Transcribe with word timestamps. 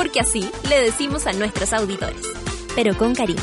Porque 0.00 0.20
así 0.20 0.50
le 0.70 0.80
decimos 0.80 1.26
a 1.26 1.32
nuestros 1.34 1.74
auditores. 1.74 2.22
Pero 2.74 2.96
con 2.96 3.14
cariño. 3.14 3.42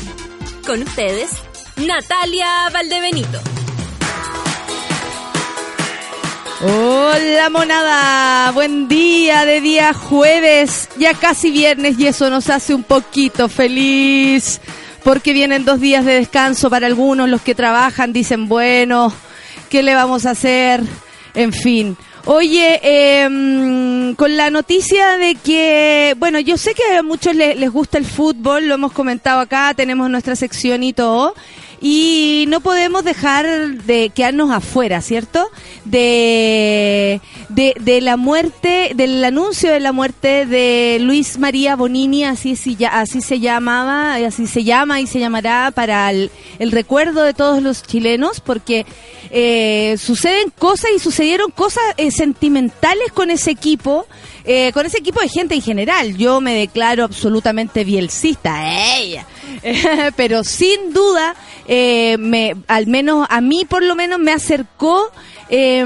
Con 0.66 0.82
ustedes, 0.82 1.30
Natalia 1.76 2.68
Valdebenito. 2.72 3.38
Hola 6.60 7.48
monada, 7.48 8.50
buen 8.50 8.88
día 8.88 9.44
de 9.44 9.60
día 9.60 9.94
jueves, 9.94 10.88
ya 10.98 11.14
casi 11.14 11.52
viernes 11.52 11.96
y 11.96 12.08
eso 12.08 12.28
nos 12.28 12.50
hace 12.50 12.74
un 12.74 12.82
poquito 12.82 13.48
feliz 13.48 14.60
porque 15.04 15.32
vienen 15.32 15.64
dos 15.64 15.78
días 15.78 16.04
de 16.04 16.14
descanso 16.14 16.68
para 16.70 16.88
algunos, 16.88 17.28
los 17.28 17.40
que 17.40 17.54
trabajan 17.54 18.12
dicen, 18.12 18.48
bueno, 18.48 19.12
¿qué 19.70 19.84
le 19.84 19.94
vamos 19.94 20.26
a 20.26 20.30
hacer? 20.30 20.82
En 21.34 21.52
fin. 21.52 21.96
Oye, 22.30 22.78
em, 22.82 24.14
con 24.14 24.36
la 24.36 24.50
noticia 24.50 25.16
de 25.16 25.34
que, 25.34 26.14
bueno, 26.18 26.38
yo 26.38 26.58
sé 26.58 26.74
que 26.74 26.98
a 26.98 27.02
muchos 27.02 27.34
les, 27.34 27.56
les 27.58 27.70
gusta 27.70 27.96
el 27.96 28.04
fútbol, 28.04 28.68
lo 28.68 28.74
hemos 28.74 28.92
comentado 28.92 29.40
acá, 29.40 29.72
tenemos 29.74 30.10
nuestra 30.10 30.36
sección 30.36 30.82
y 30.82 30.92
todo 30.92 31.34
y 31.80 32.46
no 32.48 32.60
podemos 32.60 33.04
dejar 33.04 33.46
de 33.84 34.10
quedarnos 34.10 34.50
afuera, 34.50 35.00
¿cierto? 35.00 35.48
De, 35.84 37.20
de, 37.48 38.00
la 38.00 38.16
muerte, 38.16 38.92
del 38.94 39.24
anuncio 39.24 39.70
de 39.70 39.80
la 39.80 39.92
muerte 39.92 40.44
de 40.44 40.98
Luis 41.00 41.38
María 41.38 41.76
Bonini, 41.76 42.24
así, 42.24 42.56
así 42.90 43.20
se 43.20 43.40
llamaba, 43.40 44.14
así 44.16 44.46
se 44.46 44.64
llama 44.64 45.00
y 45.00 45.06
se 45.06 45.20
llamará 45.20 45.70
para 45.72 46.10
el, 46.10 46.30
recuerdo 46.58 47.22
de 47.22 47.34
todos 47.34 47.62
los 47.62 47.84
chilenos, 47.84 48.40
porque 48.40 48.84
eh, 49.30 49.96
suceden 49.98 50.50
cosas 50.58 50.90
y 50.96 50.98
sucedieron 50.98 51.50
cosas 51.50 51.84
eh, 51.96 52.10
sentimentales 52.10 53.12
con 53.12 53.30
ese 53.30 53.50
equipo. 53.50 54.06
Eh, 54.50 54.72
con 54.72 54.86
ese 54.86 54.96
equipo 54.96 55.20
de 55.20 55.28
gente 55.28 55.54
en 55.54 55.60
general, 55.60 56.16
yo 56.16 56.40
me 56.40 56.54
declaro 56.54 57.04
absolutamente 57.04 57.84
bielcista, 57.84 58.58
pero 60.16 60.44
sin 60.44 60.92
duda, 60.92 61.34
eh, 61.66 62.16
me, 62.18 62.56
al 62.66 62.86
menos 62.86 63.26
a 63.30 63.40
mí 63.40 63.64
por 63.64 63.82
lo 63.82 63.94
menos 63.94 64.18
me 64.18 64.32
acercó 64.32 65.10
eh, 65.50 65.82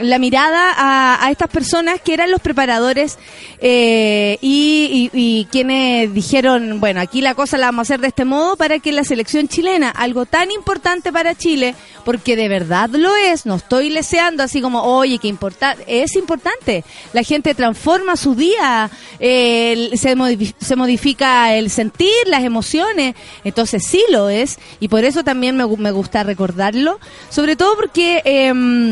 la 0.00 0.18
mirada 0.18 0.74
a, 1.22 1.30
estas 1.30 1.50
personas 1.50 2.00
que 2.00 2.14
eran 2.14 2.30
los 2.30 2.40
preparadores 2.40 3.18
eh, 3.60 4.38
y, 4.40 5.46
quienes 5.50 6.12
dijeron, 6.12 6.80
bueno, 6.80 7.00
aquí 7.00 7.20
la 7.20 7.34
cosa 7.34 7.58
la 7.58 7.66
vamos 7.66 7.80
a 7.80 7.82
hacer 7.82 8.00
de 8.00 8.08
este 8.08 8.24
modo 8.24 8.56
para 8.56 8.78
que 8.78 8.92
la 8.92 9.04
selección 9.04 9.48
chilena, 9.48 9.90
algo 9.90 10.24
tan 10.24 10.50
importante 10.50 11.12
para 11.12 11.34
Chile, 11.34 11.74
porque 12.04 12.36
de 12.36 12.48
verdad 12.48 12.88
lo 12.90 13.14
es, 13.16 13.46
no 13.46 13.56
estoy 13.56 13.90
leseando 13.90 14.42
así 14.42 14.60
como, 14.60 14.82
oye, 14.82 15.18
qué 15.18 15.28
importante, 15.28 15.84
es 15.86 16.16
importante, 16.16 16.84
la 17.12 17.22
gente 17.22 17.54
transforma 17.54 18.16
su 18.16 18.34
día, 18.34 18.90
se, 19.18 20.54
se 20.58 20.76
modifica 20.76 21.54
el 21.54 21.70
sentir, 21.70 22.10
las 22.26 22.44
emociones, 22.44 23.14
entonces 23.44 23.84
sí 23.86 24.02
lo 24.10 24.28
es, 24.28 24.58
y 24.80 24.88
por 24.88 25.04
eso 25.04 25.22
también 25.22 25.56
me, 25.56 25.66
me 25.66 25.90
gusta 25.90 26.22
recordarlo, 26.22 26.98
sobre 27.30 27.56
todo 27.56 27.76
porque... 27.76 28.22
Eh, 28.24 28.85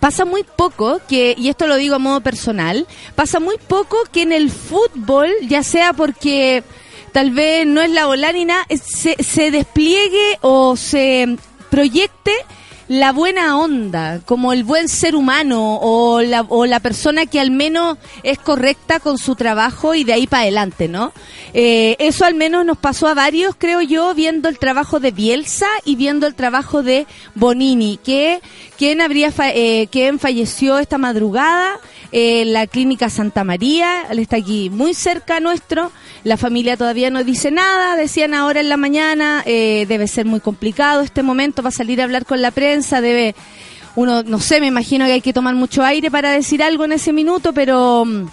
pasa 0.00 0.24
muy 0.24 0.44
poco 0.44 1.00
que, 1.08 1.34
y 1.36 1.48
esto 1.48 1.66
lo 1.66 1.76
digo 1.76 1.94
a 1.94 1.98
modo 1.98 2.20
personal, 2.20 2.86
pasa 3.14 3.40
muy 3.40 3.56
poco 3.58 3.96
que 4.12 4.22
en 4.22 4.32
el 4.32 4.50
fútbol, 4.50 5.30
ya 5.42 5.62
sea 5.62 5.92
porque 5.92 6.62
tal 7.12 7.30
vez 7.30 7.66
no 7.66 7.80
es 7.80 7.90
la 7.90 8.06
bola 8.06 8.32
nada, 8.32 8.66
se, 8.70 9.22
se 9.22 9.50
despliegue 9.50 10.38
o 10.40 10.76
se 10.76 11.36
proyecte 11.70 12.32
la 12.88 13.12
buena 13.12 13.58
onda, 13.58 14.20
como 14.24 14.54
el 14.54 14.64
buen 14.64 14.88
ser 14.88 15.14
humano 15.14 15.78
o 15.80 16.22
la, 16.22 16.42
o 16.48 16.64
la 16.64 16.80
persona 16.80 17.26
que 17.26 17.38
al 17.38 17.50
menos 17.50 17.98
es 18.22 18.38
correcta 18.38 18.98
con 18.98 19.18
su 19.18 19.36
trabajo 19.36 19.94
y 19.94 20.04
de 20.04 20.14
ahí 20.14 20.26
para 20.26 20.42
adelante, 20.44 20.88
¿no? 20.88 21.12
Eh, 21.52 21.96
eso 21.98 22.24
al 22.24 22.34
menos 22.34 22.64
nos 22.64 22.78
pasó 22.78 23.06
a 23.06 23.14
varios, 23.14 23.54
creo 23.58 23.82
yo, 23.82 24.14
viendo 24.14 24.48
el 24.48 24.58
trabajo 24.58 25.00
de 25.00 25.10
Bielsa 25.10 25.66
y 25.84 25.96
viendo 25.96 26.26
el 26.26 26.34
trabajo 26.34 26.82
de 26.82 27.06
Bonini, 27.34 27.98
que 28.02 28.40
quien 28.78 29.02
habría 29.02 29.32
eh, 29.54 29.88
quien 29.90 30.18
falleció 30.18 30.78
esta 30.78 30.96
madrugada 30.96 31.78
en 32.10 32.54
la 32.54 32.66
clínica 32.66 33.10
Santa 33.10 33.44
María, 33.44 34.06
él 34.10 34.18
está 34.18 34.36
aquí 34.36 34.70
muy 34.70 34.94
cerca 34.94 35.40
nuestro, 35.40 35.92
la 36.24 36.36
familia 36.36 36.76
todavía 36.76 37.10
no 37.10 37.24
dice 37.24 37.50
nada, 37.50 37.96
decían 37.96 38.34
ahora 38.34 38.60
en 38.60 38.68
la 38.68 38.76
mañana, 38.76 39.42
eh, 39.46 39.86
debe 39.88 40.08
ser 40.08 40.26
muy 40.26 40.40
complicado 40.40 41.02
este 41.02 41.22
momento 41.22 41.62
para 41.62 41.74
salir 41.74 42.00
a 42.00 42.04
hablar 42.04 42.26
con 42.26 42.42
la 42.42 42.50
prensa 42.50 43.00
debe, 43.00 43.34
uno, 43.94 44.22
no 44.22 44.40
sé, 44.40 44.60
me 44.60 44.66
imagino 44.66 45.06
que 45.06 45.12
hay 45.12 45.20
que 45.20 45.32
tomar 45.32 45.54
mucho 45.54 45.82
aire 45.82 46.10
para 46.10 46.30
decir 46.30 46.62
algo 46.62 46.84
en 46.84 46.92
ese 46.92 47.12
minuto, 47.12 47.52
pero... 47.52 48.04
Mm, 48.04 48.26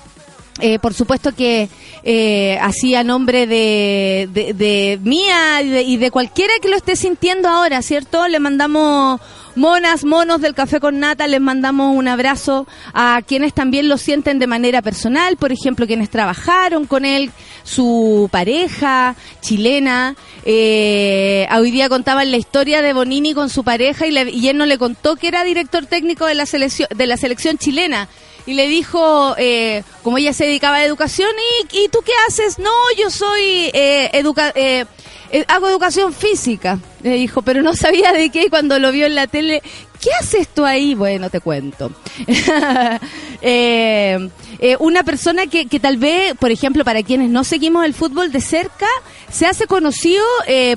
eh, 0.62 0.80
por 0.80 0.94
supuesto 0.94 1.36
que 1.36 1.68
eh, 2.08 2.60
así 2.62 2.94
a 2.94 3.04
nombre 3.04 3.48
de, 3.48 4.30
de, 4.32 5.00
mía 5.04 5.62
y 5.64 5.70
de, 5.70 5.82
y 5.82 5.98
de, 5.98 6.12
cualquiera 6.12 6.54
que 6.62 6.70
lo 6.70 6.78
esté 6.78 6.96
sintiendo 6.96 7.50
ahora, 7.50 7.82
¿cierto? 7.82 8.28
Le 8.28 8.40
mandamos 8.40 9.20
Monas, 9.56 10.04
monos 10.04 10.42
del 10.42 10.54
café 10.54 10.82
con 10.82 11.00
nata, 11.00 11.28
les 11.28 11.40
mandamos 11.40 11.96
un 11.96 12.10
abrazo 12.10 12.68
a 12.94 13.22
quienes 13.26 13.54
también 13.54 13.88
lo 13.88 13.98
sienten 13.98 14.38
de 14.38 14.48
manera 14.48 14.82
personal, 14.82 15.38
por 15.38 15.54
ejemplo, 15.54 15.88
quienes 15.88 16.10
trabajaron 16.10 16.86
con 16.86 17.06
él, 17.06 17.32
su 17.64 18.28
pareja 18.32 19.16
chilena. 19.40 20.16
Eh, 20.44 21.48
hoy 21.58 21.72
día 21.72 21.88
contaban 21.88 22.32
la 22.32 22.38
historia 22.38 22.82
de 22.82 22.92
Bonini 22.92 23.34
con 23.34 23.50
su 23.50 23.64
pareja 23.64 24.06
y, 24.06 24.16
y 24.30 24.50
él 24.50 24.58
no 24.58 24.66
le 24.66 24.78
contó 24.78 25.16
que 25.16 25.30
era 25.30 25.46
director 25.46 25.86
técnico 25.86 26.26
de 26.26 26.36
la 26.36 26.46
selección, 26.46 26.90
de 26.94 27.08
la 27.08 27.16
selección 27.16 27.58
chilena 27.58 28.10
y 28.46 28.54
le 28.54 28.68
dijo, 28.68 29.36
eh, 29.38 29.84
como 30.04 30.18
ella 30.18 30.34
se 30.34 30.46
dedicaba 30.46 30.78
a 30.78 30.86
educación, 30.86 31.30
¿y, 31.72 31.86
¿y 31.86 31.90
tú 31.90 32.00
qué 32.06 32.12
haces? 32.28 32.60
No, 32.60 32.72
yo 32.98 33.10
soy 33.10 33.72
eh, 33.74 34.12
eh, 34.14 34.86
eh, 35.32 35.46
hago 35.48 35.68
educación 35.68 36.14
física, 36.14 36.80
le 37.02 37.12
dijo, 37.16 37.42
pero 37.42 37.62
no 37.62 37.76
sabía 37.76 38.14
de 38.14 38.30
qué 38.30 38.50
cuando 38.50 38.80
lo 38.80 38.92
vio 38.92 39.06
en 39.06 39.16
la 39.16 39.28
tele. 39.28 39.62
¿Qué 40.06 40.12
haces 40.20 40.48
tú 40.50 40.64
ahí? 40.64 40.94
Bueno, 40.94 41.32
te 41.32 41.40
cuento. 41.40 41.92
Eh, 43.48 44.30
eh, 44.58 44.76
una 44.80 45.04
persona 45.04 45.46
que, 45.46 45.68
que 45.68 45.80
tal 45.80 45.98
vez, 45.98 46.34
por 46.40 46.50
ejemplo, 46.50 46.84
para 46.84 47.04
quienes 47.04 47.30
no 47.30 47.44
seguimos 47.44 47.86
el 47.86 47.94
fútbol 47.94 48.32
de 48.32 48.42
cerca, 48.42 48.88
se 49.30 49.46
hace 49.46 49.68
conocido 49.68 50.24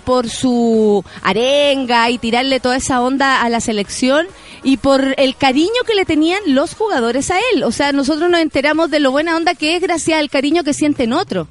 por 0.04 0.28
su 0.28 1.02
arenga 1.22 2.10
y 2.10 2.18
tirarle 2.18 2.60
toda 2.60 2.76
esa 2.76 3.00
onda 3.00 3.40
a 3.40 3.48
la 3.48 3.60
selección 3.60 4.26
y 4.62 4.76
por 4.76 5.14
el 5.16 5.36
cariño 5.36 5.82
que 5.86 5.94
le 5.94 6.04
tenían 6.04 6.42
los 6.46 6.74
jugadores 6.74 7.30
a 7.30 7.38
él. 7.54 7.62
O 7.62 7.72
sea, 7.72 7.92
nosotros 7.92 8.28
nos 8.28 8.40
enteramos 8.40 8.90
de 8.90 9.00
lo 9.00 9.12
buena 9.12 9.36
onda 9.36 9.54
que 9.54 9.76
es 9.76 9.80
gracias 9.80 10.18
al 10.18 10.28
cariño 10.28 10.64
que 10.64 10.74
sienten 10.74 11.14
otros. 11.14 11.46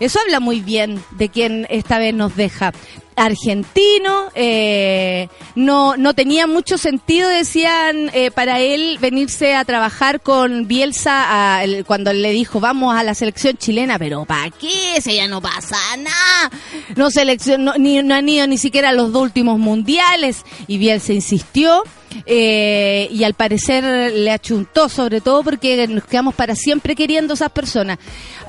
Eso 0.00 0.18
habla 0.20 0.40
muy 0.40 0.60
bien 0.60 1.02
de 1.12 1.28
quien 1.28 1.66
esta 1.70 1.98
vez 1.98 2.14
nos 2.14 2.34
deja. 2.34 2.72
Argentino, 3.16 4.30
eh, 4.34 5.28
no, 5.54 5.96
no 5.98 6.14
tenía 6.14 6.46
mucho 6.46 6.78
sentido, 6.78 7.28
decían, 7.28 8.10
eh, 8.14 8.30
para 8.30 8.60
él 8.60 8.96
venirse 8.98 9.54
a 9.54 9.64
trabajar 9.66 10.22
con 10.22 10.66
Bielsa 10.66 11.60
cuando 11.86 12.14
le 12.14 12.30
dijo 12.30 12.60
vamos 12.60 12.96
a 12.96 13.02
la 13.02 13.14
selección 13.14 13.58
chilena, 13.58 13.98
pero 13.98 14.24
¿para 14.24 14.50
qué? 14.50 15.00
Si 15.02 15.16
ya 15.16 15.28
no 15.28 15.42
pasa 15.42 15.76
nada. 15.98 16.50
No, 16.96 17.10
selección, 17.10 17.70
ni, 17.78 18.02
no 18.02 18.14
han 18.14 18.28
ido 18.28 18.46
ni 18.46 18.56
siquiera 18.56 18.88
a 18.88 18.92
los 18.92 19.12
dos 19.12 19.22
últimos 19.22 19.58
mundiales 19.58 20.44
y 20.66 20.78
Bielsa 20.78 21.12
insistió. 21.12 21.82
Eh, 22.26 23.08
y 23.12 23.22
al 23.22 23.34
parecer 23.34 23.84
le 24.12 24.32
achuntó, 24.32 24.88
sobre 24.88 25.20
todo 25.20 25.44
porque 25.44 25.86
nos 25.86 26.04
quedamos 26.04 26.34
para 26.34 26.56
siempre 26.56 26.96
queriendo 26.96 27.34
esas 27.34 27.50
personas. 27.50 27.98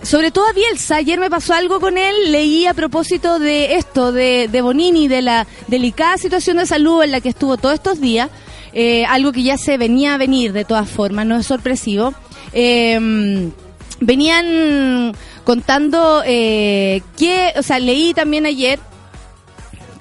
Sobre 0.03 0.31
todo 0.31 0.47
a 0.47 0.53
Bielsa, 0.53 0.95
ayer 0.95 1.19
me 1.19 1.29
pasó 1.29 1.53
algo 1.53 1.79
con 1.79 1.97
él, 1.97 2.31
leí 2.31 2.65
a 2.65 2.73
propósito 2.73 3.37
de 3.37 3.75
esto, 3.75 4.11
de, 4.11 4.49
de 4.51 4.61
Bonini, 4.61 5.07
de 5.07 5.21
la 5.21 5.47
delicada 5.67 6.17
situación 6.17 6.57
de 6.57 6.65
salud 6.65 7.03
en 7.03 7.11
la 7.11 7.21
que 7.21 7.29
estuvo 7.29 7.57
todos 7.57 7.75
estos 7.75 8.01
días, 8.01 8.29
eh, 8.73 9.05
algo 9.05 9.31
que 9.31 9.43
ya 9.43 9.57
se 9.57 9.77
venía 9.77 10.15
a 10.15 10.17
venir 10.17 10.53
de 10.53 10.65
todas 10.65 10.89
formas, 10.89 11.25
no 11.27 11.37
es 11.37 11.45
sorpresivo. 11.45 12.15
Em, 12.51 13.51
venían 13.99 15.15
contando 15.43 16.23
eh, 16.25 17.03
que, 17.15 17.53
o 17.57 17.61
sea, 17.61 17.79
leí 17.79 18.13
también 18.13 18.45
ayer 18.45 18.79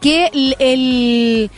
que 0.00 0.30
el 0.32 1.50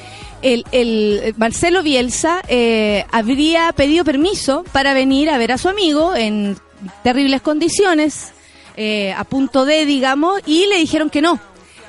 el, 0.42 0.64
el 0.72 1.34
Marcelo 1.36 1.82
Bielsa 1.82 2.42
eh, 2.48 3.06
habría 3.12 3.72
pedido 3.72 4.04
permiso 4.04 4.64
para 4.72 4.92
venir 4.92 5.30
a 5.30 5.38
ver 5.38 5.52
a 5.52 5.58
su 5.58 5.68
amigo 5.68 6.14
en 6.14 6.56
terribles 7.02 7.42
condiciones, 7.42 8.32
eh, 8.76 9.12
a 9.12 9.24
punto 9.24 9.64
de, 9.64 9.86
digamos, 9.86 10.40
y 10.46 10.66
le 10.66 10.78
dijeron 10.78 11.10
que 11.10 11.22
no. 11.22 11.38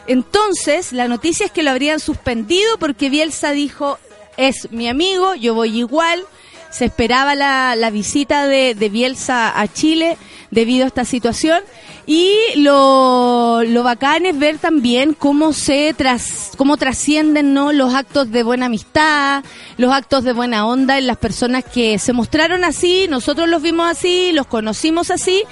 Entonces, 0.08 0.92
la 0.92 1.08
noticia 1.08 1.46
es 1.46 1.52
que 1.52 1.64
lo 1.64 1.72
habrían 1.72 2.00
suspendido 2.00 2.78
porque 2.78 3.10
Bielsa 3.10 3.52
dijo, 3.52 3.98
es 4.38 4.72
mi 4.72 4.88
amigo, 4.88 5.36
yo 5.36 5.54
voy 5.54 5.78
igual. 5.78 6.24
Se 6.70 6.86
esperaba 6.86 7.36
la, 7.36 7.76
la 7.76 7.92
visita 7.92 8.48
de, 8.48 8.76
de 8.76 8.90
Bielsa 8.90 9.60
a 9.60 9.68
Chile 9.68 10.18
debido 10.52 10.86
a 10.86 10.88
esta 10.88 11.06
situación 11.06 11.62
y 12.06 12.36
lo, 12.56 13.64
lo 13.64 13.84
bacán 13.84 14.26
es 14.26 14.38
ver 14.38 14.58
también 14.58 15.14
cómo 15.14 15.54
se 15.54 15.94
tras, 15.98 16.52
cómo 16.58 16.78
trascienden 16.78 17.54
¿no? 17.54 17.72
los 17.72 17.94
actos 17.94 18.32
de 18.32 18.44
buena 18.44 18.66
amistad, 18.66 19.44
los 19.78 19.94
actos 19.94 20.24
de 20.24 20.34
buena 20.34 20.68
onda 20.68 20.98
en 20.98 21.08
las 21.08 21.18
personas 21.18 21.64
que 21.64 22.00
se 22.00 22.14
mostraron 22.14 22.64
así, 22.64 23.08
nosotros 23.10 23.48
los 23.48 23.62
vimos 23.62 23.90
así, 23.90 24.32
los 24.34 24.48
conocimos 24.48 25.12
así 25.12 25.44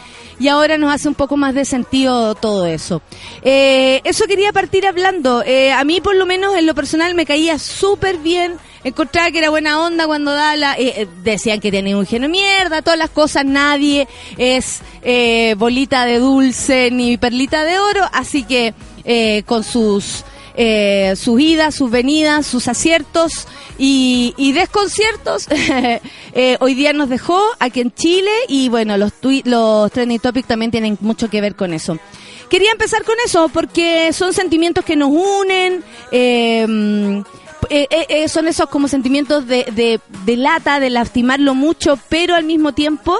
y 0.41 0.47
ahora 0.47 0.77
nos 0.77 0.91
hace 0.93 1.07
un 1.07 1.13
poco 1.13 1.37
más 1.37 1.53
de 1.53 1.65
sentido 1.65 2.33
todo 2.33 2.65
eso. 2.65 3.01
Eh, 3.43 4.01
eso 4.03 4.25
quería 4.25 4.51
partir 4.51 4.87
hablando. 4.87 5.43
Eh, 5.45 5.71
a 5.71 5.83
mí 5.83 6.01
por 6.01 6.15
lo 6.15 6.25
menos 6.25 6.55
en 6.55 6.65
lo 6.65 6.73
personal 6.73 7.13
me 7.13 7.25
caía 7.25 7.59
súper 7.59 8.17
bien 8.17 8.57
encontraba 8.83 9.29
que 9.29 9.37
era 9.37 9.51
buena 9.51 9.79
onda 9.79 10.07
cuando 10.07 10.31
da 10.33 10.55
la... 10.55 10.75
Eh, 10.79 11.07
decían 11.23 11.59
que 11.59 11.69
tenía 11.71 11.95
un 11.95 12.07
genio 12.07 12.27
mierda, 12.27 12.81
todas 12.81 12.97
las 12.97 13.11
cosas, 13.11 13.45
nadie 13.45 14.07
es 14.37 14.81
bolita 15.57 16.05
de 16.05 16.17
dulce 16.17 16.40
ni 16.91 17.17
perlita 17.17 17.63
de 17.63 17.79
oro, 17.79 18.03
así 18.13 18.43
que 18.43 18.73
con 19.45 19.63
sus... 19.63 20.23
sus 21.15 21.39
idas, 21.39 21.75
sus 21.75 21.89
venidas, 21.89 22.45
sus 22.45 22.67
aciertos 22.67 23.47
y, 23.77 24.51
desconciertos. 24.53 25.47
hoy 26.59 26.73
día 26.73 26.93
nos 26.93 27.09
dejó 27.09 27.41
aquí 27.59 27.81
en 27.81 27.93
Chile 27.93 28.31
y 28.47 28.69
bueno, 28.69 28.97
los, 28.97 29.13
los 29.45 29.91
trending 29.91 30.19
topics 30.19 30.47
también 30.47 30.71
tienen 30.71 30.97
mucho 31.01 31.29
que 31.29 31.41
ver 31.41 31.55
con 31.55 31.73
eso. 31.73 31.97
Quería 32.51 32.73
empezar 32.73 33.05
con 33.05 33.15
eso 33.25 33.47
porque 33.47 34.11
son 34.11 34.33
sentimientos 34.33 34.83
que 34.83 34.97
nos 34.97 35.09
unen. 35.09 35.85
Eh, 36.11 37.23
eh, 37.73 37.87
eh, 37.89 38.05
eh, 38.09 38.27
son 38.27 38.49
esos 38.49 38.67
como 38.67 38.89
sentimientos 38.89 39.47
de, 39.47 40.01
de, 40.25 40.35
lata, 40.35 40.81
de 40.81 40.89
lastimarlo 40.89 41.55
mucho, 41.55 41.97
pero 42.09 42.35
al 42.35 42.43
mismo 42.43 42.73
tiempo 42.73 43.17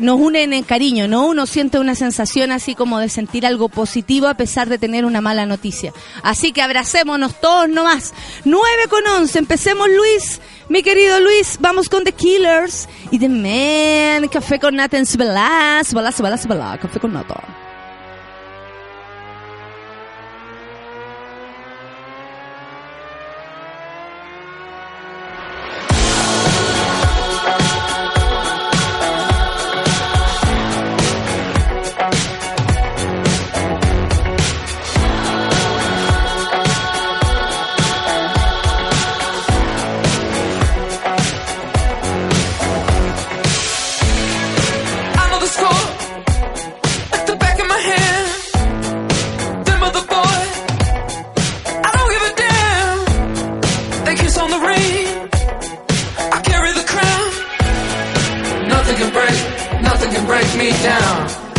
nos 0.00 0.20
unen 0.20 0.52
en 0.52 0.64
cariño, 0.64 1.06
¿no? 1.06 1.28
Uno 1.28 1.46
siente 1.46 1.78
una 1.78 1.94
sensación 1.94 2.50
así 2.50 2.74
como 2.74 2.98
de 2.98 3.08
sentir 3.08 3.46
algo 3.46 3.68
positivo 3.68 4.26
a 4.26 4.34
pesar 4.34 4.68
de 4.68 4.78
tener 4.78 5.04
una 5.04 5.20
mala 5.20 5.46
noticia. 5.46 5.92
Así 6.24 6.50
que 6.50 6.60
abracémonos 6.60 7.40
todos 7.40 7.68
nomás. 7.68 8.14
9 8.44 8.64
con 8.88 9.06
11, 9.06 9.38
empecemos 9.38 9.88
Luis. 9.88 10.40
Mi 10.68 10.82
querido 10.82 11.20
Luis, 11.20 11.56
vamos 11.60 11.88
con 11.88 12.02
The 12.02 12.12
Killers 12.12 12.88
y 13.12 13.20
The 13.20 13.28
Man, 13.28 14.28
café 14.28 14.58
con 14.58 14.74
Nathan 14.74 15.04
balas, 15.16 15.94
balas, 15.94 16.20
balas, 16.20 16.78
café 16.80 16.98
con 16.98 17.12
Nathan. 17.12 17.69
me 60.60 60.70
down. 60.82 61.49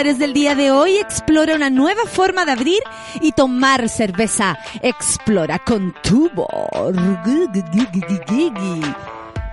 Titulares 0.00 0.18
del 0.18 0.32
día 0.32 0.54
de 0.54 0.70
hoy. 0.70 0.96
Explora 0.96 1.54
una 1.54 1.68
nueva 1.68 2.04
forma 2.06 2.46
de 2.46 2.52
abrir 2.52 2.80
y 3.20 3.32
tomar 3.32 3.88
cerveza. 3.88 4.58
Explora 4.82 5.58
con 5.58 5.94
Tubor. 6.02 6.94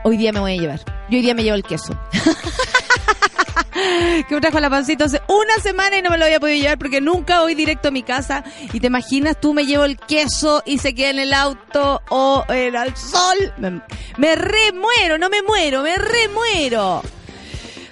Hoy 0.04 0.18
día 0.18 0.32
me 0.32 0.40
voy 0.40 0.54
a 0.54 0.62
llevar. 0.62 0.80
Yo 1.10 1.18
hoy 1.18 1.22
día 1.22 1.34
me 1.34 1.44
llevo 1.44 1.56
el 1.56 1.64
queso. 1.64 2.00
que 4.30 4.36
me 4.36 4.42
trajo 4.42 4.60
la 4.60 4.70
pancita 4.70 5.06
hace 5.06 5.22
una 5.28 5.56
semana 5.62 5.98
y 5.98 6.02
no 6.02 6.12
me 6.12 6.18
lo 6.18 6.26
había 6.26 6.40
podido 6.40 6.62
llevar 6.62 6.78
porque 6.78 7.02
nunca 7.02 7.42
voy 7.42 7.54
directo 7.54 7.90
a 7.90 7.92
mi 7.92 8.04
casa. 8.04 8.46
Y 8.72 8.80
te 8.80 8.88
imaginas, 8.88 9.42
tú 9.42 9.54
me 9.54 9.66
llevo 9.66 9.84
el 9.84 9.98
queso 9.98 10.64
y 10.66 10.78
se 10.78 10.96
queda 10.96 11.10
en 11.10 11.20
el 11.20 11.34
auto 11.34 12.02
o 12.10 12.46
en 12.48 12.74
el 12.74 12.96
sol. 12.96 13.54
Me, 13.58 13.82
me 14.18 14.36
remuero, 14.36 15.18
no 15.18 15.30
me 15.30 15.42
muero, 15.42 15.84
me 15.84 15.98
remuero. 15.98 17.02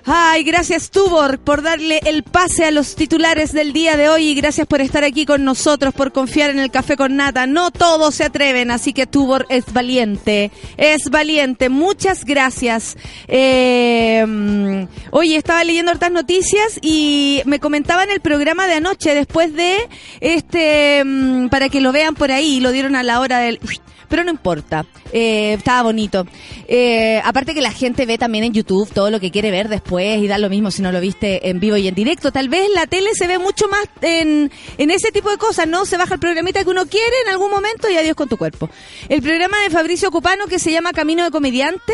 Ay, 0.08 0.44
gracias 0.44 0.92
Tubor 0.92 1.40
por 1.40 1.64
darle 1.64 2.00
el 2.06 2.22
pase 2.22 2.64
a 2.64 2.70
los 2.70 2.96
titulares 2.96 3.52
del 3.54 3.74
día 3.74 3.98
de 3.98 4.08
hoy 4.08 4.28
y 4.28 4.36
gracias 4.36 4.68
por 4.68 4.80
estar 4.80 5.04
aquí 5.04 5.26
con 5.26 5.44
nosotros, 5.44 5.96
por 5.96 6.12
confiar 6.12 6.52
en 6.52 6.60
el 6.60 6.70
café 6.70 6.96
con 6.96 7.16
nata. 7.16 7.48
No 7.48 7.72
todos 7.72 8.14
se 8.14 8.24
atreven, 8.24 8.70
así 8.70 8.94
que 8.94 9.08
Tubor 9.08 9.48
es 9.50 9.74
valiente, 9.74 10.52
es 10.78 11.10
valiente. 11.10 11.70
Muchas 11.70 12.24
gracias. 12.24 12.98
Eh, 13.28 14.88
oye, 15.10 15.38
estaba 15.38 15.64
leyendo 15.64 15.92
hartas 15.92 16.12
noticias 16.12 16.78
y 16.84 17.42
me 17.46 17.60
comentaba 17.60 18.04
en 18.04 18.12
el 18.12 18.20
programa 18.20 18.68
de 18.68 18.76
anoche, 18.76 19.16
después 19.16 19.56
de 19.56 19.90
este, 20.20 21.04
mm, 21.04 21.48
para 21.48 21.70
que 21.70 21.82
lo 21.82 21.92
vean 21.92 22.14
por 22.14 22.32
ahí, 22.32 22.60
lo 22.60 22.72
dieron 22.72 22.96
a 22.96 23.02
la 23.02 23.22
hora 23.22 23.40
del 23.40 23.60
pero 24.08 24.24
no 24.24 24.32
importa. 24.32 24.86
Eh, 25.12 25.54
estaba 25.54 25.84
bonito. 25.84 26.26
Eh, 26.68 27.22
aparte 27.24 27.54
que 27.54 27.62
la 27.62 27.72
gente 27.72 28.06
ve 28.06 28.18
también 28.18 28.44
en 28.44 28.54
YouTube 28.54 28.92
todo 28.92 29.10
lo 29.10 29.20
que 29.20 29.32
quiere 29.32 29.52
ver 29.52 29.70
después 29.70 30.22
y 30.22 30.28
da 30.28 30.38
lo 30.38 30.50
mismo 30.50 30.72
si 30.72 30.82
no 30.82 30.92
lo 30.92 31.00
viste 31.00 31.50
en 31.50 31.60
vivo 31.60 31.78
y 31.78 31.88
en 31.88 31.96
directo. 31.96 32.32
Tal 32.32 32.50
vez 32.50 32.68
la 32.74 32.88
tele 32.88 33.10
se 33.14 33.28
ve 33.28 33.40
mucho 33.40 33.68
más 33.68 33.86
en, 34.02 34.52
en 34.78 34.92
ese 34.92 35.12
tipo 35.12 35.30
de 35.30 35.38
cosas, 35.38 35.68
¿no? 35.68 35.86
Se 35.86 35.98
baja 35.98 36.16
el 36.16 36.20
programita 36.20 36.64
que 36.64 36.70
uno 36.70 36.86
quiere 36.86 37.16
en 37.26 37.32
algún 37.32 37.50
momento 37.50 37.90
y 37.90 37.98
adiós 37.98 38.16
con 38.16 38.30
tu 38.30 38.38
cuerpo. 38.38 38.70
El 39.10 39.22
programa 39.22 39.60
de 39.62 39.70
Fabricio 39.70 40.12
Cupano 40.12 40.48
que 40.48 40.60
se 40.60 40.72
llama 40.72 40.92
Camino 40.92 41.24
de 41.24 41.32
Comediante, 41.32 41.94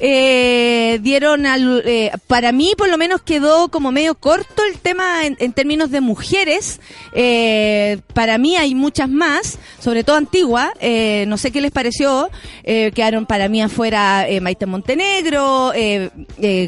eh, 0.00 0.98
dieron 1.02 1.46
al, 1.46 1.82
eh, 1.84 2.10
para 2.26 2.52
mí 2.52 2.72
por 2.76 2.88
lo 2.88 2.98
menos 2.98 3.22
quedó 3.22 3.68
como 3.68 3.92
medio 3.92 4.14
corto 4.14 4.62
el 4.64 4.78
tema 4.78 5.26
en, 5.26 5.36
en 5.38 5.52
términos 5.52 5.90
de 5.90 6.00
mujeres. 6.00 6.80
Para 8.14 8.38
mí 8.38 8.56
hay 8.56 8.74
muchas 8.74 9.08
más, 9.08 9.58
sobre 9.78 10.04
todo 10.04 10.16
antiguas. 10.16 10.70
Eh, 10.80 11.24
no 11.28 11.36
sé 11.36 11.51
qué 11.52 11.60
les 11.60 11.70
pareció. 11.70 12.30
Eh, 12.64 12.90
quedaron 12.94 13.26
para 13.26 13.48
mí 13.48 13.62
afuera 13.62 14.28
eh, 14.28 14.40
Maite 14.40 14.66
Montenegro, 14.66 15.72
eh, 15.74 16.10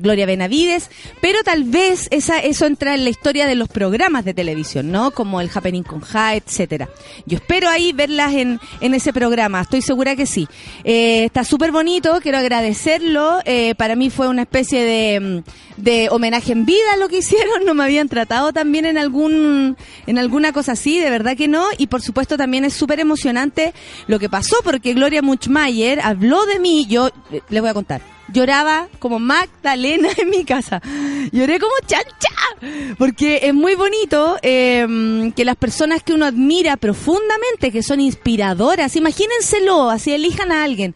Gloria 0.03 0.26
Benavides, 0.26 0.91
pero 1.21 1.43
tal 1.43 1.64
vez 1.64 2.09
esa, 2.11 2.38
eso 2.38 2.67
entra 2.67 2.95
en 2.95 3.05
la 3.05 3.11
historia 3.11 3.47
de 3.47 3.55
los 3.55 3.69
programas 3.69 4.25
de 4.25 4.35
televisión, 4.35 4.93
¿no? 4.93 5.11
Como 5.11 5.41
el 5.41 5.50
Happening 5.53 5.83
con 5.83 6.00
Ja, 6.00 6.35
etcétera. 6.35 6.88
Yo 7.26 7.37
espero 7.37 7.69
ahí 7.69 7.93
verlas 7.93 8.35
en, 8.35 8.61
en 8.81 8.95
ese 8.95 9.12
programa, 9.12 9.61
estoy 9.62 9.83
segura 9.83 10.17
que 10.17 10.26
sí. 10.26 10.47
Está 10.85 11.45
súper 11.45 11.73
bonito, 11.73 12.19
quiero 12.23 12.38
agradecerlo. 12.38 13.41
Para 13.76 13.97
mí 13.97 14.11
fue 14.11 14.29
una 14.29 14.43
especie 14.43 14.85
de, 14.85 15.21
mm, 15.21 15.50
de 15.76 16.09
homenaje 16.11 16.53
en 16.53 16.64
vida 16.67 16.97
lo 16.99 17.09
que 17.09 17.19
hicieron, 17.19 17.64
no 17.64 17.75
me 17.75 17.85
habían 17.85 18.09
tratado 18.09 18.53
también 18.53 18.85
en 18.85 18.99
algún 18.99 19.76
en 20.07 20.19
alguna 20.19 20.53
cosa 20.53 20.73
así, 20.73 20.99
de 21.00 21.11
verdad 21.11 21.37
que 21.37 21.49
no, 21.49 21.67
y 21.79 21.87
por 21.87 22.03
supuesto 22.03 22.37
también 22.37 22.64
es 22.64 22.75
súper 22.75 23.00
emocionante 23.00 23.75
lo 24.07 24.19
que 24.19 24.29
pasó, 24.29 24.57
porque 24.75 24.93
Gloria 24.93 25.23
Muchmayer 25.23 26.00
habló 26.00 26.47
de 26.47 26.59
mí, 26.59 26.85
yo 26.88 27.09
les 27.49 27.61
voy 27.61 27.71
a 27.71 27.75
contar, 27.75 28.00
lloraba 28.33 28.88
como 28.99 29.21
Magdalena 29.21 30.09
en 30.16 30.28
mi 30.28 30.45
casa, 30.45 30.83
lloré 31.31 31.61
como 31.61 31.73
chancha, 31.87 32.97
porque 32.99 33.38
es 33.45 33.54
muy 33.54 33.76
bonito 33.76 34.37
eh, 34.43 35.31
que 35.37 35.45
las 35.45 35.54
personas 35.54 36.02
que 36.02 36.12
uno 36.12 36.26
admira 36.26 36.76
profundamente, 36.76 37.71
que 37.71 37.85
son 37.85 38.00
inspiradoras, 38.00 38.97
imagínenselo, 38.97 39.90
así 39.90 40.12
elijan 40.12 40.50
a 40.50 40.64
alguien 40.64 40.93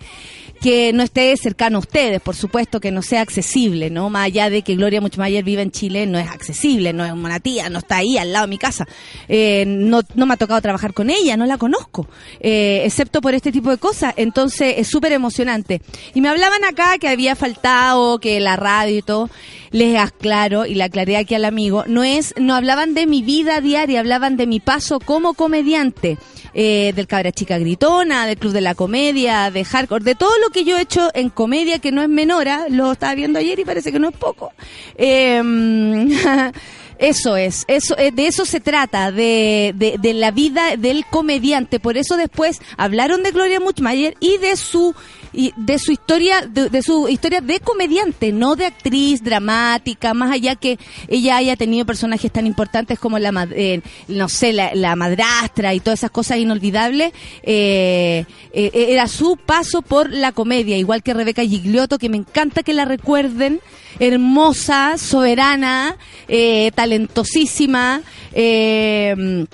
que 0.61 0.93
no 0.93 1.03
esté 1.03 1.37
cercano 1.37 1.79
a 1.79 1.81
ustedes, 1.81 2.21
por 2.21 2.35
supuesto 2.35 2.81
que 2.81 2.91
no 2.91 3.03
sea 3.03 3.21
accesible, 3.21 3.91
¿no? 3.91 4.11
Más 4.11 4.27
allá 4.27 4.51
de 4.51 4.63
que 4.63 4.77
Gloria 4.77 5.01
Muchmayer 5.01 5.45
vive 5.45 5.63
en 5.63 5.71
Chile, 5.71 6.07
no 6.07 6.19
es 6.19 6.29
accesible, 6.29 6.93
no 6.93 7.05
es 7.05 7.13
una 7.13 7.41
tía, 7.41 7.69
no 7.69 7.79
está 7.79 7.97
ahí 7.97 8.19
al 8.19 8.33
lado 8.33 8.47
de 8.47 8.51
mi 8.51 8.59
casa. 8.59 8.87
Eh, 9.29 9.65
no, 9.67 10.03
no 10.15 10.27
me 10.27 10.35
ha 10.35 10.37
tocado 10.37 10.61
trabajar 10.61 10.95
con 10.95 11.11
ella, 11.11 11.37
no 11.37 11.47
la 11.47 11.59
conozco, 11.59 12.09
eh, 12.41 12.83
excepto 12.85 13.21
por 13.21 13.35
este 13.35 13.53
tipo 13.53 13.71
de 13.71 13.79
cosas. 13.79 14.15
Entonces 14.17 14.75
es 14.79 14.89
súper 14.89 15.13
emocionante. 15.13 15.81
Y 16.15 16.21
me 16.21 16.29
hablaban 16.29 16.65
acá 16.65 16.99
que 16.99 17.09
había 17.09 17.37
faltado, 17.37 18.19
que 18.19 18.41
la 18.41 18.57
radio 18.57 18.99
y 18.99 19.03
todo. 19.03 19.31
Les 19.71 19.99
aclaro 19.99 20.65
y 20.65 20.75
le 20.75 20.85
aclaré 20.85 21.19
aquí 21.19 21.35
al 21.35 21.45
amigo, 21.45 21.85
no 21.87 22.03
es, 22.03 22.33
no 22.39 22.55
hablaban 22.55 22.95
de 22.95 23.07
mi 23.07 23.23
vida 23.23 23.61
diaria, 23.61 24.01
hablaban 24.01 24.39
de 24.39 24.47
mi 24.47 24.61
paso 24.61 24.99
como 24.99 25.35
comediante 25.35 26.17
eh, 26.55 26.93
del 26.95 27.07
Cabra 27.07 27.33
Chica 27.33 27.59
Gritona, 27.59 28.27
del 28.27 28.39
Club 28.39 28.53
de 28.53 28.61
la 28.61 28.75
Comedia, 28.75 29.51
de 29.51 29.65
Hardcore, 29.65 30.05
de 30.05 30.15
todo 30.15 30.37
lo 30.39 30.51
que 30.51 30.65
yo 30.65 30.77
he 30.77 30.83
hecho 30.83 31.11
en 31.15 31.31
comedia 31.31 31.79
que 31.79 31.93
no 31.93 32.03
es 32.03 32.09
menora, 32.09 32.67
lo 32.69 32.93
estaba 32.93 33.15
viendo 33.15 33.39
ayer 33.39 33.59
y 33.59 33.65
parece 33.65 33.93
que 33.93 33.99
no 33.99 34.09
es 34.09 34.17
poco. 34.17 34.53
Eh, 34.97 35.43
Eso 36.99 37.37
es, 37.37 37.65
eso 37.69 37.97
eh, 37.97 38.11
de 38.11 38.27
eso 38.27 38.45
se 38.45 38.59
trata, 38.59 39.13
de, 39.13 39.73
de, 39.77 39.99
de, 39.99 40.15
la 40.15 40.33
vida 40.33 40.77
del 40.77 41.07
comediante. 41.07 41.79
Por 41.79 41.97
eso 41.97 42.17
después 42.17 42.61
hablaron 42.77 43.23
de 43.23 43.31
Gloria 43.31 43.61
Muchmayer 43.61 44.17
y 44.19 44.39
de 44.39 44.57
su 44.57 44.97
y 45.33 45.53
de 45.57 45.79
su 45.79 45.93
historia, 45.93 46.47
de, 46.47 46.69
de, 46.69 46.83
su 46.83 47.09
historia 47.09 47.41
de 47.41 47.61
comediante, 47.61 48.33
no 48.33 48.57
de 48.57 48.67
actriz 48.67 49.23
dramática, 49.23 50.15
más 50.15 50.33
allá 50.33 50.57
que 50.57 50.79
ella 51.09 51.37
haya 51.37 51.57
tenido 51.57 51.85
personajes 51.87 52.31
tan 52.33 52.47
importantes 52.47 52.99
como 52.99 53.19
la, 53.19 53.49
eh, 53.53 53.81
no 54.09 54.29
sé, 54.29 54.53
la, 54.53 54.75
la, 54.75 54.97
madrastra 54.97 55.75
y 55.75 55.81
todas 55.81 56.01
esas 56.01 56.11
cosas 56.11 56.39
inolvidables, 56.39 57.13
eh, 57.43 58.25
eh, 58.53 58.71
era 58.73 59.07
su 59.07 59.37
paso 59.37 59.83
por 59.83 60.13
la 60.13 60.33
comedia, 60.33 60.77
igual 60.77 61.03
que 61.03 61.15
Rebeca 61.15 61.43
Gigliotto, 61.43 61.99
que 61.99 62.09
me 62.09 62.17
encanta 62.17 62.63
que 62.63 62.73
la 62.73 62.85
recuerden, 62.85 63.61
hermosa, 63.99 64.97
soberana, 64.99 65.97
eh, 66.29 66.71
talentosísima, 66.75 68.03
eh, 68.33 69.47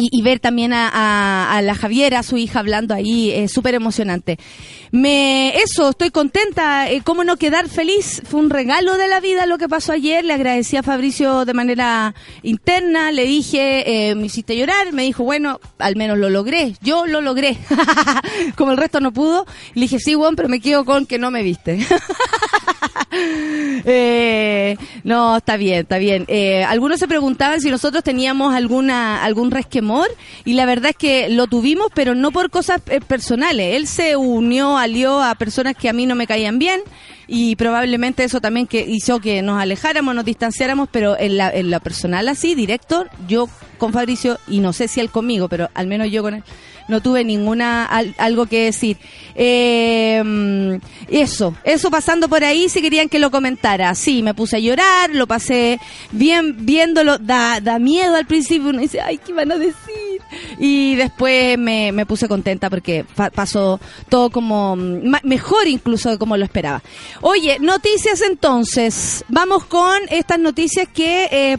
y, 0.00 0.22
ver 0.22 0.40
también 0.40 0.72
a, 0.72 1.56
a, 1.56 1.62
la 1.62 1.74
Javiera, 1.74 2.22
su 2.22 2.36
hija, 2.36 2.60
hablando 2.60 2.94
ahí, 2.94 3.30
es 3.30 3.52
súper 3.52 3.74
emocionante. 3.74 4.38
Me, 4.92 5.56
eso, 5.58 5.90
estoy 5.90 6.10
contenta. 6.10 6.90
Eh, 6.90 7.02
¿Cómo 7.04 7.22
no 7.22 7.36
quedar 7.36 7.68
feliz? 7.68 8.22
Fue 8.24 8.40
un 8.40 8.50
regalo 8.50 8.96
de 8.96 9.08
la 9.08 9.20
vida 9.20 9.46
lo 9.46 9.58
que 9.58 9.68
pasó 9.68 9.92
ayer. 9.92 10.24
Le 10.24 10.32
agradecí 10.32 10.76
a 10.76 10.82
Fabricio 10.82 11.44
de 11.44 11.54
manera 11.54 12.14
interna. 12.42 13.12
Le 13.12 13.24
dije, 13.24 14.10
eh, 14.10 14.14
me 14.14 14.26
hiciste 14.26 14.56
llorar. 14.56 14.92
Me 14.92 15.02
dijo, 15.04 15.22
bueno, 15.22 15.60
al 15.78 15.96
menos 15.96 16.18
lo 16.18 16.30
logré. 16.30 16.74
Yo 16.82 17.06
lo 17.06 17.20
logré. 17.20 17.56
Como 18.56 18.72
el 18.72 18.78
resto 18.78 19.00
no 19.00 19.12
pudo. 19.12 19.46
Le 19.74 19.82
dije, 19.82 19.98
sí, 20.00 20.14
bueno, 20.14 20.36
pero 20.36 20.48
me 20.48 20.60
quedo 20.60 20.84
con 20.84 21.06
que 21.06 21.18
no 21.18 21.30
me 21.30 21.42
viste. 21.42 21.78
eh, 23.84 24.76
no, 25.04 25.36
está 25.36 25.56
bien, 25.56 25.80
está 25.80 25.98
bien. 25.98 26.24
Eh, 26.28 26.64
algunos 26.64 26.98
se 26.98 27.08
preguntaban 27.08 27.60
si 27.60 27.70
nosotros 27.70 28.02
teníamos 28.02 28.54
alguna 28.54 29.22
algún 29.22 29.50
resquemor 29.50 29.89
y 30.44 30.54
la 30.54 30.66
verdad 30.66 30.90
es 30.90 30.96
que 30.96 31.28
lo 31.28 31.46
tuvimos, 31.46 31.88
pero 31.94 32.14
no 32.14 32.30
por 32.30 32.50
cosas 32.50 32.80
eh, 32.86 33.00
personales. 33.00 33.76
Él 33.76 33.86
se 33.86 34.16
unió, 34.16 34.76
alió 34.76 35.22
a 35.22 35.34
personas 35.34 35.76
que 35.76 35.88
a 35.88 35.92
mí 35.92 36.06
no 36.06 36.14
me 36.14 36.26
caían 36.26 36.58
bien 36.58 36.80
y 37.32 37.54
probablemente 37.54 38.24
eso 38.24 38.40
también 38.40 38.66
que 38.66 38.80
hizo 38.80 39.20
que 39.20 39.40
nos 39.40 39.62
alejáramos, 39.62 40.16
nos 40.16 40.24
distanciáramos, 40.24 40.88
pero 40.90 41.16
en 41.16 41.36
la, 41.36 41.48
en 41.48 41.70
la 41.70 41.78
personal 41.78 42.26
así, 42.26 42.56
directo, 42.56 43.06
yo 43.28 43.48
con 43.78 43.92
Fabricio 43.92 44.36
y 44.48 44.58
no 44.58 44.72
sé 44.72 44.88
si 44.88 44.98
él 44.98 45.10
conmigo, 45.10 45.48
pero 45.48 45.70
al 45.74 45.86
menos 45.86 46.10
yo 46.10 46.22
con 46.22 46.34
él 46.34 46.42
no 46.88 47.00
tuve 47.00 47.24
ninguna 47.24 47.86
al, 47.86 48.16
algo 48.18 48.46
que 48.46 48.64
decir. 48.64 48.96
Eh, 49.36 50.80
eso, 51.08 51.54
eso 51.62 51.88
pasando 51.88 52.28
por 52.28 52.42
ahí, 52.42 52.68
si 52.68 52.82
querían 52.82 53.08
que 53.08 53.20
lo 53.20 53.30
comentara. 53.30 53.94
Sí, 53.94 54.24
me 54.24 54.34
puse 54.34 54.56
a 54.56 54.58
llorar, 54.58 55.10
lo 55.10 55.28
pasé 55.28 55.78
bien 56.10 56.66
viéndolo, 56.66 57.18
da, 57.18 57.60
da 57.60 57.78
miedo 57.78 58.16
al 58.16 58.26
principio, 58.26 58.70
uno 58.70 58.80
dice, 58.80 59.00
ay, 59.00 59.18
¿qué 59.18 59.32
van 59.32 59.52
a 59.52 59.56
decir? 59.56 60.09
Y 60.58 60.94
después 60.96 61.58
me, 61.58 61.92
me 61.92 62.06
puse 62.06 62.28
contenta 62.28 62.68
porque 62.68 63.04
pasó 63.34 63.80
todo 64.08 64.30
como 64.30 64.76
mejor 64.76 65.68
incluso 65.68 66.10
de 66.10 66.18
como 66.18 66.36
lo 66.36 66.44
esperaba. 66.44 66.82
Oye, 67.20 67.58
noticias 67.60 68.20
entonces. 68.20 69.24
Vamos 69.28 69.64
con 69.64 69.98
estas 70.10 70.38
noticias 70.38 70.88
que 70.92 71.28
eh, 71.30 71.58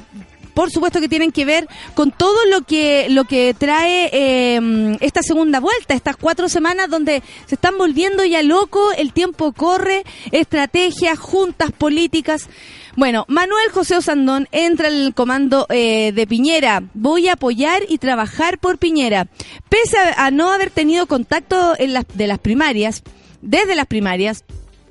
por 0.61 0.69
supuesto 0.69 1.01
que 1.01 1.09
tienen 1.09 1.31
que 1.31 1.43
ver 1.43 1.67
con 1.95 2.11
todo 2.11 2.45
lo 2.45 2.61
que 2.61 3.07
lo 3.09 3.23
que 3.23 3.55
trae 3.57 4.11
eh, 4.13 4.95
esta 4.99 5.23
segunda 5.23 5.59
vuelta, 5.59 5.95
estas 5.95 6.17
cuatro 6.17 6.49
semanas 6.49 6.87
donde 6.87 7.23
se 7.47 7.55
están 7.55 7.79
volviendo 7.79 8.23
ya 8.25 8.43
loco, 8.43 8.91
el 8.95 9.11
tiempo 9.11 9.53
corre, 9.53 10.03
estrategias, 10.31 11.17
juntas 11.17 11.71
políticas. 11.71 12.47
Bueno, 12.95 13.25
Manuel 13.27 13.71
José 13.71 13.97
Osandón 13.97 14.47
entra 14.51 14.89
en 14.89 14.93
el 14.93 15.13
comando 15.15 15.65
eh, 15.69 16.11
de 16.11 16.27
Piñera. 16.27 16.83
Voy 16.93 17.27
a 17.27 17.33
apoyar 17.33 17.81
y 17.89 17.97
trabajar 17.97 18.59
por 18.59 18.77
Piñera. 18.77 19.29
Pese 19.67 19.97
a, 20.15 20.29
no 20.29 20.51
haber 20.51 20.69
tenido 20.69 21.07
contacto 21.07 21.73
de 21.73 22.27
las 22.27 22.37
primarias, 22.37 23.01
desde 23.41 23.73
las 23.73 23.87
primarias, 23.87 24.43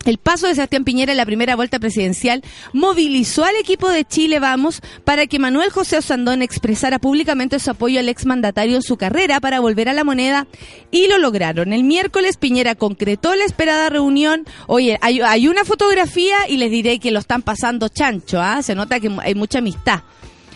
el 0.07 0.16
paso 0.16 0.47
de 0.47 0.54
Sebastián 0.54 0.85
Piñera 0.85 1.12
en 1.12 1.19
la 1.19 1.26
primera 1.26 1.57
vuelta 1.57 1.78
presidencial 1.78 2.42
movilizó 2.73 3.45
al 3.45 3.57
equipo 3.57 3.90
de 3.90 4.07
Chile 4.07 4.38
Vamos 4.38 4.80
para 5.04 5.26
que 5.26 5.38
Manuel 5.38 5.71
José 5.71 5.99
Osandón 5.99 6.40
expresara 6.40 6.99
públicamente 6.99 7.59
su 7.59 7.71
apoyo 7.71 8.00
al 8.00 8.09
exmandatario 8.09 8.76
en 8.76 8.83
su 8.83 8.97
carrera 8.97 9.40
para 9.40 9.61
volver 9.61 9.90
a 9.90 9.92
la 9.92 10.04
moneda 10.04 10.47
y 10.90 11.07
lo 11.07 11.19
lograron. 11.19 11.75
El 11.75 11.85
miércoles 11.85 12.38
Piñera 12.38 12.75
concretó 12.76 13.35
la 13.35 13.45
esperada 13.45 13.90
reunión. 13.90 14.47
Oye, 14.66 14.99
hay, 15.02 15.49
una 15.49 15.64
fotografía 15.64 16.49
y 16.49 16.57
les 16.57 16.71
diré 16.71 16.99
que 16.99 17.11
lo 17.11 17.19
están 17.19 17.42
pasando 17.42 17.88
chancho, 17.88 18.40
¿ah? 18.40 18.62
Se 18.62 18.75
nota 18.75 19.00
que 19.00 19.11
hay 19.21 19.35
mucha 19.35 19.59
amistad. 19.59 20.00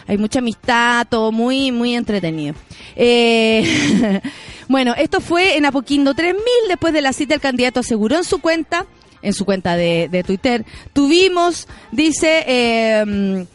Hay 0.07 0.17
mucha 0.17 0.39
amistad, 0.39 1.07
todo 1.09 1.33
muy, 1.33 1.71
muy 1.71 1.95
entretenido. 1.95 2.55
Eh, 2.97 4.21
bueno, 4.69 4.95
esto 4.97 5.21
fue 5.21 5.57
en 5.57 5.67
Apoquindo 5.67 6.15
3000. 6.15 6.43
Después 6.69 6.95
de 6.95 7.03
la 7.03 7.13
cita, 7.13 7.35
el 7.35 7.41
candidato 7.41 7.81
aseguró 7.81 8.17
en 8.17 8.25
su 8.25 8.41
cuenta 8.41 8.87
en 9.25 9.33
su 9.33 9.45
cuenta 9.45 9.76
de, 9.76 10.25
Twitter. 10.26 10.64
Tuvimos, 10.93 11.66
dice, 11.90 12.45
eh, 12.47 13.47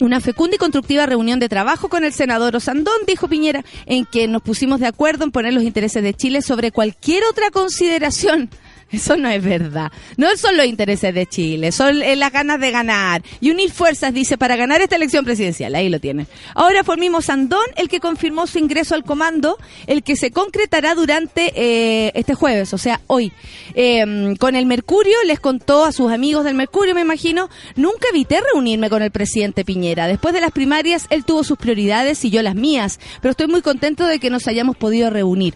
una 0.00 0.20
fecunda 0.20 0.56
y 0.56 0.58
constructiva 0.58 1.06
reunión 1.06 1.38
de 1.38 1.48
trabajo 1.48 1.88
con 1.88 2.04
el 2.04 2.12
senador 2.12 2.56
Osandón, 2.56 2.94
dijo 3.06 3.28
Piñera, 3.28 3.64
en 3.86 4.06
que 4.06 4.28
nos 4.28 4.42
pusimos 4.42 4.80
de 4.80 4.86
acuerdo 4.86 5.24
en 5.24 5.32
poner 5.32 5.52
los 5.52 5.62
intereses 5.62 6.02
de 6.02 6.14
Chile 6.14 6.42
sobre 6.42 6.72
cualquier 6.72 7.24
otra 7.24 7.50
consideración 7.50 8.50
eso 8.92 9.16
no 9.16 9.28
es 9.28 9.42
verdad. 9.42 9.90
No 10.16 10.28
son 10.36 10.56
los 10.56 10.66
intereses 10.66 11.14
de 11.14 11.26
Chile, 11.26 11.72
son 11.72 12.02
eh, 12.02 12.16
las 12.16 12.32
ganas 12.32 12.60
de 12.60 12.70
ganar. 12.70 13.22
Y 13.40 13.50
unir 13.50 13.70
fuerzas, 13.70 14.14
dice, 14.14 14.38
para 14.38 14.56
ganar 14.56 14.80
esta 14.80 14.96
elección 14.96 15.24
presidencial. 15.24 15.74
Ahí 15.74 15.88
lo 15.88 15.98
tiene. 15.98 16.26
Ahora 16.54 16.82
mismo 16.96 17.22
Sandón 17.22 17.64
el 17.76 17.88
que 17.88 18.00
confirmó 18.00 18.46
su 18.46 18.58
ingreso 18.58 18.94
al 18.94 19.04
comando, 19.04 19.58
el 19.86 20.02
que 20.02 20.16
se 20.16 20.30
concretará 20.30 20.94
durante 20.94 21.52
eh, 21.54 22.12
este 22.14 22.34
jueves, 22.34 22.72
o 22.74 22.78
sea, 22.78 23.00
hoy. 23.06 23.32
Em, 23.74 24.36
con 24.36 24.54
el 24.56 24.66
Mercurio 24.66 25.16
les 25.26 25.40
contó 25.40 25.84
a 25.84 25.92
sus 25.92 26.12
amigos 26.12 26.44
del 26.44 26.54
Mercurio, 26.54 26.94
me 26.94 27.00
imagino, 27.00 27.48
nunca 27.76 28.08
evité 28.10 28.40
reunirme 28.52 28.90
con 28.90 29.02
el 29.02 29.10
presidente 29.10 29.64
Piñera. 29.64 30.06
Después 30.06 30.34
de 30.34 30.40
las 30.40 30.52
primarias, 30.52 31.06
él 31.10 31.24
tuvo 31.24 31.44
sus 31.44 31.58
prioridades 31.58 32.24
y 32.24 32.30
yo 32.30 32.42
las 32.42 32.54
mías, 32.54 33.00
pero 33.20 33.30
estoy 33.30 33.46
muy 33.46 33.62
contento 33.62 34.06
de 34.06 34.18
que 34.18 34.30
nos 34.30 34.46
hayamos 34.48 34.76
podido 34.76 35.10
reunir. 35.10 35.54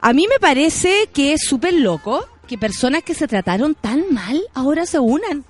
A 0.00 0.12
mí 0.12 0.26
me 0.28 0.38
parece 0.38 1.08
que 1.12 1.32
es 1.32 1.40
súper 1.44 1.74
loco 1.74 2.24
que 2.48 2.58
personas 2.58 3.04
que 3.04 3.14
se 3.14 3.28
trataron 3.28 3.76
tan 3.76 4.12
mal 4.12 4.42
ahora 4.54 4.86
se 4.86 4.98
unan. 4.98 5.44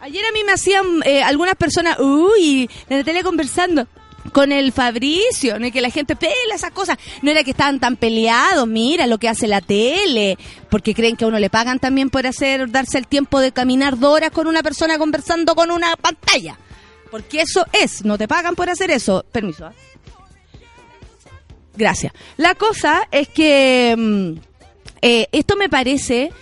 Ayer 0.00 0.24
a 0.24 0.32
mí 0.32 0.42
me 0.44 0.52
hacían 0.52 1.02
eh, 1.04 1.22
algunas 1.22 1.56
personas, 1.56 1.98
uy, 1.98 2.70
en 2.88 2.98
la 2.98 3.04
tele 3.04 3.22
conversando 3.22 3.86
con 4.32 4.52
el 4.52 4.72
Fabricio, 4.72 5.58
no 5.58 5.66
es 5.66 5.72
que 5.72 5.80
la 5.80 5.90
gente 5.90 6.16
pela 6.16 6.54
esas 6.54 6.70
cosas, 6.70 6.96
no 7.20 7.30
era 7.30 7.42
que 7.42 7.50
estaban 7.50 7.80
tan 7.80 7.96
peleados, 7.96 8.66
mira 8.66 9.06
lo 9.06 9.18
que 9.18 9.28
hace 9.28 9.46
la 9.46 9.60
tele, 9.60 10.38
porque 10.70 10.94
creen 10.94 11.16
que 11.16 11.24
a 11.24 11.28
uno 11.28 11.38
le 11.38 11.50
pagan 11.50 11.78
también 11.78 12.10
por 12.10 12.26
hacer, 12.26 12.70
darse 12.70 12.96
el 12.96 13.06
tiempo 13.06 13.40
de 13.40 13.52
caminar 13.52 13.98
dos 13.98 14.14
horas 14.14 14.30
con 14.30 14.46
una 14.46 14.62
persona 14.62 14.98
conversando 14.98 15.54
con 15.54 15.70
una 15.70 15.96
pantalla, 15.96 16.58
porque 17.10 17.42
eso 17.42 17.66
es, 17.72 18.04
no 18.04 18.16
te 18.16 18.28
pagan 18.28 18.54
por 18.54 18.70
hacer 18.70 18.90
eso, 18.90 19.24
permiso. 19.32 19.66
¿ah? 19.66 19.72
Gracias. 21.76 22.12
La 22.36 22.54
cosa 22.54 23.08
es 23.10 23.28
que... 23.28 23.94
Mm, 23.98 24.49
eh, 25.02 25.28
esto 25.32 25.56
me 25.56 25.68
parece 25.68 26.32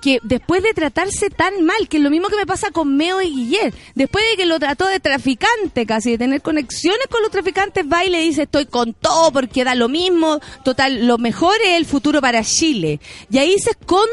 que 0.00 0.20
después 0.22 0.62
de 0.62 0.74
tratarse 0.74 1.30
tan 1.30 1.64
mal, 1.64 1.88
que 1.88 1.96
es 1.96 2.02
lo 2.02 2.10
mismo 2.10 2.28
que 2.28 2.36
me 2.36 2.46
pasa 2.46 2.70
con 2.70 2.96
Meo 2.96 3.20
y 3.20 3.30
Guillet, 3.30 3.74
después 3.94 4.24
de 4.30 4.36
que 4.36 4.46
lo 4.46 4.58
trató 4.58 4.86
de 4.86 5.00
traficante 5.00 5.86
casi, 5.86 6.12
de 6.12 6.18
tener 6.18 6.42
conexiones 6.42 7.06
con 7.08 7.22
los 7.22 7.30
traficantes, 7.30 7.84
va 7.84 8.04
y 8.04 8.10
le 8.10 8.20
dice 8.20 8.42
estoy 8.42 8.66
con 8.66 8.94
todo 8.94 9.32
porque 9.32 9.64
da 9.64 9.74
lo 9.74 9.88
mismo, 9.88 10.40
total, 10.64 11.06
lo 11.06 11.18
mejor 11.18 11.56
es 11.64 11.76
el 11.76 11.86
futuro 11.86 12.20
para 12.20 12.44
Chile. 12.44 13.00
Y 13.30 13.38
ahí 13.38 13.58
se 13.58 13.70
esconde, 13.70 14.08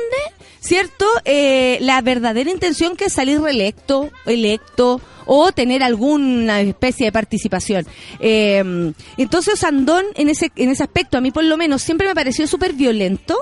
¿cierto? 0.66 1.06
Eh, 1.26 1.78
la 1.82 2.02
verdadera 2.02 2.50
intención 2.50 2.96
que 2.96 3.06
es 3.06 3.14
salir 3.14 3.40
reelecto, 3.40 4.10
electo 4.26 5.00
o 5.28 5.52
tener 5.52 5.84
alguna 5.84 6.62
especie 6.62 7.06
de 7.06 7.12
participación. 7.12 7.86
Eh, 8.20 8.94
entonces 9.18 9.64
Andón 9.64 10.06
en 10.16 10.30
ese 10.30 10.52
en 10.56 10.70
ese 10.70 10.84
aspecto 10.84 11.18
a 11.18 11.22
mí 11.22 11.32
por 11.32 11.44
lo 11.44 11.58
menos 11.58 11.82
siempre 11.82 12.08
me 12.08 12.16
pareció 12.16 12.48
súper 12.48 12.74
violento 12.74 13.38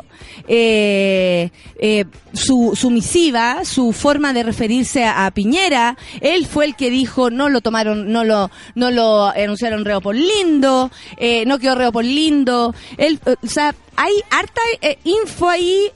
eh, 0.47 1.49
eh, 1.79 2.05
su, 2.33 2.73
su 2.75 2.89
misiva, 2.89 3.63
su 3.65 3.93
forma 3.93 4.33
de 4.33 4.43
referirse 4.43 5.05
a, 5.05 5.29
Piñera. 5.31 5.97
Él 6.21 6.45
fue 6.45 6.65
el 6.65 6.75
que 6.75 6.89
dijo 6.89 7.29
no 7.29 7.49
lo 7.49 7.61
tomaron, 7.61 8.11
no 8.11 8.23
lo 8.23 8.49
no 8.75 8.91
lo 8.91 9.25
anunciaron 9.27 9.85
reo 9.85 10.01
por 10.01 10.15
lindo, 10.15 10.91
eh, 11.17 11.45
no 11.45 11.59
quedó 11.59 11.75
reo 11.75 11.91
por 11.91 12.05
lindo. 12.05 12.73
Él, 12.97 13.19
o 13.25 13.47
sea, 13.47 13.73
hay 13.95 14.13
harta 14.29 14.61
info 15.03 15.49
ahí 15.49 15.89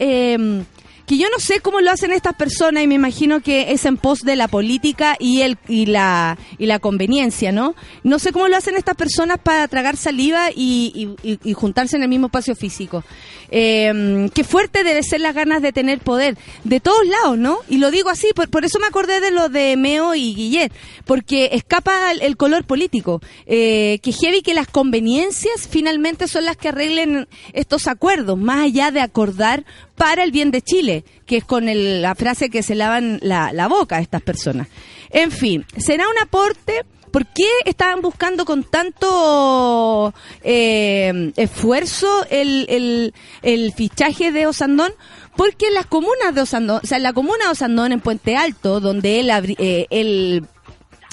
que 1.08 1.18
yo 1.18 1.28
no 1.30 1.40
sé 1.40 1.62
cómo 1.62 1.80
lo 1.80 1.90
hacen 1.90 2.12
estas 2.12 2.36
personas 2.36 2.84
y 2.84 2.88
me 2.88 2.96
imagino 2.96 3.40
que 3.40 3.72
es 3.72 3.86
en 3.86 3.96
pos 3.96 4.20
de 4.20 4.36
la 4.36 4.50
política 4.50 5.16
y 5.20 5.42
el 5.42 5.58
y 5.70 5.86
la 5.86 6.38
y 6.58 6.66
la 6.66 6.80
conveniencia, 6.80 7.54
¿no? 7.54 7.76
No 8.04 8.20
sé 8.20 8.34
cómo 8.34 8.50
lo 8.50 8.58
hacen 8.58 8.76
estas 8.76 8.98
personas 8.98 9.40
para 9.42 9.68
tragar 9.70 9.96
saliva 9.96 10.50
y, 10.54 11.16
y, 11.24 11.54
juntarse 11.54 11.96
en 11.96 12.04
el 12.04 12.10
mismo 12.10 12.28
espacio 12.28 12.56
físico. 12.56 13.06
Eh, 13.50 14.30
qué 14.34 14.44
fuerte 14.44 14.84
debe 14.84 15.02
ser 15.02 15.22
las 15.22 15.34
ganas 15.34 15.62
de 15.62 15.72
tener 15.72 16.00
poder 16.00 16.38
de 16.66 16.82
todos 16.82 17.08
lados, 17.08 17.38
¿no? 17.38 17.60
Y 17.70 17.78
lo 17.78 17.90
digo 17.90 18.10
así, 18.10 18.28
por, 18.34 18.66
eso 18.66 18.80
me 18.80 18.88
acordé 18.88 19.22
de 19.22 19.32
lo 19.32 19.48
de 19.48 19.78
Meo 19.78 20.14
y 20.14 20.36
Guillet, 20.36 20.74
porque 21.06 21.52
escapa 21.54 22.12
el, 22.12 22.36
color 22.36 22.66
político. 22.66 23.22
Eh, 23.46 24.00
que 24.04 24.12
heavy 24.12 24.42
que 24.42 24.54
las 24.54 24.68
conveniencias 24.68 25.70
finalmente 25.70 26.28
son 26.28 26.44
las 26.44 26.58
que 26.58 26.68
arreglen 26.68 27.30
estos 27.54 27.88
acuerdos, 27.88 28.38
más 28.38 28.66
allá 28.66 28.92
de 28.92 29.00
acordar 29.00 29.64
para 29.98 30.24
el 30.24 30.32
bien 30.32 30.52
de 30.52 30.62
Chile, 30.62 31.04
que 31.26 31.38
es 31.38 31.44
con 31.44 31.66
la 31.66 32.16
frase 32.16 32.50
que 32.50 32.64
se 32.64 32.76
lavan 32.76 33.20
la, 33.22 33.52
la 33.52 33.68
boca 33.68 33.98
a 33.98 34.00
estas 34.00 34.22
personas. 34.22 34.68
En 35.10 35.32
fin, 35.32 35.66
será 35.76 36.08
un 36.08 36.18
aporte. 36.22 36.86
¿Por 37.12 37.26
qué 37.26 37.48
estaban 37.66 38.02
buscando 38.02 38.46
con 38.46 38.64
tanto 38.64 40.14
eh, 40.44 41.32
esfuerzo 41.36 42.08
el, 42.30 43.14
el, 43.42 43.74
fichaje 43.74 44.32
de 44.32 44.46
Osandón? 44.46 44.92
Porque 45.36 45.68
en 45.68 45.74
las 45.74 45.86
comunas 45.88 46.36
de 46.36 46.42
Osandón, 46.42 46.82
o 46.84 46.86
sea, 46.86 46.98
en 46.98 47.04
la 47.04 47.14
comuna 47.14 47.46
de 47.46 47.52
Osandón, 47.52 47.92
en 47.94 48.02
Puente 48.02 48.36
Alto, 48.36 48.80
donde 48.82 49.20
él, 49.20 49.32
eh, 49.58 49.88
él 49.90 50.46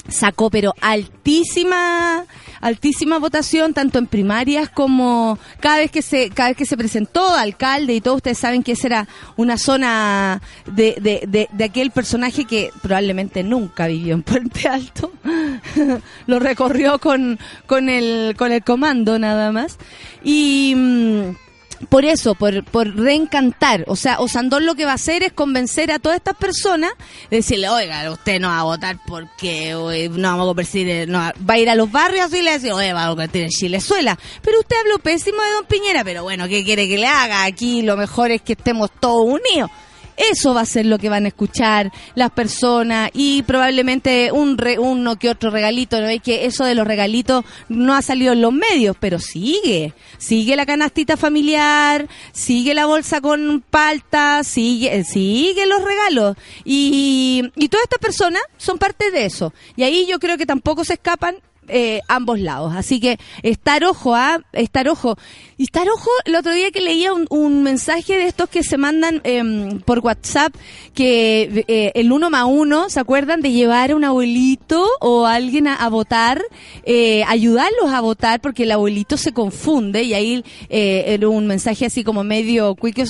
sacó 0.07 0.49
pero 0.49 0.73
altísima 0.81 2.25
altísima 2.61 3.19
votación 3.19 3.73
tanto 3.73 3.99
en 3.99 4.07
primarias 4.07 4.69
como 4.69 5.37
cada 5.59 5.77
vez 5.77 5.91
que 5.91 6.01
se 6.01 6.29
cada 6.29 6.49
vez 6.49 6.57
que 6.57 6.65
se 6.65 6.77
presentó 6.77 7.29
alcalde 7.35 7.93
y 7.93 8.01
todos 8.01 8.17
ustedes 8.17 8.37
saben 8.37 8.63
que 8.63 8.73
esa 8.73 8.87
era 8.87 9.07
una 9.35 9.57
zona 9.57 10.41
de, 10.65 10.95
de, 10.99 11.47
de, 11.51 11.63
aquel 11.63 11.91
personaje 11.91 12.45
que 12.45 12.71
probablemente 12.81 13.43
nunca 13.43 13.87
vivió 13.87 14.13
en 14.13 14.23
Puente 14.23 14.67
Alto. 14.67 15.11
Lo 16.27 16.39
recorrió 16.39 16.99
con 16.99 17.39
con 17.67 17.89
el 17.89 18.35
con 18.37 18.51
el 18.51 18.63
comando 18.63 19.19
nada 19.19 19.51
más. 19.51 19.77
Y 20.23 20.73
mm, 20.75 21.44
por 21.85 22.05
eso, 22.05 22.35
por, 22.35 22.63
por 22.65 22.95
reencantar. 22.95 23.83
O 23.87 23.95
sea, 23.95 24.19
Osandón 24.19 24.65
lo 24.65 24.75
que 24.75 24.85
va 24.85 24.91
a 24.91 24.95
hacer 24.95 25.23
es 25.23 25.33
convencer 25.33 25.91
a 25.91 25.99
todas 25.99 26.17
estas 26.17 26.35
personas, 26.35 26.91
decirle, 27.29 27.69
oiga, 27.69 28.11
usted 28.11 28.39
no 28.39 28.49
va 28.49 28.59
a 28.59 28.63
votar 28.63 28.97
porque 29.07 29.73
no 30.11 30.27
vamos 30.29 30.45
a 30.45 30.47
convertir, 30.47 31.07
no, 31.07 31.19
va 31.19 31.53
a 31.53 31.57
ir 31.59 31.69
a 31.69 31.75
los 31.75 31.91
barrios 31.91 32.33
y 32.33 32.41
le 32.41 32.51
decir, 32.51 32.71
oye, 32.71 32.93
va 32.93 33.05
a 33.05 33.09
convertir 33.09 33.43
en 33.43 33.49
Chilezuela. 33.49 34.17
Pero 34.41 34.59
usted 34.59 34.75
habló 34.81 34.99
pésimo 34.99 35.41
de 35.41 35.51
Don 35.51 35.65
Piñera, 35.65 36.03
pero 36.03 36.23
bueno, 36.23 36.47
¿qué 36.47 36.63
quiere 36.63 36.87
que 36.87 36.97
le 36.97 37.07
haga? 37.07 37.43
Aquí 37.43 37.81
lo 37.81 37.97
mejor 37.97 38.31
es 38.31 38.41
que 38.41 38.53
estemos 38.53 38.89
todos 38.99 39.25
unidos. 39.25 39.69
Eso 40.17 40.53
va 40.53 40.61
a 40.61 40.65
ser 40.65 40.85
lo 40.85 40.97
que 40.97 41.09
van 41.09 41.25
a 41.25 41.29
escuchar 41.29 41.91
las 42.15 42.31
personas 42.31 43.09
y 43.13 43.43
probablemente 43.43 44.31
un 44.31 44.57
uno 44.79 45.17
que 45.17 45.29
otro 45.29 45.49
regalito. 45.49 45.99
¿no? 45.99 46.07
Es 46.07 46.21
que 46.21 46.45
eso 46.45 46.65
de 46.65 46.75
los 46.75 46.87
regalitos 46.87 47.43
no 47.69 47.93
ha 47.93 48.01
salido 48.01 48.33
en 48.33 48.41
los 48.41 48.53
medios, 48.53 48.95
pero 48.99 49.19
sigue. 49.19 49.93
Sigue 50.17 50.55
la 50.55 50.65
canastita 50.65 51.17
familiar, 51.17 52.07
sigue 52.31 52.73
la 52.73 52.85
bolsa 52.85 53.21
con 53.21 53.63
palta, 53.69 54.43
sigue, 54.43 55.03
sigue 55.03 55.65
los 55.65 55.83
regalos. 55.83 56.37
Y, 56.63 57.51
y 57.55 57.69
todas 57.69 57.83
estas 57.83 57.99
personas 57.99 58.41
son 58.57 58.77
parte 58.77 59.11
de 59.11 59.25
eso. 59.25 59.53
Y 59.75 59.83
ahí 59.83 60.05
yo 60.07 60.19
creo 60.19 60.37
que 60.37 60.45
tampoco 60.45 60.83
se 60.83 60.93
escapan 60.93 61.37
eh, 61.67 62.01
ambos 62.07 62.39
lados. 62.39 62.73
Así 62.75 62.99
que 62.99 63.17
estar 63.43 63.83
ojo, 63.83 64.15
¿ah? 64.15 64.39
Estar 64.53 64.87
ojo. 64.87 65.17
Y 65.57 65.63
estar 65.63 65.87
ojo, 65.89 66.09
el 66.25 66.35
otro 66.35 66.53
día 66.53 66.69
que 66.71 66.81
leía 66.81 67.11
un, 67.13 67.63
mensaje 67.63 68.17
de 68.17 68.27
estos 68.27 68.49
que 68.49 68.61
se 68.61 68.77
mandan 68.77 69.21
em, 69.23 69.79
por 69.79 69.99
WhatsApp, 69.99 70.53
que 70.93 71.63
eh, 71.67 71.91
el 71.95 72.11
uno 72.11 72.29
más 72.29 72.45
uno, 72.45 72.89
¿se 72.89 72.99
acuerdan 72.99 73.41
de 73.41 73.51
llevar 73.51 73.91
a 73.91 73.95
un 73.95 74.03
abuelito 74.03 74.85
o 74.99 75.25
a 75.25 75.35
alguien 75.35 75.67
a, 75.67 75.87
votar? 75.89 76.41
Eh, 76.83 77.23
ayudarlos 77.27 77.91
a 77.91 78.01
votar 78.01 78.41
porque 78.41 78.63
el 78.63 78.71
abuelito 78.71 79.15
se 79.15 79.31
confunde 79.31 80.03
y 80.03 80.13
ahí 80.13 80.43
era 80.69 81.29
un 81.29 81.47
mensaje 81.47 81.85
así 81.85 82.03
como 82.03 82.23
medio 82.23 82.75
cuico, 82.75 83.03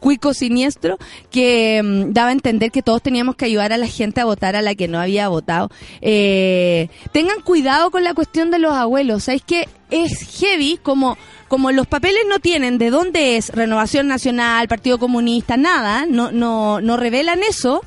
cuico 0.00 0.34
siniestro 0.34 0.98
que 1.30 1.78
em, 1.78 2.12
daba 2.12 2.30
a 2.30 2.32
entender 2.32 2.72
que 2.72 2.82
todos 2.82 3.02
teníamos 3.02 3.36
que 3.36 3.44
ayudar 3.44 3.72
a 3.72 3.76
la 3.76 3.86
gente 3.86 4.20
a 4.20 4.24
votar 4.24 4.56
a 4.56 4.62
la 4.62 4.74
que 4.74 4.88
no 4.88 4.98
había 4.98 5.28
votado. 5.28 5.70
tengan 6.00 7.40
cuidado 7.44 7.61
cuidado 7.62 7.92
con 7.92 8.02
la 8.02 8.12
cuestión 8.12 8.50
de 8.50 8.58
los 8.58 8.74
abuelos. 8.74 9.22
¿Sabéis 9.22 9.44
que 9.44 9.68
es 9.88 10.40
heavy 10.40 10.80
como, 10.82 11.16
como 11.46 11.70
los 11.70 11.86
papeles 11.86 12.22
no 12.28 12.40
tienen 12.40 12.76
de 12.76 12.90
dónde 12.90 13.36
es 13.36 13.50
Renovación 13.50 14.08
Nacional, 14.08 14.66
Partido 14.66 14.98
Comunista, 14.98 15.56
nada, 15.56 16.04
no, 16.04 16.32
no, 16.32 16.80
no 16.80 16.96
revelan 16.96 17.40
eso. 17.44 17.82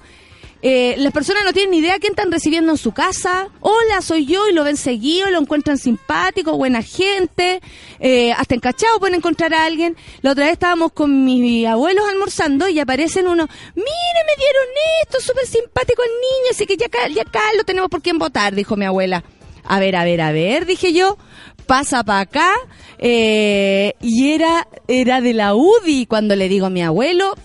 Eh, 0.61 0.95
las 0.97 1.11
personas 1.11 1.43
no 1.43 1.51
tienen 1.51 1.71
ni 1.71 1.79
idea 1.79 1.99
quién 1.99 2.13
están 2.13 2.31
recibiendo 2.31 2.71
en 2.71 2.77
su 2.77 2.93
casa. 2.93 3.49
Hola, 3.59 4.01
soy 4.01 4.25
yo, 4.25 4.47
y 4.47 4.53
lo 4.53 4.63
ven 4.63 4.77
seguido, 4.77 5.29
lo 5.29 5.39
encuentran 5.39 5.77
simpático, 5.77 6.55
buena 6.55 6.81
gente. 6.81 7.59
Eh, 7.99 8.31
hasta 8.31 8.55
encachado 8.55 8.97
pueden 8.99 9.15
encontrar 9.15 9.53
a 9.53 9.65
alguien. 9.65 9.97
La 10.21 10.31
otra 10.31 10.45
vez 10.45 10.53
estábamos 10.53 10.93
con 10.93 11.25
mis 11.25 11.67
abuelos 11.67 12.05
almorzando 12.09 12.69
y 12.69 12.79
aparecen 12.79 13.27
unos, 13.27 13.49
mire, 13.75 13.85
me 14.25 14.41
dieron 14.41 14.67
esto, 15.03 15.19
súper 15.19 15.45
simpático 15.45 16.01
el 16.01 16.11
niño, 16.11 16.51
así 16.51 16.65
que 16.65 16.77
ya 16.77 16.87
ya 17.13 17.23
acá 17.23 17.41
lo 17.57 17.65
tenemos 17.65 17.89
por 17.89 18.01
quién 18.01 18.17
votar, 18.17 18.55
dijo 18.55 18.77
mi 18.77 18.85
abuela. 18.85 19.25
A 19.67 19.79
ver, 19.79 19.95
a 19.95 20.03
ver, 20.03 20.21
a 20.21 20.31
ver, 20.31 20.65
dije 20.65 20.93
yo, 20.93 21.17
pasa 21.65 22.03
para 22.03 22.21
acá. 22.21 22.51
Eh, 22.97 23.93
y 24.01 24.31
era, 24.31 24.67
era 24.87 25.21
de 25.21 25.33
la 25.33 25.55
UDI 25.55 26.05
cuando 26.05 26.35
le 26.35 26.49
digo 26.49 26.67
a 26.67 26.69
mi 26.69 26.83
abuelo, 26.83 27.35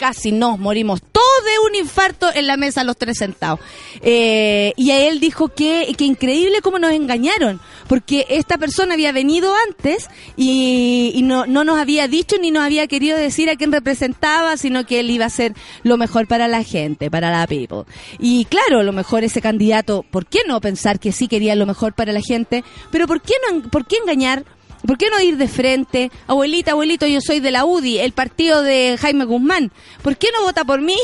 casi 0.00 0.32
nos 0.32 0.58
morimos 0.58 1.02
todos 1.02 1.44
de 1.44 1.68
un 1.68 1.74
infarto 1.74 2.30
en 2.34 2.46
la 2.46 2.56
mesa 2.56 2.84
los 2.84 2.96
tres 2.96 3.18
sentados. 3.18 3.60
Eh, 4.00 4.72
y 4.78 4.92
a 4.92 4.98
él 5.06 5.20
dijo 5.20 5.48
que, 5.48 5.94
que 5.98 6.06
increíble 6.06 6.62
cómo 6.62 6.78
nos 6.78 6.92
engañaron, 6.92 7.60
porque 7.86 8.24
esta 8.30 8.56
persona 8.56 8.94
había 8.94 9.12
venido 9.12 9.52
antes 9.68 10.08
y, 10.38 11.20
no, 11.24 11.44
no 11.44 11.64
nos 11.64 11.78
había 11.78 12.08
dicho 12.08 12.36
ni 12.40 12.50
nos 12.50 12.64
había 12.64 12.86
querido 12.86 13.18
decir 13.18 13.50
a 13.50 13.56
quién 13.56 13.72
representaba, 13.72 14.56
sino 14.56 14.86
que 14.86 15.00
él 15.00 15.10
iba 15.10 15.24
a 15.24 15.26
hacer 15.26 15.52
lo 15.82 15.98
mejor 15.98 16.26
para 16.26 16.48
la 16.48 16.64
gente, 16.64 17.10
para 17.10 17.30
la 17.30 17.46
people. 17.46 17.84
Y 18.18 18.46
claro, 18.46 18.82
lo 18.82 18.92
mejor 18.92 19.22
ese 19.22 19.42
candidato, 19.42 20.02
¿por 20.10 20.24
qué 20.24 20.40
no 20.48 20.62
pensar 20.62 20.98
que 20.98 21.12
sí 21.12 21.28
quería 21.28 21.54
lo 21.56 21.66
mejor 21.66 21.92
para 21.92 22.12
la 22.12 22.22
gente? 22.22 22.64
Pero 22.90 23.06
¿por 23.06 23.20
qué, 23.20 23.34
no, 23.52 23.68
por 23.68 23.84
qué 23.84 23.96
engañar? 23.96 24.46
¿Por 24.86 24.96
qué 24.96 25.10
no 25.10 25.20
ir 25.20 25.36
de 25.36 25.48
frente? 25.48 26.10
Abuelita, 26.26 26.72
abuelito, 26.72 27.06
yo 27.06 27.20
soy 27.20 27.40
de 27.40 27.50
la 27.50 27.64
UDI, 27.64 27.98
el 27.98 28.12
partido 28.12 28.62
de 28.62 28.96
Jaime 28.98 29.24
Guzmán. 29.24 29.70
¿Por 30.02 30.16
qué 30.16 30.28
no 30.32 30.42
vota 30.42 30.64
por 30.64 30.80
mí? 30.80 30.96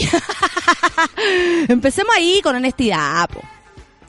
Empecemos 1.68 2.14
ahí 2.16 2.40
con 2.42 2.56
honestidad, 2.56 3.28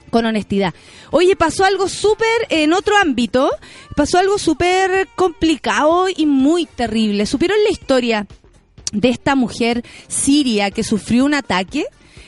con 0.10 0.26
honestidad. 0.26 0.74
Oye, 1.12 1.36
pasó 1.36 1.66
algo 1.66 1.90
súper 1.90 2.48
en 2.50 2.74
otro 2.74 2.98
ámbito, 2.98 3.50
pasó 3.96 4.18
algo 4.18 4.38
súper 4.38 5.08
complicado 5.16 6.08
y 6.16 6.26
muy 6.26 6.66
terrible. 6.66 7.26
¿Supieron 7.26 7.58
la 7.64 7.70
historia 7.70 8.28
de 8.94 9.10
esta 9.10 9.36
mujer 9.36 9.84
siria 10.08 10.72
que 10.72 10.84
sufrió 10.84 11.26
un 11.26 11.34
ataque? 11.34 11.86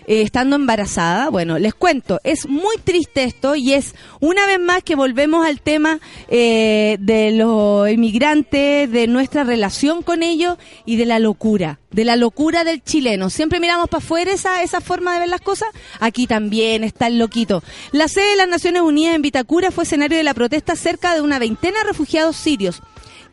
Eh, 0.09 0.23
estando 0.23 0.55
embarazada. 0.55 1.29
Bueno, 1.29 1.59
les 1.59 1.75
cuento, 1.75 2.19
es 2.23 2.49
muy 2.49 2.77
triste 2.83 3.25
esto 3.25 3.53
y 3.53 3.73
es 3.73 3.93
una 4.19 4.47
vez 4.47 4.59
más 4.59 4.81
que 4.81 4.95
volvemos 4.95 5.45
al 5.45 5.61
tema 5.61 5.99
eh, 6.29 6.97
de 6.99 7.29
los 7.29 7.87
inmigrantes, 7.87 8.91
de 8.91 9.05
nuestra 9.05 9.43
relación 9.43 10.01
con 10.01 10.23
ellos 10.23 10.57
y 10.83 10.95
de 10.95 11.05
la 11.05 11.19
locura, 11.19 11.79
de 11.91 12.05
la 12.05 12.15
locura 12.15 12.63
del 12.63 12.81
chileno. 12.83 13.29
Siempre 13.29 13.59
miramos 13.59 13.87
para 13.87 14.03
afuera 14.03 14.31
esa, 14.31 14.63
esa 14.63 14.81
forma 14.81 15.13
de 15.13 15.19
ver 15.19 15.29
las 15.29 15.41
cosas. 15.41 15.69
Aquí 15.99 16.25
también 16.25 16.83
está 16.83 17.05
el 17.05 17.19
loquito. 17.19 17.61
La 17.91 18.07
sede 18.07 18.31
de 18.31 18.37
las 18.37 18.49
Naciones 18.49 18.81
Unidas 18.81 19.13
en 19.13 19.21
Vitacura 19.21 19.69
fue 19.69 19.83
escenario 19.83 20.17
de 20.17 20.23
la 20.23 20.33
protesta 20.33 20.75
cerca 20.75 21.13
de 21.13 21.21
una 21.21 21.37
veintena 21.37 21.77
de 21.81 21.83
refugiados 21.83 22.35
sirios 22.35 22.81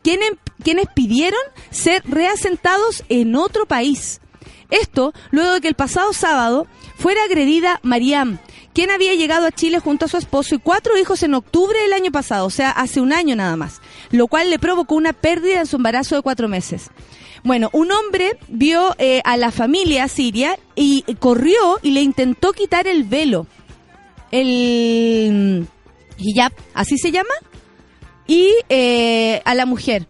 quienes, 0.03 0.29
quienes 0.63 0.85
pidieron 0.93 1.41
ser 1.71 2.03
reasentados 2.05 3.03
en 3.09 3.35
otro 3.35 3.65
país. 3.65 4.21
Esto 4.69 5.13
luego 5.31 5.53
de 5.53 5.61
que 5.61 5.67
el 5.67 5.75
pasado 5.75 6.13
sábado 6.13 6.67
fuera 6.97 7.23
agredida 7.23 7.79
Mariam, 7.83 8.39
quien 8.73 8.91
había 8.91 9.15
llegado 9.15 9.47
a 9.47 9.51
Chile 9.51 9.79
junto 9.79 10.05
a 10.05 10.07
su 10.07 10.17
esposo 10.17 10.55
y 10.55 10.59
cuatro 10.59 10.97
hijos 10.97 11.23
en 11.23 11.33
octubre 11.33 11.79
del 11.81 11.93
año 11.93 12.11
pasado, 12.11 12.45
o 12.45 12.49
sea, 12.49 12.71
hace 12.71 13.01
un 13.01 13.13
año 13.13 13.35
nada 13.35 13.55
más, 13.55 13.81
lo 14.11 14.27
cual 14.27 14.49
le 14.49 14.59
provocó 14.59 14.95
una 14.95 15.13
pérdida 15.13 15.59
en 15.59 15.65
su 15.65 15.77
embarazo 15.77 16.15
de 16.15 16.21
cuatro 16.21 16.47
meses. 16.47 16.89
Bueno, 17.43 17.69
un 17.71 17.91
hombre 17.91 18.37
vio 18.49 18.95
eh, 18.97 19.21
a 19.23 19.37
la 19.37 19.51
familia 19.51 20.07
siria 20.07 20.59
y 20.75 21.03
corrió 21.19 21.79
y 21.81 21.91
le 21.91 22.01
intentó 22.01 22.51
quitar 22.51 22.87
el 22.87 23.03
velo. 23.03 23.47
El 24.31 25.67
hijab, 26.17 26.51
así 26.73 26.97
se 26.97 27.11
llama, 27.11 27.33
y 28.27 28.51
eh, 28.69 29.41
a 29.45 29.55
la 29.55 29.65
mujer 29.65 30.07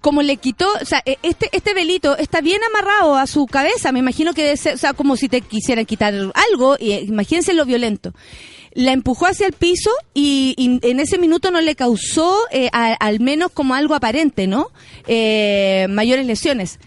como 0.00 0.22
le 0.22 0.36
quitó, 0.36 0.68
o 0.80 0.84
sea, 0.84 1.02
e, 1.04 1.18
este, 1.22 1.48
este 1.52 1.74
velito 1.74 2.16
está 2.16 2.40
bien 2.40 2.60
amarrado 2.64 3.16
a 3.16 3.26
su 3.26 3.46
cabeza, 3.46 3.92
me 3.92 3.98
imagino 3.98 4.34
que 4.34 4.56
ser, 4.56 4.74
o 4.74 4.78
sea, 4.78 4.92
como 4.92 5.16
si 5.16 5.28
te 5.28 5.40
quisieran 5.40 5.86
quitar 5.86 6.14
algo, 6.34 6.76
y, 6.78 6.92
eh, 6.92 7.04
imagínense 7.06 7.52
lo 7.54 7.64
violento. 7.64 8.12
La 8.74 8.92
empujó 8.92 9.26
hacia 9.26 9.46
el 9.46 9.54
piso 9.54 9.90
y, 10.14 10.78
en 10.82 11.00
ese 11.00 11.18
minuto 11.18 11.50
no 11.50 11.60
le 11.60 11.74
causó, 11.74 12.36
eh, 12.52 12.68
al 12.72 13.18
menos 13.18 13.50
como 13.52 13.74
algo 13.74 13.94
aparente, 13.94 14.46
¿no? 14.46 14.70
Eh, 15.06 15.86
mayores 15.88 16.26
lesiones. 16.26 16.78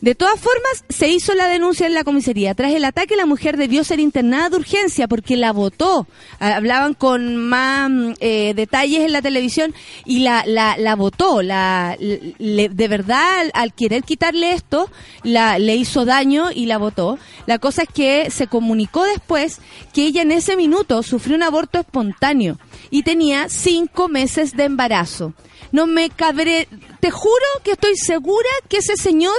De 0.00 0.14
todas 0.14 0.40
formas, 0.40 0.84
se 0.88 1.08
hizo 1.08 1.34
la 1.34 1.46
denuncia 1.46 1.86
en 1.86 1.92
la 1.92 2.04
comisaría. 2.04 2.54
Tras 2.54 2.72
el 2.72 2.86
ataque, 2.86 3.16
la 3.16 3.26
mujer 3.26 3.58
debió 3.58 3.84
ser 3.84 4.00
internada 4.00 4.48
de 4.48 4.56
urgencia 4.56 5.06
porque 5.08 5.36
la 5.36 5.52
votó. 5.52 6.06
Hablaban 6.38 6.94
con 6.94 7.36
más 7.36 7.90
eh, 8.20 8.54
detalles 8.54 9.00
en 9.00 9.12
la 9.12 9.20
televisión 9.20 9.74
y 10.06 10.20
la, 10.20 10.44
la, 10.46 10.78
la 10.78 10.96
votó. 10.96 11.42
La, 11.42 11.98
de 11.98 12.88
verdad, 12.88 13.50
al, 13.52 13.74
querer 13.74 14.02
quitarle 14.02 14.52
esto, 14.52 14.90
la, 15.22 15.58
le 15.58 15.76
hizo 15.76 16.06
daño 16.06 16.50
y 16.50 16.64
la 16.64 16.78
votó. 16.78 17.18
La 17.46 17.58
cosa 17.58 17.82
es 17.82 17.88
que 17.92 18.30
se 18.30 18.46
comunicó 18.46 19.04
después 19.04 19.58
que 19.92 20.04
ella 20.04 20.22
en 20.22 20.32
ese 20.32 20.56
minuto 20.56 21.02
sufrió 21.02 21.36
un 21.36 21.42
aborto 21.42 21.78
espontáneo 21.78 22.58
y 22.90 23.02
tenía 23.02 23.50
cinco 23.50 24.08
meses 24.08 24.56
de 24.56 24.64
embarazo. 24.64 25.34
No 25.72 25.86
me 25.86 26.08
cabré, 26.08 26.68
te 27.00 27.10
juro 27.10 27.46
que 27.62 27.72
estoy 27.72 27.96
segura 27.96 28.48
que 28.68 28.78
ese 28.78 28.96
señor 28.96 29.36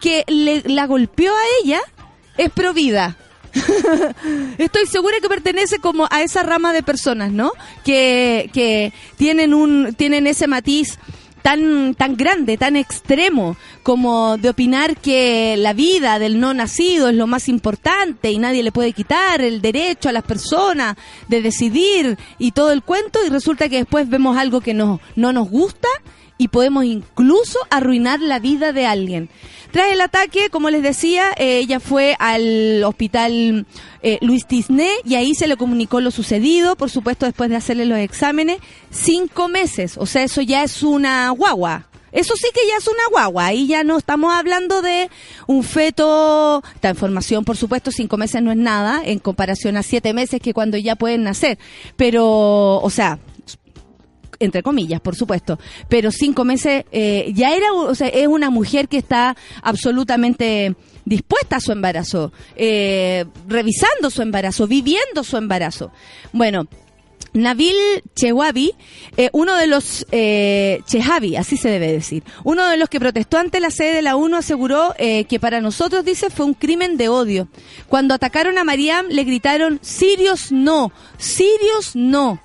que 0.00 0.24
le, 0.26 0.62
la 0.66 0.86
golpeó 0.86 1.32
a 1.32 1.42
ella 1.62 1.80
es 2.36 2.50
provida. 2.50 3.16
Estoy 4.58 4.86
segura 4.86 5.16
que 5.20 5.28
pertenece 5.28 5.78
como 5.78 6.06
a 6.10 6.22
esa 6.22 6.42
rama 6.42 6.72
de 6.72 6.82
personas, 6.82 7.32
¿no? 7.32 7.52
Que, 7.84 8.50
que 8.52 8.92
tienen 9.16 9.54
un, 9.54 9.94
tienen 9.94 10.26
ese 10.26 10.46
matiz 10.46 10.98
tan, 11.42 11.94
tan 11.94 12.16
grande, 12.16 12.56
tan 12.56 12.76
extremo, 12.76 13.56
como 13.82 14.36
de 14.36 14.50
opinar 14.50 14.96
que 14.96 15.56
la 15.56 15.72
vida 15.72 16.18
del 16.18 16.38
no 16.38 16.54
nacido 16.54 17.08
es 17.08 17.14
lo 17.14 17.26
más 17.26 17.48
importante 17.48 18.30
y 18.30 18.38
nadie 18.38 18.62
le 18.62 18.72
puede 18.72 18.92
quitar 18.92 19.40
el 19.40 19.60
derecho 19.60 20.08
a 20.08 20.12
las 20.12 20.24
personas 20.24 20.96
de 21.28 21.42
decidir 21.42 22.18
y 22.38 22.52
todo 22.52 22.72
el 22.72 22.82
cuento 22.82 23.20
y 23.24 23.30
resulta 23.30 23.68
que 23.68 23.78
después 23.78 24.08
vemos 24.08 24.36
algo 24.36 24.60
que 24.60 24.74
no, 24.74 25.00
no 25.16 25.32
nos 25.32 25.48
gusta 25.48 25.88
y 26.40 26.48
podemos 26.48 26.86
incluso 26.86 27.58
arruinar 27.68 28.18
la 28.20 28.38
vida 28.38 28.72
de 28.72 28.86
alguien. 28.86 29.28
Tras 29.72 29.92
el 29.92 30.00
ataque, 30.00 30.48
como 30.48 30.70
les 30.70 30.82
decía, 30.82 31.24
eh, 31.36 31.58
ella 31.58 31.80
fue 31.80 32.16
al 32.18 32.82
hospital 32.82 33.66
eh, 34.02 34.16
Luis 34.22 34.46
Tisné 34.46 34.90
y 35.04 35.16
ahí 35.16 35.34
se 35.34 35.46
le 35.46 35.58
comunicó 35.58 36.00
lo 36.00 36.10
sucedido, 36.10 36.76
por 36.76 36.88
supuesto 36.88 37.26
después 37.26 37.50
de 37.50 37.56
hacerle 37.56 37.84
los 37.84 37.98
exámenes, 37.98 38.56
cinco 38.90 39.48
meses, 39.48 39.98
o 39.98 40.06
sea, 40.06 40.22
eso 40.22 40.40
ya 40.40 40.64
es 40.64 40.82
una 40.82 41.28
guagua. 41.28 41.88
Eso 42.10 42.34
sí 42.36 42.48
que 42.54 42.66
ya 42.66 42.78
es 42.78 42.88
una 42.88 43.06
guagua, 43.10 43.46
ahí 43.46 43.66
ya 43.66 43.84
no 43.84 43.98
estamos 43.98 44.34
hablando 44.34 44.80
de 44.80 45.10
un 45.46 45.62
feto, 45.62 46.62
esta 46.74 46.88
información 46.88 47.44
por 47.44 47.58
supuesto, 47.58 47.92
cinco 47.92 48.16
meses 48.16 48.42
no 48.42 48.50
es 48.50 48.56
nada 48.56 49.02
en 49.04 49.18
comparación 49.18 49.76
a 49.76 49.82
siete 49.82 50.14
meses 50.14 50.40
que 50.40 50.54
cuando 50.54 50.78
ya 50.78 50.96
pueden 50.96 51.22
nacer, 51.22 51.58
pero, 51.96 52.78
o 52.78 52.90
sea, 52.90 53.18
entre 54.40 54.62
comillas, 54.62 55.00
por 55.00 55.14
supuesto, 55.14 55.58
pero 55.88 56.10
cinco 56.10 56.44
meses 56.44 56.84
eh, 56.90 57.30
ya 57.34 57.54
era, 57.54 57.72
o 57.74 57.94
sea, 57.94 58.08
es 58.08 58.26
una 58.26 58.50
mujer 58.50 58.88
que 58.88 58.96
está 58.96 59.36
absolutamente 59.62 60.74
dispuesta 61.04 61.56
a 61.56 61.60
su 61.60 61.72
embarazo, 61.72 62.32
eh, 62.56 63.26
revisando 63.46 64.10
su 64.10 64.22
embarazo, 64.22 64.66
viviendo 64.66 65.24
su 65.24 65.36
embarazo. 65.36 65.92
Bueno, 66.32 66.66
Nabil 67.32 67.76
Chewabi, 68.16 68.74
eh, 69.16 69.28
uno 69.32 69.56
de 69.56 69.66
los, 69.66 70.06
eh, 70.10 70.80
así 71.38 71.56
se 71.56 71.68
debe 71.68 71.92
decir, 71.92 72.24
uno 72.42 72.66
de 72.68 72.76
los 72.76 72.88
que 72.88 72.98
protestó 72.98 73.38
ante 73.38 73.60
la 73.60 73.70
sede 73.70 73.94
de 73.94 74.02
la 74.02 74.16
ONU 74.16 74.36
aseguró 74.36 74.94
que 74.96 75.38
para 75.40 75.60
nosotros, 75.60 76.04
dice, 76.04 76.30
fue 76.30 76.46
un 76.46 76.54
crimen 76.54 76.96
de 76.96 77.08
odio. 77.08 77.48
Cuando 77.88 78.14
atacaron 78.14 78.58
a 78.58 78.64
Mariam 78.64 79.06
le 79.08 79.24
gritaron, 79.24 79.78
sirios 79.82 80.50
no, 80.50 80.92
sirios 81.18 81.94
no. 81.94 82.40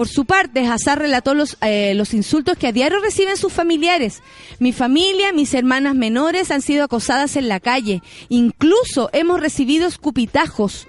Por 0.00 0.08
su 0.08 0.24
parte, 0.24 0.66
Hazar 0.66 0.98
relató 0.98 1.34
los, 1.34 1.58
eh, 1.60 1.92
los 1.94 2.14
insultos 2.14 2.56
que 2.56 2.66
a 2.66 2.72
diario 2.72 3.00
reciben 3.00 3.36
sus 3.36 3.52
familiares. 3.52 4.22
Mi 4.58 4.72
familia, 4.72 5.34
mis 5.34 5.52
hermanas 5.52 5.94
menores 5.94 6.50
han 6.50 6.62
sido 6.62 6.84
acosadas 6.84 7.36
en 7.36 7.48
la 7.48 7.60
calle. 7.60 8.00
Incluso 8.30 9.10
hemos 9.12 9.40
recibido 9.40 9.86
escupitajos. 9.86 10.88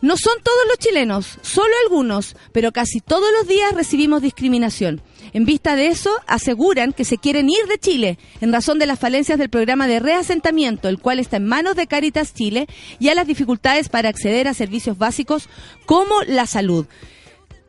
No 0.00 0.16
son 0.16 0.32
todos 0.42 0.66
los 0.66 0.78
chilenos, 0.78 1.38
solo 1.42 1.74
algunos, 1.84 2.36
pero 2.52 2.72
casi 2.72 3.02
todos 3.02 3.28
los 3.38 3.46
días 3.48 3.74
recibimos 3.74 4.22
discriminación. 4.22 5.02
En 5.34 5.44
vista 5.44 5.76
de 5.76 5.88
eso, 5.88 6.10
aseguran 6.26 6.94
que 6.94 7.04
se 7.04 7.18
quieren 7.18 7.50
ir 7.50 7.66
de 7.68 7.78
Chile 7.78 8.18
en 8.40 8.50
razón 8.50 8.78
de 8.78 8.86
las 8.86 8.98
falencias 8.98 9.38
del 9.38 9.50
programa 9.50 9.86
de 9.86 10.00
reasentamiento, 10.00 10.88
el 10.88 11.00
cual 11.00 11.18
está 11.18 11.36
en 11.36 11.44
manos 11.44 11.76
de 11.76 11.86
Caritas 11.86 12.32
Chile, 12.32 12.66
y 12.98 13.10
a 13.10 13.14
las 13.14 13.26
dificultades 13.26 13.90
para 13.90 14.08
acceder 14.08 14.48
a 14.48 14.54
servicios 14.54 14.96
básicos 14.96 15.50
como 15.84 16.22
la 16.22 16.46
salud 16.46 16.86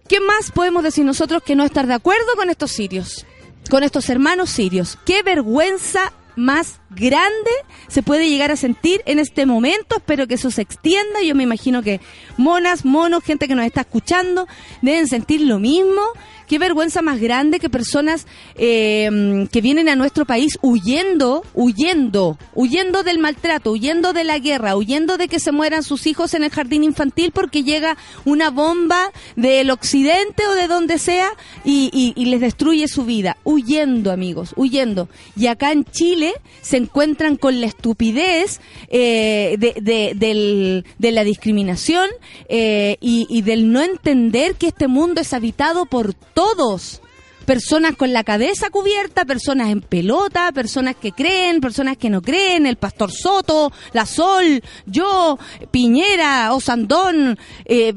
¿Qué 0.10 0.20
más 0.20 0.50
podemos 0.50 0.82
decir 0.84 1.06
nosotros 1.06 1.44
que 1.44 1.56
no 1.56 1.64
estar 1.64 1.86
de 1.86 1.94
acuerdo 1.94 2.36
con 2.36 2.50
estos 2.50 2.72
sirios? 2.72 3.28
Con 3.70 3.84
estos 3.84 4.10
hermanos 4.10 4.50
sirios. 4.50 4.98
Qué 5.06 5.22
vergüenza 5.22 6.14
más 6.36 6.79
grande 6.90 7.52
se 7.88 8.04
puede 8.04 8.30
llegar 8.30 8.52
a 8.52 8.56
sentir 8.56 9.02
en 9.06 9.20
este 9.20 9.46
momento. 9.46 9.98
Espero 9.98 10.28
que 10.28 10.36
eso 10.36 10.52
se 10.52 10.62
extienda. 10.62 11.22
Yo 11.22 11.36
me 11.36 11.44
imagino 11.44 11.82
que 11.82 12.00
monas, 12.38 12.86
monos, 12.86 13.24
gente 13.24 13.48
que 13.48 13.56
nos 13.56 13.66
está 13.66 13.82
escuchando, 13.82 14.48
deben 14.82 15.08
sentir 15.08 15.42
lo 15.42 15.60
mismo 15.60 16.02
qué 16.50 16.58
vergüenza 16.58 17.02
más 17.02 17.22
grande 17.22 17.60
que 17.60 17.70
personas 17.70 18.26
eh, 18.56 19.48
que 19.52 19.62
vienen 19.62 19.88
a 19.88 19.96
nuestro 19.96 20.26
país 20.26 20.58
huyendo, 20.64 21.44
huyendo, 21.54 22.38
huyendo 22.56 23.04
del 23.04 23.20
maltrato, 23.20 23.72
huyendo 23.72 24.14
de 24.14 24.24
la 24.24 24.40
guerra, 24.40 24.76
huyendo 24.76 25.18
de 25.18 25.28
que 25.28 25.40
se 25.40 25.52
mueran 25.52 25.84
sus 25.84 26.08
hijos 26.08 26.34
en 26.34 26.44
el 26.44 26.50
jardín 26.50 26.84
infantil 26.84 27.32
porque 27.32 27.64
llega 27.64 27.98
una 28.26 28.50
bomba 28.50 29.12
del 29.36 29.70
occidente 29.70 30.48
o 30.48 30.56
de 30.56 30.68
donde 30.68 30.98
sea 30.98 31.30
y, 31.64 32.14
les 32.30 32.42
destruye 32.42 32.88
su 32.88 33.06
vida. 33.06 33.38
Huyendo, 33.44 34.12
amigos, 34.12 34.54
huyendo. 34.56 35.08
Y 35.36 35.48
acá 35.48 35.72
en 35.72 35.86
Chile 35.86 36.34
se 36.62 36.78
encuentran 36.80 37.36
con 37.36 37.62
la 37.62 37.68
estupidez 37.68 38.60
eh, 38.88 39.56
de, 39.60 40.84
de, 40.98 41.12
la 41.12 41.24
discriminación 41.24 42.10
eh, 42.48 42.98
y, 43.00 43.28
y 43.30 43.44
del 43.44 43.72
no 43.72 43.82
entender 43.82 44.56
que 44.56 44.68
este 44.68 44.88
mundo 44.88 45.22
es 45.22 45.34
habitado 45.34 45.86
por 45.86 46.14
todos. 46.14 47.02
Personas 47.46 47.96
con 47.96 48.14
la 48.14 48.24
cabeza 48.24 48.70
cubierta, 48.70 49.26
personas 49.26 49.70
en 49.70 49.82
pelota, 49.82 50.52
personas 50.52 50.96
que 50.96 51.12
creen, 51.12 51.62
personas 51.62 51.98
que 51.98 52.10
no 52.10 52.22
creen, 52.22 52.68
el 52.68 52.76
pastor 52.76 53.12
Soto, 53.12 53.72
la 53.92 54.06
Sol, 54.06 54.62
yo, 54.86 55.40
Piñera, 55.72 56.54
Osandón, 56.54 57.40
eh, 57.66 57.96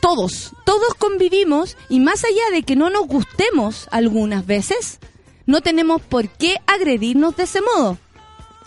todos, 0.00 0.52
todos 0.64 0.94
convivimos 0.98 1.76
y 1.88 2.00
más 2.00 2.24
allá 2.24 2.50
de 2.52 2.62
que 2.62 2.76
no 2.76 2.90
nos 2.90 3.06
gustemos 3.06 3.88
algunas 3.90 4.46
veces, 4.46 4.98
no 5.46 5.60
tenemos 5.60 6.02
por 6.02 6.28
qué 6.28 6.56
agredirnos 6.66 7.36
de 7.36 7.44
ese 7.44 7.60
modo. 7.62 7.98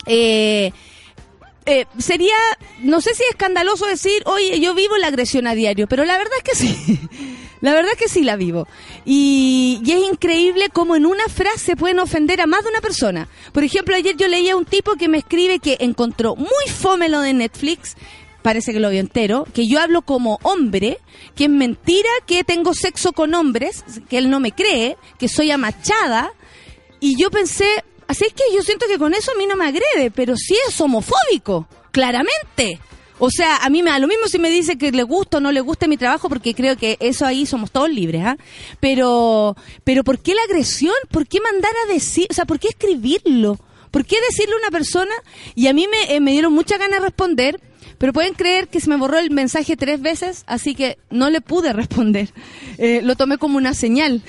Eh, 0.06 0.72
eh, 1.66 1.86
sería, 1.98 2.34
no 2.80 3.00
sé 3.00 3.14
si 3.14 3.22
es 3.22 3.30
escandaloso 3.30 3.86
decir, 3.86 4.22
oye, 4.26 4.58
yo 4.60 4.74
vivo 4.74 4.96
la 4.96 5.08
agresión 5.08 5.46
a 5.46 5.54
diario, 5.54 5.86
pero 5.86 6.04
la 6.04 6.18
verdad 6.18 6.38
es 6.38 6.44
que 6.44 6.56
sí. 6.66 7.00
La 7.60 7.74
verdad 7.74 7.92
es 7.92 7.98
que 7.98 8.08
sí 8.08 8.22
la 8.22 8.36
vivo. 8.36 8.66
Y, 9.04 9.82
es 9.86 10.10
increíble 10.10 10.70
cómo 10.72 10.96
en 10.96 11.04
una 11.04 11.28
frase 11.28 11.76
pueden 11.76 11.98
ofender 11.98 12.40
a 12.40 12.46
más 12.46 12.64
de 12.64 12.70
una 12.70 12.80
persona. 12.80 13.28
Por 13.52 13.64
ejemplo, 13.64 13.94
ayer 13.94 14.16
yo 14.16 14.28
leía 14.28 14.54
a 14.54 14.56
un 14.56 14.64
tipo 14.64 14.94
que 14.94 15.08
me 15.08 15.18
escribe 15.18 15.58
que 15.58 15.76
encontró 15.80 16.36
muy 16.36 16.48
fome 16.74 17.08
lo 17.08 17.20
de 17.20 17.34
Netflix, 17.34 17.96
parece 18.42 18.72
que 18.72 18.80
lo 18.80 18.88
vio 18.88 19.00
entero, 19.00 19.46
que 19.52 19.68
yo 19.68 19.78
hablo 19.78 20.02
como 20.02 20.38
hombre, 20.42 20.98
que 21.34 21.44
es 21.44 21.50
mentira 21.50 22.08
que 22.26 22.44
tengo 22.44 22.72
sexo 22.72 23.12
con 23.12 23.34
hombres, 23.34 23.84
que 24.08 24.16
él 24.16 24.30
no 24.30 24.40
me 24.40 24.52
cree, 24.52 24.96
que 25.18 25.28
soy 25.28 25.50
amachada. 25.50 26.32
Y 27.00 27.18
yo 27.18 27.30
pensé, 27.30 27.82
así 28.06 28.24
es 28.26 28.32
que 28.32 28.54
yo 28.54 28.62
siento 28.62 28.86
que 28.86 28.98
con 28.98 29.14
eso 29.14 29.32
a 29.32 29.38
mí 29.38 29.46
no 29.46 29.56
me 29.56 29.66
agrede, 29.66 30.10
pero 30.10 30.36
sí 30.36 30.56
es 30.68 30.80
homofóbico, 30.80 31.66
claramente. 31.90 32.78
O 33.18 33.30
sea, 33.30 33.56
a 33.56 33.68
mí 33.68 33.82
me 33.82 33.90
da 33.90 33.98
lo 33.98 34.08
mismo 34.08 34.28
si 34.28 34.38
me 34.38 34.48
dice 34.48 34.78
que 34.78 34.92
le 34.92 35.02
gusta 35.02 35.36
o 35.36 35.40
no 35.40 35.52
le 35.52 35.60
gusta 35.60 35.86
mi 35.86 35.98
trabajo, 35.98 36.28
porque 36.30 36.54
creo 36.54 36.76
que 36.76 36.96
eso 37.00 37.26
ahí 37.26 37.44
somos 37.44 37.70
todos 37.70 37.90
libres, 37.90 38.22
¿ah? 38.24 38.36
Pero, 38.80 39.56
pero 39.84 40.04
¿por 40.04 40.18
qué 40.20 40.34
la 40.34 40.42
agresión? 40.42 40.94
¿Por 41.10 41.26
qué 41.26 41.38
mandar 41.40 41.72
a 41.84 41.92
decir? 41.92 42.26
O 42.30 42.34
sea, 42.34 42.46
¿por 42.46 42.58
qué 42.58 42.68
escribirlo? 42.68 43.58
¿Por 43.90 44.06
qué 44.06 44.16
decirle 44.22 44.54
a 44.54 44.58
una 44.58 44.70
persona? 44.70 45.12
Y 45.54 45.66
a 45.66 45.74
mí 45.74 45.86
me, 45.86 46.14
eh, 46.14 46.20
me 46.20 46.32
dieron 46.32 46.54
mucha 46.54 46.78
ganas 46.78 47.00
de 47.00 47.06
responder, 47.06 47.60
pero 48.00 48.14
pueden 48.14 48.32
creer 48.32 48.68
que 48.68 48.80
se 48.80 48.88
me 48.88 48.96
borró 48.96 49.18
el 49.18 49.30
mensaje 49.30 49.76
tres 49.76 50.00
veces, 50.00 50.44
así 50.46 50.74
que 50.74 50.96
no 51.10 51.28
le 51.28 51.42
pude 51.42 51.70
responder. 51.74 52.30
Eh, 52.78 53.02
lo 53.02 53.14
tomé 53.14 53.36
como 53.36 53.58
una 53.58 53.74
señal. 53.74 54.22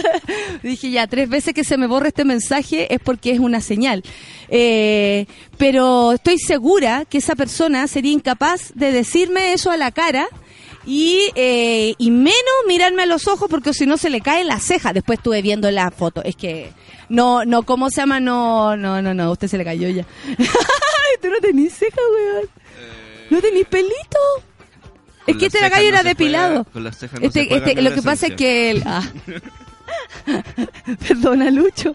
Dije 0.62 0.92
ya, 0.92 1.08
tres 1.08 1.28
veces 1.28 1.52
que 1.52 1.64
se 1.64 1.76
me 1.76 1.88
borra 1.88 2.06
este 2.08 2.24
mensaje 2.24 2.94
es 2.94 3.00
porque 3.00 3.32
es 3.32 3.40
una 3.40 3.60
señal. 3.60 4.04
Eh, 4.48 5.26
pero 5.56 6.12
estoy 6.12 6.38
segura 6.38 7.06
que 7.06 7.18
esa 7.18 7.34
persona 7.34 7.88
sería 7.88 8.12
incapaz 8.12 8.70
de 8.76 8.92
decirme 8.92 9.52
eso 9.52 9.72
a 9.72 9.76
la 9.76 9.90
cara. 9.90 10.28
Y, 10.86 11.32
eh, 11.34 11.94
y 11.98 12.12
menos 12.12 12.38
mirarme 12.68 13.02
a 13.02 13.06
los 13.06 13.26
ojos 13.26 13.50
porque 13.50 13.74
si 13.74 13.84
no 13.84 13.96
se 13.96 14.10
le 14.10 14.20
cae 14.20 14.44
la 14.44 14.60
ceja. 14.60 14.92
Después 14.92 15.18
estuve 15.18 15.42
viendo 15.42 15.68
la 15.72 15.90
foto. 15.90 16.22
Es 16.22 16.36
que 16.36 16.70
no, 17.08 17.44
no, 17.44 17.64
¿cómo 17.64 17.90
se 17.90 17.96
llama? 17.96 18.20
No, 18.20 18.76
no, 18.76 19.02
no, 19.02 19.12
no, 19.12 19.32
usted 19.32 19.48
se 19.48 19.58
le 19.58 19.64
cayó 19.64 19.88
ya. 19.88 20.06
Tú 21.20 21.28
no 21.30 21.40
tenés 21.40 21.74
ceja, 21.74 22.00
weón. 22.12 22.48
¿No 23.30 23.40
tenéis 23.40 23.66
pelito? 23.66 24.18
Es 25.26 25.36
que 25.36 25.46
este 25.46 25.68
gallo 25.68 25.88
era 25.88 26.02
depilado. 26.02 26.66
este, 27.20 27.54
este, 27.54 27.82
lo 27.82 27.92
que 27.92 28.02
pasa 28.02 28.28
es 28.28 28.34
que 28.34 28.70
él... 28.70 28.82
Ah. 28.86 29.02
Perdona, 31.08 31.50
Lucho. 31.50 31.92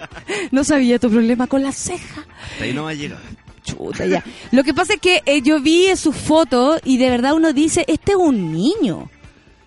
No 0.51 0.63
sabía 0.63 0.99
tu 0.99 1.09
problema 1.09 1.47
con 1.47 1.63
la 1.63 1.71
ceja. 1.71 2.25
ahí 2.59 2.73
no 2.73 2.83
va 2.83 2.91
a 2.91 2.93
llegar. 2.93 3.19
Chuta, 3.63 4.05
ya. 4.05 4.23
Lo 4.51 4.63
que 4.63 4.73
pasa 4.73 4.93
es 4.93 4.99
que 4.99 5.21
eh, 5.25 5.41
yo 5.41 5.61
vi 5.61 5.95
su 5.95 6.11
foto 6.11 6.77
y 6.83 6.97
de 6.97 7.09
verdad 7.09 7.33
uno 7.33 7.53
dice, 7.53 7.85
este 7.87 8.11
es 8.11 8.17
un 8.17 8.51
niño. 8.51 9.09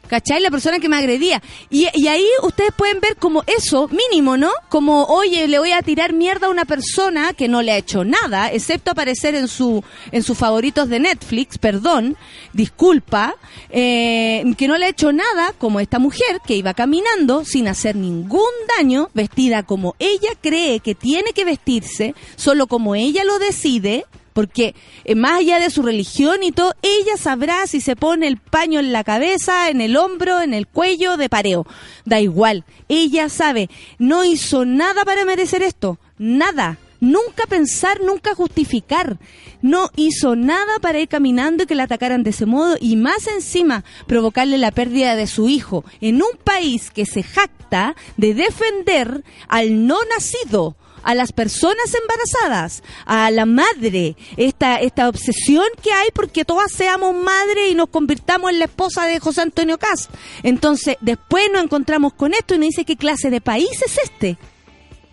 ¿Cachai? 0.06 0.40
La 0.40 0.50
persona 0.50 0.78
que 0.78 0.88
me 0.88 0.96
agredía. 0.96 1.42
Y, 1.70 1.86
ahí 2.06 2.26
ustedes 2.42 2.72
pueden 2.76 3.00
ver 3.00 3.16
como 3.16 3.42
eso, 3.46 3.88
mínimo, 3.88 4.36
¿no? 4.36 4.50
Como, 4.68 5.04
oye, 5.04 5.48
le 5.48 5.58
voy 5.58 5.72
a 5.72 5.82
tirar 5.82 6.12
mierda 6.12 6.46
a 6.46 6.50
una 6.50 6.64
persona 6.64 7.32
que 7.32 7.48
no 7.48 7.62
le 7.62 7.72
ha 7.72 7.76
hecho 7.76 8.04
nada, 8.04 8.52
excepto 8.52 8.90
aparecer 8.90 9.34
en 9.34 9.48
su 9.48 9.82
en 10.12 10.22
sus 10.22 10.38
favoritos 10.38 10.88
de 10.88 11.00
Netflix, 11.00 11.58
perdón, 11.58 12.16
disculpa, 12.52 13.34
eh, 13.70 14.44
que 14.56 14.68
no 14.68 14.78
le 14.78 14.86
ha 14.86 14.90
hecho 14.90 15.12
nada, 15.12 15.52
como 15.58 15.80
esta 15.80 15.98
mujer 15.98 16.40
que 16.46 16.56
iba 16.56 16.74
caminando 16.74 17.44
sin 17.44 17.68
hacer 17.68 17.96
ningún 17.96 18.42
daño, 18.76 19.10
vestida 19.14 19.62
como 19.62 19.94
ella 19.98 20.30
cree 20.40 20.80
que 20.80 20.94
tiene 20.94 21.32
que 21.32 21.44
vestirse, 21.44 22.14
solo 22.36 22.66
como 22.66 22.94
ella 22.94 23.24
lo 23.24 23.38
decide, 23.38 24.06
porque 24.36 24.74
eh, 25.04 25.14
más 25.14 25.40
allá 25.40 25.58
de 25.58 25.70
su 25.70 25.80
religión 25.80 26.42
y 26.42 26.52
todo, 26.52 26.74
ella 26.82 27.16
sabrá 27.16 27.66
si 27.66 27.80
se 27.80 27.96
pone 27.96 28.28
el 28.28 28.36
paño 28.36 28.80
en 28.80 28.92
la 28.92 29.02
cabeza, 29.02 29.70
en 29.70 29.80
el 29.80 29.96
hombro, 29.96 30.42
en 30.42 30.52
el 30.52 30.66
cuello, 30.66 31.16
de 31.16 31.30
pareo. 31.30 31.66
Da 32.04 32.20
igual, 32.20 32.66
ella 32.86 33.30
sabe, 33.30 33.70
no 33.98 34.26
hizo 34.26 34.66
nada 34.66 35.06
para 35.06 35.24
merecer 35.24 35.62
esto, 35.62 35.98
nada. 36.18 36.76
Nunca 37.00 37.46
pensar, 37.48 38.02
nunca 38.02 38.34
justificar. 38.34 39.16
No 39.62 39.88
hizo 39.96 40.36
nada 40.36 40.80
para 40.82 41.00
ir 41.00 41.08
caminando 41.08 41.62
y 41.62 41.66
que 41.66 41.74
la 41.74 41.84
atacaran 41.84 42.22
de 42.22 42.30
ese 42.30 42.44
modo 42.44 42.76
y 42.78 42.96
más 42.96 43.26
encima 43.28 43.84
provocarle 44.06 44.58
la 44.58 44.70
pérdida 44.70 45.16
de 45.16 45.26
su 45.26 45.48
hijo 45.48 45.82
en 46.02 46.16
un 46.16 46.36
país 46.44 46.90
que 46.90 47.06
se 47.06 47.22
jacta 47.22 47.96
de 48.18 48.34
defender 48.34 49.24
al 49.48 49.86
no 49.86 49.96
nacido 50.14 50.76
a 51.06 51.14
las 51.14 51.32
personas 51.32 51.94
embarazadas, 51.94 52.82
a 53.06 53.30
la 53.30 53.46
madre, 53.46 54.16
esta, 54.36 54.80
esta 54.80 55.08
obsesión 55.08 55.64
que 55.80 55.92
hay 55.92 56.08
porque 56.12 56.44
todas 56.44 56.72
seamos 56.72 57.14
madre 57.14 57.70
y 57.70 57.76
nos 57.76 57.88
convirtamos 57.90 58.50
en 58.50 58.58
la 58.58 58.64
esposa 58.64 59.06
de 59.06 59.20
José 59.20 59.42
Antonio 59.42 59.78
Cas. 59.78 60.08
Entonces, 60.42 60.96
después 61.00 61.44
nos 61.52 61.62
encontramos 61.62 62.12
con 62.12 62.34
esto 62.34 62.56
y 62.56 62.58
nos 62.58 62.70
dice 62.70 62.84
qué 62.84 62.96
clase 62.96 63.30
de 63.30 63.40
país 63.40 63.70
es 63.86 63.98
este. 64.02 64.36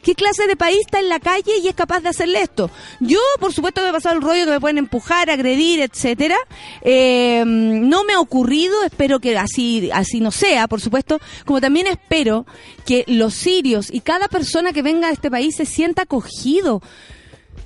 ¿Qué 0.03 0.15
clase 0.15 0.47
de 0.47 0.57
país 0.57 0.79
está 0.81 0.99
en 0.99 1.07
la 1.07 1.21
calle 1.21 1.59
y 1.63 1.67
es 1.69 1.75
capaz 1.75 2.01
de 2.01 2.09
hacerle 2.09 2.41
esto? 2.41 2.69
Yo, 2.99 3.19
por 3.39 3.53
supuesto, 3.53 3.81
me 3.81 3.89
he 3.89 3.91
pasado 3.93 4.15
el 4.15 4.21
rollo 4.21 4.43
que 4.43 4.51
me 4.51 4.59
pueden 4.59 4.77
empujar, 4.77 5.29
agredir, 5.29 5.79
etcétera. 5.79 6.35
Eh, 6.81 7.43
no 7.45 8.03
me 8.03 8.11
ha 8.11 8.19
ocurrido, 8.19 8.83
espero 8.83 9.21
que 9.21 9.37
así, 9.37 9.89
así 9.93 10.19
no 10.19 10.31
sea, 10.31 10.67
por 10.67 10.81
supuesto. 10.81 11.21
Como 11.45 11.61
también 11.61 11.87
espero 11.87 12.45
que 12.85 13.05
los 13.07 13.33
sirios 13.33 13.89
y 13.93 14.01
cada 14.01 14.27
persona 14.27 14.73
que 14.73 14.81
venga 14.81 15.07
a 15.07 15.11
este 15.11 15.31
país 15.31 15.55
se 15.55 15.65
sienta 15.65 16.01
acogido. 16.01 16.81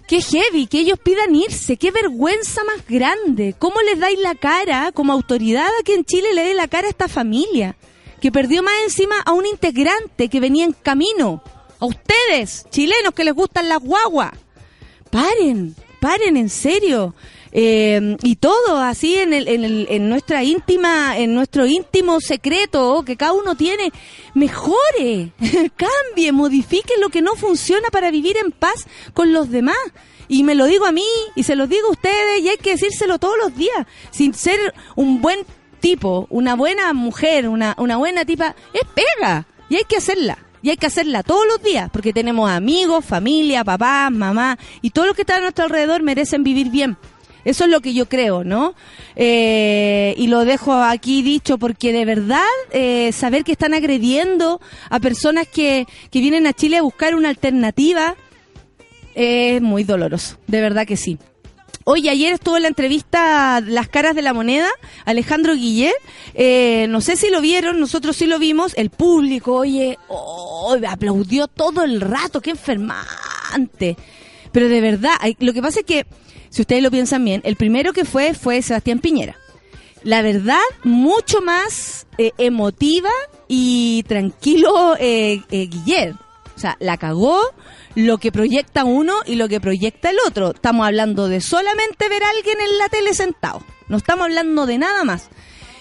Qué 0.07 0.21
heavy, 0.21 0.67
que 0.67 0.79
ellos 0.79 0.99
pidan 0.99 1.35
irse, 1.35 1.75
qué 1.77 1.89
vergüenza 1.89 2.63
más 2.63 2.85
grande. 2.87 3.55
¿Cómo 3.57 3.81
les 3.81 3.99
dais 3.99 4.19
la 4.19 4.35
cara 4.35 4.91
como 4.93 5.11
autoridad 5.11 5.67
a 5.67 5.83
que 5.83 5.95
en 5.95 6.05
Chile 6.05 6.35
le 6.35 6.43
dé 6.43 6.53
la 6.53 6.67
cara 6.67 6.85
a 6.85 6.91
esta 6.91 7.07
familia? 7.07 7.75
Que 8.21 8.31
perdió 8.31 8.61
más 8.61 8.75
encima 8.83 9.15
a 9.25 9.33
un 9.33 9.47
integrante 9.47 10.29
que 10.29 10.39
venía 10.39 10.65
en 10.65 10.73
camino. 10.73 11.41
A 11.79 11.85
ustedes, 11.85 12.65
chilenos 12.69 13.13
que 13.13 13.23
les 13.23 13.33
gustan 13.33 13.69
las 13.69 13.79
guaguas. 13.79 14.31
Paren, 15.11 15.75
paren, 15.99 16.37
en 16.37 16.49
serio. 16.49 17.13
Eh, 17.51 18.17
y 18.23 18.35
todo 18.35 18.77
así 18.77 19.15
en, 19.15 19.33
el, 19.33 19.47
en, 19.47 19.63
el, 19.63 19.87
en 19.89 20.09
nuestra 20.09 20.43
íntima, 20.43 21.17
en 21.17 21.33
nuestro 21.33 21.65
íntimo 21.65 22.19
secreto 22.19 23.03
que 23.05 23.15
cada 23.15 23.33
uno 23.33 23.55
tiene, 23.55 23.91
mejore, 24.33 25.31
cambie, 25.75 26.31
modifique 26.31 26.93
lo 26.99 27.09
que 27.09 27.21
no 27.21 27.35
funciona 27.35 27.89
para 27.89 28.11
vivir 28.11 28.37
en 28.37 28.51
paz 28.51 28.85
con 29.13 29.33
los 29.33 29.49
demás. 29.49 29.77
Y 30.27 30.43
me 30.43 30.55
lo 30.55 30.65
digo 30.65 30.85
a 30.85 30.91
mí 30.91 31.07
y 31.35 31.43
se 31.43 31.55
lo 31.55 31.67
digo 31.67 31.87
a 31.87 31.91
ustedes 31.91 32.41
y 32.41 32.49
hay 32.49 32.57
que 32.57 32.71
decírselo 32.71 33.17
todos 33.17 33.37
los 33.41 33.55
días. 33.55 33.87
Sin 34.11 34.33
ser 34.33 34.73
un 34.95 35.21
buen 35.21 35.39
tipo, 35.79 36.27
una 36.29 36.55
buena 36.55 36.91
mujer, 36.93 37.47
una, 37.47 37.75
una 37.77 37.97
buena 37.97 38.25
tipa, 38.25 38.55
es 38.73 38.81
pega 38.93 39.47
y 39.69 39.77
hay 39.77 39.83
que 39.85 39.97
hacerla. 39.97 40.46
Y 40.61 40.69
hay 40.69 40.77
que 40.77 40.87
hacerla 40.87 41.23
todos 41.23 41.45
los 41.47 41.61
días, 41.61 41.89
porque 41.91 42.13
tenemos 42.13 42.49
amigos, 42.49 43.05
familia, 43.05 43.63
papás, 43.63 44.11
mamá, 44.11 44.57
y 44.81 44.89
todos 44.89 45.07
los 45.07 45.15
que 45.15 45.21
están 45.21 45.39
a 45.39 45.41
nuestro 45.41 45.65
alrededor 45.65 46.03
merecen 46.03 46.43
vivir 46.43 46.69
bien. 46.69 46.97
Eso 47.45 47.63
es 47.63 47.69
lo 47.69 47.79
que 47.79 47.93
yo 47.93 48.09
creo, 48.09 48.43
¿no? 48.43 48.75
Eh, 49.15 50.13
y 50.17 50.27
lo 50.27 50.43
dejo 50.43 50.73
aquí 50.73 51.21
dicho 51.21 51.57
porque 51.57 51.93
de 51.93 52.03
verdad 52.03 52.43
eh, 52.71 53.11
saber 53.13 53.45
que 53.45 53.53
están 53.53 53.73
agrediendo 53.73 54.59
a 54.89 54.99
personas 54.99 55.47
que, 55.47 55.87
que 56.11 56.19
vienen 56.19 56.45
a 56.45 56.53
Chile 56.53 56.77
a 56.77 56.81
buscar 56.81 57.15
una 57.15 57.29
alternativa 57.29 58.15
es 59.15 59.61
muy 59.61 59.83
doloroso, 59.83 60.37
de 60.47 60.61
verdad 60.61 60.85
que 60.85 60.97
sí. 60.97 61.17
Oye, 61.89 62.09
ayer 62.09 62.33
estuvo 62.33 62.57
en 62.57 62.63
la 62.63 62.67
entrevista 62.67 63.61
Las 63.61 63.87
Caras 63.87 64.13
de 64.13 64.21
la 64.21 64.33
Moneda, 64.33 64.67
Alejandro 65.05 65.55
Guillet. 65.55 65.93
Eh, 66.33 66.85
no 66.89 66.99
sé 66.99 67.15
si 67.15 67.29
lo 67.29 67.39
vieron, 67.39 67.79
nosotros 67.79 68.17
sí 68.17 68.25
lo 68.25 68.39
vimos. 68.39 68.73
El 68.75 68.89
público, 68.89 69.53
oye, 69.53 69.97
oh, 70.09 70.75
aplaudió 70.85 71.47
todo 71.47 71.85
el 71.85 72.01
rato, 72.01 72.41
qué 72.41 72.49
enfermante. 72.49 73.95
Pero 74.51 74.67
de 74.67 74.81
verdad, 74.81 75.13
lo 75.39 75.53
que 75.53 75.61
pasa 75.61 75.79
es 75.79 75.85
que, 75.85 76.05
si 76.49 76.59
ustedes 76.59 76.83
lo 76.83 76.91
piensan 76.91 77.23
bien, 77.23 77.39
el 77.45 77.55
primero 77.55 77.93
que 77.93 78.03
fue 78.03 78.33
fue 78.33 78.61
Sebastián 78.61 78.99
Piñera. 78.99 79.37
La 80.03 80.21
verdad, 80.21 80.59
mucho 80.83 81.39
más 81.39 82.05
eh, 82.17 82.31
emotiva 82.37 83.11
y 83.47 84.03
tranquilo 84.09 84.97
eh, 84.99 85.41
eh 85.51 85.67
Guillet. 85.67 86.15
O 86.57 86.59
sea, 86.59 86.75
la 86.79 86.97
cagó 86.97 87.39
lo 87.93 88.17
que 88.17 88.31
proyecta 88.31 88.83
uno 88.83 89.13
y 89.27 89.35
lo 89.35 89.47
que 89.47 89.61
proyecta 89.61 90.09
el 90.09 90.17
otro. 90.25 90.55
Estamos 90.55 90.87
hablando 90.87 91.27
de 91.27 91.39
solamente 91.39 92.09
ver 92.09 92.23
a 92.23 92.31
alguien 92.31 92.57
en 92.59 92.79
la 92.79 92.89
tele 92.89 93.13
sentado. 93.13 93.61
No 93.87 93.97
estamos 93.97 94.25
hablando 94.25 94.65
de 94.65 94.79
nada 94.79 95.03
más. 95.03 95.29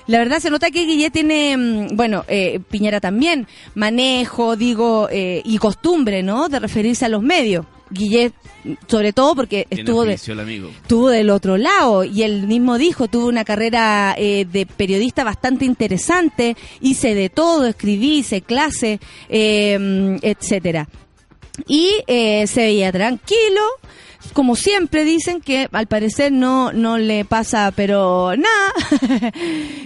La 0.07 0.19
verdad 0.19 0.39
se 0.39 0.51
nota 0.51 0.71
que 0.71 0.85
Guillet 0.85 1.11
tiene, 1.11 1.57
mm, 1.57 1.97
bueno, 1.97 2.27
eh, 2.29 2.61
Piñera 2.71 3.01
también, 3.01 3.49
manejo, 3.75 4.55
digo, 4.55 5.09
eh, 5.11 5.41
y 5.47 5.57
costumbre, 5.57 6.23
¿no? 6.23 6.51
De 6.51 6.61
referirse 6.61 7.07
a 7.07 7.09
los 7.09 7.23
medios. 7.23 7.65
Guillet, 7.91 8.33
sobre 8.89 9.13
todo 9.13 9.35
porque 9.35 9.67
estuvo, 9.71 10.05
de, 10.05 10.15
estuvo 10.15 11.09
del 11.09 11.31
otro 11.31 11.57
lado 11.57 12.05
y 12.05 12.23
él 12.23 12.47
mismo 12.47 12.79
dijo, 12.79 13.09
tuvo 13.09 13.29
una 13.29 13.45
carrera 13.45 14.15
eh, 14.19 14.45
de 14.45 14.67
periodista 14.67 15.25
bastante 15.25 15.65
interesante, 15.65 16.57
hice 16.81 17.15
de 17.15 17.29
todo, 17.29 17.67
escribí, 17.67 18.19
hice 18.19 18.43
clase, 18.43 18.99
eh, 19.29 20.19
etcétera 20.23 20.89
y 21.67 21.91
eh, 22.07 22.47
se 22.47 22.61
veía 22.63 22.93
tranquilo. 22.93 23.63
Como 24.33 24.57
siempre 24.57 25.05
dicen 25.05 25.41
que 25.41 25.69
al 25.73 25.87
parecer 25.87 26.33
no, 26.33 26.73
no 26.73 26.99
le 26.99 27.25
pasa 27.25 27.73
pero 27.75 28.35
nada. 28.37 29.33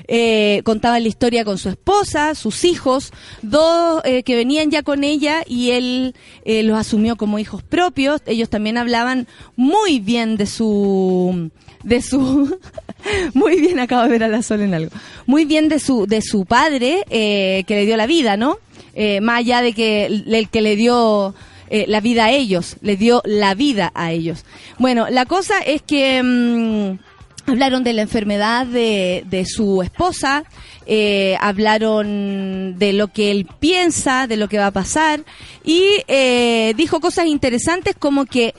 eh, 0.08 0.62
contaba 0.64 1.00
la 1.00 1.08
historia 1.08 1.44
con 1.44 1.58
su 1.58 1.68
esposa, 1.68 2.34
sus 2.34 2.64
hijos, 2.64 3.12
dos 3.42 4.02
eh, 4.04 4.22
que 4.22 4.36
venían 4.36 4.70
ya 4.70 4.82
con 4.82 5.04
ella 5.04 5.42
y 5.46 5.70
él 5.70 6.14
eh, 6.44 6.62
los 6.62 6.78
asumió 6.78 7.16
como 7.16 7.38
hijos 7.38 7.62
propios. 7.62 8.20
Ellos 8.26 8.48
también 8.48 8.78
hablaban 8.78 9.26
muy 9.56 10.00
bien 10.00 10.36
de 10.36 10.46
su 10.46 11.50
de 11.82 12.02
su 12.02 12.58
muy 13.34 13.60
bien 13.60 13.78
acabo 13.78 14.02
de 14.02 14.10
ver 14.10 14.24
a 14.24 14.28
la 14.28 14.42
sol 14.42 14.60
en 14.60 14.74
algo 14.74 14.90
muy 15.26 15.44
bien 15.44 15.68
de 15.68 15.78
su 15.78 16.06
de 16.06 16.20
su 16.20 16.44
padre 16.44 17.04
eh, 17.08 17.64
que 17.66 17.74
le 17.74 17.86
dio 17.86 17.96
la 17.96 18.06
vida 18.06 18.36
no 18.36 18.58
eh, 18.94 19.20
más 19.20 19.38
allá 19.38 19.62
de 19.62 19.72
que 19.72 20.06
el 20.06 20.48
que 20.50 20.60
le 20.60 20.76
dio 20.76 21.34
eh, 21.70 21.86
la 21.88 22.00
vida 22.00 22.26
a 22.26 22.30
ellos, 22.30 22.76
le 22.82 22.96
dio 22.96 23.22
la 23.24 23.54
vida 23.54 23.92
a 23.94 24.12
ellos. 24.12 24.44
Bueno, 24.78 25.08
la 25.08 25.24
cosa 25.24 25.60
es 25.60 25.82
que 25.82 26.22
mm, 26.22 27.50
hablaron 27.50 27.84
de 27.84 27.92
la 27.92 28.02
enfermedad 28.02 28.66
de, 28.66 29.24
de 29.26 29.44
su 29.46 29.82
esposa, 29.82 30.44
eh, 30.86 31.36
hablaron 31.40 32.78
de 32.78 32.92
lo 32.92 33.08
que 33.08 33.30
él 33.30 33.46
piensa, 33.60 34.26
de 34.26 34.36
lo 34.36 34.48
que 34.48 34.58
va 34.58 34.66
a 34.66 34.72
pasar 34.72 35.20
y 35.64 35.84
eh, 36.08 36.74
dijo 36.76 37.00
cosas 37.00 37.26
interesantes 37.26 37.94
como 37.96 38.26
que 38.26 38.54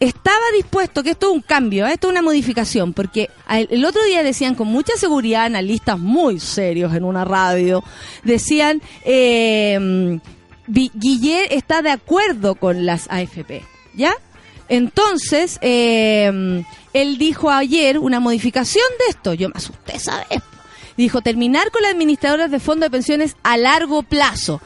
estaba 0.00 0.42
dispuesto, 0.56 1.02
que 1.02 1.10
esto 1.10 1.28
es 1.28 1.34
un 1.34 1.40
cambio, 1.40 1.86
esto 1.86 2.08
es 2.08 2.12
una 2.12 2.22
modificación, 2.22 2.92
porque 2.92 3.30
el 3.48 3.84
otro 3.84 4.02
día 4.04 4.22
decían 4.22 4.54
con 4.54 4.68
mucha 4.68 4.96
seguridad, 4.96 5.44
analistas 5.44 5.98
muy 5.98 6.38
serios 6.40 6.94
en 6.94 7.04
una 7.04 7.24
radio, 7.24 7.82
decían 8.22 8.80
eh, 9.04 10.18
Guillet 10.68 11.48
está 11.52 11.82
de 11.82 11.90
acuerdo 11.90 12.54
con 12.54 12.86
las 12.86 13.08
AFP, 13.10 13.64
¿ya? 13.94 14.14
Entonces, 14.68 15.58
eh, 15.62 16.62
él 16.92 17.18
dijo 17.18 17.50
ayer 17.50 17.98
una 17.98 18.20
modificación 18.20 18.84
de 18.98 19.10
esto. 19.10 19.34
Yo 19.34 19.48
me 19.48 19.54
asusté, 19.56 19.98
¿sabes? 19.98 20.42
Dijo, 20.96 21.20
terminar 21.22 21.70
con 21.70 21.82
las 21.82 21.92
administradoras 21.92 22.50
de 22.50 22.60
fondos 22.60 22.86
de 22.86 22.90
pensiones 22.90 23.36
a 23.42 23.56
largo 23.56 24.02
plazo. 24.02 24.60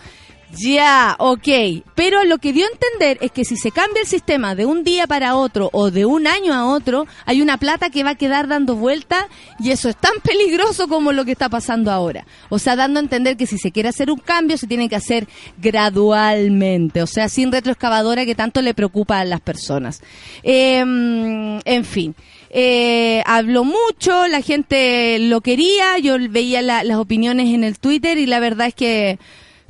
Ya, 0.58 1.16
ok. 1.18 1.48
Pero 1.94 2.24
lo 2.24 2.38
que 2.38 2.52
dio 2.52 2.66
a 2.66 2.70
entender 2.70 3.18
es 3.22 3.32
que 3.32 3.44
si 3.44 3.56
se 3.56 3.70
cambia 3.70 4.02
el 4.02 4.06
sistema 4.06 4.54
de 4.54 4.66
un 4.66 4.84
día 4.84 5.06
para 5.06 5.34
otro 5.34 5.70
o 5.72 5.90
de 5.90 6.04
un 6.04 6.26
año 6.26 6.52
a 6.52 6.66
otro, 6.66 7.06
hay 7.24 7.40
una 7.40 7.56
plata 7.56 7.88
que 7.90 8.04
va 8.04 8.10
a 8.10 8.14
quedar 8.16 8.48
dando 8.48 8.76
vuelta 8.76 9.28
y 9.58 9.70
eso 9.70 9.88
es 9.88 9.96
tan 9.96 10.12
peligroso 10.22 10.88
como 10.88 11.12
lo 11.12 11.24
que 11.24 11.32
está 11.32 11.48
pasando 11.48 11.90
ahora. 11.90 12.26
O 12.50 12.58
sea, 12.58 12.76
dando 12.76 13.00
a 13.00 13.02
entender 13.02 13.36
que 13.36 13.46
si 13.46 13.56
se 13.58 13.72
quiere 13.72 13.88
hacer 13.88 14.10
un 14.10 14.18
cambio, 14.18 14.58
se 14.58 14.66
tiene 14.66 14.88
que 14.88 14.96
hacer 14.96 15.26
gradualmente. 15.58 17.02
O 17.02 17.06
sea, 17.06 17.28
sin 17.28 17.50
retroexcavadora 17.50 18.26
que 18.26 18.34
tanto 18.34 18.60
le 18.60 18.74
preocupa 18.74 19.20
a 19.20 19.24
las 19.24 19.40
personas. 19.40 20.02
Em, 20.42 21.60
en 21.64 21.84
fin. 21.84 22.14
Eh, 22.54 23.22
habló 23.24 23.64
mucho, 23.64 24.26
la 24.28 24.42
gente 24.42 25.18
lo 25.18 25.40
quería, 25.40 25.96
yo 25.98 26.16
veía 26.28 26.60
las 26.60 26.98
opiniones 26.98 27.48
en 27.54 27.64
el 27.64 27.78
Twitter 27.78 28.18
y 28.18 28.26
la 28.26 28.40
verdad 28.40 28.66
es 28.66 28.74
que 28.74 29.18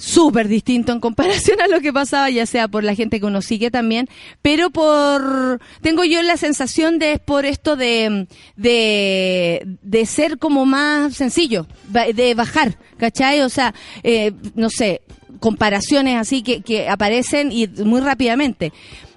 súper 0.02 0.48
distinto 0.48 0.90
en 0.90 0.98
comparación 0.98 1.60
a 1.60 1.68
lo 1.68 1.80
que 1.80 1.92
pasaba, 1.92 2.28
ya 2.28 2.44
sea 2.44 2.66
por 2.66 2.82
la 2.82 2.96
gente 2.96 3.20
que 3.20 3.26
uno 3.26 3.40
sigue 3.40 3.70
también, 3.70 4.08
pero 4.42 4.70
por, 4.70 5.60
tengo 5.80 6.02
yo 6.02 6.20
la 6.22 6.36
sensación 6.36 6.98
de, 6.98 7.12
es 7.12 7.20
por 7.20 7.46
esto 7.46 7.76
de, 7.76 8.26
de, 8.56 9.64
de 9.80 10.06
ser 10.06 10.38
como 10.38 10.66
más 10.66 11.14
sencillo, 11.14 11.68
de 12.14 12.34
bajar, 12.34 12.78
¿cachai? 12.96 13.42
O 13.42 13.48
sea, 13.48 13.74
eh, 14.02 14.32
no 14.56 14.70
sé, 14.70 15.02
comparaciones 15.38 16.16
así 16.16 16.42
que, 16.42 16.62
que 16.62 16.88
aparecen 16.88 17.52
y 17.52 17.68
muy 17.68 18.00
rápidamente. 18.00 18.72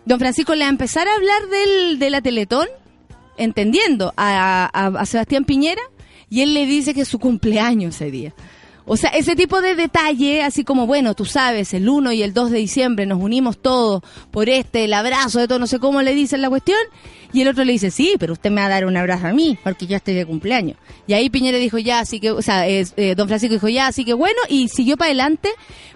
Don 0.05 0.19
Francisco 0.19 0.53
le 0.53 0.65
va 0.65 0.67
a 0.67 0.69
empezar 0.69 1.07
a 1.07 1.15
hablar 1.15 1.47
del, 1.47 1.97
de 1.97 2.09
la 2.11 2.21
Teletón, 2.21 2.67
entendiendo 3.37 4.13
a, 4.17 4.69
a, 4.71 4.85
a 4.85 5.05
Sebastián 5.07 5.45
Piñera, 5.45 5.81
y 6.29 6.41
él 6.41 6.53
le 6.53 6.67
dice 6.67 6.93
que 6.93 7.01
es 7.01 7.07
su 7.07 7.17
cumpleaños 7.17 7.95
ese 7.95 8.11
día. 8.11 8.35
O 8.87 8.97
sea, 8.97 9.09
ese 9.09 9.35
tipo 9.35 9.61
de 9.61 9.73
detalle, 9.73 10.43
así 10.43 10.63
como, 10.63 10.85
bueno, 10.85 11.15
tú 11.15 11.25
sabes, 11.25 11.73
el 11.73 11.89
1 11.89 12.11
y 12.11 12.21
el 12.21 12.33
2 12.33 12.51
de 12.51 12.59
diciembre 12.59 13.07
nos 13.07 13.19
unimos 13.19 13.57
todos 13.57 14.03
por 14.29 14.47
este, 14.47 14.85
el 14.85 14.93
abrazo 14.93 15.39
de 15.39 15.47
todo, 15.47 15.57
no 15.57 15.65
sé 15.65 15.79
cómo 15.79 16.03
le 16.03 16.13
dicen 16.13 16.41
la 16.41 16.49
cuestión, 16.49 16.77
y 17.33 17.41
el 17.41 17.47
otro 17.47 17.65
le 17.65 17.71
dice, 17.71 17.89
sí, 17.89 18.13
pero 18.19 18.33
usted 18.33 18.51
me 18.51 18.61
va 18.61 18.67
a 18.67 18.69
dar 18.69 18.85
un 18.85 18.95
abrazo 18.95 19.27
a 19.27 19.33
mí, 19.33 19.57
porque 19.63 19.87
ya 19.87 19.97
estoy 19.97 20.13
de 20.13 20.25
cumpleaños. 20.25 20.77
Y 21.07 21.13
ahí 21.13 21.31
Piñera 21.31 21.57
dijo, 21.57 21.79
ya, 21.79 21.99
así 21.99 22.19
que, 22.19 22.29
o 22.29 22.43
sea, 22.43 22.67
eh, 22.67 22.85
don 23.17 23.27
Francisco 23.27 23.55
dijo, 23.55 23.69
ya, 23.69 23.87
así 23.87 24.05
que 24.05 24.13
bueno, 24.13 24.39
y 24.49 24.67
siguió 24.67 24.97
para 24.97 25.07
adelante, 25.07 25.49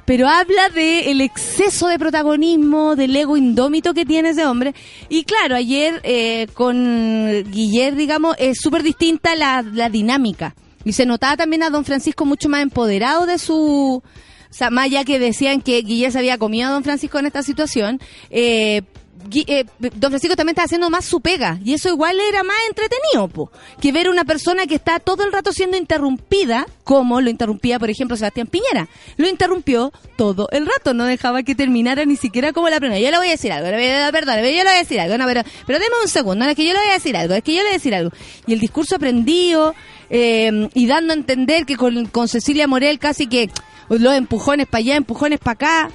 pero 0.06 0.28
habla 0.28 0.70
de 0.70 1.12
el 1.12 1.22
exceso 1.22 1.88
de 1.88 2.00
protagonismo, 2.00 2.96
del 2.96 3.16
ego 3.16 3.38
indómito 3.38 3.94
que 3.94 4.06
tiene 4.06 4.30
ese 4.30 4.48
hombre. 4.48 4.74
Y 5.10 5.26
claro, 5.26 5.56
ayer 5.56 6.02
eh, 6.04 6.48
con 6.56 7.44
Guillermo, 7.52 8.00
digamos, 8.00 8.36
es 8.40 8.60
súper 8.60 8.82
distinta 8.82 9.36
la, 9.36 9.62
la 9.62 9.90
dinámica. 9.90 10.56
Y 10.86 10.94
se 10.94 11.06
notaba 11.06 11.38
también 11.38 11.64
a 11.64 11.70
don 11.70 11.86
Francisco 11.86 12.26
mucho 12.26 12.50
más 12.50 12.62
empoderado 12.62 13.26
de 13.26 13.38
su... 13.38 14.02
O 14.04 14.54
sea, 14.54 14.72
más 14.72 14.86
allá 14.86 15.04
que 15.06 15.20
decían 15.20 15.62
que 15.62 15.80
Guillermo 15.82 16.14
se 16.14 16.20
había 16.20 16.40
comido 16.40 16.70
a 16.70 16.72
don 16.72 16.84
Francisco 16.84 17.20
en 17.20 17.28
esta 17.28 17.44
situación, 17.44 18.00
eh, 18.32 18.82
eh, 19.48 19.66
don 19.80 20.12
Francisco 20.12 20.36
también 20.36 20.54
está 20.54 20.64
haciendo 20.64 20.90
más 20.90 21.06
su 21.06 21.22
pega 21.22 21.60
y 21.64 21.74
eso 21.74 21.90
igual 21.90 22.18
era 22.20 22.44
más 22.44 22.58
entretenido 22.68 23.28
po, 23.28 23.52
que 23.82 23.92
ver 23.92 24.10
una 24.10 24.24
persona 24.24 24.66
que 24.66 24.76
está 24.76 25.00
todo 25.00 25.24
el 25.24 25.32
rato 25.32 25.52
siendo 25.52 25.78
interrumpida 25.78 26.66
como 26.84 27.22
lo 27.22 27.30
interrumpía 27.30 27.80
por 27.80 27.90
ejemplo 27.90 28.18
Sebastián 28.18 28.48
Piñera. 28.48 28.88
Lo 29.18 29.28
interrumpió 29.28 29.92
todo 30.18 30.48
el 30.52 30.66
rato 30.66 30.94
no 30.94 31.06
dejaba 31.06 31.44
que 31.44 31.56
terminara 31.56 32.06
ni 32.06 32.16
siquiera 32.16 32.54
como 32.54 32.70
la 32.70 32.80
primera. 32.80 33.00
Yo 33.00 33.12
le 33.12 33.18
voy 33.18 33.28
a 33.28 33.32
decir 33.32 33.52
algo 33.52 33.70
verdad 33.70 34.38
yo 34.38 34.44
le 34.44 34.64
voy 34.64 34.76
a 34.76 34.80
decir 34.80 35.00
algo 35.00 35.18
no, 35.18 35.26
pero, 35.26 35.44
pero 35.66 35.80
un 36.02 36.10
segundo 36.10 36.46
no, 36.46 36.52
es 36.52 36.56
que 36.56 36.66
yo 36.66 36.74
le 36.74 36.80
voy 36.80 36.90
a 36.90 36.94
decir 36.94 37.18
algo 37.18 37.34
es 37.34 37.44
que 37.44 37.54
yo 37.54 37.60
le 37.60 37.66
voy 37.66 37.72
a 37.72 37.78
decir 37.78 37.96
algo. 37.96 38.12
Y 38.48 38.54
el 38.54 38.60
discurso 38.60 38.96
aprendido 38.96 39.76
eh, 40.10 40.70
y 40.74 40.88
dando 40.88 41.14
a 41.14 41.16
entender 41.16 41.66
que 41.66 41.76
con 41.76 42.28
Cecilia 42.28 42.68
Morel 42.68 43.00
casi 43.00 43.28
que 43.28 43.50
los 43.90 44.14
empujones 44.14 44.68
para 44.68 44.80
allá 44.80 44.96
empujones 44.96 45.40
para 45.40 45.54
acá 45.54 45.90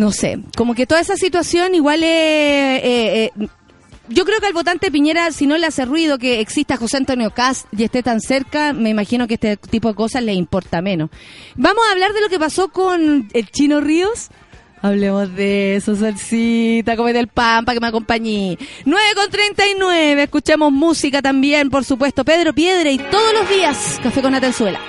no 0.00 0.12
sé, 0.12 0.38
como 0.56 0.74
que 0.74 0.86
toda 0.86 1.02
esa 1.02 1.16
situación 1.16 1.74
igual 1.74 2.02
es... 2.02 2.08
Eh, 2.08 3.30
eh, 3.36 3.48
yo 4.08 4.24
creo 4.24 4.40
que 4.40 4.46
al 4.46 4.54
votante 4.54 4.90
Piñera, 4.90 5.30
si 5.30 5.46
no 5.46 5.58
le 5.58 5.66
hace 5.66 5.84
ruido 5.84 6.18
que 6.18 6.40
exista 6.40 6.78
José 6.78 6.96
Antonio 6.96 7.30
Cast 7.32 7.66
y 7.70 7.84
esté 7.84 8.02
tan 8.02 8.20
cerca, 8.20 8.72
me 8.72 8.88
imagino 8.88 9.28
que 9.28 9.34
este 9.34 9.58
tipo 9.58 9.88
de 9.88 9.94
cosas 9.94 10.24
le 10.24 10.32
importa 10.32 10.80
menos. 10.80 11.10
Vamos 11.54 11.84
a 11.86 11.92
hablar 11.92 12.14
de 12.14 12.22
lo 12.22 12.30
que 12.30 12.38
pasó 12.38 12.70
con 12.70 13.28
el 13.32 13.50
Chino 13.50 13.82
Ríos. 13.82 14.30
Hablemos 14.80 15.32
de 15.36 15.76
eso, 15.76 15.94
salsita, 15.94 16.96
come 16.96 17.12
del 17.12 17.28
pan 17.28 17.66
para 17.66 17.74
que 17.74 17.80
me 17.80 17.88
acompañe. 17.88 18.58
9 18.86 19.04
con 19.14 19.30
39, 19.30 20.22
escuchamos 20.22 20.72
música 20.72 21.20
también, 21.20 21.68
por 21.68 21.84
supuesto. 21.84 22.24
Pedro 22.24 22.54
Piedra 22.54 22.90
y 22.90 22.96
todos 22.96 23.34
los 23.34 23.48
días, 23.50 24.00
Café 24.02 24.22
con 24.22 24.34
Atenzuela. 24.34 24.80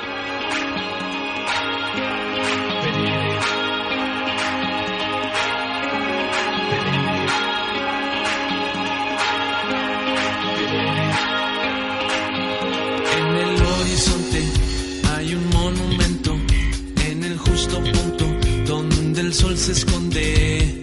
Se 19.13 19.71
esconde, 19.73 20.81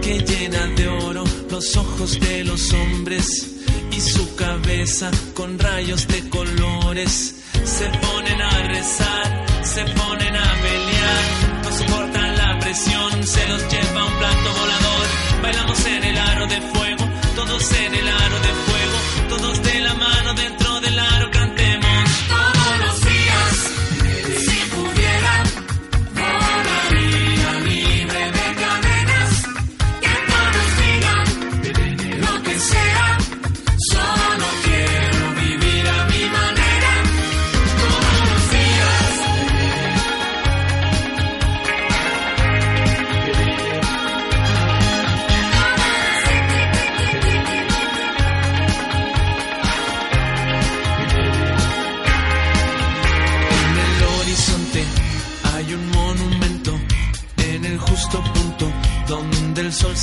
que 0.00 0.18
llena 0.20 0.66
de 0.76 0.88
oro 0.88 1.24
los 1.50 1.76
ojos 1.76 2.20
de 2.20 2.44
los 2.44 2.72
hombres 2.72 3.56
y 3.90 4.00
su 4.00 4.36
cabeza 4.36 5.10
con 5.34 5.58
rayos 5.58 6.06
de 6.06 6.28
colores. 6.28 7.42
Se 7.64 7.88
ponen 7.88 8.40
a 8.40 8.62
rezar, 8.68 9.46
se 9.64 9.84
ponen 9.84 10.36
a 10.36 10.54
pelear, 10.62 11.62
no 11.64 11.72
soportan 11.72 12.36
la 12.36 12.58
presión, 12.60 13.26
se 13.26 13.48
los 13.48 13.62
lleva 13.72 14.04
un 14.04 14.18
plato 14.18 14.52
volador. 14.60 15.06
Bailamos 15.42 15.86
en 15.86 16.04
el 16.04 16.16
aro 16.16 16.46
de 16.46 16.60
fuego, 16.60 17.04
todos 17.34 17.72
en 17.72 17.94
el 17.94 18.08
aro 18.08 18.38
de 18.38 18.52
fuego, 18.66 19.36
todos 19.36 19.62
de 19.64 19.80
la 19.80 19.94
mano 19.94 20.34
dentro 20.34 20.80
del 20.80 20.98
aro 20.98 21.30
cantemos. 21.32 21.87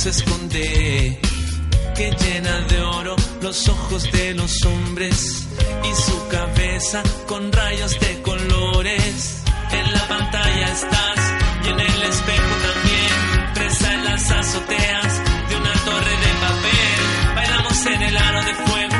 Se 0.06 0.22
esconde, 0.22 1.18
que 1.96 2.10
llena 2.12 2.60
de 2.68 2.80
oro 2.80 3.16
los 3.42 3.68
ojos 3.68 4.04
de 4.12 4.34
los 4.34 4.64
hombres 4.64 5.48
y 5.82 5.94
su 6.00 6.28
cabeza 6.28 7.02
con 7.26 7.50
rayos 7.50 7.98
de 7.98 8.22
colores. 8.22 9.42
En 9.72 9.92
la 9.92 10.06
pantalla 10.06 10.66
estás 10.68 11.20
y 11.64 11.68
en 11.70 11.80
el 11.80 12.02
espejo 12.02 12.54
también, 12.68 13.54
presa 13.54 13.94
en 13.94 14.04
las 14.04 14.30
azoteas 14.30 15.22
de 15.48 15.56
una 15.56 15.72
torre 15.72 16.16
de 16.24 16.32
papel. 16.46 17.34
Bailamos 17.34 17.86
en 17.86 18.02
el 18.02 18.16
aro 18.16 18.44
de 18.44 18.54
fuego, 18.54 18.95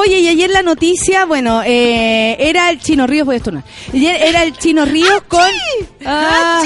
Oye, 0.00 0.20
y 0.20 0.28
ayer 0.28 0.48
la 0.48 0.62
noticia, 0.62 1.26
bueno, 1.26 1.62
eh, 1.62 2.34
era 2.38 2.70
el 2.70 2.80
Chino 2.80 3.06
Ríos, 3.06 3.26
voy 3.26 3.34
a 3.34 3.36
estornudar. 3.36 3.68
Ayer 3.92 4.16
era 4.22 4.44
el 4.44 4.56
Chino 4.56 4.86
Ríos 4.86 5.22
con... 5.28 5.50
Ah, 6.06 6.62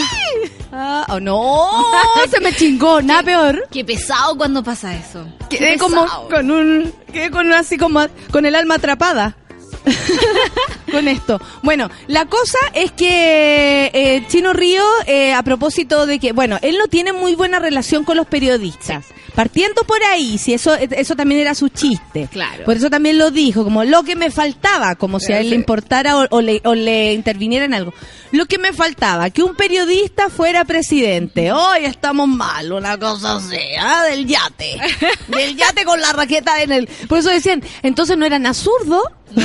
ah, 0.70 1.06
oh, 1.08 1.18
no, 1.18 1.84
se 2.30 2.38
me 2.38 2.54
chingó, 2.54 3.02
nada 3.02 3.24
peor. 3.24 3.66
Qué 3.72 3.84
pesado 3.84 4.36
cuando 4.36 4.62
pasa 4.62 4.94
eso. 4.94 5.26
Quedé 5.50 5.78
como 5.78 6.06
con 6.28 6.48
un, 6.48 6.92
quedé 7.12 7.32
con 7.32 7.52
así 7.52 7.76
como 7.76 8.06
con 8.30 8.46
el 8.46 8.54
alma 8.54 8.76
atrapada. 8.76 9.36
con 10.94 11.08
esto. 11.08 11.40
Bueno, 11.62 11.90
la 12.06 12.26
cosa 12.26 12.58
es 12.72 12.92
que 12.92 13.90
eh, 13.92 14.24
Chino 14.28 14.52
Río, 14.52 14.82
eh, 15.06 15.32
a 15.32 15.42
propósito 15.42 16.06
de 16.06 16.18
que, 16.18 16.32
bueno, 16.32 16.58
él 16.62 16.78
no 16.78 16.88
tiene 16.88 17.12
muy 17.12 17.34
buena 17.34 17.58
relación 17.58 18.04
con 18.04 18.16
los 18.16 18.26
periodistas. 18.26 19.06
Partiendo 19.34 19.82
por 19.82 20.00
ahí, 20.04 20.38
si 20.38 20.54
eso, 20.54 20.74
eso 20.74 21.16
también 21.16 21.40
era 21.40 21.56
su 21.56 21.68
chiste. 21.68 22.28
Claro. 22.30 22.64
Por 22.64 22.76
eso 22.76 22.88
también 22.88 23.18
lo 23.18 23.32
dijo, 23.32 23.64
como 23.64 23.82
lo 23.82 24.04
que 24.04 24.14
me 24.14 24.30
faltaba, 24.30 24.94
como 24.94 25.18
si 25.18 25.32
a 25.32 25.40
él 25.40 25.50
le 25.50 25.56
importara 25.56 26.16
o, 26.16 26.26
o 26.30 26.40
le, 26.40 26.60
o 26.64 26.74
le 26.76 27.12
interviniera 27.12 27.64
en 27.64 27.74
algo. 27.74 27.92
Lo 28.30 28.46
que 28.46 28.58
me 28.58 28.72
faltaba, 28.72 29.30
que 29.30 29.42
un 29.42 29.56
periodista 29.56 30.28
fuera 30.28 30.64
presidente. 30.64 31.50
Hoy 31.50 31.84
estamos 31.84 32.28
mal, 32.28 32.72
una 32.72 32.96
cosa 32.96 33.36
así, 33.36 33.58
¿ah? 33.78 34.04
del 34.04 34.26
yate. 34.26 34.78
Del 35.28 35.56
yate 35.56 35.84
con 35.84 36.00
la 36.00 36.12
raqueta 36.12 36.62
en 36.62 36.72
el... 36.72 36.86
Por 37.08 37.18
eso 37.18 37.30
decían, 37.30 37.62
entonces 37.82 38.16
no 38.16 38.26
eran 38.26 38.46
azurdo. 38.46 39.02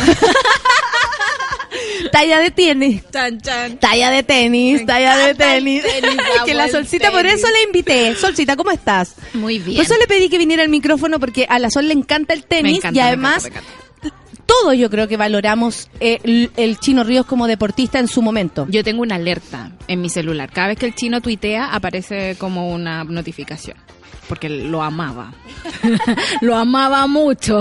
talla 2.12 2.40
de 2.40 2.52
tenis. 2.52 3.04
Chan, 3.12 3.40
chan. 3.42 3.78
Talla 3.78 4.12
de 4.12 4.24
tenis, 4.24 4.86
talla 4.86 5.18
de 5.18 5.36
tenis. 5.36 5.84
tenis, 5.84 6.18
que 6.46 6.54
la 6.54 6.68
Solcita, 6.70 7.12
por 7.12 7.26
eso 7.26 7.48
le 7.50 7.64
invité. 7.64 8.16
Solcita, 8.16 8.56
¿cómo 8.56 8.72
estás? 8.72 9.16
Muy 9.34 9.60
bien. 9.60 9.78
Por 9.78 9.86
eso 9.86 9.98
le 9.98 10.08
pedí 10.08 10.30
que 10.30 10.38
viniera 10.38 10.64
al 10.64 10.70
micrófono 10.70 11.20
porque 11.20 11.46
a 11.50 11.60
la 11.60 11.70
Sol 11.70 11.88
le 11.88 11.94
encanta 11.94 12.34
el 12.34 12.44
tenis 12.44 12.78
encanta, 12.78 13.00
y 13.00 13.02
me 13.02 13.08
además 13.08 13.46
encanta, 13.46 13.70
me 13.70 13.90
todos 14.50 14.76
yo 14.76 14.90
creo 14.90 15.08
que 15.08 15.16
valoramos 15.16 15.90
eh, 16.00 16.18
el, 16.24 16.52
el 16.58 16.80
Chino 16.80 17.04
Ríos 17.04 17.28
como 17.28 17.46
deportista 17.46 18.00
en 18.00 18.08
su 18.08 18.24
momento. 18.24 18.66
Yo 18.70 18.84
tengo 18.84 19.04
una 19.04 19.16
alerta 19.16 19.72
en 19.88 20.02
mi 20.02 20.10
celular. 20.10 20.50
Cada 20.52 20.70
vez 20.70 20.80
que 20.80 20.88
el 20.88 20.96
chino 20.96 21.22
tuitea 21.22 21.68
aparece 21.68 22.36
como 22.36 22.72
una 22.72 23.04
notificación. 23.04 23.78
Porque 24.30 24.48
lo 24.48 24.82
amaba. 24.84 25.34
lo 26.42 26.56
amaba 26.56 27.06
mucho. 27.08 27.60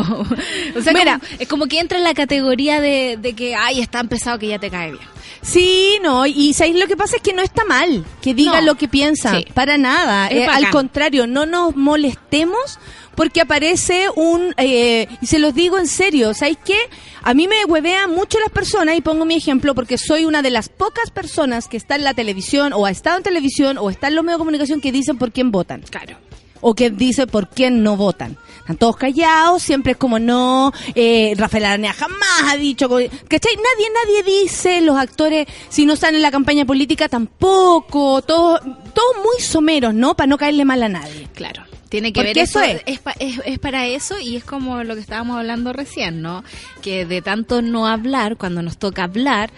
O 0.77 0.81
sea, 0.83 0.93
Mira. 0.93 1.19
como- 1.19 1.41
es 1.41 1.49
como 1.49 1.67
que 1.67 1.81
entra 1.81 1.99
en 1.99 2.05
la 2.05 2.15
categoría 2.15 2.81
de, 2.81 3.19
de 3.21 3.33
que, 3.33 3.57
ay, 3.57 3.81
está 3.81 3.99
empezado 4.01 4.39
que 4.39 4.47
ya 4.49 4.59
te 4.61 4.71
cae 4.71 4.93
bien. 4.93 5.05
Sí, 5.41 5.99
no, 6.03 6.27
y 6.27 6.53
¿sabéis? 6.53 6.77
lo 6.79 6.87
que 6.87 6.97
pasa 6.97 7.17
es 7.17 7.23
que 7.23 7.33
no 7.33 7.43
está 7.43 7.65
mal 7.65 8.05
que 8.21 8.35
diga 8.35 8.61
No. 8.61 8.67
lo 8.67 8.75
que 8.75 8.87
piensa, 8.89 9.37
Sí. 9.39 9.47
para 9.55 9.79
nada. 9.79 10.29
Eh, 10.31 10.47
al 10.47 10.69
contrario, 10.71 11.27
no 11.27 11.47
nos 11.47 11.75
molestemos 11.77 12.79
porque 13.15 13.41
aparece 13.41 14.07
un, 14.15 14.53
eh, 14.59 15.07
y 15.21 15.27
se 15.27 15.39
los 15.39 15.55
digo 15.55 15.79
en 15.79 15.87
serio, 15.89 16.35
¿sabéis 16.35 16.59
qué? 16.65 16.77
A 17.23 17.35
mí 17.35 17.49
me 17.49 17.65
huevean 17.65 18.11
mucho 18.13 18.39
las 18.41 18.51
personas, 18.51 18.97
y 18.97 19.01
pongo 19.01 19.25
mi 19.25 19.35
ejemplo 19.37 19.75
porque 19.75 19.97
soy 19.99 20.25
una 20.25 20.41
de 20.43 20.51
las 20.51 20.69
pocas 20.69 21.11
personas 21.11 21.67
que 21.67 21.77
está 21.77 21.97
en 21.97 22.05
la 22.05 22.15
televisión, 22.15 22.73
o 22.73 22.87
ha 22.87 22.91
estado 22.91 23.17
en 23.17 23.23
televisión, 23.25 23.77
o 23.79 23.91
está 23.91 24.09
en 24.09 24.15
los 24.17 24.25
medios 24.25 24.39
de 24.39 24.41
comunicación 24.41 24.81
que 24.81 24.93
dicen 24.93 25.19
por 25.19 25.33
quién 25.33 25.51
votan. 25.51 25.83
Claro. 25.91 26.17
O 26.61 26.75
que 26.75 26.91
dice 26.91 27.27
por 27.27 27.49
quién 27.49 27.83
no 27.83 27.97
votan. 27.97 28.37
Están 28.61 28.77
todos 28.77 28.97
callados, 28.97 29.63
siempre 29.63 29.93
es 29.93 29.99
como 29.99 30.19
no, 30.19 30.73
eh, 30.95 31.33
Rafael 31.39 31.65
Aranea 31.65 31.95
jamás 31.95 32.43
ha 32.45 32.57
dicho, 32.57 32.89
¿cachai? 32.89 33.57
Nadie, 33.57 33.89
nadie 34.05 34.23
dice, 34.43 34.83
los 34.83 34.99
actores, 34.99 35.47
si 35.71 35.87
no 35.87 35.95
están 35.95 36.15
en 36.15 36.23
la 36.23 36.31
campaña 36.31 36.67
política 36.67 37.09
tampoco, 37.09 38.21
todos, 38.23 38.61
todos 38.61 39.17
muy 39.25 39.41
someros, 39.41 39.95
¿no? 39.95 40.15
Para 40.15 40.27
no 40.27 40.37
caerle 40.37 40.67
mal 40.67 40.83
a 40.83 40.89
nadie. 40.89 41.29
Claro. 41.35 41.63
Tiene 41.89 42.13
que 42.13 42.21
Porque 42.21 42.35
ver 42.35 42.39
eso 42.45 42.61
eso, 42.63 42.83
es. 42.87 42.99
pa- 42.99 43.15
es, 43.19 43.41
es 43.47 43.59
para 43.59 43.87
eso 43.87 44.21
y 44.21 44.37
es 44.37 44.45
como 44.45 44.85
lo 44.85 44.95
que 44.95 45.01
estábamos 45.01 45.39
hablando 45.39 45.73
recién, 45.73 46.21
¿no? 46.21 46.45
Que 46.83 47.07
de 47.07 47.23
tanto 47.23 47.63
no 47.63 47.87
hablar, 47.87 48.37
cuando 48.37 48.61
nos 48.63 48.77
toca 48.79 49.05
hablar, 49.05 49.51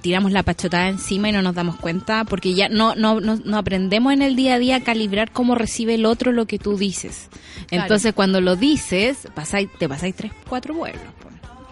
tiramos 0.00 0.32
la 0.32 0.42
pachotada 0.42 0.88
encima 0.88 1.28
y 1.28 1.32
no 1.32 1.42
nos 1.42 1.54
damos 1.54 1.76
cuenta 1.76 2.24
porque 2.24 2.54
ya 2.54 2.68
no, 2.68 2.94
no, 2.96 3.20
no, 3.20 3.36
no 3.36 3.56
aprendemos 3.56 4.12
en 4.12 4.22
el 4.22 4.34
día 4.34 4.54
a 4.54 4.58
día 4.58 4.76
a 4.76 4.80
calibrar 4.80 5.30
cómo 5.30 5.54
recibe 5.54 5.94
el 5.94 6.06
otro 6.06 6.32
lo 6.32 6.46
que 6.46 6.58
tú 6.58 6.76
dices. 6.76 7.28
Entonces 7.70 8.12
cuando 8.14 8.40
lo 8.40 8.56
dices, 8.56 9.28
pasáis, 9.34 9.68
te 9.78 9.88
pasáis 9.88 10.14
tres, 10.16 10.32
cuatro 10.48 10.74
vuelos. 10.74 11.00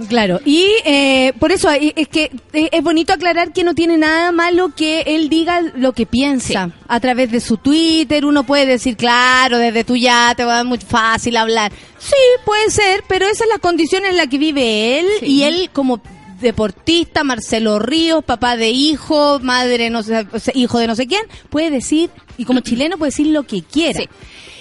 Claro, 0.08 0.40
y 0.44 0.66
eh, 0.84 1.32
por 1.38 1.52
eso 1.52 1.70
es 1.70 2.08
que 2.08 2.32
eh, 2.52 2.68
es 2.72 2.82
bonito 2.82 3.12
aclarar 3.12 3.52
que 3.52 3.62
no 3.62 3.74
tiene 3.74 3.96
nada 3.96 4.32
malo 4.32 4.72
que 4.74 5.02
él 5.06 5.28
diga 5.28 5.60
lo 5.76 5.92
que 5.92 6.04
piensa. 6.04 6.72
A 6.88 6.98
través 7.00 7.30
de 7.30 7.38
su 7.40 7.58
Twitter 7.58 8.24
uno 8.24 8.44
puede 8.44 8.66
decir, 8.66 8.96
claro, 8.96 9.58
desde 9.58 9.84
tu 9.84 9.94
ya 9.94 10.34
te 10.36 10.44
va 10.44 10.54
a 10.54 10.56
dar 10.56 10.66
muy 10.66 10.78
fácil 10.78 11.36
hablar. 11.36 11.70
Sí, 12.00 12.16
puede 12.44 12.70
ser, 12.70 13.04
pero 13.08 13.24
esa 13.26 13.44
es 13.44 13.50
la 13.50 13.58
condición 13.58 14.04
en 14.04 14.16
la 14.16 14.26
que 14.26 14.38
vive 14.38 14.98
él 14.98 15.06
Sí. 15.20 15.26
y 15.26 15.42
él 15.44 15.70
como 15.72 16.00
deportista, 16.40 17.22
Marcelo 17.22 17.78
Ríos, 17.78 18.24
papá 18.24 18.56
de 18.56 18.70
hijo, 18.70 19.38
madre, 19.40 19.90
no 19.90 20.02
sé, 20.02 20.26
hijo 20.54 20.78
de 20.80 20.88
no 20.88 20.96
sé 20.96 21.06
quién, 21.06 21.22
puede 21.50 21.70
decir, 21.70 22.10
y 22.36 22.44
como 22.44 22.60
chileno 22.62 22.98
puede 22.98 23.10
decir 23.10 23.28
lo 23.28 23.44
que 23.44 23.62
quiera. 23.62 24.00
Sí. 24.00 24.08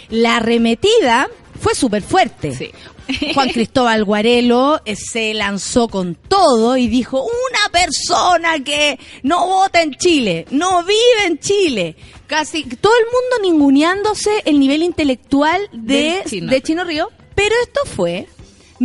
La 0.09 0.37
arremetida 0.37 1.27
fue 1.59 1.75
súper 1.75 2.01
fuerte. 2.01 2.53
Sí. 2.55 2.71
Juan 3.33 3.49
Cristóbal 3.53 4.03
Guarelo 4.05 4.81
eh, 4.85 4.95
se 4.95 5.33
lanzó 5.33 5.87
con 5.87 6.15
todo 6.15 6.77
y 6.77 6.87
dijo, 6.87 7.21
una 7.23 7.69
persona 7.71 8.63
que 8.63 8.99
no 9.23 9.45
vota 9.47 9.81
en 9.81 9.91
Chile, 9.95 10.45
no 10.51 10.83
vive 10.83 11.25
en 11.27 11.39
Chile. 11.39 11.95
Casi 12.27 12.63
todo 12.63 12.93
el 12.97 13.05
mundo 13.05 13.49
ninguneándose 13.49 14.41
el 14.45 14.59
nivel 14.59 14.83
intelectual 14.83 15.69
de, 15.71 16.23
Chino. 16.25 16.51
de 16.51 16.61
Chino 16.61 16.83
Río. 16.83 17.09
Pero 17.35 17.55
esto 17.63 17.81
fue 17.85 18.27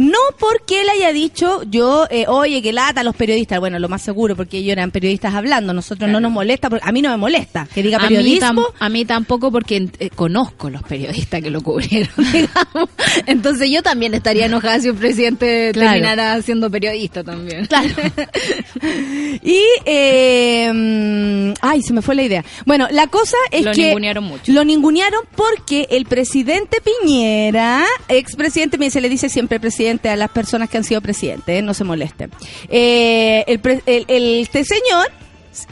no 0.00 0.18
porque 0.38 0.82
él 0.82 0.88
haya 0.90 1.12
dicho 1.12 1.62
yo, 1.64 2.06
eh, 2.08 2.26
oye, 2.28 2.62
que 2.62 2.72
lata 2.72 3.00
a 3.00 3.04
los 3.04 3.16
periodistas. 3.16 3.58
Bueno, 3.58 3.80
lo 3.80 3.88
más 3.88 4.00
seguro, 4.00 4.36
porque 4.36 4.58
ellos 4.58 4.70
eran 4.72 4.92
periodistas 4.92 5.34
hablando. 5.34 5.72
Nosotros 5.72 6.08
no 6.08 6.20
nos 6.20 6.30
molesta, 6.30 6.70
porque 6.70 6.88
a 6.88 6.92
mí 6.92 7.02
no 7.02 7.10
me 7.10 7.16
molesta 7.16 7.66
que 7.74 7.82
diga 7.82 7.98
A 7.98 8.02
mí, 8.02 8.14
periodismo. 8.14 8.62
tam- 8.62 8.74
a 8.78 8.88
mí 8.90 9.04
tampoco 9.04 9.50
porque 9.50 9.88
eh, 9.98 10.10
conozco 10.10 10.70
los 10.70 10.84
periodistas 10.84 11.42
que 11.42 11.50
lo 11.50 11.62
cubrieron, 11.62 12.12
digamos. 12.32 12.90
Entonces 13.26 13.70
yo 13.72 13.82
también 13.82 14.14
estaría 14.14 14.46
enojada 14.46 14.78
si 14.78 14.88
un 14.90 14.96
presidente 14.98 15.70
Claro. 15.72 15.90
terminara 15.90 16.40
siendo 16.42 16.70
periodista 16.70 17.24
también. 17.24 17.66
Claro. 17.66 17.88
y, 19.42 19.60
eh, 19.84 21.54
ay, 21.60 21.82
se 21.82 21.92
me 21.92 22.02
fue 22.02 22.14
la 22.14 22.22
idea. 22.22 22.44
Bueno, 22.66 22.86
la 22.92 23.08
cosa 23.08 23.36
es 23.50 23.64
Lo 23.64 23.72
que... 23.72 23.86
ningunearon 23.86 24.22
mucho. 24.24 24.52
Lo 24.52 24.62
ningunearon 24.64 25.22
porque 25.34 25.88
el 25.90 26.04
presidente 26.06 26.78
Piñera, 26.80 27.84
expresidente, 28.08 28.78
se 28.90 29.00
le 29.00 29.08
dice 29.08 29.28
siempre 29.28 29.58
presidente 29.58 29.87
a 29.88 30.16
las 30.16 30.30
personas 30.30 30.68
que 30.68 30.76
han 30.76 30.84
sido 30.84 31.00
presidentes, 31.00 31.58
¿eh? 31.58 31.62
no 31.62 31.72
se 31.74 31.84
molesten. 31.84 32.30
Eh, 32.68 33.44
el, 33.46 33.60
el- 33.86 34.04
el- 34.08 34.40
este 34.42 34.64
señor... 34.64 35.10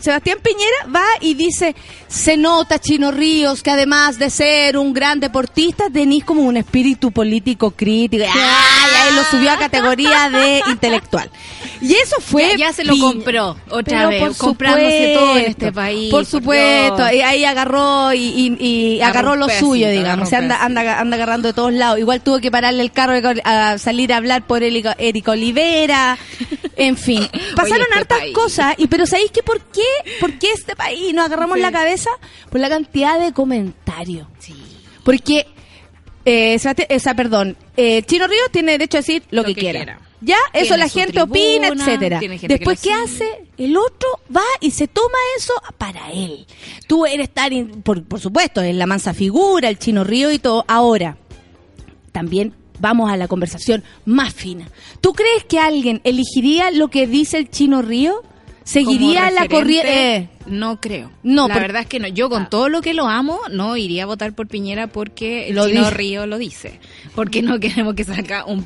Sebastián 0.01 0.39
Piñera 0.43 0.93
va 0.93 1.05
y 1.21 1.35
dice, 1.35 1.77
se 2.09 2.37
nota 2.37 2.81
Chino 2.81 3.13
Ríos 3.13 3.63
que 3.63 3.71
además 3.71 4.19
de 4.19 4.31
ser 4.31 4.77
un 4.79 4.93
gran 4.93 5.21
deportista 5.21 5.85
tenís 5.93 6.25
como 6.25 6.43
un 6.43 6.57
espíritu 6.57 7.13
político 7.13 7.71
crítico. 7.71 8.25
¡Ay! 8.25 8.91
Ahí 8.97 9.15
lo 9.15 9.23
subió 9.31 9.53
a 9.53 9.59
categoría 9.59 10.29
de 10.29 10.61
intelectual. 10.71 11.31
Y 11.81 11.93
eso 11.95 12.17
fue... 12.21 12.51
Ya- 12.53 12.57
ya 12.69 12.73
se 12.73 12.85
lo 12.85 12.97
compró 12.99 13.57
otra 13.71 14.09
Pero 14.09 14.09
vez, 14.29 14.37
comprándose 14.39 15.15
todo 15.15 15.37
en 15.39 15.45
este 15.47 15.73
país, 15.73 16.11
Por 16.11 16.25
supuesto, 16.27 17.03
y 17.13 17.21
ahí 17.21 17.45
agarró 17.45 18.13
y, 18.13 18.19
y- 18.61 18.67
y 18.97 19.01
Agarró 19.03 19.37
lo 19.37 19.49
suyo, 19.49 19.89
digamos. 19.91 20.27
un 20.27 20.31
Se 20.31 20.37
anda, 20.37 20.65
anda, 20.65 20.99
anda 21.01 21.17
agarrando 21.17 21.49
de 21.49 21.55
todos 21.55 21.73
lados. 21.73 21.99
Igual 21.99 22.21
tuvo 22.23 22.41
que 22.41 22.51
pararle 22.51 22.83
el 22.83 22.93
carro 22.93 23.15
a 23.45 23.79
salir 23.79 24.13
a 24.13 24.17
hablar 24.17 24.47
por 24.47 24.63
Eric, 24.63 25.29
Olivera. 25.29 26.19
En 26.77 26.97
fin, 26.97 27.27
pasaron 27.57 27.83
este 27.89 27.99
hartas 27.99 28.19
país. 28.19 28.35
cosas. 28.35 28.75
Y 28.79 28.87
pero 28.87 29.07
¿sabéis 29.07 29.31
que 29.31 29.43
por 29.43 29.61
qué? 29.61 29.83
¿Por 30.21 30.33
qué 30.39 30.53
este 30.53 30.77
país 30.77 31.15
nos 31.15 31.27
agarramos 31.27 31.57
Sí. 31.57 31.63
la 31.63 31.73
cabeza? 31.73 32.11
Por 32.51 32.61
la 32.61 32.69
cantidad 32.69 33.19
de 33.21 33.33
comentarios. 33.33 34.27
Porque, 35.05 35.47
eh, 36.27 36.57
o 36.57 36.99
sea, 36.99 37.15
perdón, 37.15 37.57
eh, 37.77 38.03
Chino 38.03 38.27
Río 38.27 38.43
tiene 38.51 38.73
derecho 38.73 38.99
a 38.99 39.01
decir 39.01 39.23
lo, 39.31 39.43
Lo 39.43 39.49
que, 39.49 39.55
que 39.55 39.61
quiera. 39.61 39.79
quiera. 39.79 40.01
Ya, 40.21 40.37
eso 40.53 40.75
Tiene 40.75 40.79
la 40.79 40.89
gente 40.89 41.23
opina, 41.23 41.69
etcétera. 41.69 42.19
que 42.21 42.49
Después, 42.49 42.81
¿qué 42.81 42.93
hace? 42.93 43.45
El 43.59 43.77
otro 43.77 44.09
va 44.35 44.43
y 44.61 44.71
se 44.71 44.89
toma 44.89 45.19
eso 45.37 45.53
para 45.79 46.11
él. 46.11 46.47
Tú 46.89 47.07
eres 47.07 47.31
tan, 47.31 47.83
por, 47.83 48.03
por 48.05 48.19
supuesto, 48.19 48.61
es 48.61 48.75
la 48.75 48.87
mansa 48.87 49.15
figura, 49.15 49.69
el 49.69 49.79
chino 49.79 50.05
río 50.05 50.33
y 50.33 50.39
todo. 50.39 50.65
Ahora, 50.69 51.17
también 52.13 52.55
vamos 52.81 53.11
a 53.11 53.17
la 53.17 53.29
conversación 53.29 53.85
más 54.05 54.35
fina. 54.35 54.69
¿Tú 55.01 55.13
crees 55.13 55.45
que 55.45 55.59
alguien 55.59 56.01
elegiría 56.03 56.71
lo 56.71 56.89
que 56.89 57.07
dice 57.07 57.39
el 57.39 57.51
chino 57.51 57.83
río? 57.83 58.23
¿Seguiría 58.65 59.31
la 59.31 59.47
corriente? 59.49 60.17
Eh, 60.17 60.29
No 60.47 60.81
creo. 60.81 61.11
No, 61.23 61.49
la 61.49 61.55
por- 61.55 61.63
verdad 61.63 61.83
es 61.83 61.89
que 61.89 61.99
no. 62.01 62.09
Yo 62.09 62.29
con 62.31 62.49
todo 62.49 62.69
lo 62.69 62.81
que 62.83 62.95
lo 62.95 63.09
amo, 63.09 63.41
no 63.51 63.77
iría 63.77 64.05
a 64.05 64.07
votar 64.07 64.33
por 64.35 64.47
Piñera 64.49 64.87
porque 64.87 65.49
el 65.49 65.57
Lo 65.57 65.67
Chino 65.69 65.81
dice. 65.83 65.91
Río 65.95 66.27
lo 66.27 66.39
dice. 66.39 66.81
Porque 67.15 67.43
no 67.43 67.59
queremos 67.61 67.95
que 67.95 68.05
salga 68.05 68.45
un, 68.45 68.65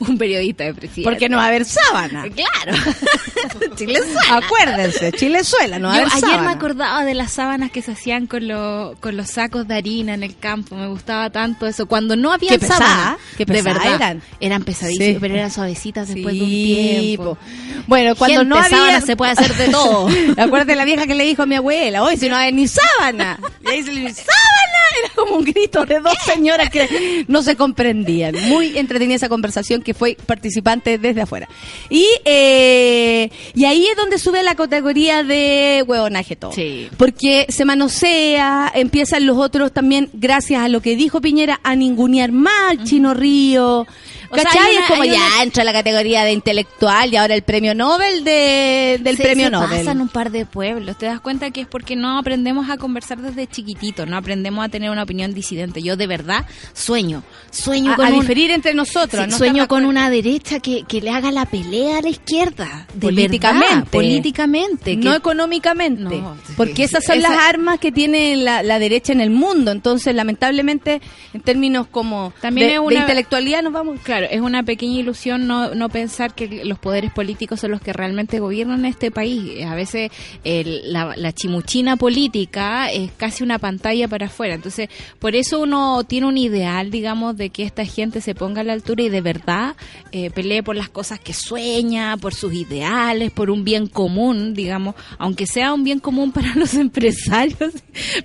un 0.00 0.18
periodista 0.18 0.64
de 0.64 0.74
presidente. 0.74 1.02
Porque 1.10 1.28
no 1.28 1.36
va 1.36 1.44
a 1.44 1.48
haber 1.48 1.64
sábana. 1.64 2.24
Claro. 2.30 2.78
Chilezuela. 3.76 4.20
Acuérdense, 4.36 5.12
Chilezuela, 5.12 5.78
no 5.78 5.88
va 5.88 5.94
a 5.94 5.96
haber 5.98 6.08
ayer 6.08 6.20
sábana. 6.20 6.42
me 6.42 6.50
acordaba 6.52 7.04
de 7.04 7.14
las 7.14 7.32
sábanas 7.32 7.70
que 7.70 7.82
se 7.82 7.92
hacían 7.92 8.26
con, 8.26 8.48
lo- 8.48 8.96
con 9.00 9.16
los 9.16 9.28
sacos 9.30 9.66
de 9.68 9.74
harina 9.74 10.14
en 10.14 10.22
el 10.22 10.36
campo. 10.36 10.76
Me 10.76 10.86
gustaba 10.88 11.30
tanto 11.30 11.66
eso. 11.66 11.86
Cuando 11.86 12.16
no 12.16 12.32
había 12.32 12.58
sábana, 12.58 13.18
qué 13.36 13.44
de 13.44 13.62
verdad, 13.62 13.94
eran. 13.94 14.22
eran 14.40 14.62
pesadísimas, 14.64 15.06
Sí. 15.14 15.16
pero 15.20 15.34
eran 15.34 15.50
suavecitas 15.50 16.08
después 16.08 16.34
de 16.34 16.40
un 16.42 16.48
Sí, 16.48 17.00
tiempo. 17.14 17.34
po. 17.34 17.38
Bueno, 17.86 18.14
cuando 18.16 18.38
Gente, 18.40 18.48
no 18.48 18.56
había... 18.56 18.68
sábana 18.76 19.00
se 19.00 19.16
puede 19.16 19.32
hacer 19.32 19.54
de 19.56 19.68
todo. 19.70 20.08
Acuérdate 20.36 20.76
la 20.76 20.84
vieja 20.84 21.06
que 21.06 21.14
le 21.20 21.26
dijo 21.26 21.42
a 21.42 21.46
mi 21.46 21.56
abuela, 21.56 22.02
hoy 22.02 22.16
si 22.16 22.28
no 22.28 22.36
hay 22.36 22.50
ni 22.52 22.66
sábana. 22.66 23.38
Y 23.62 23.68
ahí 23.68 23.82
se 23.82 23.92
le 23.92 24.00
dice, 24.00 24.22
¡sábana! 24.22 25.04
Era 25.04 25.14
como 25.14 25.36
un 25.36 25.44
grito 25.44 25.84
de 25.84 26.00
dos 26.00 26.14
señoras 26.24 26.70
que 26.70 27.24
no 27.28 27.42
se 27.42 27.56
comprendían. 27.56 28.34
Muy 28.48 28.76
entretenida 28.78 29.16
esa 29.16 29.28
conversación 29.28 29.82
que 29.82 29.94
fue 29.94 30.16
participante 30.26 30.98
desde 30.98 31.20
afuera. 31.20 31.48
Y, 31.90 32.06
eh, 32.24 33.30
y 33.54 33.64
ahí 33.66 33.86
es 33.86 33.96
donde 33.96 34.18
sube 34.18 34.42
la 34.42 34.54
categoría 34.54 35.22
de 35.22 35.84
huevonaje 35.86 36.36
todo. 36.36 36.52
Sí. 36.52 36.88
Porque 36.96 37.46
se 37.50 37.64
manosea, 37.64 38.72
empiezan 38.74 39.26
los 39.26 39.36
otros 39.36 39.72
también, 39.72 40.08
gracias 40.12 40.62
a 40.62 40.68
lo 40.68 40.80
que 40.80 40.96
dijo 40.96 41.20
Piñera, 41.20 41.60
a 41.62 41.76
ningunear 41.76 42.32
más 42.32 42.82
Chino 42.84 43.14
Río. 43.14 43.86
O 44.32 44.36
¿Cachai? 44.36 44.70
una- 44.76 44.80
es 44.80 44.86
como 44.88 45.04
ya 45.04 45.12
una- 45.14 45.42
entra 45.42 45.64
la 45.64 45.72
categoría 45.72 46.24
de 46.24 46.32
intelectual 46.32 47.12
y 47.12 47.16
ahora 47.16 47.34
el 47.34 47.42
premio 47.42 47.74
Nobel 47.74 48.22
de, 48.22 49.00
del 49.02 49.16
Se- 49.16 49.22
premio 49.24 49.46
se 49.46 49.50
Nobel. 49.50 49.78
pasan 49.78 50.00
un 50.00 50.08
par 50.08 50.30
de 50.30 50.46
pueblos. 50.46 50.96
Te 50.98 51.06
das 51.06 51.20
cuenta 51.20 51.50
que 51.50 51.62
es 51.62 51.66
porque 51.66 51.96
no 51.96 52.16
aprendemos 52.18 52.70
a 52.70 52.76
conversar 52.76 53.18
desde 53.18 53.46
chiquitito, 53.48 54.06
no 54.06 54.16
aprendemos 54.16 54.64
a 54.64 54.68
tener 54.68 54.90
una 54.90 55.02
opinión 55.02 55.34
disidente. 55.34 55.82
Yo 55.82 55.96
de 55.96 56.06
verdad 56.06 56.46
sueño, 56.74 57.24
sueño 57.50 57.92
a, 57.92 57.96
con 57.96 58.06
a 58.06 58.10
un- 58.10 58.20
diferir 58.20 58.52
entre 58.52 58.72
nosotros. 58.74 59.24
Sí, 59.24 59.30
no 59.30 59.36
sueño 59.36 59.66
con 59.68 59.82
de 59.82 59.88
una 59.88 60.10
derecha 60.10 60.60
que, 60.60 60.84
que 60.84 61.00
le 61.00 61.10
haga 61.10 61.32
la 61.32 61.46
pelea 61.46 61.98
a 61.98 62.02
la 62.02 62.08
izquierda. 62.10 62.86
De 62.94 63.00
políticamente. 63.00 63.66
verdad, 63.74 63.88
políticamente. 63.90 64.96
no 64.96 65.10
que- 65.10 65.16
económicamente. 65.16 66.02
No, 66.20 66.36
porque 66.56 66.84
esas 66.84 67.04
son 67.04 67.18
Esa- 67.18 67.30
las 67.30 67.38
armas 67.48 67.80
que 67.80 67.90
tiene 67.90 68.36
la, 68.36 68.62
la 68.62 68.78
derecha 68.78 69.12
en 69.12 69.20
el 69.20 69.30
mundo. 69.30 69.72
Entonces, 69.72 70.14
lamentablemente, 70.14 71.00
en 71.34 71.40
términos 71.40 71.86
como 71.90 72.32
También 72.40 72.68
de, 72.68 72.74
es 72.74 72.80
de 72.80 72.86
una- 72.86 73.00
intelectualidad, 73.00 73.62
nos 73.62 73.72
vamos. 73.72 73.98
Claro, 74.02 74.19
es 74.30 74.40
una 74.40 74.62
pequeña 74.62 74.98
ilusión 75.00 75.46
no, 75.46 75.74
no 75.74 75.88
pensar 75.88 76.34
que 76.34 76.64
los 76.64 76.78
poderes 76.78 77.12
políticos 77.12 77.60
son 77.60 77.70
los 77.70 77.80
que 77.80 77.92
realmente 77.92 78.38
gobiernan 78.40 78.84
este 78.84 79.10
país. 79.10 79.64
A 79.64 79.74
veces 79.74 80.10
el- 80.44 80.92
la, 80.92 81.14
la 81.16 81.32
chimuchina 81.32 81.96
política 81.96 82.90
es 82.90 83.10
casi 83.16 83.42
una 83.44 83.58
pantalla 83.58 84.08
para 84.08 84.26
afuera. 84.26 84.54
Entonces, 84.54 84.88
por 85.18 85.34
eso 85.34 85.60
uno 85.60 86.04
tiene 86.04 86.26
un 86.26 86.38
ideal, 86.38 86.90
digamos, 86.90 87.36
de 87.36 87.50
que 87.50 87.62
esta 87.62 87.84
gente 87.84 88.20
se 88.20 88.34
ponga 88.34 88.60
a 88.62 88.64
la 88.64 88.72
altura 88.72 89.02
y 89.04 89.08
de 89.08 89.20
verdad 89.20 89.76
eh, 90.12 90.30
pelee 90.30 90.62
por 90.62 90.76
las 90.76 90.88
cosas 90.88 91.20
que 91.20 91.32
sueña, 91.32 92.16
por 92.16 92.34
sus 92.34 92.52
ideales, 92.54 93.30
por 93.30 93.50
un 93.50 93.64
bien 93.64 93.86
común, 93.86 94.54
digamos, 94.54 94.94
aunque 95.18 95.46
sea 95.46 95.72
un 95.72 95.84
bien 95.84 96.00
común 96.00 96.32
para 96.32 96.54
los 96.54 96.74
empresarios, 96.74 97.72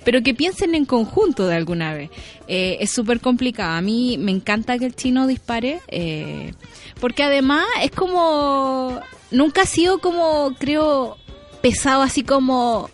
pero 0.04 0.22
que 0.22 0.34
piensen 0.34 0.74
en 0.74 0.84
conjunto 0.84 1.46
de 1.46 1.54
alguna 1.54 1.94
vez. 1.94 2.10
Eh, 2.48 2.78
es 2.80 2.90
súper 2.90 3.20
complicado. 3.20 3.72
A 3.72 3.80
mí 3.80 4.16
me 4.18 4.30
encanta 4.30 4.78
que 4.78 4.86
el 4.86 4.94
chino 4.94 5.26
dispare, 5.26 5.80
eh, 5.88 6.52
porque 7.00 7.22
además 7.22 7.64
es 7.82 7.90
como, 7.90 9.00
nunca 9.30 9.62
ha 9.62 9.66
sido 9.66 9.98
como, 9.98 10.54
creo, 10.58 11.16
pesado 11.62 12.02
así 12.02 12.22
como 12.22 12.88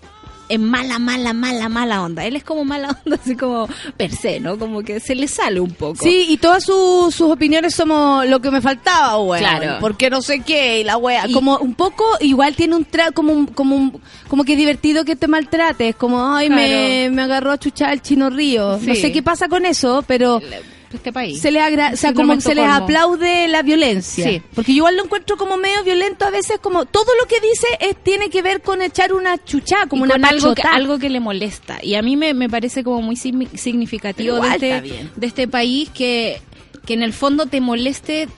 es 0.49 0.59
mala, 0.61 0.99
mala, 0.99 1.33
mala, 1.33 1.71
mala 1.71 2.03
onda. 2.03 2.27
Él 2.27 2.37
es 2.37 2.45
como 2.45 2.63
mala 2.67 2.89
onda, 3.07 3.17
así 3.23 3.37
como 3.37 3.67
per 3.97 4.11
se, 4.15 4.39
¿no? 4.39 4.59
Como 4.59 4.83
que 4.83 5.01
se 5.01 5.15
le 5.15 5.27
sale 5.27 5.61
un 5.61 5.71
poco. 5.73 6.03
Sí, 6.03 6.27
y 6.29 6.37
todas 6.37 6.65
su- 6.65 7.11
sus 7.11 7.31
opiniones 7.31 7.75
somos 7.75 8.27
lo 8.27 8.41
que 8.41 8.51
me 8.51 8.61
faltaba, 8.61 9.17
weón. 9.19 9.39
Claro. 9.39 9.77
Porque 9.81 10.11
no 10.11 10.21
sé 10.21 10.41
qué, 10.41 10.81
y 10.81 10.85
la 10.85 10.99
wea. 10.99 11.27
Y- 11.27 11.33
como 11.33 11.57
un 11.57 11.75
poco, 11.75 12.05
igual 12.21 12.55
tiene 12.55 12.77
un 12.77 12.85
tra 12.85 13.13
como 13.13 13.33
un, 13.33 13.47
como 13.47 13.77
un, 13.77 13.99
como 14.29 14.45
que 14.45 14.53
es 14.53 14.59
divertido 14.59 15.07
que 15.07 15.17
te 15.17 15.27
maltrates. 15.27 15.95
Como, 15.97 16.35
ay, 16.35 16.51
me, 16.51 16.67
Claro. 16.67 17.15
me 17.15 17.23
agarró 17.23 17.53
a 17.53 17.59
chuchar 17.59 17.93
el 17.95 18.03
chino 18.03 18.29
río. 18.29 18.79
No 18.83 18.95
sé 18.95 19.11
qué 19.11 19.23
pasa 19.23 19.49
con 19.49 19.65
eso, 19.65 20.05
pero 20.07 20.43
Este 20.93 21.13
país. 21.13 21.41
se 21.41 21.51
les 21.51 21.63
agra- 21.63 21.91
o 21.93 21.97
sea, 21.97 22.13
como 22.15 22.41
se 22.41 22.55
les 22.55 22.65
aplaude 22.83 23.49
la 23.49 23.63
violencia. 23.63 24.25
Sí. 24.25 24.43
Porque 24.55 24.73
yo 24.73 24.79
igual 24.79 24.97
lo 24.97 25.05
encuentro 25.05 25.37
como 25.37 25.57
medio 25.57 25.83
violento 25.85 26.25
a 26.25 26.31
veces, 26.31 26.59
como 26.61 26.85
todo 26.85 27.07
lo 27.21 27.27
que 27.29 27.41
dice 27.41 27.67
es, 27.81 27.97
tiene 28.03 28.29
que 28.31 28.43
ver 28.43 28.61
con 28.63 28.83
echar 28.83 29.13
una 29.13 29.43
chuchá, 29.45 29.87
como 29.89 30.05
y 30.05 30.07
una 30.07 30.15
con 30.15 30.25
algo 30.25 30.55
que, 30.55 30.63
algo 30.63 30.99
que 30.99 31.09
le 31.11 31.21
molesta. 31.21 31.79
Y 31.83 31.95
a 31.95 32.03
mí 32.03 32.17
me, 32.17 32.35
me 32.35 32.49
parece 32.49 32.85
como 32.85 33.01
muy 33.03 33.17
signi- 33.17 33.49
significativo 33.57 34.37
de 34.41 34.49
este, 34.49 34.67
de 35.17 35.27
este 35.27 35.49
país 35.49 35.89
que, 35.91 36.41
que 36.87 36.95
en 36.95 37.03
el 37.03 37.13
fondo 37.13 37.47
te 37.47 37.61
moleste 37.61 38.29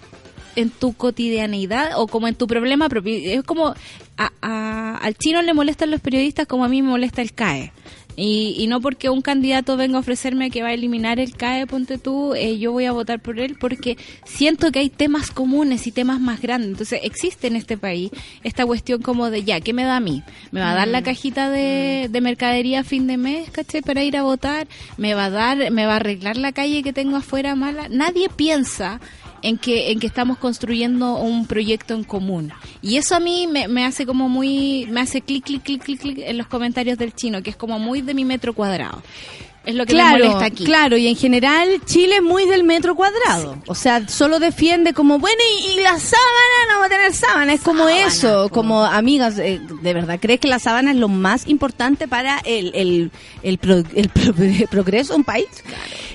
en 0.57 0.71
tu 0.71 0.93
cotidianeidad 0.95 1.93
o 1.97 2.07
como 2.07 2.29
en 2.29 2.35
tu 2.37 2.47
problema 2.47 2.89
propio. 2.89 3.13
Es 3.17 3.43
como 3.43 3.75
a- 4.17 4.33
a- 4.43 4.97
al 4.99 5.15
chino 5.17 5.43
le 5.43 5.53
molestan 5.55 5.91
los 5.91 6.01
periodistas 6.01 6.47
como 6.47 6.65
a 6.65 6.69
mí 6.69 6.81
me 6.83 6.89
molesta 6.91 7.23
el 7.23 7.33
CAE. 7.33 7.73
Y, 8.17 8.55
y 8.59 8.67
no 8.67 8.81
porque 8.81 9.11
un 9.11 9.23
candidato 9.23 9.77
venga 9.77 9.97
a 9.97 10.01
ofrecerme 10.01 10.51
que 10.51 10.63
va 10.63 10.69
a 10.69 10.75
eliminar 10.75 11.19
el 11.19 11.37
CAE, 11.37 11.67
ponte 11.67 11.99
tú, 11.99 12.35
eh, 12.35 12.59
yo 12.59 12.73
voy 12.73 12.85
a 12.85 12.93
votar 12.93 13.21
por 13.21 13.41
él 13.41 13.57
porque 13.59 13.97
siento 14.25 14.71
que 14.71 14.79
hay 14.79 14.89
temas 14.89 15.31
comunes 15.31 15.87
y 15.87 15.93
temas 15.93 16.21
más 16.21 16.41
grandes. 16.41 16.71
Entonces 16.71 17.01
existe 17.03 17.49
en 17.49 17.57
este 17.57 17.77
país 17.77 18.11
esta 18.43 18.65
cuestión 18.65 19.03
como 19.03 19.31
de, 19.31 19.43
ya, 19.43 19.61
¿qué 19.61 19.73
me 19.73 19.85
da 19.85 19.97
a 19.97 20.01
mí? 20.01 20.23
¿Me 20.53 20.61
va 20.61 20.73
a 20.73 20.75
dar 20.75 20.89
la 20.89 21.03
cajita 21.03 21.51
de, 21.51 22.09
de 22.11 22.21
mercadería 22.21 22.81
a 22.81 22.85
fin 22.85 23.07
de 23.07 23.17
mes, 23.17 23.51
caché, 23.51 23.83
para 23.83 24.05
ir 24.05 24.17
a 24.17 24.23
votar? 24.23 24.69
¿Me 24.97 25.15
va 25.15 25.27
a 25.27 25.31
dar, 25.31 25.71
me 25.71 25.87
va 25.87 25.95
a 25.95 25.97
arreglar 25.97 26.37
la 26.37 26.53
calle 26.53 26.83
que 26.83 26.93
tengo 26.93 27.17
afuera 27.17 27.55
mala? 27.55 27.89
Nadie 27.89 28.29
piensa 28.29 29.01
en 29.45 29.59
que, 29.59 29.93
en 29.93 30.01
que 30.01 30.07
estamos 30.07 30.39
construyendo 30.39 31.17
un 31.17 31.47
proyecto 31.47 31.93
en 31.93 32.03
común. 32.03 32.51
Y 32.81 32.97
eso 32.97 33.15
a 33.15 33.21
mí 33.21 33.47
me, 33.47 33.69
me 33.69 33.85
hace 33.85 34.07
como 34.07 34.31
muy, 34.31 34.87
me 34.91 35.03
hace 35.03 35.21
clic, 35.21 35.45
clic, 35.45 35.63
clic, 35.63 35.85
clic, 35.85 36.01
clic 36.01 36.19
en 36.19 36.39
los 36.39 36.47
comentarios 36.47 36.97
del 36.97 37.15
chino, 37.15 37.43
que 37.43 37.51
es 37.51 37.57
como 37.57 37.79
muy 37.79 38.01
de 38.01 38.15
mi 38.15 38.25
metro 38.25 38.55
cuadrado. 38.55 39.03
Es 39.67 39.75
lo 39.75 39.87
que 39.87 39.93
claro, 39.95 40.25
molesta 40.25 40.45
aquí. 40.45 40.65
Claro, 40.65 40.97
y 40.97 41.07
en 41.09 41.17
general 41.17 41.69
Chile 41.87 42.17
es 42.17 42.23
muy 42.23 42.45
del 42.47 42.65
metro 42.65 42.95
cuadrado. 42.95 43.57
O 43.67 43.75
sea, 43.75 44.07
solo 44.09 44.39
defiende 44.39 44.93
como, 44.93 45.19
bueno, 45.19 45.39
y, 45.61 45.71
y 45.79 45.81
la 45.83 45.99
sábana 45.99 46.73
no 46.73 46.81
va 46.81 46.87
a 46.87 46.89
tener 46.89 47.15
sábana. 47.15 47.53
Es 47.55 47.61
como 47.63 47.85
Sábana, 47.85 48.07
eso, 48.07 48.49
po. 48.49 48.55
como 48.55 48.85
amigas, 48.85 49.39
eh, 49.39 49.61
de 49.83 49.95
verdad, 49.95 50.19
¿crees 50.21 50.41
que 50.41 50.49
la 50.49 50.59
sábana 50.59 50.91
es 50.91 50.99
lo 50.99 51.09
más 51.09 51.47
importante 51.49 52.07
para 52.09 52.39
el, 52.45 52.73
el, 52.75 53.11
el, 53.43 53.59
pro- 53.59 53.83
el 53.95 54.09
pro- 54.11 54.35
progreso 54.71 55.15
de 55.15 55.19
un 55.19 55.25
país? 55.25 55.47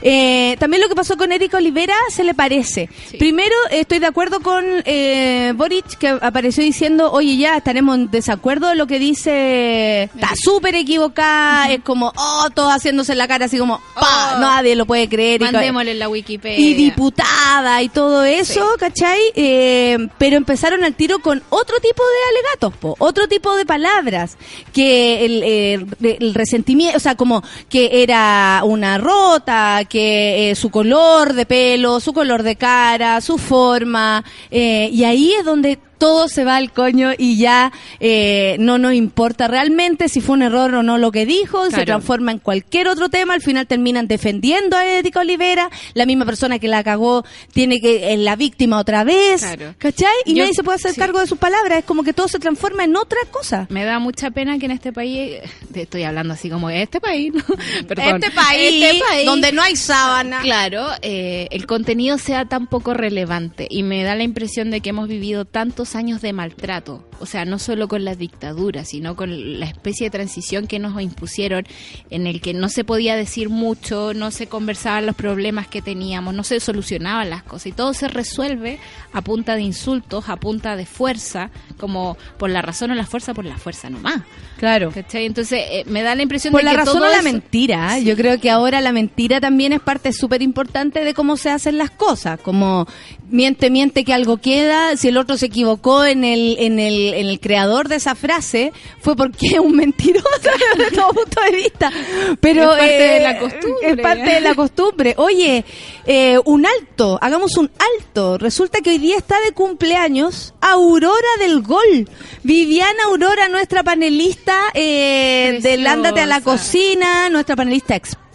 Eh, 0.02 0.56
también 0.60 0.82
lo 0.82 0.88
que 0.88 0.96
pasó 0.96 1.18
con 1.18 1.32
Erika 1.32 1.58
Olivera 1.58 1.96
se 2.10 2.24
le 2.24 2.34
parece. 2.34 2.90
Sí. 3.10 3.18
Primero, 3.18 3.56
estoy 3.72 4.00
de 4.00 4.06
acuerdo 4.06 4.42
con 4.42 4.64
eh, 4.86 5.54
Boric, 5.56 5.98
que 5.98 6.08
apareció 6.08 6.64
diciendo, 6.64 7.12
oye, 7.12 7.36
ya 7.38 7.58
estaremos 7.58 7.96
en 7.98 8.12
desacuerdo 8.12 8.70
de 8.70 8.76
lo 8.76 8.88
que 8.88 9.00
dice, 9.00 10.04
está 10.04 10.30
súper 10.36 10.76
equivocada, 10.76 11.72
es 11.72 11.82
como, 11.82 12.14
oh, 12.16 12.50
todos 12.54 12.72
haciéndose 12.74 13.16
la 13.16 13.28
cara 13.28 13.39
así 13.44 13.58
como, 13.58 13.82
pa, 13.96 14.36
Oh. 14.36 14.40
nadie 14.40 14.76
lo 14.76 14.86
puede 14.86 15.08
creer. 15.10 15.42
y 15.42 15.46
Mandémosle 15.46 15.94
la 15.96 16.08
Wikipedia. 16.10 16.60
y 16.60 16.74
diputada 16.74 17.82
y 17.82 17.90
todo 17.90 18.24
eso, 18.24 18.66
¿cachai? 18.80 19.20
Eh, 19.36 19.98
pero 20.18 20.36
empezaron 20.38 20.84
al 20.84 20.94
tiro 20.94 21.20
con 21.20 21.42
otro 21.50 21.80
tipo 21.80 22.04
de 22.04 22.38
alegatos, 22.38 22.74
po, 22.80 22.96
otro 23.00 23.28
tipo 23.28 23.56
de 23.56 23.66
palabras, 23.66 24.38
que 24.74 25.26
el, 25.26 25.44
eh, 25.44 25.86
el 26.20 26.34
resentimiento, 26.34 26.98
o 26.98 27.00
sea, 27.00 27.16
como 27.16 27.44
que 27.70 28.04
era 28.04 28.62
una 28.64 28.98
rota, 28.98 29.82
que 29.90 30.52
eh, 30.52 30.56
su 30.56 30.70
color 30.70 31.34
de 31.34 31.46
pelo, 31.46 32.00
su 32.00 32.14
color 32.14 32.44
de 32.44 32.56
cara, 32.56 33.22
su 33.22 33.38
forma, 33.38 34.24
eh, 34.52 34.90
y 34.92 35.04
ahí 35.04 35.34
es 35.34 35.46
donde 35.46 35.80
todo 36.00 36.28
se 36.30 36.44
va 36.46 36.56
al 36.58 36.72
coño 36.72 37.12
y 37.18 37.38
ya 37.38 37.72
eh, 38.00 38.56
no 38.60 38.78
nos 38.80 38.94
importa 38.94 39.48
realmente 39.48 40.10
si 40.10 40.22
fue 40.22 40.36
un 40.36 40.42
error 40.42 40.74
o 40.74 40.82
no 40.84 40.98
lo 40.98 41.12
que 41.12 41.26
dijo, 41.26 41.70
se 41.70 41.86
transforma 41.86 42.32
en 42.32 42.40
cualquier 42.40 42.88
otro 42.88 43.10
tema, 43.10 43.34
al 43.36 43.42
final 43.42 43.68
terminan 43.68 44.08
defendiendo 44.08 44.76
a 44.78 44.86
Erika 44.86 45.20
Olivera, 45.20 45.70
la 45.94 46.06
misma 46.06 46.26
persona 46.26 46.58
que 46.60 46.68
la 46.68 46.84
cagó 46.84 47.24
tiene 47.54 47.80
que 47.82 48.14
es 48.14 48.20
la 48.20 48.36
víctima 48.36 48.78
otra 48.80 49.04
vez, 49.04 49.42
Claro. 49.42 49.76
¿cachai? 49.78 50.08
Y 50.26 50.34
Yo- 50.36 50.44
nadie 50.44 50.54
se 50.56 50.64
puede 50.64 50.78
hacer 50.78 50.94
sí. 50.94 51.00
cargo 51.00 51.20
de 51.20 51.28
sus 51.28 51.38
palabras, 51.38 51.80
es 51.80 51.86
como 51.86 52.04
que 52.04 52.14
todo 52.14 52.28
se 52.28 52.40
transforma 52.40 52.84
en 52.86 52.96
otra 52.96 53.20
cosa. 53.30 53.68
Me 53.70 53.84
da 53.84 54.00
mucha 54.00 54.32
pena 54.32 54.58
que 54.58 54.66
en 54.66 54.72
este 54.72 54.94
país, 54.94 55.38
te 55.74 55.82
estoy 55.84 56.04
hablando 56.04 56.34
así 56.34 56.50
como 56.50 56.70
este 56.70 57.02
país, 57.02 57.34
¿no? 57.34 57.44
Perdón. 57.88 58.16
Este 58.24 58.32
país, 58.32 58.84
Este 58.84 59.00
país, 59.04 59.26
donde 59.26 59.52
no 59.52 59.62
hay 59.62 59.76
sábana. 59.76 60.40
Claro, 60.42 60.88
eh, 61.02 61.48
el 61.52 61.66
contenido 61.68 62.18
sea 62.18 62.46
tan 62.46 62.68
poco 62.68 62.94
relevante 62.94 63.68
y 63.70 63.84
me 63.84 64.04
da 64.04 64.16
la 64.16 64.24
impresión 64.24 64.72
de 64.72 64.80
que 64.82 64.90
hemos 64.92 65.08
vivido 65.08 65.46
tantos 65.46 65.89
años 65.96 66.22
de 66.22 66.34
maltrato, 66.34 67.04
o 67.20 67.26
sea, 67.26 67.46
no 67.46 67.60
solo 67.60 67.88
con 67.88 68.04
la 68.06 68.16
dictadura, 68.16 68.86
sino 68.86 69.16
con 69.16 69.60
la 69.60 69.66
especie 69.66 70.08
de 70.08 70.12
transición 70.12 70.68
que 70.68 70.80
nos 70.80 71.00
impusieron 71.02 71.66
en 72.10 72.28
el 72.28 72.42
que 72.42 72.54
no 72.54 72.70
se 72.70 72.84
podía 72.84 73.16
decir 73.16 73.50
mucho, 73.50 74.14
no 74.14 74.32
se 74.32 74.48
conversaban 74.48 75.06
los 75.06 75.16
problemas 75.16 75.68
que 75.68 75.82
teníamos, 75.82 76.34
no 76.34 76.44
se 76.44 76.60
solucionaban 76.60 77.30
las 77.30 77.44
cosas 77.44 77.68
y 77.68 77.72
todo 77.72 77.94
se 77.94 78.08
resuelve 78.08 78.80
a 79.14 79.22
punta 79.22 79.56
de 79.56 79.62
insultos, 79.62 80.30
a 80.30 80.38
punta 80.38 80.76
de 80.76 80.86
fuerza, 80.86 81.50
como 81.78 82.18
por 82.38 82.50
la 82.50 82.62
razón 82.62 82.92
o 82.92 82.96
la 82.96 83.06
fuerza, 83.06 83.34
por 83.34 83.46
la 83.46 83.58
fuerza 83.58 83.90
nomás. 83.90 84.22
Claro. 84.58 84.92
¿Cachai? 84.92 85.26
Entonces 85.26 85.62
eh, 85.70 85.84
me 85.88 86.02
da 86.02 86.16
la 86.16 86.24
impresión 86.24 86.52
Por 86.52 86.62
de 86.62 86.66
la 86.66 86.72
que 86.72 86.78
razón 86.78 86.96
todo 86.96 87.06
o 87.08 87.10
la 87.12 87.20
eso- 87.20 87.24
mentira. 87.24 87.98
¿eh? 87.98 88.04
Yo 88.04 88.16
creo 88.16 88.40
que 88.42 88.50
ahora 88.50 88.82
la 88.82 88.92
mentira 88.92 89.40
también 89.40 89.72
es 89.74 89.80
parte 89.80 90.12
súper 90.12 90.42
importante 90.42 91.04
de 91.04 91.14
cómo 91.14 91.38
se 91.38 91.50
hacen 91.50 91.78
las 91.78 91.90
cosas. 91.92 92.40
Como 92.42 92.86
miente, 93.30 93.70
miente 93.70 94.04
que 94.04 94.14
algo 94.14 94.38
queda. 94.38 94.98
Si 94.98 95.08
el 95.08 95.18
otro 95.18 95.38
se 95.38 95.46
equivocó 95.46 96.04
en 96.06 96.24
el, 96.26 96.58
en 96.60 96.80
el, 96.80 97.09
el 97.14 97.40
creador 97.40 97.88
de 97.88 97.96
esa 97.96 98.16
frase, 98.16 98.72
fue 99.02 99.16
porque 99.16 99.48
es 99.48 99.60
un 99.60 99.76
mentiroso 99.76 100.28
desde 100.78 100.92
todo 100.92 101.14
punto 101.14 101.42
de 101.42 101.52
vista. 101.52 101.92
Pero 102.40 102.74
Es 102.74 102.80
parte 102.80 103.06
eh, 103.06 103.14
de 103.14 103.20
la 103.20 103.40
costumbre. 103.40 103.90
Es 103.90 103.98
parte 103.98 104.30
de 104.30 104.42
la 104.42 104.56
costumbre. 104.56 105.14
Oye, 105.18 105.66
eh, 106.06 106.40
un 106.46 106.66
alto, 106.66 107.18
hagamos 107.22 107.58
un 107.58 107.70
alto. 107.98 108.38
Resulta 108.38 108.82
que 108.82 108.92
hoy 108.92 108.98
día 108.98 109.18
está 109.18 109.36
de 109.46 109.52
cumpleaños 109.54 110.54
Aurora 110.62 111.30
del 111.40 111.62
Gol. 111.62 112.10
Viviana 112.44 113.04
Aurora, 113.06 113.48
nuestra 113.50 113.84
panelista 113.84 114.58
eh, 114.74 115.60
del 115.62 115.62
Preciosa. 115.62 115.92
Ándate 115.92 116.22
a 116.22 116.26
la 116.26 116.42
cocina, 116.42 117.30
nuestra 117.30 117.56
panelista 117.56 117.96
experta 117.96 118.29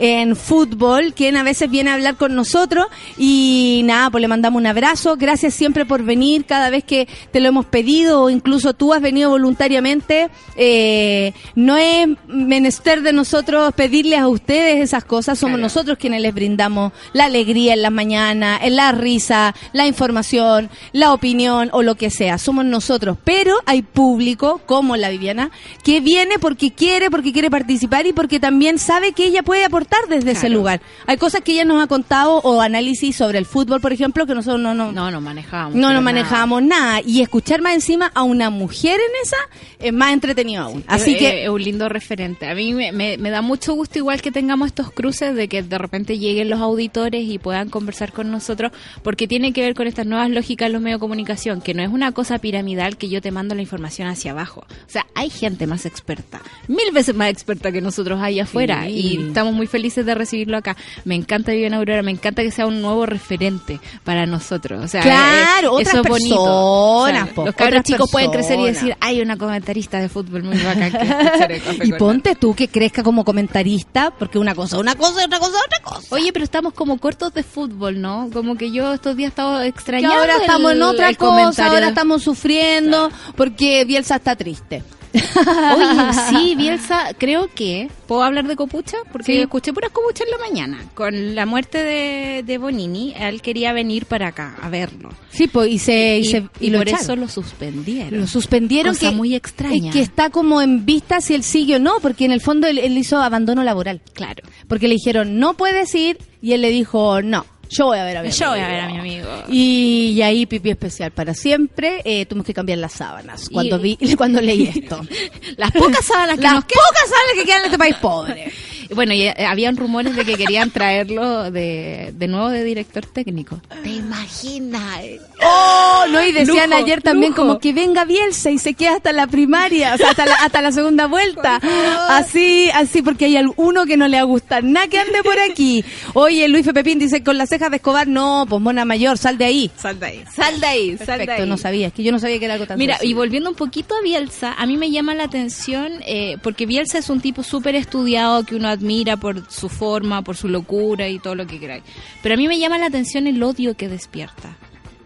en 0.00 0.36
fútbol, 0.36 1.14
quien 1.14 1.36
a 1.36 1.42
veces 1.42 1.70
viene 1.70 1.90
a 1.90 1.94
hablar 1.94 2.16
con 2.16 2.34
nosotros. 2.34 2.86
Y 3.18 3.82
nada, 3.84 4.10
pues 4.10 4.20
le 4.22 4.28
mandamos 4.28 4.60
un 4.60 4.66
abrazo, 4.66 5.16
gracias 5.16 5.54
siempre 5.54 5.84
por 5.84 6.02
venir. 6.02 6.44
Cada 6.44 6.70
vez 6.70 6.84
que 6.84 7.08
te 7.30 7.40
lo 7.40 7.48
hemos 7.48 7.66
pedido 7.66 8.22
o 8.22 8.30
incluso 8.30 8.74
tú 8.74 8.92
has 8.92 9.00
venido 9.00 9.30
voluntariamente, 9.30 10.28
eh, 10.56 11.32
no 11.54 11.76
es 11.76 12.08
menester 12.26 13.02
de 13.02 13.12
nosotros 13.12 13.72
pedirles 13.74 14.20
a 14.20 14.28
ustedes 14.28 14.82
esas 14.82 15.04
cosas, 15.04 15.38
somos 15.38 15.54
Claro. 15.54 15.62
nosotros 15.64 15.98
quienes 15.98 16.20
les 16.20 16.34
brindamos 16.34 16.92
la 17.12 17.24
alegría 17.26 17.74
en 17.74 17.82
las 17.82 17.92
mañanas, 17.92 18.60
en 18.62 18.76
la 18.76 18.92
risa, 18.92 19.54
la 19.72 19.86
información, 19.86 20.68
la 20.92 21.12
opinión 21.12 21.68
o 21.72 21.82
lo 21.82 21.94
que 21.94 22.10
sea, 22.10 22.38
somos 22.38 22.64
nosotros, 22.64 23.16
pero 23.24 23.54
hay 23.66 23.82
público 23.82 24.60
como 24.66 24.96
la 24.96 25.10
Viviana 25.10 25.50
que 25.82 26.00
viene 26.00 26.38
porque 26.40 26.72
quiere, 26.72 27.10
porque 27.10 27.32
quiere 27.32 27.50
participar 27.50 28.06
y 28.06 28.12
porque 28.12 28.40
también 28.40 28.78
sabe 28.78 29.12
que 29.14 29.26
ella 29.26 29.42
puede 29.42 29.64
aportar 29.64 30.00
desde 30.08 30.32
ese 30.32 30.48
lugar. 30.48 30.80
Hay 31.06 31.16
cosas 31.16 31.40
que 31.42 31.52
ella 31.52 31.64
nos 31.64 31.82
ha 31.82 31.86
contado 31.86 32.38
o 32.44 32.60
análisis 32.60 33.16
sobre 33.16 33.38
el 33.38 33.46
fútbol, 33.46 33.80
por 33.80 33.92
ejemplo, 33.92 34.26
que 34.26 34.34
nosotros 34.34 34.60
no 34.60 34.74
no 34.74 34.92
No, 34.92 35.10
no 35.10 35.20
manejábamos. 35.20 35.74
no 35.74 35.80
nos 35.82 35.90
nada. 35.92 36.00
manejábamos 36.00 36.62
nada 36.62 37.00
y 37.04 37.20
escuchar 37.22 37.60
más 37.62 37.74
encima 37.74 38.10
a 38.14 38.22
una 38.22 38.50
mujer 38.50 38.94
en 39.00 39.22
esa 39.22 39.36
es 39.78 39.92
más 39.92 40.12
entretenido 40.12 40.64
aún. 40.64 40.84
Así 40.86 41.12
Es- 41.12 41.18
que 41.18 41.44
es 41.44 41.48
un 41.48 41.62
lindo 41.62 41.88
referente. 41.88 42.48
A 42.48 42.54
mí 42.54 42.72
me, 42.74 42.92
me- 42.92 43.16
me 43.18 43.30
da 43.30 43.42
mucho 43.42 43.74
gusto 43.74 43.98
igual 43.98 44.20
que 44.22 44.30
tengamos 44.32 44.66
estos 44.68 44.90
cruces 44.90 45.34
de 45.34 45.48
que 45.48 45.62
de 45.62 45.78
repente 45.78 46.18
lleguen 46.18 46.50
los 46.50 46.60
auditores 46.60 47.24
y 47.28 47.38
puedan 47.38 47.68
conversar 47.70 48.12
con 48.12 48.30
nosotros 48.30 48.72
porque 49.02 49.26
tiene 49.28 49.52
que 49.52 49.60
ver 49.62 49.74
con 49.74 49.86
estas 49.86 50.06
nuevas 50.06 50.30
lógicas 50.30 50.66
en 50.66 50.72
los 50.72 50.82
medios 50.82 50.98
de 50.98 51.00
comunicación, 51.00 51.60
que 51.60 51.74
no 51.74 51.82
es 51.82 51.88
una 51.90 52.12
cosa 52.12 52.38
piramidal 52.38 52.96
que 52.96 53.08
yo 53.08 53.20
te 53.22 53.30
mando 53.30 53.54
la 53.54 53.62
información 53.62 54.08
hacia 54.08 54.32
abajo. 54.32 54.64
O 54.70 54.90
sea, 54.90 55.06
hay 55.14 55.30
gente 55.30 55.66
más 55.66 55.86
experta, 55.86 56.40
mil 56.68 56.90
veces 56.92 57.14
más 57.14 57.28
experta 57.30 57.70
que 57.72 57.80
nosotros 57.80 58.20
ahí 58.20 58.40
afuera 58.40 58.84
Sí. 58.84 58.90
Y 59.06 59.26
estamos 59.28 59.52
muy 59.54 59.66
felices 59.66 60.04
de 60.06 60.14
recibirlo 60.14 60.56
acá. 60.56 60.76
Me 61.04 61.14
encanta 61.14 61.52
Viviana 61.52 61.76
Aurora, 61.78 62.02
me 62.02 62.10
encanta 62.10 62.42
que 62.42 62.50
sea 62.50 62.66
un 62.66 62.80
nuevo 62.82 63.06
referente 63.06 63.80
para 64.04 64.26
nosotros. 64.26 64.84
O 64.84 64.88
sea, 64.88 65.02
Claro, 65.02 65.68
eh, 65.78 65.82
otras 65.82 65.88
eso 65.94 66.02
es 66.02 66.08
bonito. 66.08 66.42
O 66.42 67.06
sea, 67.06 67.12
personas, 67.14 67.34
po, 67.34 67.44
los 67.46 67.54
cabros 67.54 67.82
chicos 67.82 68.10
pueden 68.10 68.30
crecer 68.30 68.58
y 68.58 68.64
personas. 68.64 68.82
decir, 68.82 68.96
hay 69.00 69.20
una 69.20 69.36
comentarista 69.36 69.98
de 70.00 70.08
fútbol 70.08 70.42
muy 70.44 70.56
bacán 70.58 70.92
que 70.92 71.62
y 71.84 71.92
ponte 71.92 72.34
tú 72.34 72.54
que 72.54 72.68
crezca 72.68 73.02
como 73.02 73.24
comentarista, 73.24 74.10
porque 74.18 74.38
una 74.38 74.54
cosa, 74.54 74.78
una 74.78 74.94
cosa, 74.94 75.24
otra 75.24 75.38
cosa, 75.38 75.58
otra 75.66 75.80
cosa. 75.82 76.06
Oye, 76.14 76.32
pero 76.32 76.44
estamos 76.44 76.72
como 76.74 76.98
cortos 76.98 77.32
de 77.34 77.42
fútbol, 77.42 78.00
¿no? 78.00 78.28
Como 78.32 78.56
que 78.56 78.70
yo 78.70 78.92
estos 78.94 79.16
días 79.16 79.28
he 79.28 79.30
estado 79.30 79.60
Que 79.60 79.68
extrañando 79.68 80.16
ahora 80.18 80.36
estamos 80.38 80.70
en 80.72 80.76
el- 80.78 80.82
otra 80.82 81.08
el 81.08 81.16
cosa, 81.16 81.66
ahora 81.66 81.88
estamos 81.88 82.22
sufriendo 82.22 83.10
porque 83.36 83.84
Bielsa 83.84 84.16
está 84.16 84.36
triste. 84.36 84.82
Oye, 85.76 86.12
sí, 86.28 86.54
Bielsa, 86.56 87.08
creo 87.18 87.48
que. 87.54 87.88
¿Puedo 88.06 88.22
hablar 88.22 88.46
de 88.46 88.56
Copucha? 88.56 88.96
Porque 89.12 89.32
Sí. 89.34 89.38
escuché 89.40 89.72
puras 89.72 89.90
Copucha 89.90 90.24
en 90.24 90.30
la 90.30 90.38
mañana. 90.38 90.84
Con 90.94 91.34
la 91.34 91.46
muerte 91.46 91.78
de, 91.82 92.42
de 92.44 92.58
Bonini, 92.58 93.14
él 93.18 93.40
quería 93.40 93.72
venir 93.72 94.06
para 94.06 94.28
acá 94.28 94.56
a 94.60 94.68
verlo. 94.68 95.10
Sí, 95.30 95.46
pues, 95.46 95.70
y 95.70 95.78
se, 95.78 96.18
y, 96.18 96.20
Y, 96.20 96.24
se, 96.24 96.44
y 96.60 96.70
lo 96.70 96.78
por 96.78 96.88
echaron. 96.88 97.04
eso 97.04 97.16
lo 97.16 97.28
suspendieron. 97.28 98.20
Lo 98.20 98.26
suspendieron 98.26 98.94
Cosa 98.94 99.10
que 99.10 99.16
muy 99.16 99.34
extraña. 99.34 99.92
que 99.92 100.00
está 100.00 100.30
como 100.30 100.60
en 100.60 100.84
vista 100.84 101.20
si 101.20 101.34
él 101.34 101.42
sigue 101.44 101.76
o 101.76 101.78
no, 101.78 101.94
porque 102.02 102.24
en 102.24 102.32
el 102.32 102.40
fondo 102.40 102.66
él, 102.66 102.78
él 102.78 102.96
hizo 102.98 103.18
abandono 103.18 103.62
laboral. 103.62 104.00
Claro. 104.12 104.42
Porque 104.68 104.88
le 104.88 104.94
dijeron, 104.94 105.38
no 105.38 105.54
puedes 105.54 105.94
ir, 105.94 106.18
y 106.42 106.52
él 106.52 106.60
le 106.60 106.70
dijo, 106.70 107.22
no, 107.22 107.46
yo 107.70 107.86
voy 107.86 107.98
a 107.98 108.04
ver 108.04 108.16
a 108.18 108.22
mi 108.22 108.30
Yo 108.30 108.50
voy 108.50 108.58
a 108.60 108.66
amigo". 108.66 108.76
ver 108.76 108.80
a 108.84 108.88
mi 108.88 108.98
amigo. 108.98 109.28
Y, 109.48 110.10
y 110.16 110.22
ahí 110.22 110.46
pipí 110.46 110.70
especial 110.70 111.10
para 111.10 111.34
siempre, 111.34 112.00
eh, 112.04 112.26
tuvimos 112.26 112.46
que 112.46 112.54
cambiar 112.54 112.78
las 112.78 112.92
sábanas 112.92 113.48
cuando 113.50 113.78
Y- 113.84 113.96
vi, 114.00 114.14
cuando 114.16 114.40
leí 114.40 114.66
esto. 114.74 115.00
Las 115.56 115.70
pocas 115.72 116.04
sábanas 116.04 116.36
que 116.36 116.42
las 116.42 116.54
nos 116.54 116.64
quedan. 116.64 116.82
pocas 116.84 117.08
sábanas 117.10 117.34
que 117.36 117.44
quedan 117.44 117.58
en 117.60 117.64
este 117.66 117.78
país 117.78 117.96
pobre. 117.96 118.52
Bueno, 118.94 119.14
y 119.14 119.22
eh, 119.22 119.34
habían 119.48 119.78
rumores 119.78 120.14
de 120.14 120.26
que 120.26 120.34
querían 120.36 120.70
traerlo 120.70 121.50
de, 121.50 122.12
de 122.14 122.28
nuevo 122.28 122.50
de 122.50 122.62
director 122.62 123.04
técnico. 123.06 123.58
¿Te 123.82 123.88
imaginas? 123.88 125.00
Oh, 125.46 126.04
no, 126.10 126.22
y 126.24 126.32
decían 126.32 126.70
Lujo, 126.70 126.82
ayer 126.82 127.02
también 127.02 127.32
lujo. 127.32 127.42
como 127.42 127.58
que 127.58 127.72
venga 127.72 128.04
Bielsa 128.04 128.50
y 128.50 128.58
se 128.58 128.74
queda 128.74 128.96
hasta 128.96 129.12
la 129.12 129.26
primaria, 129.26 129.94
o 129.94 129.96
sea, 129.98 130.10
hasta 130.10 130.26
la, 130.26 130.34
hasta 130.36 130.62
la 130.62 130.72
segunda 130.72 131.06
vuelta. 131.06 131.60
Así, 132.08 132.70
así, 132.74 133.02
porque 133.02 133.26
hay 133.26 133.36
uno 133.56 133.86
que 133.86 133.96
no 133.96 134.08
le 134.08 134.16
va 134.16 134.22
a 134.22 134.26
gustar 134.26 134.64
nada 134.64 134.86
que 134.88 134.98
ande 134.98 135.22
por 135.22 135.38
aquí. 135.38 135.84
Oye, 136.14 136.48
Luis 136.48 136.66
F. 136.66 136.74
Pepín 136.74 136.98
dice, 136.98 137.22
con 137.22 137.38
las 137.38 137.48
cejas 137.48 137.70
de 137.70 137.76
Escobar, 137.76 138.06
no, 138.06 138.46
pues 138.48 138.60
mona 138.60 138.84
mayor, 138.84 139.18
sal 139.18 139.38
de 139.38 139.44
ahí. 139.44 139.70
Sal 139.76 139.98
de 140.00 140.06
ahí. 140.06 140.24
Sal 140.34 140.60
de 140.60 140.66
ahí, 140.66 140.96
sal 140.98 141.06
de 141.06 141.26
Perfecto, 141.26 141.42
ahí. 141.42 141.48
no 141.48 141.56
sabía, 141.56 141.86
es 141.88 141.92
que 141.92 142.02
yo 142.02 142.12
no 142.12 142.18
sabía 142.18 142.38
que 142.38 142.44
era 142.46 142.54
algo 142.54 142.66
tan 142.66 142.78
Mira, 142.78 142.98
y 143.02 143.12
volviendo 143.14 143.48
un 143.50 143.56
poquito 143.56 143.94
a 143.96 144.02
Bielsa, 144.02 144.54
a 144.56 144.66
mí 144.66 144.76
me 144.76 144.90
llama 144.90 145.14
la 145.14 145.24
atención 145.24 145.92
eh, 146.06 146.36
porque 146.42 146.66
Bielsa 146.66 146.98
es 146.98 147.10
un 147.10 147.20
tipo 147.20 147.42
súper 147.42 147.74
estudiado 147.74 148.44
que 148.44 148.56
uno 148.56 148.68
admira 148.68 149.16
por 149.16 149.50
su 149.50 149.68
forma, 149.68 150.22
por 150.22 150.36
su 150.36 150.48
locura 150.48 151.08
y 151.08 151.18
todo 151.18 151.34
lo 151.34 151.46
que 151.46 151.58
queráis. 151.60 151.82
Pero 152.22 152.34
a 152.34 152.38
mí 152.38 152.48
me 152.48 152.58
llama 152.58 152.78
la 152.78 152.86
atención 152.86 153.26
el 153.26 153.42
odio 153.42 153.76
que 153.76 153.88
despierta. 153.88 154.56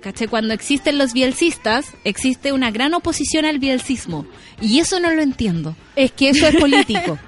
¿Caché? 0.01 0.29
Cuando 0.29 0.55
existen 0.55 0.97
los 0.97 1.13
bielcistas, 1.13 1.87
existe 2.05 2.53
una 2.53 2.71
gran 2.71 2.95
oposición 2.95 3.45
al 3.45 3.59
bielcismo. 3.59 4.27
Y 4.61 4.79
eso 4.79 5.01
no 5.01 5.11
lo 5.11 5.23
entiendo. 5.23 5.77
Es 5.97 6.13
que 6.13 6.31
eso 6.31 6.47
es 6.47 6.57
político. 6.61 7.19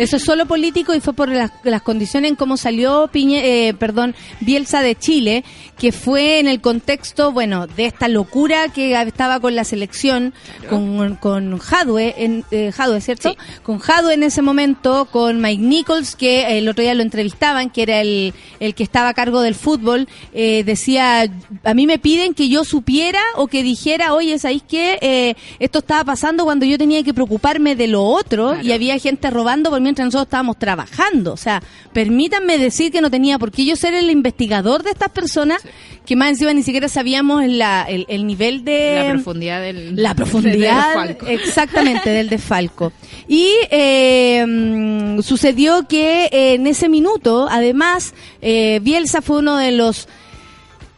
Eso 0.00 0.16
es 0.16 0.24
solo 0.24 0.46
político 0.46 0.94
y 0.94 1.00
fue 1.00 1.12
por 1.12 1.28
las, 1.28 1.50
las 1.62 1.82
condiciones 1.82 2.30
en 2.30 2.36
cómo 2.36 2.56
salió 2.56 3.10
Piñe, 3.12 3.68
eh, 3.68 3.74
perdón, 3.74 4.14
Bielsa 4.40 4.80
de 4.80 4.94
Chile, 4.94 5.44
que 5.78 5.92
fue 5.92 6.40
en 6.40 6.48
el 6.48 6.62
contexto, 6.62 7.32
bueno, 7.32 7.66
de 7.66 7.84
esta 7.84 8.08
locura 8.08 8.68
que 8.68 8.98
estaba 9.02 9.40
con 9.40 9.54
la 9.54 9.64
selección, 9.64 10.32
con, 10.70 11.16
con 11.16 11.58
Jadwe, 11.58 12.14
en, 12.16 12.44
eh, 12.50 12.72
Jadwe, 12.72 13.02
¿cierto? 13.02 13.30
Sí. 13.32 13.36
Con 13.62 13.78
Jadwe 13.78 14.14
en 14.14 14.22
ese 14.22 14.40
momento, 14.40 15.06
con 15.10 15.40
Mike 15.42 15.62
Nichols, 15.62 16.16
que 16.16 16.56
el 16.56 16.66
otro 16.66 16.82
día 16.82 16.94
lo 16.94 17.02
entrevistaban, 17.02 17.68
que 17.68 17.82
era 17.82 18.00
el, 18.00 18.32
el 18.58 18.74
que 18.74 18.82
estaba 18.82 19.10
a 19.10 19.14
cargo 19.14 19.42
del 19.42 19.54
fútbol, 19.54 20.08
eh, 20.32 20.64
decía, 20.64 21.30
a 21.64 21.74
mí 21.74 21.86
me 21.86 21.98
piden 21.98 22.32
que 22.32 22.48
yo 22.48 22.64
supiera 22.64 23.20
o 23.36 23.48
que 23.48 23.62
dijera, 23.62 24.14
oye, 24.14 24.38
¿sabéis 24.38 24.62
qué? 24.66 24.98
Eh, 25.02 25.34
esto 25.58 25.80
estaba 25.80 26.04
pasando 26.04 26.44
cuando 26.44 26.64
yo 26.64 26.78
tenía 26.78 27.02
que 27.02 27.12
preocuparme 27.12 27.76
de 27.76 27.86
lo 27.86 28.04
otro 28.04 28.60
y 28.62 28.72
había 28.72 28.98
gente 28.98 29.28
robando 29.30 29.68
por 29.70 29.89
mientras 29.90 30.06
nosotros 30.06 30.26
estábamos 30.26 30.58
trabajando. 30.58 31.32
O 31.32 31.36
sea, 31.36 31.62
permítanme 31.92 32.58
decir 32.58 32.90
que 32.90 33.00
no 33.00 33.10
tenía 33.10 33.38
por 33.38 33.50
qué 33.50 33.64
yo 33.64 33.76
ser 33.76 33.94
el 33.94 34.10
investigador 34.10 34.82
de 34.82 34.90
estas 34.90 35.10
personas, 35.10 35.62
que 36.06 36.16
más 36.16 36.30
encima 36.30 36.52
ni 36.54 36.62
siquiera 36.62 36.88
sabíamos 36.88 37.44
la- 37.46 37.84
el, 37.88 38.06
el 38.08 38.26
nivel 38.26 38.64
de... 38.64 39.02
la 39.06 39.12
profundidad 39.14 39.60
del... 39.60 39.96
La 39.96 40.14
profundidad, 40.20 41.04
del 41.06 41.16
exactamente, 41.28 42.10
del 42.10 42.28
desfalco. 42.30 42.92
Y 43.28 43.52
eh, 43.70 45.16
sucedió 45.22 45.86
que 45.86 46.24
eh, 46.32 46.54
en 46.54 46.66
ese 46.66 46.88
minuto, 46.88 47.48
además, 47.50 48.14
eh, 48.42 48.80
Bielsa 48.82 49.22
fue 49.22 49.38
uno 49.38 49.56
de 49.56 49.72
los... 49.72 50.08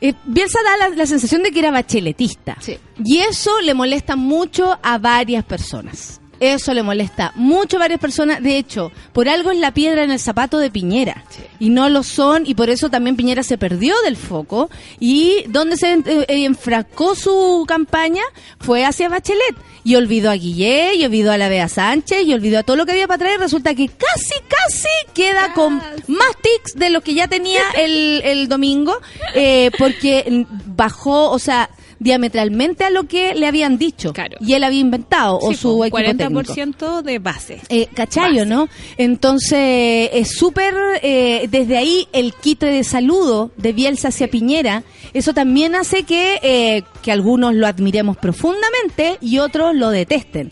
eh, 0.00 0.14
Bielsa 0.24 0.58
da 0.64 0.88
la, 0.88 0.96
la 0.96 1.06
sensación 1.06 1.42
de 1.42 1.50
que 1.50 1.58
era 1.58 1.70
bacheletista. 1.70 2.56
Sí. 2.60 2.78
Y 3.04 3.18
eso 3.18 3.60
le 3.60 3.74
molesta 3.74 4.16
mucho 4.16 4.78
a 4.82 4.98
varias 4.98 5.44
personas. 5.44 6.20
Eso 6.42 6.74
le 6.74 6.82
molesta 6.82 7.30
mucho 7.36 7.76
a 7.76 7.78
varias 7.78 8.00
personas. 8.00 8.42
De 8.42 8.58
hecho, 8.58 8.90
por 9.12 9.28
algo 9.28 9.52
es 9.52 9.58
la 9.58 9.72
piedra 9.72 10.02
en 10.02 10.10
el 10.10 10.18
zapato 10.18 10.58
de 10.58 10.72
Piñera. 10.72 11.22
Y 11.60 11.70
no 11.70 11.88
lo 11.88 12.02
son, 12.02 12.42
y 12.48 12.56
por 12.56 12.68
eso 12.68 12.90
también 12.90 13.14
Piñera 13.14 13.44
se 13.44 13.58
perdió 13.58 13.94
del 14.02 14.16
foco. 14.16 14.68
Y 14.98 15.44
donde 15.46 15.76
se 15.76 15.92
eh, 15.92 16.26
enfrascó 16.28 17.14
su 17.14 17.64
campaña 17.68 18.24
fue 18.58 18.84
hacia 18.84 19.08
Bachelet. 19.08 19.54
Y 19.84 19.94
olvidó 19.94 20.32
a 20.32 20.34
Guillé, 20.34 20.96
y 20.96 21.04
olvidó 21.04 21.30
a 21.30 21.38
la 21.38 21.48
Bea 21.48 21.68
Sánchez, 21.68 22.26
y 22.26 22.34
olvidó 22.34 22.58
a 22.58 22.62
todo 22.64 22.76
lo 22.76 22.86
que 22.86 22.92
había 22.92 23.06
para 23.06 23.18
traer. 23.18 23.38
Resulta 23.38 23.76
que 23.76 23.86
casi, 23.86 24.34
casi 24.48 24.88
queda 25.14 25.54
con 25.54 25.76
más 26.08 26.36
tics 26.42 26.74
de 26.74 26.90
lo 26.90 27.02
que 27.02 27.14
ya 27.14 27.28
tenía 27.28 27.62
el, 27.78 28.20
el 28.24 28.48
domingo, 28.48 28.98
eh, 29.36 29.70
porque 29.78 30.44
bajó, 30.66 31.30
o 31.30 31.38
sea, 31.38 31.70
diametralmente 32.02 32.84
a 32.84 32.90
lo 32.90 33.04
que 33.04 33.34
le 33.34 33.46
habían 33.46 33.78
dicho. 33.78 34.12
Claro. 34.12 34.36
Y 34.40 34.54
él 34.54 34.64
había 34.64 34.80
inventado, 34.80 35.38
o 35.38 35.54
su 35.54 35.84
equipo 35.84 35.98
40% 35.98 36.46
técnico. 36.46 37.02
de 37.02 37.18
base. 37.18 37.60
Eh, 37.68 37.88
¿Cachayo, 37.94 38.40
Base. 38.40 38.46
no? 38.46 38.68
Entonces, 38.96 40.10
es 40.12 40.36
súper, 40.36 40.74
eh, 41.02 41.46
desde 41.50 41.76
ahí 41.76 42.08
el 42.12 42.34
quite 42.34 42.66
de 42.66 42.84
saludo 42.84 43.50
de 43.56 43.72
Bielsa 43.72 44.08
hacia 44.08 44.28
Piñera, 44.28 44.82
eso 45.14 45.32
también 45.34 45.74
hace 45.74 46.04
que, 46.04 46.40
eh, 46.42 46.82
que 47.02 47.12
algunos 47.12 47.54
lo 47.54 47.66
admiremos 47.66 48.16
profundamente 48.16 49.18
y 49.20 49.38
otros 49.38 49.74
lo 49.74 49.90
detesten. 49.90 50.50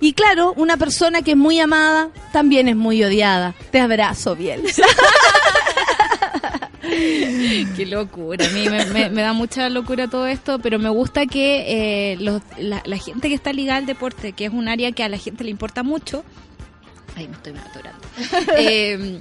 Y 0.00 0.12
claro, 0.12 0.54
una 0.56 0.76
persona 0.76 1.22
que 1.22 1.32
es 1.32 1.36
muy 1.36 1.58
amada 1.60 2.10
también 2.32 2.68
es 2.68 2.76
muy 2.76 3.02
odiada. 3.02 3.54
Te 3.70 3.80
abrazo, 3.80 4.34
Bielsa. 4.36 4.84
Qué 7.76 7.86
locura. 7.86 8.46
A 8.46 8.50
mí 8.50 8.68
me, 8.68 8.84
me- 8.86 9.10
me 9.10 9.22
da 9.22 9.32
mucha 9.32 9.68
locura 9.68 10.08
todo 10.08 10.26
esto, 10.26 10.58
pero 10.58 10.78
me 10.78 10.88
gusta 10.88 11.26
que 11.26 12.12
eh, 12.12 12.16
los- 12.18 12.42
la, 12.58 12.82
la 12.84 12.96
gente 12.98 13.28
que 13.28 13.34
está 13.34 13.52
ligada 13.52 13.78
al 13.78 13.86
deporte, 13.86 14.32
que 14.32 14.46
es 14.46 14.52
un 14.52 14.68
área 14.68 14.92
que 14.92 15.02
a 15.04 15.08
la 15.08 15.18
gente 15.18 15.44
le 15.44 15.50
importa 15.50 15.82
mucho, 15.82 16.24
ahí 17.16 17.26
me 17.28 17.34
estoy 17.34 17.52
atorando, 17.56 18.00
eh, 18.58 19.20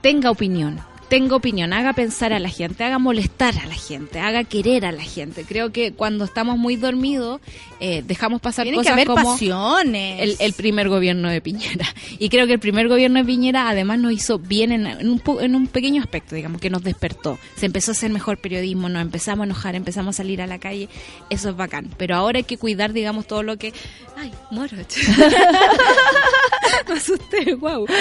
tenga 0.00 0.30
opinión. 0.30 0.80
Tenga 1.08 1.36
opinión, 1.36 1.72
haga 1.72 1.94
pensar 1.94 2.34
a 2.34 2.38
la 2.38 2.50
gente, 2.50 2.84
haga 2.84 2.98
molestar 2.98 3.56
a 3.58 3.66
la 3.66 3.74
gente, 3.74 4.20
haga 4.20 4.44
querer 4.44 4.84
a 4.84 4.92
la 4.92 5.02
gente. 5.02 5.44
Creo 5.44 5.72
que 5.72 5.92
cuando 5.92 6.24
estamos 6.24 6.58
muy 6.58 6.76
dormidos, 6.76 7.40
eh, 7.80 8.02
dejamos 8.06 8.42
pasar 8.42 8.66
que 8.66 8.74
cosas 8.74 8.92
haber 8.92 9.06
como 9.06 9.32
pasiones. 9.32 10.22
el, 10.22 10.36
el 10.38 10.52
primer 10.52 10.90
gobierno 10.90 11.30
de 11.30 11.40
Piñera. 11.40 11.86
Y 12.18 12.28
creo 12.28 12.46
que 12.46 12.52
el 12.52 12.58
primer 12.58 12.88
gobierno 12.88 13.20
de 13.20 13.24
Piñera 13.24 13.70
además 13.70 13.98
nos 13.98 14.12
hizo 14.12 14.38
bien 14.38 14.70
en, 14.70 14.86
en 14.86 15.08
un, 15.08 15.22
en 15.40 15.54
un 15.54 15.66
pequeño 15.66 16.02
aspecto, 16.02 16.34
digamos, 16.34 16.60
que 16.60 16.68
nos 16.68 16.82
despertó. 16.82 17.38
Se 17.56 17.64
empezó 17.66 17.90
a 17.90 17.92
hacer 17.92 18.10
mejor 18.10 18.36
periodismo, 18.38 18.90
nos 18.90 19.00
empezamos 19.00 19.44
a 19.44 19.46
enojar, 19.46 19.74
empezamos 19.76 20.14
a 20.14 20.18
salir 20.18 20.42
a 20.42 20.46
la 20.46 20.58
calle. 20.58 20.90
Eso 21.30 21.48
es 21.48 21.56
bacán. 21.56 21.88
Pero 21.96 22.16
ahora 22.16 22.36
hay 22.38 22.44
que 22.44 22.58
cuidar, 22.58 22.92
digamos, 22.92 23.26
todo 23.26 23.42
lo 23.42 23.56
que... 23.56 23.72
Ay, 24.16 24.30
muero. 24.50 24.76
Me 26.88 26.94
asusté, 26.94 27.54
wow. 27.54 27.86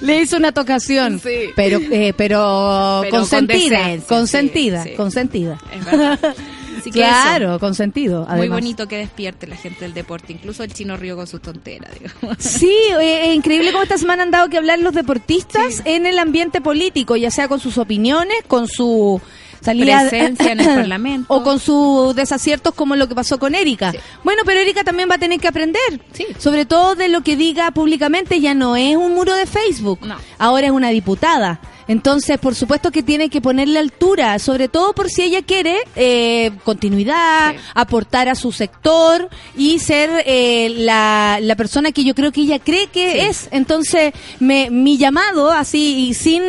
Le 0.00 0.20
hizo 0.20 0.36
una 0.36 0.52
tocación, 0.52 1.20
Sí. 1.20 1.50
pero, 1.56 1.78
eh, 1.78 2.12
pero, 2.16 3.00
Pero 3.02 3.10
con 3.10 3.20
consentida, 3.20 3.78
decencia, 3.78 4.08
consentida, 4.08 4.82
sí, 4.84 4.88
sí. 4.90 4.94
consentida. 4.96 5.58
Es 5.74 5.84
verdad. 5.84 6.18
Así 6.78 6.90
que 6.90 6.98
claro, 6.98 7.60
consentido. 7.60 8.26
muy 8.34 8.48
bonito 8.48 8.88
que 8.88 8.96
despierte 8.96 9.46
la 9.46 9.54
gente 9.56 9.80
del 9.84 9.94
deporte, 9.94 10.32
incluso 10.32 10.64
el 10.64 10.72
chino 10.74 10.96
río 10.96 11.14
con 11.14 11.28
sus 11.28 11.40
tonteras, 11.40 11.92
digamos. 11.94 12.38
Sí, 12.40 12.74
eh, 13.00 13.28
es 13.30 13.36
increíble 13.36 13.70
cómo 13.70 13.84
esta 13.84 13.98
semana 13.98 14.24
han 14.24 14.32
dado 14.32 14.48
que 14.48 14.56
hablar 14.58 14.80
los 14.80 14.92
deportistas 14.92 15.82
en 15.84 16.06
el 16.06 16.18
ambiente 16.18 16.60
político, 16.60 17.14
ya 17.14 17.30
sea 17.30 17.46
con 17.46 17.60
sus 17.60 17.78
opiniones, 17.78 18.36
con 18.48 18.66
su 18.66 19.20
salida 19.62 20.00
Presencia 20.08 20.52
en 20.52 20.60
el 20.60 20.66
Parlamento. 20.74 21.32
o 21.34 21.42
con 21.42 21.58
sus 21.60 22.14
desaciertos 22.14 22.74
como 22.74 22.96
lo 22.96 23.08
que 23.08 23.14
pasó 23.14 23.38
con 23.38 23.54
Erika. 23.54 23.92
Sí. 23.92 23.98
Bueno, 24.24 24.42
pero 24.44 24.60
Erika 24.60 24.84
también 24.84 25.08
va 25.10 25.14
a 25.14 25.18
tener 25.18 25.40
que 25.40 25.48
aprender. 25.48 25.80
Sí. 26.12 26.26
Sobre 26.38 26.66
todo 26.66 26.94
de 26.94 27.08
lo 27.08 27.22
que 27.22 27.36
diga 27.36 27.70
públicamente 27.70 28.40
ya 28.40 28.54
no 28.54 28.76
es 28.76 28.96
un 28.96 29.14
muro 29.14 29.34
de 29.34 29.46
Facebook. 29.46 30.00
No. 30.06 30.16
Ahora 30.38 30.66
es 30.66 30.72
una 30.72 30.88
diputada. 30.90 31.60
Entonces, 31.92 32.38
por 32.38 32.54
supuesto 32.54 32.90
que 32.90 33.02
tiene 33.02 33.28
que 33.28 33.40
ponerle 33.42 33.78
altura, 33.78 34.38
sobre 34.38 34.68
todo 34.68 34.94
por 34.94 35.10
si 35.10 35.22
ella 35.22 35.42
quiere 35.42 35.76
eh, 35.94 36.50
continuidad, 36.64 37.52
Sí. 37.52 37.58
aportar 37.74 38.28
a 38.28 38.34
su 38.34 38.50
sector 38.52 39.28
y 39.56 39.78
ser 39.78 40.10
eh, 40.26 40.70
la, 40.78 41.38
la 41.40 41.54
persona 41.56 41.92
que 41.92 42.02
yo 42.04 42.14
creo 42.14 42.32
que 42.32 42.40
ella 42.42 42.58
cree 42.58 42.86
que 42.86 43.12
Sí. 43.12 43.18
es. 43.20 43.48
Entonces, 43.50 44.12
me, 44.40 44.70
mi 44.70 44.96
llamado, 44.96 45.50
así, 45.50 46.06
y 46.08 46.14
sin 46.14 46.42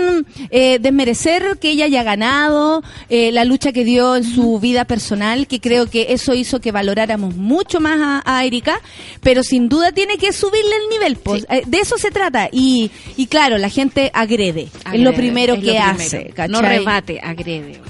eh, 0.50 0.80
desmerecer 0.80 1.58
que 1.60 1.72
ella 1.72 1.86
haya 1.86 2.04
ganado, 2.04 2.84
eh, 3.10 3.32
la 3.32 3.44
lucha 3.44 3.72
que 3.74 3.84
dio 3.84 4.16
en 4.16 4.24
su 4.24 4.60
vida 4.60 4.86
personal, 4.86 5.48
que 5.48 5.60
creo 5.60 5.90
que 5.90 6.08
eso 6.14 6.34
hizo 6.34 6.62
que 6.62 6.72
valoráramos 6.72 7.36
mucho 7.36 7.80
más 7.82 8.00
a, 8.02 8.38
a 8.38 8.46
Erika, 8.46 8.80
pero 9.22 9.44
sin 9.44 9.68
duda 9.68 9.92
tiene 9.92 10.18
que 10.18 10.32
subirle 10.32 10.76
el 10.84 10.90
nivel. 10.90 11.16
pues, 11.18 11.42
Sí. 11.42 11.48
eh, 11.50 11.64
de 11.66 11.80
eso 11.80 11.98
se 11.98 12.12
trata. 12.12 12.48
Y, 12.52 12.92
y 13.18 13.26
claro, 13.28 13.58
la 13.58 13.70
gente 13.70 14.10
agrede. 14.14 14.64
Es 14.64 14.72
lo 15.00 15.10
Agrede, 15.10 15.12
primero 15.34 15.56
que 15.56 15.62
primero. 15.62 15.84
hace. 15.86 16.34
No 16.50 16.62
rebate, 16.62 17.20
agrede. 17.22 17.82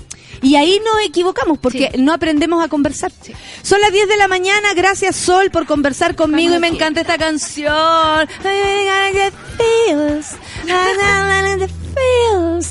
Y 0.42 0.56
ahí 0.58 0.78
nos 0.84 1.06
equivocamos 1.08 1.58
porque 1.58 1.90
Sí. 1.94 2.02
no 2.02 2.12
aprendemos 2.12 2.62
a 2.62 2.68
conversar. 2.68 3.12
Son 3.62 3.80
las 3.80 3.94
10 3.94 4.10
de 4.10 4.18
la 4.18 4.28
mañana. 4.28 4.74
Gracias, 4.76 5.16
Sol, 5.16 5.50
por 5.52 5.66
conversar 5.66 6.16
conmigo 6.16 6.56
y 6.56 6.60
me 6.60 6.68
encanta 6.68 7.00
esta 7.00 7.18
canción. 7.18 8.28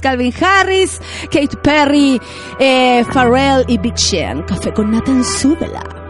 Calvin 0.02 0.34
Harris, 0.40 1.00
Kate 1.30 1.56
Perry, 1.62 2.20
eh, 2.58 3.04
Pharrell 3.12 3.64
y 3.68 3.78
Big 3.78 3.98
Sean. 3.98 4.42
Café 4.42 4.72
con 4.72 4.90
Nathan 4.90 5.24
Súbela. 5.24 6.01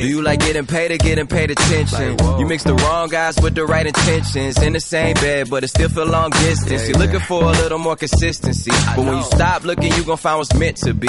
Do 0.00 0.06
you 0.08 0.22
like 0.22 0.40
getting 0.40 0.66
paid 0.66 0.92
or 0.92 0.96
getting 0.96 1.26
paid 1.26 1.50
attention? 1.50 2.16
You 2.38 2.46
mix 2.46 2.62
the 2.62 2.74
wrong 2.74 3.08
guys 3.08 3.36
with 3.40 3.54
the 3.54 3.66
right 3.66 3.86
intentions. 3.86 4.62
In 4.62 4.72
the 4.72 4.80
same 4.80 5.14
bed, 5.14 5.50
but 5.50 5.64
it 5.64 5.68
still 5.68 5.88
feel 5.88 6.06
long 6.06 6.30
distance. 6.30 6.88
You're 6.88 6.98
looking 6.98 7.20
for 7.20 7.42
a 7.42 7.50
little 7.50 7.78
more 7.78 7.96
consistency. 7.96 8.70
But 8.94 9.04
when 9.04 9.16
you 9.16 9.22
stop 9.24 9.64
looking, 9.64 9.92
you 9.94 10.04
gon' 10.04 10.16
find 10.16 10.38
what's 10.38 10.54
meant 10.54 10.76
to 10.78 10.94
be. 10.94 11.08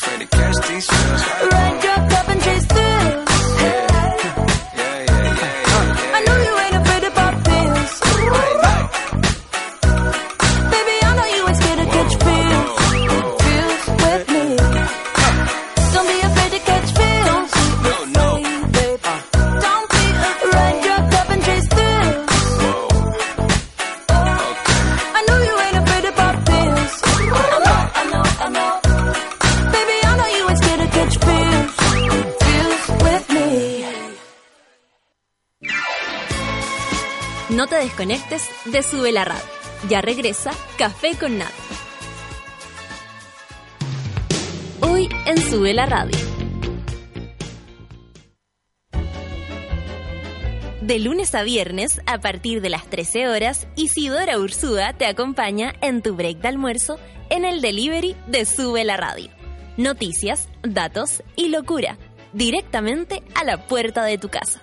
afraid 0.00 0.20
to 0.20 0.26
catch 0.36 0.68
these 0.68 0.86
feels. 0.86 1.52
Ride 1.52 1.84
your 1.84 2.08
cup 2.10 2.28
and 2.28 2.42
chase 2.42 2.66
thrills. 2.66 3.27
Te 37.78 37.84
desconectes 37.84 38.50
de 38.64 38.82
Sube 38.82 39.12
la 39.12 39.24
Radio. 39.24 39.44
Ya 39.88 40.00
regresa 40.00 40.50
Café 40.76 41.16
con 41.16 41.38
Nat. 41.38 41.52
Hoy 44.80 45.08
en 45.26 45.38
Sube 45.38 45.74
la 45.74 45.86
Radio. 45.86 46.18
De 50.80 50.98
lunes 50.98 51.34
a 51.34 51.42
viernes, 51.42 52.00
a 52.06 52.18
partir 52.18 52.62
de 52.62 52.70
las 52.70 52.88
13 52.88 53.28
horas, 53.28 53.68
Isidora 53.76 54.38
Ursúa 54.38 54.94
te 54.94 55.06
acompaña 55.06 55.72
en 55.80 56.02
tu 56.02 56.16
break 56.16 56.38
de 56.38 56.48
almuerzo 56.48 56.98
en 57.30 57.44
el 57.44 57.60
delivery 57.60 58.16
de 58.26 58.44
Sube 58.44 58.84
la 58.84 58.96
Radio. 58.96 59.30
Noticias, 59.76 60.48
datos 60.62 61.22
y 61.36 61.48
locura, 61.50 61.96
directamente 62.32 63.22
a 63.36 63.44
la 63.44 63.68
puerta 63.68 64.02
de 64.04 64.18
tu 64.18 64.30
casa. 64.30 64.62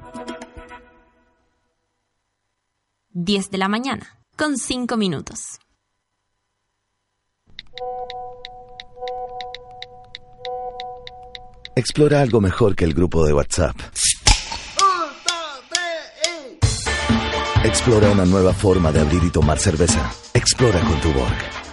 Diez 3.13 3.49
de 3.51 3.57
la 3.57 3.67
mañana, 3.67 4.21
con 4.37 4.57
5 4.57 4.95
minutos. 4.95 5.59
Explora 11.75 12.21
algo 12.21 12.39
mejor 12.39 12.73
que 12.73 12.85
el 12.85 12.93
grupo 12.93 13.25
de 13.25 13.33
WhatsApp. 13.33 13.75
Explora 17.65 18.11
una 18.11 18.23
nueva 18.23 18.53
forma 18.53 18.93
de 18.93 19.01
abrir 19.01 19.25
y 19.25 19.29
tomar 19.29 19.59
cerveza. 19.59 20.09
Explora 20.33 20.79
con 20.79 21.01
tu 21.01 21.11
Borg. 21.11 21.70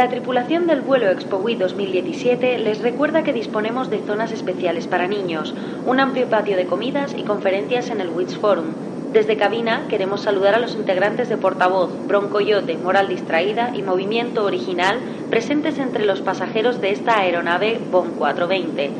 La 0.00 0.08
tripulación 0.08 0.66
del 0.66 0.80
vuelo 0.80 1.10
ExpoWi 1.10 1.56
2017 1.56 2.56
les 2.60 2.80
recuerda 2.80 3.22
que 3.22 3.34
disponemos 3.34 3.90
de 3.90 3.98
zonas 3.98 4.32
especiales 4.32 4.86
para 4.86 5.06
niños, 5.06 5.54
un 5.84 6.00
amplio 6.00 6.26
patio 6.30 6.56
de 6.56 6.64
comidas 6.64 7.14
y 7.18 7.24
conferencias 7.24 7.90
en 7.90 8.00
el 8.00 8.08
WITS 8.08 8.34
Forum. 8.38 8.64
Desde 9.12 9.36
cabina 9.36 9.88
queremos 9.90 10.22
saludar 10.22 10.54
a 10.54 10.58
los 10.58 10.74
integrantes 10.74 11.28
de 11.28 11.36
Portavoz, 11.36 11.92
Broncoyote, 12.08 12.78
Moral 12.78 13.10
Distraída 13.10 13.72
y 13.74 13.82
Movimiento 13.82 14.42
Original 14.42 15.02
presentes 15.28 15.78
entre 15.78 16.06
los 16.06 16.22
pasajeros 16.22 16.80
de 16.80 16.92
esta 16.92 17.18
aeronave 17.18 17.82
BOM 17.90 18.12
420. 18.12 18.92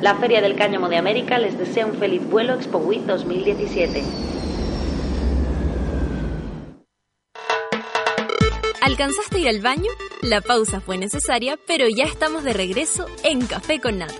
La 0.00 0.16
Feria 0.16 0.40
del 0.40 0.56
Cáñamo 0.56 0.88
de 0.88 0.96
América 0.96 1.38
les 1.38 1.58
desea 1.58 1.86
un 1.86 1.94
feliz 1.94 2.28
vuelo 2.28 2.54
ExpoWi 2.54 3.04
2017. 3.06 4.02
¿Alcanzaste 8.80 9.36
a 9.36 9.40
ir 9.40 9.48
al 9.48 9.60
baño? 9.60 9.90
La 10.22 10.40
pausa 10.40 10.80
fue 10.80 10.96
necesaria, 10.96 11.58
pero 11.66 11.86
ya 11.88 12.04
estamos 12.04 12.44
de 12.44 12.52
regreso 12.52 13.06
en 13.22 13.46
Café 13.46 13.80
con 13.80 13.98
Nata. 13.98 14.14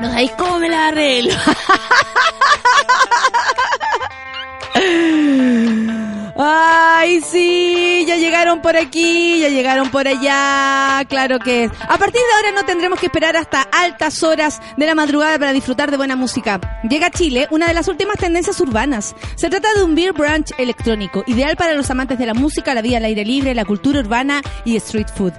No 0.00 0.08
sabéis 0.08 0.32
cómo 0.32 0.58
me 0.58 0.68
la 0.68 0.88
arreglo. 0.88 1.34
Ay, 6.36 7.20
sí, 7.20 8.04
ya 8.06 8.16
llegaron 8.16 8.62
por 8.62 8.76
aquí, 8.76 9.40
ya 9.40 9.48
llegaron 9.48 9.90
por 9.90 10.08
allá, 10.08 11.04
claro 11.08 11.38
que 11.38 11.64
es. 11.64 11.72
A 11.82 11.98
partir 11.98 12.20
de 12.20 12.32
ahora 12.36 12.60
no 12.60 12.66
tendremos 12.66 12.98
que 12.98 13.06
esperar 13.06 13.36
hasta 13.36 13.62
altas 13.62 14.22
horas 14.22 14.60
de 14.76 14.86
la 14.86 14.94
madrugada 14.94 15.38
para 15.38 15.52
disfrutar 15.52 15.90
de 15.90 15.96
buena 15.96 16.16
música. 16.16 16.60
Llega 16.88 17.08
a 17.08 17.10
Chile 17.10 17.48
una 17.50 17.68
de 17.68 17.74
las 17.74 17.88
últimas 17.88 18.16
tendencias 18.16 18.60
urbanas. 18.60 19.14
Se 19.36 19.50
trata 19.50 19.74
de 19.74 19.82
un 19.82 19.94
beer 19.94 20.12
brunch 20.12 20.52
electrónico, 20.58 21.22
ideal 21.26 21.56
para 21.56 21.74
los 21.74 21.90
amantes 21.90 22.18
de 22.18 22.26
la 22.26 22.34
música, 22.34 22.74
la 22.74 22.82
vida 22.82 22.96
al 22.96 23.04
aire 23.04 23.24
libre, 23.24 23.54
la 23.54 23.64
cultura 23.64 24.00
urbana 24.00 24.42
y 24.64 24.76
street 24.76 25.08
food. 25.14 25.32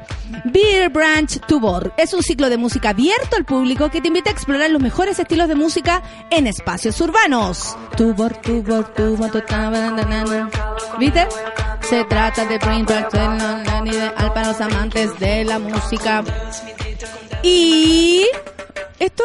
Beer 0.45 0.89
Brunch 0.89 1.39
Tuborg 1.47 1.93
es 1.97 2.13
un 2.13 2.23
ciclo 2.23 2.49
de 2.49 2.57
música 2.57 2.89
abierto 2.89 3.35
al 3.37 3.45
público 3.45 3.89
que 3.89 4.01
te 4.01 4.07
invita 4.07 4.29
a 4.29 4.33
explorar 4.33 4.69
los 4.71 4.81
mejores 4.81 5.19
estilos 5.19 5.47
de 5.47 5.55
música 5.55 6.01
en 6.29 6.47
espacios 6.47 6.99
urbanos. 7.01 7.77
¿Viste? 10.99 11.27
Se 11.81 12.03
trata 12.05 12.45
de 12.45 12.57
Brunch, 12.57 12.89
ideal 13.85 14.33
para 14.33 14.47
los 14.47 14.61
amantes 14.61 15.19
de 15.19 15.43
la 15.43 15.59
música. 15.59 16.23
Y 17.41 18.25
esto, 18.99 19.23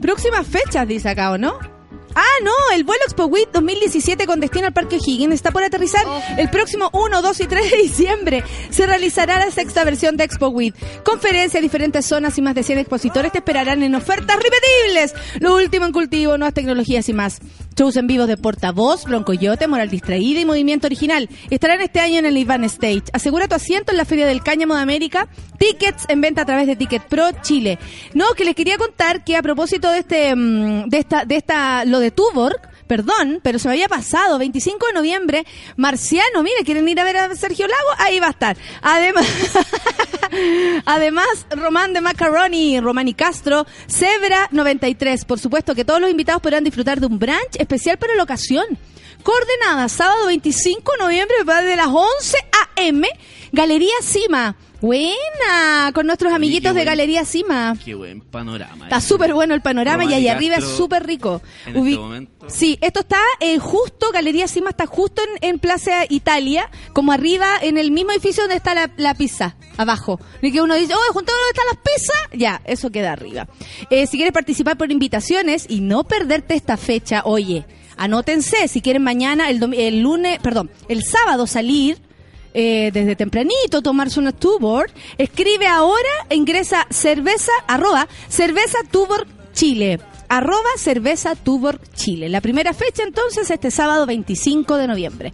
próximas 0.00 0.46
fechas, 0.46 0.88
dice 0.88 1.10
acá, 1.10 1.32
¿o 1.32 1.38
no? 1.38 1.58
Ah, 2.18 2.24
no, 2.42 2.52
el 2.74 2.84
vuelo 2.84 3.02
Expo 3.04 3.26
Week 3.26 3.50
2017 3.52 4.26
con 4.26 4.40
destino 4.40 4.68
al 4.68 4.72
Parque 4.72 4.96
O'Higgins 4.96 5.34
está 5.34 5.50
por 5.50 5.62
aterrizar 5.62 6.02
el 6.38 6.48
próximo 6.48 6.88
1, 6.94 7.20
2 7.20 7.40
y 7.40 7.46
3 7.46 7.70
de 7.70 7.76
diciembre. 7.76 8.44
Se 8.70 8.86
realizará 8.86 9.38
la 9.38 9.50
sexta 9.50 9.84
versión 9.84 10.16
de 10.16 10.24
Expo 10.24 10.48
Week. 10.48 10.74
Conferencias, 11.04 11.62
diferentes 11.62 12.06
zonas 12.06 12.38
y 12.38 12.40
más 12.40 12.54
de 12.54 12.62
100 12.62 12.78
expositores 12.78 13.32
te 13.32 13.38
esperarán 13.38 13.82
en 13.82 13.94
ofertas 13.94 14.38
repetibles. 14.38 15.14
Lo 15.40 15.56
último 15.56 15.84
en 15.84 15.92
cultivo, 15.92 16.38
nuevas 16.38 16.54
tecnologías 16.54 17.06
y 17.10 17.12
más. 17.12 17.38
Shows 17.76 17.96
en 17.96 18.06
vivo 18.06 18.26
de 18.26 18.38
Portavoz, 18.38 19.04
Broncoyote, 19.04 19.68
Moral 19.68 19.90
Distraída 19.90 20.40
y 20.40 20.46
Movimiento 20.46 20.86
Original. 20.86 21.28
Estarán 21.50 21.82
este 21.82 22.00
año 22.00 22.18
en 22.18 22.24
el 22.24 22.38
Ivan 22.38 22.64
Stage. 22.64 23.04
Asegura 23.12 23.48
tu 23.48 23.54
asiento 23.54 23.92
en 23.92 23.98
la 23.98 24.06
Feria 24.06 24.26
del 24.26 24.42
Cáñamo 24.42 24.74
de 24.74 24.80
América. 24.80 25.28
Tickets 25.58 26.06
en 26.08 26.22
venta 26.22 26.40
a 26.40 26.46
través 26.46 26.66
de 26.66 26.76
Ticket 26.76 27.02
Pro 27.02 27.26
Chile. 27.42 27.78
No, 28.14 28.32
que 28.34 28.46
les 28.46 28.54
quería 28.54 28.78
contar 28.78 29.24
que 29.24 29.36
a 29.36 29.42
propósito 29.42 29.90
de 29.90 29.98
este, 29.98 30.34
mm, 30.34 30.88
de 30.88 30.98
esta, 30.98 31.26
de 31.26 31.36
esta, 31.36 31.84
lo 31.84 32.00
de 32.00 32.10
Tuborg, 32.10 32.56
perdón, 32.86 33.40
pero 33.42 33.58
se 33.58 33.68
me 33.68 33.74
había 33.74 33.88
pasado, 33.88 34.38
25 34.38 34.86
de 34.86 34.92
noviembre, 34.92 35.46
Marciano, 35.76 36.42
mire, 36.42 36.64
¿quieren 36.64 36.88
ir 36.88 36.98
a 37.00 37.04
ver 37.04 37.16
a 37.16 37.34
Sergio 37.34 37.66
Lago? 37.66 37.88
Ahí 37.98 38.20
va 38.20 38.28
a 38.28 38.30
estar. 38.30 38.56
Además, 38.82 39.26
además 40.84 41.46
Román 41.50 41.92
de 41.92 42.00
Macaroni, 42.00 42.80
Román 42.80 43.08
y 43.08 43.14
Castro, 43.14 43.66
Zebra 43.88 44.48
93. 44.50 45.24
Por 45.24 45.38
supuesto 45.38 45.74
que 45.74 45.84
todos 45.84 46.00
los 46.00 46.10
invitados 46.10 46.42
podrán 46.42 46.64
disfrutar 46.64 47.00
de 47.00 47.06
un 47.06 47.18
brunch 47.18 47.56
especial 47.58 47.98
para 47.98 48.14
la 48.14 48.22
ocasión. 48.22 48.66
Coordenada, 49.30 49.88
sábado 49.88 50.26
25 50.28 50.92
de 50.92 50.98
noviembre, 50.98 51.36
desde 51.44 51.74
las 51.74 51.88
11 51.88 52.36
a.m., 52.76 53.08
Galería 53.50 53.90
Cima. 54.00 54.54
Buena, 54.80 55.90
con 55.92 56.06
nuestros 56.06 56.32
amiguitos 56.32 56.74
de 56.74 56.82
buen- 56.82 56.86
Galería 56.86 57.24
Cima. 57.24 57.74
Qué 57.84 57.96
buen 57.96 58.20
panorama. 58.20 58.84
Está 58.84 58.98
eh. 58.98 59.00
súper 59.00 59.34
bueno 59.34 59.52
el 59.54 59.62
panorama 59.62 60.04
y 60.04 60.14
y 60.14 60.28
arriba 60.28 60.56
es 60.58 60.64
súper 60.64 61.04
rico. 61.08 61.42
en 61.66 61.74
Ubi- 61.74 61.88
este 61.88 61.98
momento. 62.00 62.46
Sí, 62.48 62.78
esto 62.80 63.00
está 63.00 63.18
eh, 63.40 63.58
justo, 63.58 64.12
Galería 64.12 64.46
Cima 64.46 64.70
está 64.70 64.86
justo 64.86 65.22
en, 65.40 65.48
en 65.48 65.58
Plaza 65.58 66.04
Italia, 66.08 66.70
como 66.92 67.10
arriba 67.10 67.48
en 67.62 67.78
el 67.78 67.90
mismo 67.90 68.12
edificio 68.12 68.44
donde 68.44 68.54
está 68.56 68.74
la, 68.76 68.92
la 68.96 69.14
pizza, 69.14 69.56
abajo. 69.76 70.20
Y 70.40 70.52
que 70.52 70.60
uno 70.60 70.76
dice, 70.76 70.94
oh, 70.94 71.12
junto 71.12 71.32
donde 71.32 71.48
están 71.50 71.66
las 71.72 71.78
pizzas, 71.82 72.38
ya, 72.38 72.62
eso 72.64 72.90
queda 72.90 73.10
arriba. 73.10 73.48
Eh, 73.90 74.06
si 74.06 74.18
quieres 74.18 74.32
participar 74.32 74.78
por 74.78 74.92
invitaciones 74.92 75.66
y 75.68 75.80
no 75.80 76.04
perderte 76.04 76.54
esta 76.54 76.76
fecha, 76.76 77.22
oye, 77.24 77.66
anótense, 77.96 78.68
si 78.68 78.80
quieren 78.80 79.02
mañana, 79.02 79.50
el, 79.50 79.74
el 79.74 80.00
lunes, 80.00 80.38
perdón, 80.40 80.70
el 80.88 81.02
sábado 81.04 81.46
salir, 81.46 81.98
eh, 82.58 82.90
desde 82.90 83.16
tempranito 83.16 83.82
tomarse 83.82 84.18
una 84.18 84.32
Tuborg, 84.32 84.90
escribe 85.18 85.66
ahora, 85.66 86.08
ingresa 86.30 86.86
cerveza, 86.88 87.52
arroba, 87.66 88.08
cerveza 88.28 88.78
Tuborg 88.90 89.26
Chile. 89.52 90.00
Arroba 90.28 90.70
cerveza 90.78 91.34
Tuborg 91.34 91.80
Chile. 91.94 92.30
La 92.30 92.40
primera 92.40 92.72
fecha 92.72 93.02
entonces 93.02 93.50
este 93.50 93.70
sábado 93.70 94.06
25 94.06 94.76
de 94.78 94.86
noviembre. 94.88 95.32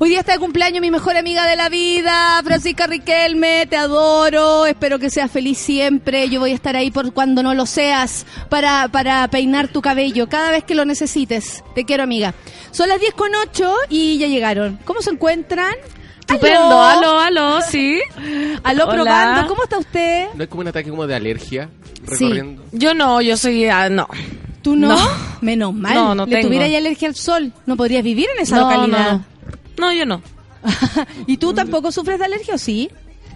Hoy 0.00 0.10
día 0.10 0.20
está 0.20 0.32
de 0.34 0.38
cumpleaños 0.38 0.80
mi 0.80 0.92
mejor 0.92 1.16
amiga 1.16 1.44
de 1.44 1.56
la 1.56 1.68
vida, 1.68 2.40
Francisca 2.44 2.86
Riquelme, 2.86 3.66
te 3.66 3.76
adoro, 3.76 4.64
espero 4.64 5.00
que 5.00 5.10
seas 5.10 5.28
feliz 5.28 5.58
siempre, 5.58 6.28
yo 6.28 6.38
voy 6.38 6.52
a 6.52 6.54
estar 6.54 6.76
ahí 6.76 6.92
por 6.92 7.12
cuando 7.12 7.42
no 7.42 7.52
lo 7.52 7.66
seas, 7.66 8.24
para, 8.48 8.86
para 8.88 9.26
peinar 9.28 9.66
tu 9.66 9.82
cabello, 9.82 10.28
cada 10.28 10.52
vez 10.52 10.62
que 10.62 10.76
lo 10.76 10.84
necesites, 10.84 11.64
te 11.74 11.84
quiero 11.84 12.04
amiga. 12.04 12.32
Son 12.70 12.88
las 12.88 13.00
10 13.00 13.12
con 13.14 13.30
8 13.34 13.74
y 13.88 14.18
ya 14.18 14.28
llegaron. 14.28 14.78
¿Cómo 14.84 15.02
se 15.02 15.10
encuentran? 15.10 15.74
Estupendo, 16.20 16.80
aló, 16.80 17.18
aló, 17.18 17.60
sí. 17.62 18.00
Aló, 18.62 18.84
Hola. 18.84 18.92
probando. 18.94 19.48
¿Cómo 19.48 19.64
está 19.64 19.78
usted? 19.78 20.26
¿No 20.34 20.44
es 20.44 20.48
como 20.48 20.60
un 20.60 20.68
ataque 20.68 20.90
como 20.90 21.08
de 21.08 21.16
alergia 21.16 21.70
Sí. 22.12 22.24
recorriendo? 22.24 22.62
Yo 22.70 22.94
no, 22.94 23.20
yo 23.20 23.36
soy, 23.36 23.66
ah, 23.66 23.88
no. 23.88 24.06
¿Tú 24.62 24.76
no? 24.76 24.88
No. 24.96 25.08
Menos 25.40 25.74
mal. 25.74 25.94
No, 25.94 26.14
no 26.14 26.26
Le 26.26 26.32
tengo. 26.36 26.48
tuviera 26.48 26.68
ya 26.68 26.78
alergia 26.78 27.08
al 27.08 27.14
sol. 27.16 27.52
No 27.66 27.76
podrías 27.76 28.04
vivir 28.04 28.26
en 28.36 28.42
esa 28.42 28.56
no, 28.56 28.62
localidad. 28.70 29.12
no. 29.12 29.37
No, 29.78 29.92
yo 29.92 30.04
no. 30.06 30.22
¿Y 31.26 31.36
tú 31.36 31.52
tampoco 31.54 31.92
sufres 31.92 32.18
de 32.18 32.24
alergia 32.24 32.54
o 32.54 32.58
sí? 32.58 32.90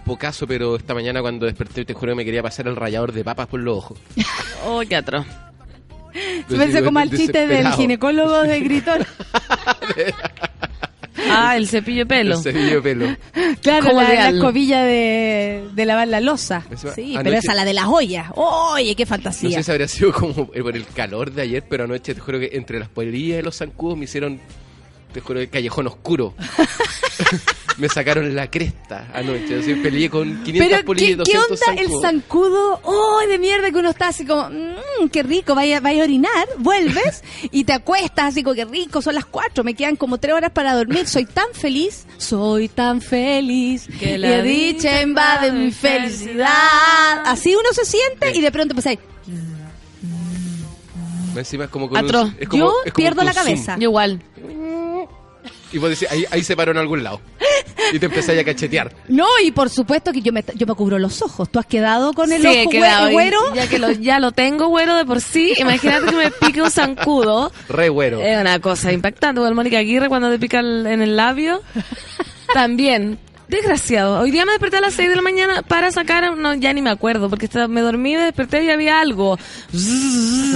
Pocaso, 0.05 0.45
pero 0.45 0.75
esta 0.75 0.93
mañana 0.93 1.21
cuando 1.21 1.45
desperté 1.45 1.85
te 1.85 1.93
juro 1.93 2.11
que 2.11 2.15
me 2.17 2.25
quería 2.25 2.43
pasar 2.43 2.67
el 2.67 2.75
rallador 2.75 3.13
de 3.13 3.23
papas 3.23 3.47
por 3.47 3.59
los 3.59 3.77
ojos. 3.77 3.99
Oh, 4.65 4.81
qué 4.87 4.95
atroz. 4.95 5.25
Pensé 6.47 6.81
como 6.83 6.99
al 6.99 7.09
chiste 7.09 7.47
del 7.47 7.67
ginecólogo 7.73 8.43
de 8.43 8.59
Gritón. 8.61 9.05
Ah, 11.29 11.57
el 11.57 11.67
cepillo 11.67 11.99
de 11.99 12.05
pelo. 12.05 12.35
El 12.37 12.41
cepillo 12.43 12.75
de 12.75 12.81
pelo. 12.81 13.15
Claro, 13.61 13.87
¿Cómo 13.87 14.01
la, 14.01 14.13
la 14.13 14.29
escobilla 14.29 14.83
de, 14.83 15.67
de 15.73 15.85
lavar 15.85 16.07
la 16.07 16.21
losa. 16.21 16.63
Sí, 16.95 17.13
anoche- 17.15 17.23
pero 17.23 17.37
esa 17.37 17.53
la 17.53 17.65
de 17.65 17.73
las 17.73 17.85
ollas. 17.87 18.27
Oye, 18.35 18.95
qué 18.95 19.03
No 19.03 19.09
fantasía. 19.09 19.51
sé 19.57 19.63
si 19.63 19.71
habría 19.71 19.87
sido 19.87 20.11
como 20.13 20.49
eh, 20.53 20.61
por 20.61 20.75
el 20.75 20.85
calor 20.87 21.31
de 21.31 21.41
ayer, 21.43 21.63
pero 21.69 21.83
anoche 21.83 22.15
te 22.15 22.21
juro 22.21 22.39
que 22.39 22.49
entre 22.53 22.79
las 22.79 22.89
polillas 22.89 23.39
y 23.39 23.41
los 23.43 23.55
zancudos 23.57 23.97
me 23.97 24.05
hicieron, 24.05 24.39
te 25.13 25.21
juro 25.21 25.39
que 25.39 25.49
callejón 25.49 25.87
oscuro. 25.87 26.33
me 27.77 27.89
sacaron 27.89 28.35
la 28.35 28.49
cresta 28.49 29.07
anoche. 29.13 29.59
Así 29.59 29.75
peleé 29.75 30.09
con 30.09 30.43
500 30.43 30.83
Pero, 30.83 30.93
¿qué, 30.93 31.05
qué 31.05 31.15
200 31.15 31.61
onda 31.61 31.81
el 31.81 31.89
zancudo? 32.01 32.79
¡Oh, 32.83 33.21
de 33.27 33.37
mierda! 33.39 33.71
Que 33.71 33.77
uno 33.77 33.89
está 33.89 34.09
así 34.09 34.25
como, 34.25 34.49
mmm, 34.49 35.09
qué 35.11 35.23
rico, 35.23 35.55
vaya, 35.55 35.79
vaya 35.79 36.01
a 36.01 36.05
orinar, 36.05 36.47
vuelves 36.57 37.23
y 37.51 37.63
te 37.63 37.73
acuestas 37.73 38.25
así 38.25 38.43
como, 38.43 38.55
qué 38.55 38.65
rico, 38.65 39.01
son 39.01 39.15
las 39.15 39.25
cuatro, 39.25 39.63
me 39.63 39.73
quedan 39.73 39.95
como 39.95 40.17
tres 40.17 40.33
horas 40.35 40.51
para 40.51 40.73
dormir, 40.73 41.07
soy 41.07 41.25
tan 41.25 41.53
feliz, 41.53 42.05
soy 42.17 42.69
tan 42.69 43.01
feliz, 43.01 43.87
Que 43.99 44.17
la 44.17 44.41
dicha 44.41 45.01
invade 45.01 45.51
mi 45.51 45.71
felicidad. 45.71 47.23
Así 47.25 47.55
uno 47.55 47.69
se 47.73 47.85
siente 47.85 48.35
y 48.37 48.41
de 48.41 48.51
pronto 48.51 48.73
pues 48.73 48.87
ahí, 48.87 48.99
Encima 51.35 51.65
es 51.65 51.69
como 51.69 51.89
con 51.89 51.99
un- 51.99 52.05
Atroz. 52.05 52.31
es 52.39 52.47
como- 52.47 52.63
yo 52.63 52.73
es 52.85 52.93
como 52.93 53.03
pierdo 53.03 53.23
la 53.23 53.33
zoom. 53.33 53.43
cabeza. 53.45 53.75
Yo 53.77 53.83
igual. 53.89 54.21
Y 55.71 55.79
vos 55.79 55.89
decís, 55.89 56.07
ahí, 56.11 56.23
ahí 56.29 56.43
se 56.43 56.55
paró 56.55 56.71
en 56.71 56.77
algún 56.77 57.03
lado. 57.03 57.19
Y 57.91 57.97
te 57.97 58.05
empecé 58.05 58.39
a 58.39 58.43
cachetear. 58.45 58.93
No, 59.07 59.25
y 59.43 59.49
por 59.51 59.71
supuesto 59.71 60.11
que 60.13 60.21
yo 60.21 60.31
me, 60.31 60.43
yo 60.53 60.67
me 60.67 60.75
cubro 60.75 60.99
los 60.99 61.21
ojos. 61.23 61.49
¿Tú 61.49 61.57
has 61.57 61.65
quedado 61.65 62.13
con 62.13 62.31
el 62.31 62.43
Sí, 62.43 62.47
ojo 62.61 62.69
quedado 62.69 63.09
güero? 63.09 63.39
Ya 63.55 63.67
que 63.67 63.79
lo, 63.79 63.91
ya 63.91 64.19
lo 64.19 64.31
tengo 64.31 64.67
güero 64.67 64.95
de 64.95 65.03
por 65.03 65.19
sí. 65.19 65.53
Imagínate 65.57 66.05
que 66.05 66.15
me 66.15 66.29
pique 66.31 66.61
un 66.61 66.69
zancudo. 66.69 67.51
Re 67.69 67.89
güero. 67.89 68.21
Es 68.21 68.39
una 68.39 68.59
cosa 68.59 68.91
impactante. 68.91 69.39
Igual 69.39 69.55
Mónica 69.55 69.79
Aguirre 69.79 70.09
cuando 70.09 70.29
te 70.29 70.37
pica 70.37 70.59
el- 70.59 70.85
en 70.85 71.01
el 71.01 71.17
labio. 71.17 71.61
También. 72.53 73.17
Desgraciado. 73.47 74.19
Hoy 74.19 74.31
día 74.31 74.45
me 74.45 74.51
desperté 74.53 74.77
a 74.77 74.81
las 74.81 74.93
6 74.93 75.09
de 75.09 75.15
la 75.15 75.21
mañana 75.21 75.61
para 75.63 75.91
sacar, 75.91 76.35
no, 76.37 76.53
ya 76.55 76.73
ni 76.73 76.81
me 76.81 76.89
acuerdo, 76.89 77.29
porque 77.29 77.45
estaba- 77.45 77.67
me 77.67 77.81
dormí, 77.81 78.15
me 78.15 78.23
desperté 78.23 78.63
y 78.63 78.69
había 78.69 78.99
algo. 79.01 79.37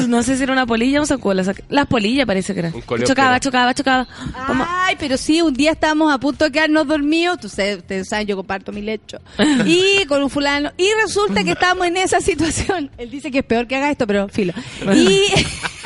No 0.08 0.24
sé 0.24 0.38
si 0.38 0.44
era 0.44 0.54
una 0.54 0.66
polilla 0.66 1.02
o 1.02 1.06
un. 1.06 1.34
La 1.34 1.44
saqué- 1.44 1.64
Las 1.70 1.88
polillas 1.88 2.26
parece 2.26 2.54
que 2.54 2.60
era. 2.60 2.72
Chocaba, 3.06 3.40
chocaba, 3.40 3.74
chocaba. 3.74 4.08
Vamos. 4.48 4.68
Ay, 4.70 4.96
pero 5.00 5.18
sí, 5.18 5.42
un 5.42 5.54
día 5.54 5.72
estábamos 5.72 6.14
a 6.14 6.18
punto 6.18 6.46
de 6.46 6.52
quedarnos 6.52 6.88
dormidos. 6.88 7.40
Tú 7.40 7.50
sabes, 7.50 7.78
ustedes 7.78 8.08
saben, 8.10 8.28
yo 8.28 8.36
comparto 8.36 8.72
mi 8.72 8.82
lecho. 8.82 9.20
Y 9.66 10.06
con 10.06 10.24
un 10.24 10.30
fulano. 10.30 10.72
Y 10.78 10.88
resulta 11.04 11.44
que 11.44 11.52
estábamos 11.52 11.88
en 11.88 11.98
esa 11.98 12.22
situación. 12.22 12.90
Él 12.98 13.10
dice 13.12 13.32
que 13.32 13.40
es 13.40 13.46
peor 13.46 13.68
que 13.68 13.76
haga 13.76 13.92
esto, 13.92 14.08
pero 14.08 14.28
filo. 14.30 14.54
Y 14.96 15.22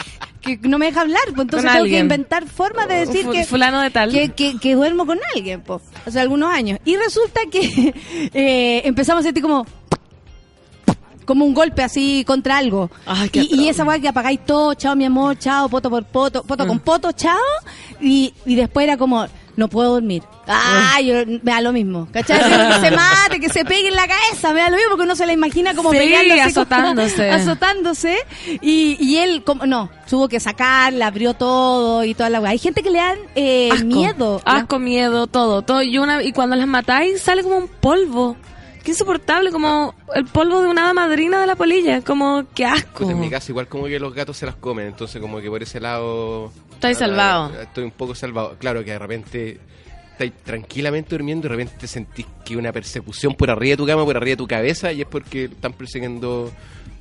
que 0.42 0.58
no 0.68 0.78
me 0.78 0.88
deja 0.88 1.02
hablar, 1.02 1.22
pues 1.28 1.42
entonces 1.42 1.72
tengo 1.72 1.86
que 1.86 2.00
inventar 2.00 2.46
formas 2.48 2.88
de 2.88 3.06
decir 3.06 3.28
que. 3.30 3.46
fulano 3.46 3.80
de 3.82 3.90
tal. 3.92 4.12
Que, 4.12 4.30
que, 4.30 4.58
que 4.58 4.76
duermo 4.76 5.06
con 5.06 5.20
alguien, 5.36 5.62
pues, 5.62 5.82
hace 6.06 6.20
algunos 6.20 6.52
años. 6.52 6.80
Y 6.84 6.98
resulta 6.98 7.42
que 7.52 7.94
eh, 8.34 8.82
empezamos 8.86 9.22
a 9.22 9.24
sentir 9.24 9.44
como 9.44 9.66
como 11.26 11.46
un 11.46 11.54
golpe 11.54 11.84
así 11.84 12.24
contra 12.26 12.58
algo. 12.58 12.90
Ay, 13.06 13.30
y, 13.34 13.70
esa 13.70 13.86
weá 13.86 14.00
que 14.00 14.08
apagáis 14.10 14.44
todo, 14.46 14.74
chao 14.74 14.96
mi 14.96 15.06
amor, 15.06 15.38
chao, 15.38 15.70
poto 15.70 15.90
por 15.90 16.04
poto, 16.04 16.44
poto 16.44 16.66
Mm. 16.66 16.68
con 16.68 16.80
poto, 16.80 17.12
chao. 17.14 17.38
Y, 18.02 18.34
y 18.46 18.56
después 18.56 18.84
era 18.84 18.98
como, 18.98 19.26
no 19.56 19.68
puedo 19.68 19.94
dormir. 19.94 20.24
Ah. 20.48 21.00
Yo- 21.02 21.26
me 21.44 21.52
da 21.52 21.62
lo 21.62 21.72
mismo. 21.74 22.08
¿Cachai? 22.12 22.40
Que 22.82 22.88
se 22.90 22.92
mate, 22.96 23.40
que 23.40 23.50
se 23.50 23.66
pegue 23.66 23.88
en 23.90 23.96
la 23.96 24.08
cabeza, 24.08 24.54
me 24.54 24.60
da 24.62 24.70
lo 24.70 24.76
mismo 24.78 24.92
porque 24.92 25.04
uno 25.06 25.16
se 25.16 25.26
la 25.26 25.34
imagina 25.34 25.74
como 25.74 25.92
Sí, 25.92 25.98
peleando 25.98 26.34
así 26.34 26.54
como- 26.54 26.62
azotándose. 26.62 27.30
azotándose. 27.32 28.18
Y, 28.62 28.98
y 29.00 29.18
él, 29.18 29.44
como, 29.44 29.66
no, 29.66 29.90
tuvo 30.10 30.28
que 30.28 30.40
sacar, 30.40 30.94
le 30.94 31.04
abrió 31.04 31.34
todo 31.34 32.04
y 32.04 32.14
toda 32.14 32.30
la. 32.30 32.40
Hay 32.48 32.58
gente 32.58 32.82
que 32.84 32.90
le 32.92 32.98
dan 33.00 33.18
eh, 33.36 33.70
Asco. 33.72 33.86
miedo. 33.86 34.42
Asco, 34.46 34.80
miedo, 34.80 35.28
todo, 35.28 35.62
todo. 35.62 35.82
Y, 35.84 35.98
una, 35.98 36.24
y 36.24 36.32
cuando 36.32 36.56
las 36.56 36.68
matáis 36.68 37.22
sale 37.22 37.44
como 37.44 37.58
un 37.58 37.68
polvo. 37.68 38.36
Qué 38.84 38.92
insoportable, 38.92 39.52
como 39.52 39.94
el 40.16 40.26
polvo 40.26 40.62
de 40.62 40.68
una 40.70 40.84
hada 40.86 40.94
madrina 40.94 41.40
de 41.40 41.48
la 41.48 41.56
polilla. 41.56 42.02
Como, 42.02 42.46
qué 42.56 42.66
asco. 42.66 43.00
Pues 43.06 43.10
en 43.12 43.20
mi 43.20 43.30
caso, 43.30 43.52
igual 43.52 43.68
como 43.68 43.86
que 43.86 44.00
los 44.00 44.14
gatos 44.14 44.38
se 44.38 44.46
las 44.46 44.56
comen, 44.56 44.88
entonces 44.88 45.22
como 45.22 45.40
que 45.40 45.50
por 45.50 45.62
ese 45.62 45.80
lado... 45.80 46.52
Ah, 46.82 46.94
salvado. 46.96 47.52
Estoy 47.62 47.84
un 47.84 47.92
poco 47.92 48.16
salvado. 48.16 48.56
Claro 48.60 48.84
que 48.84 48.92
de 48.92 49.00
repente 49.00 49.60
estáis 50.14 50.34
tranquilamente 50.44 51.16
durmiendo 51.16 51.46
y 51.48 51.50
de 51.50 51.56
repente 51.58 51.88
sentís 51.88 52.26
que 52.44 52.58
una 52.58 52.72
persecución 52.72 53.36
por 53.36 53.52
arriba 53.52 53.72
de 53.74 53.78
tu 53.78 53.86
cama, 53.86 54.04
por 54.04 54.18
arriba 54.18 54.32
de 54.32 54.38
tu 54.38 54.48
cabeza, 54.48 54.92
y 54.92 55.02
es 55.02 55.08
porque 55.08 55.46
están 55.46 55.74
persiguiendo 55.74 56.52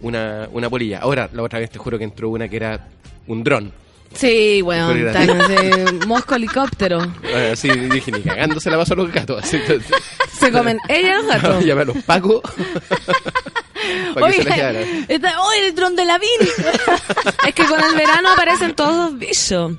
una, 0.03 0.49
una 0.53 0.68
polilla. 0.68 0.99
Ahora, 0.99 1.31
la 1.33 1.43
otra 1.43 1.59
vez 1.61 1.70
te 1.70 1.78
juro 1.78 1.97
que 1.99 2.05
entró 2.05 2.28
una 2.28 2.47
que 2.49 2.57
era 2.57 2.89
un 3.26 3.43
dron. 3.43 3.72
Sí, 4.14 4.61
bueno, 4.64 4.89
tan- 5.12 5.26
de 5.49 6.07
mosco 6.07 6.35
helicóptero. 6.35 7.01
Así 7.53 7.68
dije, 7.70 8.12
ni 8.12 8.20
cagando 8.20 8.61
se 8.61 8.70
la 8.70 8.76
paso 8.76 8.93
a 8.95 8.97
los 8.99 9.11
gatos. 9.12 9.43
Así, 9.45 9.57
entonces, 9.57 9.91
Se 10.41 10.51
comen 10.53 10.78
ella 10.88 11.09
y 11.09 11.12
los 11.22 11.26
gatos. 11.26 11.64
llamé 11.64 11.82
a 11.82 11.84
los 11.84 11.97
pacos. 12.05 12.41
para 14.14 14.26
que 14.28 14.32
se 14.32 14.45
les 14.45 14.53
Oiga, 14.55 14.57
llevaran. 14.72 15.05
está- 15.09 15.41
¡Oh, 15.41 15.49
el 15.66 15.74
dron 15.74 15.97
de 15.97 16.05
la 16.05 16.16
Es 17.47 17.55
que 17.55 17.64
con 17.64 17.80
el 17.82 17.95
verano 17.97 18.30
aparecen 18.32 18.74
todos 18.74 19.16
bichos. 19.18 19.72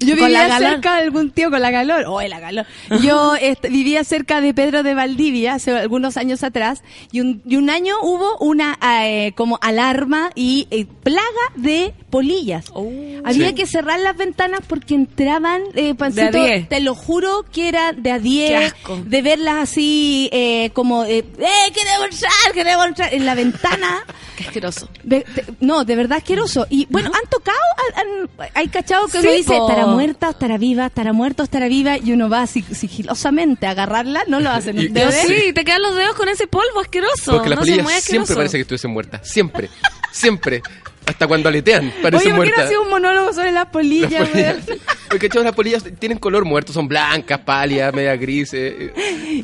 Yo 0.00 0.16
Con 0.16 0.26
vivía 0.28 0.58
cerca 0.58 0.96
de 0.96 1.02
algún 1.02 1.30
tío 1.30 1.50
con 1.50 1.60
la 1.60 1.70
calor. 1.70 2.04
Oh, 2.08 2.20
la 2.22 2.40
calor. 2.40 2.66
Yo 3.02 3.34
este, 3.36 3.68
vivía 3.68 4.02
cerca 4.04 4.40
de 4.40 4.54
Pedro 4.54 4.82
de 4.82 4.94
Valdivia 4.94 5.54
hace 5.54 5.70
algunos 5.70 6.16
años 6.16 6.42
atrás 6.42 6.82
y 7.12 7.20
un, 7.20 7.42
y 7.46 7.56
un 7.56 7.68
año 7.68 7.96
hubo 8.02 8.36
una 8.38 8.78
eh, 8.82 9.32
como 9.36 9.58
alarma 9.62 10.30
y 10.34 10.66
eh, 10.70 10.86
plaga 11.02 11.22
de 11.56 11.92
polillas. 12.10 12.72
Había 13.24 13.48
Sí. 13.48 13.54
que 13.54 13.66
cerrar 13.66 14.00
las 14.00 14.16
ventanas 14.16 14.60
porque 14.66 14.94
entraban, 14.94 15.62
eh, 15.74 15.94
pancito, 15.94 16.22
De 16.32 16.38
a 16.38 16.42
diez. 16.54 16.68
te 16.68 16.80
lo 16.80 16.94
juro 16.94 17.44
que 17.52 17.68
era 17.68 17.92
de 17.92 18.10
a 18.12 18.18
10, 18.18 18.48
Qué 18.50 18.56
asco. 18.56 18.98
de 19.04 19.22
verlas 19.22 19.56
así 19.58 19.81
eh, 20.32 20.70
como, 20.74 21.04
eh, 21.04 21.18
¡eh, 21.38 21.72
queremos 21.74 22.08
entrar, 22.12 22.52
queremos 22.54 22.86
entrar! 22.86 23.12
En 23.14 23.26
la 23.26 23.34
ventana. 23.34 24.04
Qué 24.36 24.44
asqueroso. 24.44 24.88
De- 25.02 25.24
de- 25.34 25.44
no, 25.60 25.84
de 25.84 25.94
verdad 25.96 26.18
asqueroso. 26.18 26.66
Y 26.70 26.86
bueno, 26.90 27.10
han 27.14 27.28
tocado, 27.28 27.58
han, 27.96 28.06
han- 28.40 28.50
hay 28.54 28.68
cachado 28.68 29.06
que 29.06 29.20
Sí, 29.20 29.26
uno 29.26 29.30
dice, 29.36 29.54
po. 29.56 29.68
estará 29.68 29.86
muerta, 29.86 30.30
estará 30.30 30.56
viva, 30.58 30.86
estará 30.86 31.12
muerta, 31.12 31.42
estará 31.42 31.68
viva, 31.68 31.98
y 31.98 32.12
uno 32.12 32.28
va 32.30 32.42
sig- 32.44 32.74
sigilosamente 32.74 33.66
a 33.66 33.70
agarrarla, 33.70 34.24
no 34.28 34.40
lo 34.40 34.50
hacen 34.52 34.78
Y- 34.80 34.86
ustedes. 34.86 35.14
Sí, 35.26 35.52
te 35.52 35.64
quedan 35.64 35.82
los 35.82 35.94
dedos 35.94 36.14
con 36.16 36.28
ese 36.28 36.46
polvo 36.46 36.80
asqueroso. 36.80 37.32
Porque 37.32 37.50
las 37.50 37.56
no 37.58 37.62
polillas 37.62 37.84
muy 37.84 37.92
siempre 37.92 37.98
asqueroso. 38.22 38.34
parece 38.34 38.56
que 38.58 38.62
estuviesen 38.62 38.90
muertas. 38.90 39.28
Siempre. 39.28 39.68
Siempre. 40.12 40.62
Hasta 41.06 41.26
cuando 41.26 41.48
aletean, 41.48 41.86
Oye, 41.88 42.02
parecen 42.02 42.10
¿por 42.10 42.22
qué 42.22 42.28
no 42.30 42.36
muertas. 42.36 42.64
hacía 42.66 42.80
un 42.80 42.88
monólogo 42.90 43.32
sobre 43.32 43.52
las 43.52 43.66
polillas? 43.66 44.12
Las 44.12 44.28
polillas. 44.28 44.56
Porque 45.08 45.28
chavos, 45.28 45.44
las 45.44 45.54
polillas 45.54 45.84
tienen 45.98 46.18
color 46.18 46.44
muerto, 46.46 46.72
son 46.72 46.88
blancas, 46.88 47.38
pálidas, 47.40 47.92
media 47.92 48.16
grises. 48.16 48.92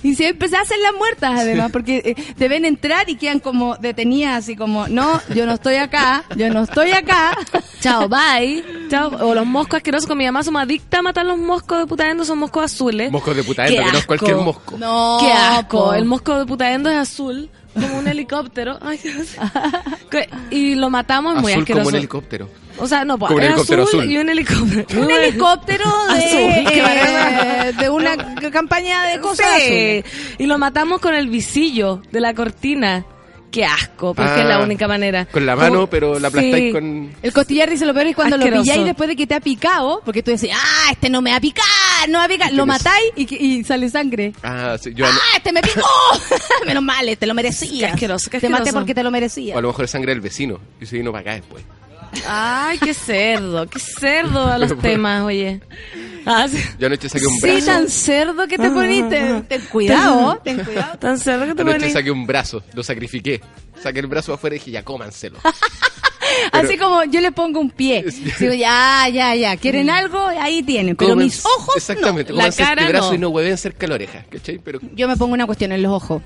Y 0.03 0.15
siempre 0.15 0.49
se 0.49 0.57
hacen 0.57 0.81
las 0.83 0.95
muertas, 0.95 1.39
además, 1.39 1.71
porque 1.71 1.99
eh, 2.07 2.35
te 2.39 2.49
ven 2.49 2.65
entrar 2.65 3.11
y 3.11 3.17
quedan 3.17 3.39
como 3.39 3.77
detenidas, 3.77 4.39
así 4.45 4.57
como, 4.57 4.89
no, 4.89 5.21
yo 5.35 5.45
no 5.45 5.53
estoy 5.53 5.75
acá, 5.77 6.25
yo 6.37 6.49
no 6.49 6.63
estoy 6.63 6.93
acá. 6.93 7.37
Chao, 7.81 8.09
bye. 8.09 8.65
Chao. 8.89 9.11
O 9.21 9.35
los 9.35 9.45
moscos 9.45 9.77
asquerosos 9.77 10.07
con 10.07 10.17
mi 10.17 10.25
mamá 10.25 10.43
somos 10.43 10.63
adictas 10.63 11.01
a 11.01 11.03
matar 11.03 11.27
los 11.27 11.37
moscos 11.37 11.81
de 11.81 11.87
putaendo, 11.87 12.25
son 12.25 12.39
moscos 12.39 12.65
azules. 12.65 13.13
Moscos 13.13 13.37
de 13.37 13.45
puta 13.45 13.67
Qué 13.67 13.77
que 13.77 13.85
no 13.93 13.99
es 13.99 14.07
cualquier 14.07 14.37
mosco. 14.37 14.79
No, 14.79 15.19
Qué 15.21 15.31
asco. 15.31 15.93
El 15.93 16.07
mosco 16.07 16.39
de 16.39 16.47
putaendo 16.47 16.89
es 16.89 16.97
azul, 16.97 17.51
como 17.81 17.99
un 17.99 18.09
helicóptero. 18.09 18.79
Ay, 18.81 18.99
Dios. 18.99 19.37
Y 20.51 20.75
lo 20.75 20.91
matamos 20.91 21.37
muy 21.41 21.53
asqueroso. 21.53 21.85
como 21.85 21.89
un 21.89 21.95
helicóptero. 21.97 22.49
O 22.81 22.87
sea, 22.87 23.05
no, 23.05 23.19
pues, 23.19 23.33
azul, 23.51 23.81
azul. 23.81 24.11
y 24.11 24.19
un 24.19 24.29
helicóptero. 24.29 25.01
Un 25.03 25.11
helicóptero 25.11 25.85
de, 26.15 26.19
Azul, 26.19 26.41
eh, 26.41 27.73
de 27.79 27.91
una 27.91 28.17
campaña 28.53 29.05
de 29.07 29.21
cosas 29.21 29.47
Sí. 29.57 29.63
azules. 29.63 30.05
Y 30.39 30.47
lo 30.47 30.59
matamos 30.59 31.01
con 31.01 31.15
el 31.15 31.29
visillo 31.29 32.01
de 32.13 32.21
la 32.21 32.35
cortina. 32.35 33.05
Qué 33.51 33.65
asco, 33.65 34.15
porque 34.15 34.31
Ah, 34.31 34.43
es 34.43 34.47
la 34.47 34.61
única 34.63 34.87
manera. 34.87 35.25
Con 35.25 35.47
la 35.47 35.57
mano, 35.57 35.75
Como- 35.75 35.87
pero 35.87 36.19
la 36.19 36.29
aplastáis 36.29 36.65
Sí. 36.67 36.73
con... 36.73 37.11
El 37.23 37.33
costillar 37.33 37.71
dice 37.71 37.87
lo 37.87 37.95
peor 37.95 38.09
es 38.09 38.15
cuando 38.15 38.37
lo 38.37 38.43
Asqueroso. 38.45 38.63
pilláis 38.65 38.85
después 38.85 39.09
de 39.09 39.17
que 39.17 39.27
te 39.27 39.35
ha 39.35 39.41
picado, 39.41 40.03
porque 40.05 40.23
tú 40.23 40.31
dices, 40.31 40.51
ah, 40.55 40.89
este 40.93 41.09
no 41.09 41.23
me 41.23 41.31
va 41.31 41.37
a 41.37 41.41
picar, 41.41 41.65
no 42.09 42.13
me 42.13 42.19
va 42.19 42.25
a 42.25 42.29
picar. 42.29 42.53
Lo 42.53 42.67
matáis 42.67 43.11
y, 43.17 43.65
sale 43.65 43.89
sangre. 43.89 44.35
Ah, 44.43 44.77
sí, 44.79 44.93
yo... 44.95 45.07
Ah, 45.07 45.37
este 45.39 45.51
me 45.53 45.63
picó. 45.63 45.81
Menos 46.67 46.83
mal, 46.83 47.17
te 47.19 47.27
lo 47.27 47.33
merecías. 47.35 47.71
Qué 47.91 47.95
asqueroso, 47.95 48.29
qué 48.31 48.39
Te 48.39 48.49
maté 48.51 48.63
asqueroso. 48.65 48.81
porque 48.81 48.95
te 48.95 49.03
lo 49.03 49.09
O 49.09 49.13
merecías. 49.13 49.57
a 49.57 49.61
lo 49.63 49.69
mejor 49.69 49.87
es 49.87 49.91
sangre 49.91 50.13
del 50.13 50.21
vecino. 50.21 50.61
Y 50.81 50.85
se 50.87 50.97
vino 50.99 51.11
para 51.11 51.23
acá 51.23 51.33
después. 51.35 51.65
Ay, 52.27 52.79
qué 52.79 52.95
cerdo, 52.95 53.67
qué 53.69 53.79
cerdo 53.79 54.47
a 54.47 54.59
los 54.59 54.77
temas, 54.83 55.23
oye. 55.25 55.61
Ah, 56.27 56.47
sí. 56.49 56.59
Yo 56.79 56.87
anoche 56.89 57.09
saqué 57.09 57.27
un 57.27 57.35
Sí, 57.41 57.47
brazo. 57.53 57.67
tan 57.67 57.89
cerdo 57.89 58.47
que 58.49 58.59
te 58.59 58.71
poniste. 58.71 59.43
Ten 59.49 59.63
cuidado, 59.71 60.39
ten 60.45 60.63
cuidado. 60.65 60.99
Tan 60.99 61.19
cerdo 61.19 61.47
que 61.47 61.55
te 61.55 61.63
Anoche 61.63 61.91
saqué 61.91 62.11
un 62.11 62.27
brazo, 62.27 62.63
lo 62.75 62.83
sacrifiqué. 62.83 63.41
Saqué 63.83 64.01
el 64.01 64.07
brazo 64.09 64.33
afuera 64.35 64.57
y 64.57 64.59
dije, 64.59 64.71
ya 64.73 64.85
cómanselo. 64.85 65.39
Así 66.53 66.77
como 66.77 67.05
yo 67.05 67.21
le 67.21 67.33
pongo 67.33 67.61
un 67.61 67.71
pie. 67.71 68.05
Digo, 68.41 68.53
ya, 68.53 69.09
ya, 69.13 69.35
ya. 69.35 69.57
¿Quieren 69.57 69.89
algo? 69.89 70.19
Ahí 70.27 70.63
tienen. 70.63 70.97
Pero 70.97 71.15
Comen- 71.15 71.25
mis 71.25 71.45
ojos, 71.45 71.77
Exactamente, 71.77 72.33
La 72.33 72.41
cómanse 72.45 72.63
cara 72.63 72.83
este 72.83 72.93
brazo 72.93 73.09
no. 73.11 73.15
y 73.15 73.19
no 73.19 73.29
hueven 73.31 73.57
cerca 73.57 73.81
de 73.81 73.89
la 73.89 73.95
oreja. 73.95 74.25
¿Cachai? 74.31 74.59
Pero 74.59 74.79
no. 74.83 74.89
Yo 74.95 75.09
me 75.09 75.17
pongo 75.17 75.33
una 75.35 75.47
cuestión 75.47 75.73
en 75.73 75.83
los 75.83 75.93
ojos. 75.93 76.23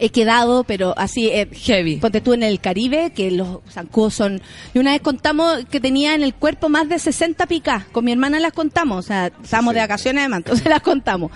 He 0.00 0.10
quedado, 0.10 0.64
pero 0.64 0.94
así, 0.96 1.28
eh, 1.28 1.48
Heavy. 1.52 1.96
Ponte 1.96 2.20
tú 2.20 2.32
en 2.32 2.42
el 2.42 2.60
Caribe, 2.60 3.12
que 3.14 3.30
los 3.30 3.58
zancudos 3.70 4.14
son... 4.14 4.40
Y 4.74 4.78
una 4.78 4.92
vez 4.92 5.00
contamos 5.00 5.64
que 5.70 5.80
tenía 5.80 6.14
en 6.14 6.22
el 6.22 6.34
cuerpo 6.34 6.68
más 6.68 6.88
de 6.88 6.98
60 6.98 7.46
picas. 7.46 7.84
Con 7.92 8.04
mi 8.04 8.12
hermana 8.12 8.40
las 8.40 8.52
contamos. 8.52 8.98
O 8.98 9.02
sea, 9.06 9.26
estábamos 9.42 9.74
de 9.74 9.80
vacaciones 9.80 10.20
además, 10.20 10.38
entonces 10.38 10.66
las 10.68 10.82
contamos. 10.82 11.30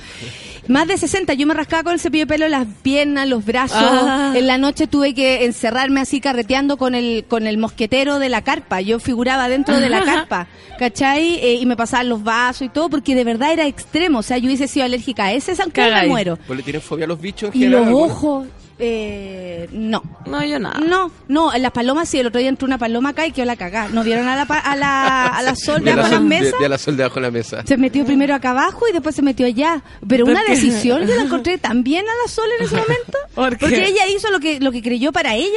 Más 0.69 0.87
de 0.87 0.97
60. 0.99 1.35
Yo 1.35 1.47
me 1.47 1.55
rascaba 1.55 1.83
con 1.85 1.93
el 1.95 2.01
cepillo 2.01 2.25
de 2.25 2.29
pelo 2.29 2.49
las 2.49 2.67
piernas, 2.83 3.27
los 3.29 3.45
brazos. 3.45 3.79
Ah. 3.81 4.33
En 4.37 4.47
la 4.47 4.59
noche 4.59 4.87
tuve 4.87 5.15
que 5.15 5.45
encerrarme 5.45 6.01
así 6.01 6.21
carreteando 6.21 6.77
con 6.77 6.95
el, 6.95 7.25
con 7.27 7.47
el 7.47 7.59
mosquetero 7.59 8.19
de 8.19 8.29
la 8.29 8.43
carpa. 8.43 8.81
Yo 8.81 9.01
figuraba 9.01 9.49
dentro 9.49 9.81
de 9.81 9.89
la 9.89 10.05
carpa. 10.05 10.47
¿Cachai? 10.79 11.35
Eh, 11.41 11.55
y 11.61 11.67
me 11.67 11.77
pasaban 11.77 12.09
los 12.09 12.23
vasos 12.23 12.63
y 12.63 12.69
todo, 12.69 12.89
porque 12.89 13.15
de 13.15 13.25
verdad 13.25 13.53
era 13.53 13.67
extremo. 13.67 14.21
O 14.21 14.23
sea, 14.23 14.39
yo 14.39 14.47
hubiese 14.47 14.69
sido 14.69 14.85
alérgica 14.87 15.25
a 15.25 15.33
ese 15.33 15.55
zancudo 15.57 15.89
y 15.89 15.91
me 15.93 16.07
muero. 16.07 16.39
¿vos 16.47 16.57
le 16.57 16.63
tienen 16.63 16.81
fobia 16.83 17.05
a 17.05 17.09
los 17.09 17.21
bichos 17.21 17.51
en 17.55 17.57
Y 17.61 17.65
general? 17.65 17.91
los 17.91 18.01
ojos. 18.11 18.47
Eh, 18.83 19.69
no. 19.73 20.03
No, 20.27 20.45
yo 20.45 20.59
nada. 20.59 20.79
No, 20.81 21.11
no, 21.29 21.53
en 21.55 21.63
las 21.63 21.73
palomas 21.73 22.09
sí, 22.09 22.19
el 22.19 22.27
otro 22.29 22.39
día 22.41 22.49
entró 22.49 22.67
una 22.67 22.79
paloma 22.79 23.11
acá 23.11 23.27
y 23.27 23.33
quedó 23.33 23.45
la 23.47 23.57
cagá. 23.57 23.89
¿No 23.89 24.03
vieron 24.05 24.27
a 24.29 24.37
la, 24.37 24.47
pa- 24.47 24.59
a 24.59 24.75
la, 24.77 25.27
a 25.27 25.43
la 25.43 25.55
sol 25.57 25.83
De 25.85 25.91
debajo 25.91 26.09
la 26.09 26.09
de 26.09 26.11
las 26.11 26.21
sol- 26.21 26.29
de- 26.29 26.41
mesas? 26.41 26.61
de 26.61 26.69
la 26.69 26.79
sol 26.79 26.97
debajo 26.97 27.15
de 27.17 27.21
la 27.23 27.31
mesa. 27.31 27.63
Se 27.67 27.77
metió 27.77 28.05
primero 28.05 28.35
acá 28.35 28.51
abajo 28.51 28.89
y 28.89 28.93
después 28.93 29.15
se 29.15 29.23
metió 29.23 29.47
allá. 29.47 29.83
Pero 30.09 30.25
¿Por 30.25 30.33
una 30.35 30.45
qué? 30.45 30.53
decisión 30.53 31.07
yo 31.07 31.15
la 31.15 31.23
encontré 31.25 31.59
tan 31.59 31.83
bien 31.85 32.05
a 32.09 32.13
la 32.25 32.33
Sol 32.33 32.49
en 32.59 32.65
ese 32.65 32.75
momento. 32.77 33.19
¿Por 33.35 33.51
qué? 33.57 33.67
Porque 33.67 33.85
ella 33.87 34.07
hizo 34.09 34.31
lo 34.31 34.41
que 34.41 34.61
lo 34.61 34.73
que 34.73 34.83
creyó 34.83 35.13
para 35.13 35.35
ella. 35.35 35.49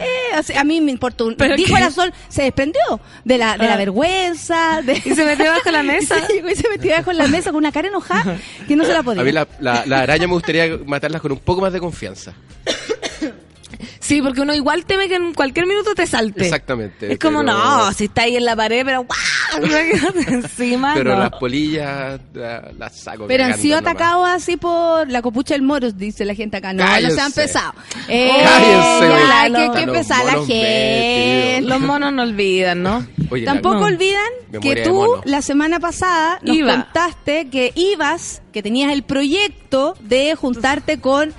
eh, 0.00 0.56
a 0.56 0.64
mí 0.64 0.80
me 0.80 0.90
importó. 0.90 1.26
un- 1.26 1.36
¿Pero 1.36 1.56
Dijo 1.56 1.74
qué? 1.74 1.82
a 1.82 1.84
la 1.86 1.90
Sol, 1.90 2.12
se 2.28 2.42
desprendió 2.42 2.80
de 3.24 3.38
la, 3.38 3.56
de 3.58 3.66
la 3.66 3.74
Ah. 3.74 3.76
vergüenza. 3.76 4.82
De... 4.82 4.94
Y 4.94 5.14
se 5.14 5.24
metió 5.24 5.46
bajo 5.46 5.70
la 5.70 5.82
mesa. 5.82 6.16
Y 6.18 6.22
se, 6.40 6.52
y 6.52 6.54
se 6.56 6.68
metió 6.68 6.92
bajo 6.92 7.12
la 7.12 7.26
mesa 7.28 7.50
con 7.50 7.58
una 7.58 7.70
cara 7.72 7.88
enojada 7.88 8.36
que 8.66 8.76
no 8.76 8.84
se 8.84 8.92
la 8.92 9.02
podía. 9.02 9.22
A 9.22 9.24
mí 9.24 9.32
la, 9.32 9.46
la, 9.60 9.84
la 9.86 10.00
araña 10.00 10.26
me 10.26 10.34
gustaría 10.34 10.78
matarlas 10.86 11.20
con 11.20 11.32
un 11.32 11.38
poco 11.38 11.60
más 11.60 11.72
de 11.72 11.80
confianza. 11.80 12.32
Sí, 14.12 14.20
porque 14.20 14.42
uno 14.42 14.52
igual 14.54 14.84
teme 14.84 15.08
que 15.08 15.14
en 15.14 15.32
cualquier 15.32 15.66
minuto 15.66 15.94
te 15.94 16.06
salte. 16.06 16.44
Exactamente. 16.44 17.10
Es 17.12 17.18
como, 17.18 17.40
pero- 17.40 17.52
no, 17.54 17.92
si 17.94 18.04
está 18.04 18.22
ahí 18.22 18.36
en 18.36 18.44
la 18.44 18.54
pared, 18.54 18.82
pero 18.84 19.04
¡guau! 19.04 19.64
encima, 20.28 20.92
Pero 20.94 21.14
no. 21.14 21.20
las 21.20 21.30
polillas 21.30 22.20
la- 22.34 22.72
las 22.78 22.94
saco. 22.96 23.26
Pero 23.26 23.44
han 23.44 23.58
sido 23.58 23.78
atacados 23.78 24.28
así 24.28 24.56
por 24.58 25.10
la 25.10 25.22
copucha 25.22 25.54
del 25.54 25.62
moros, 25.62 25.96
dice 25.96 26.24
la 26.26 26.34
gente 26.34 26.58
acá. 26.58 26.72
No, 26.74 26.84
se 26.86 27.20
han 27.20 27.32
pesado. 27.32 27.72
Eh, 28.08 28.30
Cállense, 28.44 29.08
ya, 29.28 29.48
güey. 29.48 29.70
que, 29.70 29.80
que 29.80 29.86
Los 29.86 29.96
pesar 29.96 30.24
la 30.26 30.32
monos 30.32 30.46
gente. 30.46 31.60
Los 31.62 31.80
monos 31.80 32.12
no 32.12 32.22
olvidan, 32.22 32.82
¿no? 32.82 33.06
Oye, 33.30 33.44
Tampoco 33.46 33.84
olvidan 33.84 34.20
Memoria 34.50 34.74
que 34.74 34.82
tú 34.90 35.06
la 35.24 35.40
semana 35.40 35.80
pasada 35.80 36.38
nos 36.42 36.54
Iba. 36.54 36.74
contaste 36.74 37.48
que 37.48 37.72
ibas, 37.74 38.41
que 38.52 38.62
tenías 38.62 38.92
el 38.92 39.02
proyecto 39.02 39.96
de 40.00 40.34
juntarte 40.34 41.00
con 41.00 41.34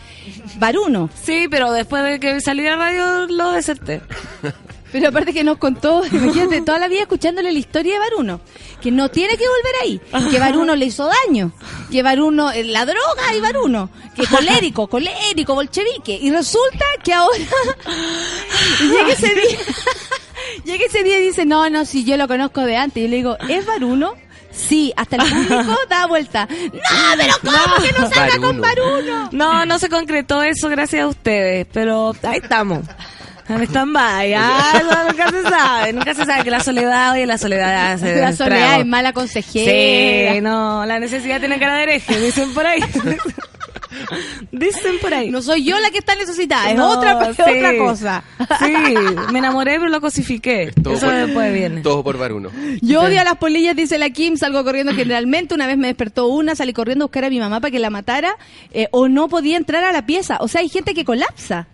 Baruno. 0.57 1.09
Sí, 1.23 1.47
pero 1.49 1.71
después 1.71 2.03
de 2.03 2.19
que 2.19 2.41
salí 2.41 2.67
a 2.67 2.75
radio 2.75 3.27
lo 3.27 3.51
deserté. 3.51 4.01
Pero 4.93 5.09
aparte 5.09 5.33
que 5.33 5.43
nos 5.43 5.57
contó, 5.57 6.05
imagínate, 6.05 6.61
toda 6.61 6.77
la 6.77 6.87
vida 6.87 7.01
escuchándole 7.01 7.51
la 7.51 7.57
historia 7.57 7.93
de 7.93 7.99
Baruno, 7.99 8.41
que 8.79 8.91
no 8.91 9.09
tiene 9.09 9.35
que 9.37 9.45
volver 9.47 9.73
ahí, 9.81 10.29
que 10.29 10.37
Baruno 10.37 10.75
le 10.75 10.85
hizo 10.85 11.09
daño, 11.25 11.51
que 11.91 12.03
Baruno, 12.03 12.51
eh, 12.51 12.63
la 12.63 12.85
droga 12.85 13.35
y 13.35 13.41
Baruno, 13.41 13.89
que 14.15 14.27
colérico, 14.27 14.85
colérico, 14.85 15.55
bolchevique, 15.55 16.19
y 16.21 16.29
resulta 16.29 16.85
que 17.03 17.11
ahora 17.11 17.39
llega 18.81 19.13
ese 19.13 19.33
día, 19.33 19.59
llega 20.65 20.85
ese 20.85 21.01
día 21.01 21.19
y 21.19 21.23
dice, 21.23 21.43
no, 21.47 21.67
no, 21.71 21.85
si 21.85 22.03
yo 22.03 22.15
lo 22.15 22.27
conozco 22.27 22.61
de 22.61 22.75
antes, 22.75 22.97
y 22.97 23.05
yo 23.05 23.09
le 23.09 23.15
digo, 23.15 23.37
¿es 23.49 23.65
Baruno? 23.65 24.13
Sí, 24.53 24.93
hasta 24.95 25.15
el 25.17 25.23
público 25.23 25.75
da 25.89 26.05
vuelta. 26.05 26.47
No, 26.47 26.79
pero 27.17 27.33
¿cómo 27.41 27.83
que 27.83 27.91
no 27.91 28.09
salga 28.09 28.37
con 28.37 28.61
Baruno? 28.61 29.29
No, 29.31 29.65
no 29.65 29.79
se 29.79 29.89
concretó 29.89 30.43
eso 30.43 30.69
gracias 30.69 31.03
a 31.03 31.07
ustedes, 31.07 31.67
pero 31.71 32.15
ahí 32.23 32.39
estamos. 32.41 32.81
Ah, 33.49 34.81
no, 34.83 35.07
nunca 35.09 35.29
se 35.29 35.43
sabe, 35.43 35.93
nunca 35.93 36.13
se 36.13 36.25
sabe 36.25 36.43
que 36.43 36.51
la 36.51 36.61
soledad, 36.61 37.11
oye, 37.11 37.25
la 37.25 37.37
soledad 37.37 37.93
hace 37.93 38.15
La 38.15 38.33
soledad 38.33 38.79
es 38.79 38.85
mala 38.85 39.11
consejera. 39.11 40.33
Sí, 40.33 40.41
no, 40.41 40.85
la 40.85 40.99
necesidad 40.99 41.39
tiene 41.39 41.59
cara 41.59 41.75
de 41.77 41.83
hereje, 41.83 42.19
dicen 42.19 42.53
por 42.53 42.65
ahí. 42.65 42.79
dicen 44.51 44.95
por 45.01 45.13
ahí. 45.13 45.29
No 45.29 45.41
soy 45.41 45.63
yo 45.63 45.79
la 45.79 45.89
que 45.91 45.97
está 45.99 46.15
necesitada, 46.15 46.69
es 46.71 46.75
No, 46.77 46.89
otra, 46.97 47.29
es 47.29 47.35
sí. 47.35 47.41
otra 47.41 47.77
cosa. 47.77 48.23
Sí, 48.59 48.73
me 49.31 49.39
enamoré 49.39 49.73
pero 49.79 49.89
lo 49.89 50.01
cosifiqué. 50.01 50.71
Todo 50.81 50.93
Eso 50.95 51.05
por- 51.07 51.15
después 51.15 51.53
viene. 51.53 51.81
Todo 51.81 52.03
por 52.03 52.17
Baruno. 52.17 52.49
Yo 52.81 53.01
odio 53.01 53.21
a 53.21 53.23
las 53.23 53.37
polillas, 53.37 53.75
dice 53.75 53.97
la 53.97 54.09
Kim, 54.09 54.37
salgo 54.37 54.63
corriendo 54.63 54.93
generalmente. 54.93 55.53
Una 55.55 55.67
vez 55.67 55.77
me 55.77 55.87
despertó 55.87 56.27
una, 56.27 56.55
salí 56.55 56.73
corriendo 56.73 57.05
a 57.05 57.07
buscar 57.07 57.25
a 57.25 57.29
mi 57.29 57.39
mamá 57.39 57.59
para 57.59 57.71
que 57.71 57.79
la 57.79 57.89
matara 57.89 58.37
eh, 58.71 58.87
o 58.91 59.07
no 59.07 59.27
podía 59.29 59.57
entrar 59.57 59.83
a 59.83 59.91
la 59.91 60.05
pieza. 60.05 60.37
O 60.41 60.47
sea, 60.47 60.61
hay 60.61 60.69
gente 60.69 60.93
que 60.93 61.05
colapsa. 61.05 61.67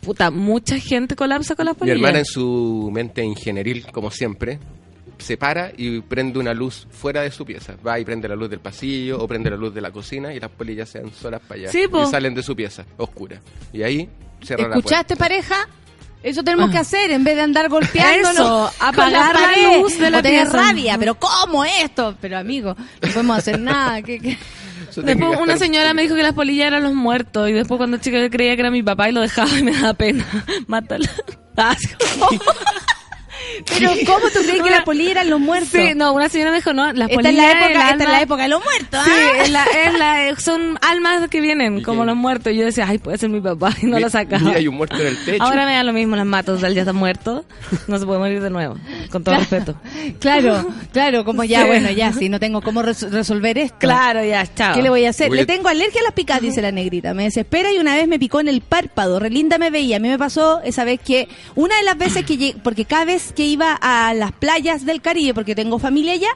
Puta, 0.00 0.30
mucha 0.30 0.78
gente 0.78 1.14
colapsa 1.14 1.54
con 1.54 1.66
las 1.66 1.74
Mi 1.74 1.78
polillas. 1.80 1.96
hermana 1.98 2.18
en 2.20 2.24
su 2.24 2.90
mente 2.92 3.22
ingenieril, 3.22 3.84
como 3.92 4.10
siempre, 4.10 4.58
se 5.20 5.36
para 5.36 5.72
y 5.76 6.00
prende 6.00 6.38
una 6.38 6.54
luz 6.54 6.86
fuera 6.90 7.22
de 7.22 7.30
su 7.30 7.44
pieza. 7.44 7.74
Va 7.86 7.98
y 7.98 8.04
prende 8.04 8.28
la 8.28 8.36
luz 8.36 8.50
del 8.50 8.60
pasillo 8.60 9.18
o 9.22 9.28
prende 9.28 9.50
la 9.50 9.56
luz 9.56 9.74
de 9.74 9.80
la 9.80 9.90
cocina 9.90 10.32
y 10.34 10.40
las 10.40 10.50
polillas 10.50 10.88
se 10.88 11.00
dan 11.00 11.12
solas 11.12 11.40
para 11.40 11.60
allá. 11.62 11.70
Sí, 11.72 11.88
po. 11.88 12.02
y 12.02 12.06
salen 12.06 12.34
de 12.34 12.42
su 12.42 12.54
pieza, 12.56 12.84
oscura. 12.96 13.40
Y 13.72 13.82
ahí 13.82 14.08
cierra 14.42 14.68
la 14.68 14.76
¿Escuchaste, 14.76 15.16
pareja? 15.16 15.68
Eso 16.22 16.42
tenemos 16.42 16.70
que 16.70 16.76
hacer 16.76 17.10
en 17.12 17.24
vez 17.24 17.34
de 17.36 17.42
andar 17.42 17.68
golpeándonos. 17.70 18.34
Eso, 18.34 18.70
apagar 18.80 19.34
la 19.34 19.40
pared 19.40 19.80
luz 19.80 19.98
de 19.98 20.10
la 20.10 20.18
o 20.18 20.22
tener 20.22 20.42
pieza. 20.42 20.56
rabia. 20.66 20.98
Pero 20.98 21.14
¿cómo 21.14 21.64
esto? 21.64 22.14
Pero 22.20 22.36
amigo, 22.36 22.76
no 23.00 23.08
podemos 23.08 23.38
hacer 23.38 23.58
nada. 23.60 24.02
¿Qué, 24.02 24.36
Después 24.96 25.38
una 25.40 25.56
señora 25.56 25.94
me 25.94 26.02
dijo 26.02 26.14
que 26.14 26.22
las 26.22 26.34
polillas 26.34 26.66
eran 26.66 26.82
los 26.82 26.94
muertos 26.94 27.48
y 27.48 27.52
después 27.52 27.78
cuando 27.78 27.98
chica 27.98 28.20
yo 28.20 28.28
creía 28.28 28.54
que 28.56 28.60
era 28.60 28.70
mi 28.70 28.82
papá 28.82 29.08
y 29.08 29.12
lo 29.12 29.20
dejaba 29.20 29.50
y 29.58 29.62
me 29.62 29.72
daba 29.72 29.94
pena. 29.94 30.26
Mátala. 30.66 31.08
Pero 33.66 33.90
¿cómo 34.06 34.28
tú 34.32 34.40
crees 34.42 34.62
que 34.62 34.70
las 34.70 34.82
polillas 34.84 35.12
eran 35.12 35.30
los 35.30 35.40
muertos? 35.40 35.70
Sí, 35.72 35.92
no, 35.96 36.12
una 36.12 36.28
señora 36.28 36.50
me 36.50 36.58
dijo, 36.58 36.72
no, 36.72 36.92
las 36.92 37.10
esta, 37.10 37.10
es 37.10 37.14
polillas 37.16 37.34
la 37.44 37.50
época, 37.52 37.90
esta 37.90 38.04
es 38.04 38.10
la 38.10 38.22
época 38.22 38.42
de 38.44 38.48
los 38.48 38.62
muertos. 38.64 39.00
Sí, 39.04 39.10
¿ah? 39.10 39.42
es 39.42 39.50
la, 39.50 39.64
es 39.64 39.98
la- 39.98 40.36
son 40.40 40.78
almas 40.82 41.28
que 41.28 41.40
vienen, 41.40 41.82
como 41.82 42.02
qué? 42.02 42.06
los 42.06 42.16
muertos. 42.16 42.52
Y 42.52 42.56
yo 42.56 42.64
decía, 42.64 42.86
ay, 42.88 42.98
puede 42.98 43.18
ser 43.18 43.28
mi 43.30 43.40
papá, 43.40 43.74
y 43.82 43.86
no 43.86 43.98
lo 43.98 44.08
sacaba. 44.10 44.42
Mira, 44.42 44.58
hay 44.58 44.68
un 44.68 44.76
muerto 44.76 44.96
en 45.00 45.06
el 45.08 45.24
techo. 45.24 45.42
Ahora 45.42 45.66
me 45.66 45.72
da 45.74 45.82
lo 45.84 45.92
mismo, 45.92 46.16
las 46.16 46.26
mato, 46.26 46.52
o 46.54 46.58
sea, 46.58 46.68
él 46.68 46.74
ya 46.74 46.82
está 46.82 46.92
muerto, 46.92 47.44
no 47.88 47.98
se 47.98 48.06
puede 48.06 48.18
morir 48.18 48.40
de 48.40 48.50
nuevo, 48.50 48.76
con 49.10 49.24
todo 49.24 49.36
respeto. 49.36 49.74
Claro, 50.20 50.66
claro, 50.92 51.24
como 51.24 51.44
ya, 51.44 51.62
Sí. 51.62 51.66
bueno, 51.68 51.90
ya, 51.90 52.12
si 52.12 52.28
no 52.28 52.38
tengo 52.40 52.60
cómo 52.62 52.82
res- 52.82 53.10
resolver 53.10 53.56
esto. 53.58 53.76
Claro, 53.78 54.24
ya, 54.24 54.46
chao. 54.54 54.74
¿Qué 54.74 54.82
le 54.82 54.88
voy 54.90 55.04
a 55.04 55.10
hacer? 55.10 55.28
Voy 55.28 55.36
Le 55.38 55.42
a- 55.42 55.46
tengo 55.46 55.68
alergia 55.68 56.00
a 56.00 56.04
las 56.04 56.12
picadas, 56.12 56.42
dice 56.42 56.60
la 56.62 56.72
negrita. 56.72 57.14
Me 57.14 57.24
desespera 57.24 57.72
y 57.72 57.78
una 57.78 57.94
vez 57.96 58.06
me 58.08 58.18
picó 58.18 58.40
en 58.40 58.48
el 58.48 58.60
párpado. 58.60 59.18
Relinda 59.18 59.58
me 59.58 59.70
veía. 59.70 59.96
A 59.96 60.00
mí 60.00 60.08
me 60.08 60.18
pasó 60.18 60.60
esa 60.62 60.84
vez 60.84 61.00
que, 61.00 61.28
una 61.54 61.76
de 61.76 61.82
las 61.84 61.96
veces 61.98 62.24
que 62.24 62.36
llegué, 62.36 62.58
porque 62.62 62.84
cada 62.84 63.04
vez 63.04 63.32
que 63.32 63.39
iba 63.44 63.78
a 63.80 64.14
las 64.14 64.32
playas 64.32 64.84
del 64.84 65.00
Caribe, 65.00 65.34
porque 65.34 65.54
tengo 65.54 65.78
familia 65.78 66.14
allá, 66.14 66.30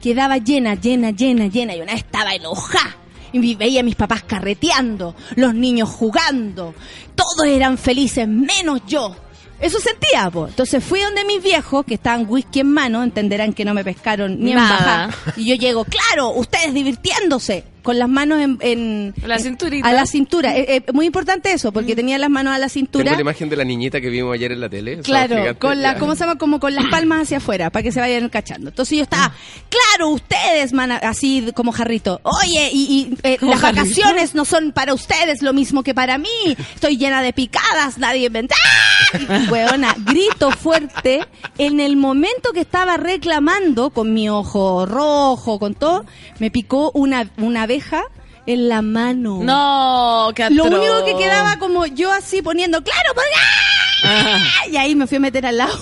quedaba 0.00 0.38
llena, 0.38 0.74
llena, 0.74 1.10
llena, 1.10 1.46
llena. 1.46 1.74
Y 1.74 1.80
una 1.80 1.92
vez 1.92 2.04
estaba 2.04 2.34
enojada. 2.34 2.96
Y 3.32 3.54
veía 3.54 3.80
a 3.80 3.82
mis 3.82 3.96
papás 3.96 4.22
carreteando, 4.22 5.14
los 5.34 5.54
niños 5.54 5.90
jugando. 5.90 6.74
Todos 7.14 7.46
eran 7.46 7.76
felices, 7.76 8.26
menos 8.26 8.80
yo. 8.86 9.14
Eso 9.60 9.78
sentía, 9.80 10.30
po. 10.30 10.48
Entonces 10.48 10.84
fui 10.84 11.00
donde 11.00 11.24
mis 11.24 11.42
viejos, 11.42 11.84
que 11.84 11.94
estaban 11.94 12.26
whisky 12.28 12.60
en 12.60 12.72
mano, 12.72 13.02
entenderán 13.02 13.52
que 13.52 13.64
no 13.64 13.74
me 13.74 13.84
pescaron 13.84 14.38
ni 14.38 14.52
en 14.52 14.58
bajada. 14.58 15.10
Y 15.36 15.46
yo 15.46 15.54
llego, 15.54 15.84
claro, 15.84 16.30
ustedes 16.30 16.74
divirtiéndose, 16.74 17.64
con 17.86 18.00
las 18.00 18.08
manos 18.08 18.40
en... 18.40 18.58
en- 18.62 19.14
La 19.24 19.38
cinturita. 19.38 19.88
A 19.88 19.92
la 19.92 20.06
cintura. 20.06 20.56
Es 20.56 20.82
muy 20.92 21.06
importante 21.06 21.52
eso, 21.52 21.70
porque 21.70 21.94
tenía 21.94 22.18
las 22.18 22.28
manos 22.30 22.52
a 22.52 22.58
la 22.58 22.68
cintura. 22.68 23.04
Tengo 23.04 23.14
la 23.14 23.20
imagen 23.20 23.48
de 23.48 23.54
la 23.54 23.62
niñita 23.62 24.00
que 24.00 24.08
vimos 24.08 24.34
ayer 24.34 24.50
en 24.50 24.60
la 24.60 24.68
tele. 24.68 24.98
Claro, 25.02 25.36
gigante, 25.36 25.60
con 25.60 25.80
la, 25.80 25.92
ya. 25.92 25.98
¿cómo 26.00 26.16
se 26.16 26.24
llama? 26.24 26.34
Como 26.36 26.58
con 26.58 26.74
las 26.74 26.86
palmas 26.86 27.22
hacia 27.22 27.36
afuera, 27.36 27.70
para 27.70 27.84
que 27.84 27.92
se 27.92 28.00
vayan 28.00 28.28
cachando. 28.28 28.70
Entonces 28.70 28.98
yo 28.98 29.04
estaba, 29.04 29.32
claro, 29.68 30.08
ustedes, 30.10 30.72
así 31.02 31.52
como 31.54 31.70
jarrito. 31.70 32.20
Oye, 32.24 32.70
y, 32.72 32.82
y, 32.82 33.18
eh, 33.22 33.38
las 33.40 33.60
jarrito. 33.60 33.82
vacaciones 33.84 34.34
no 34.34 34.44
son 34.44 34.72
para 34.72 34.92
ustedes 34.92 35.40
lo 35.42 35.52
mismo 35.52 35.84
que 35.84 35.94
para 35.94 36.18
mí. 36.18 36.28
Estoy 36.74 36.96
llena 36.96 37.22
de 37.22 37.32
picadas, 37.32 37.98
nadie 37.98 38.30
me... 38.30 38.40
¡Ah! 38.40 39.46
Weona, 39.48 39.94
grito 39.98 40.50
fuerte. 40.50 41.20
En 41.56 41.78
el 41.78 41.96
momento 41.96 42.52
que 42.52 42.60
estaba 42.60 42.96
reclamando, 42.96 43.90
con 43.90 44.12
mi 44.12 44.28
ojo 44.28 44.86
rojo, 44.86 45.60
con 45.60 45.74
todo, 45.74 46.04
me 46.40 46.50
picó 46.50 46.90
una, 46.94 47.30
una 47.38 47.66
en 48.46 48.68
la 48.68 48.82
mano. 48.82 49.40
No, 49.42 50.30
qué 50.34 50.48
Lo 50.50 50.64
atroz. 50.66 50.78
único 50.80 51.04
que 51.04 51.16
quedaba 51.24 51.58
como 51.58 51.86
yo 51.86 52.12
así 52.12 52.42
poniendo, 52.42 52.82
claro, 52.82 53.10
pues, 53.14 53.26
¡ah! 54.04 54.38
y 54.70 54.76
ahí 54.76 54.94
me 54.94 55.06
fui 55.06 55.16
a 55.16 55.20
meter 55.20 55.46
al 55.46 55.60
agua. 55.60 55.76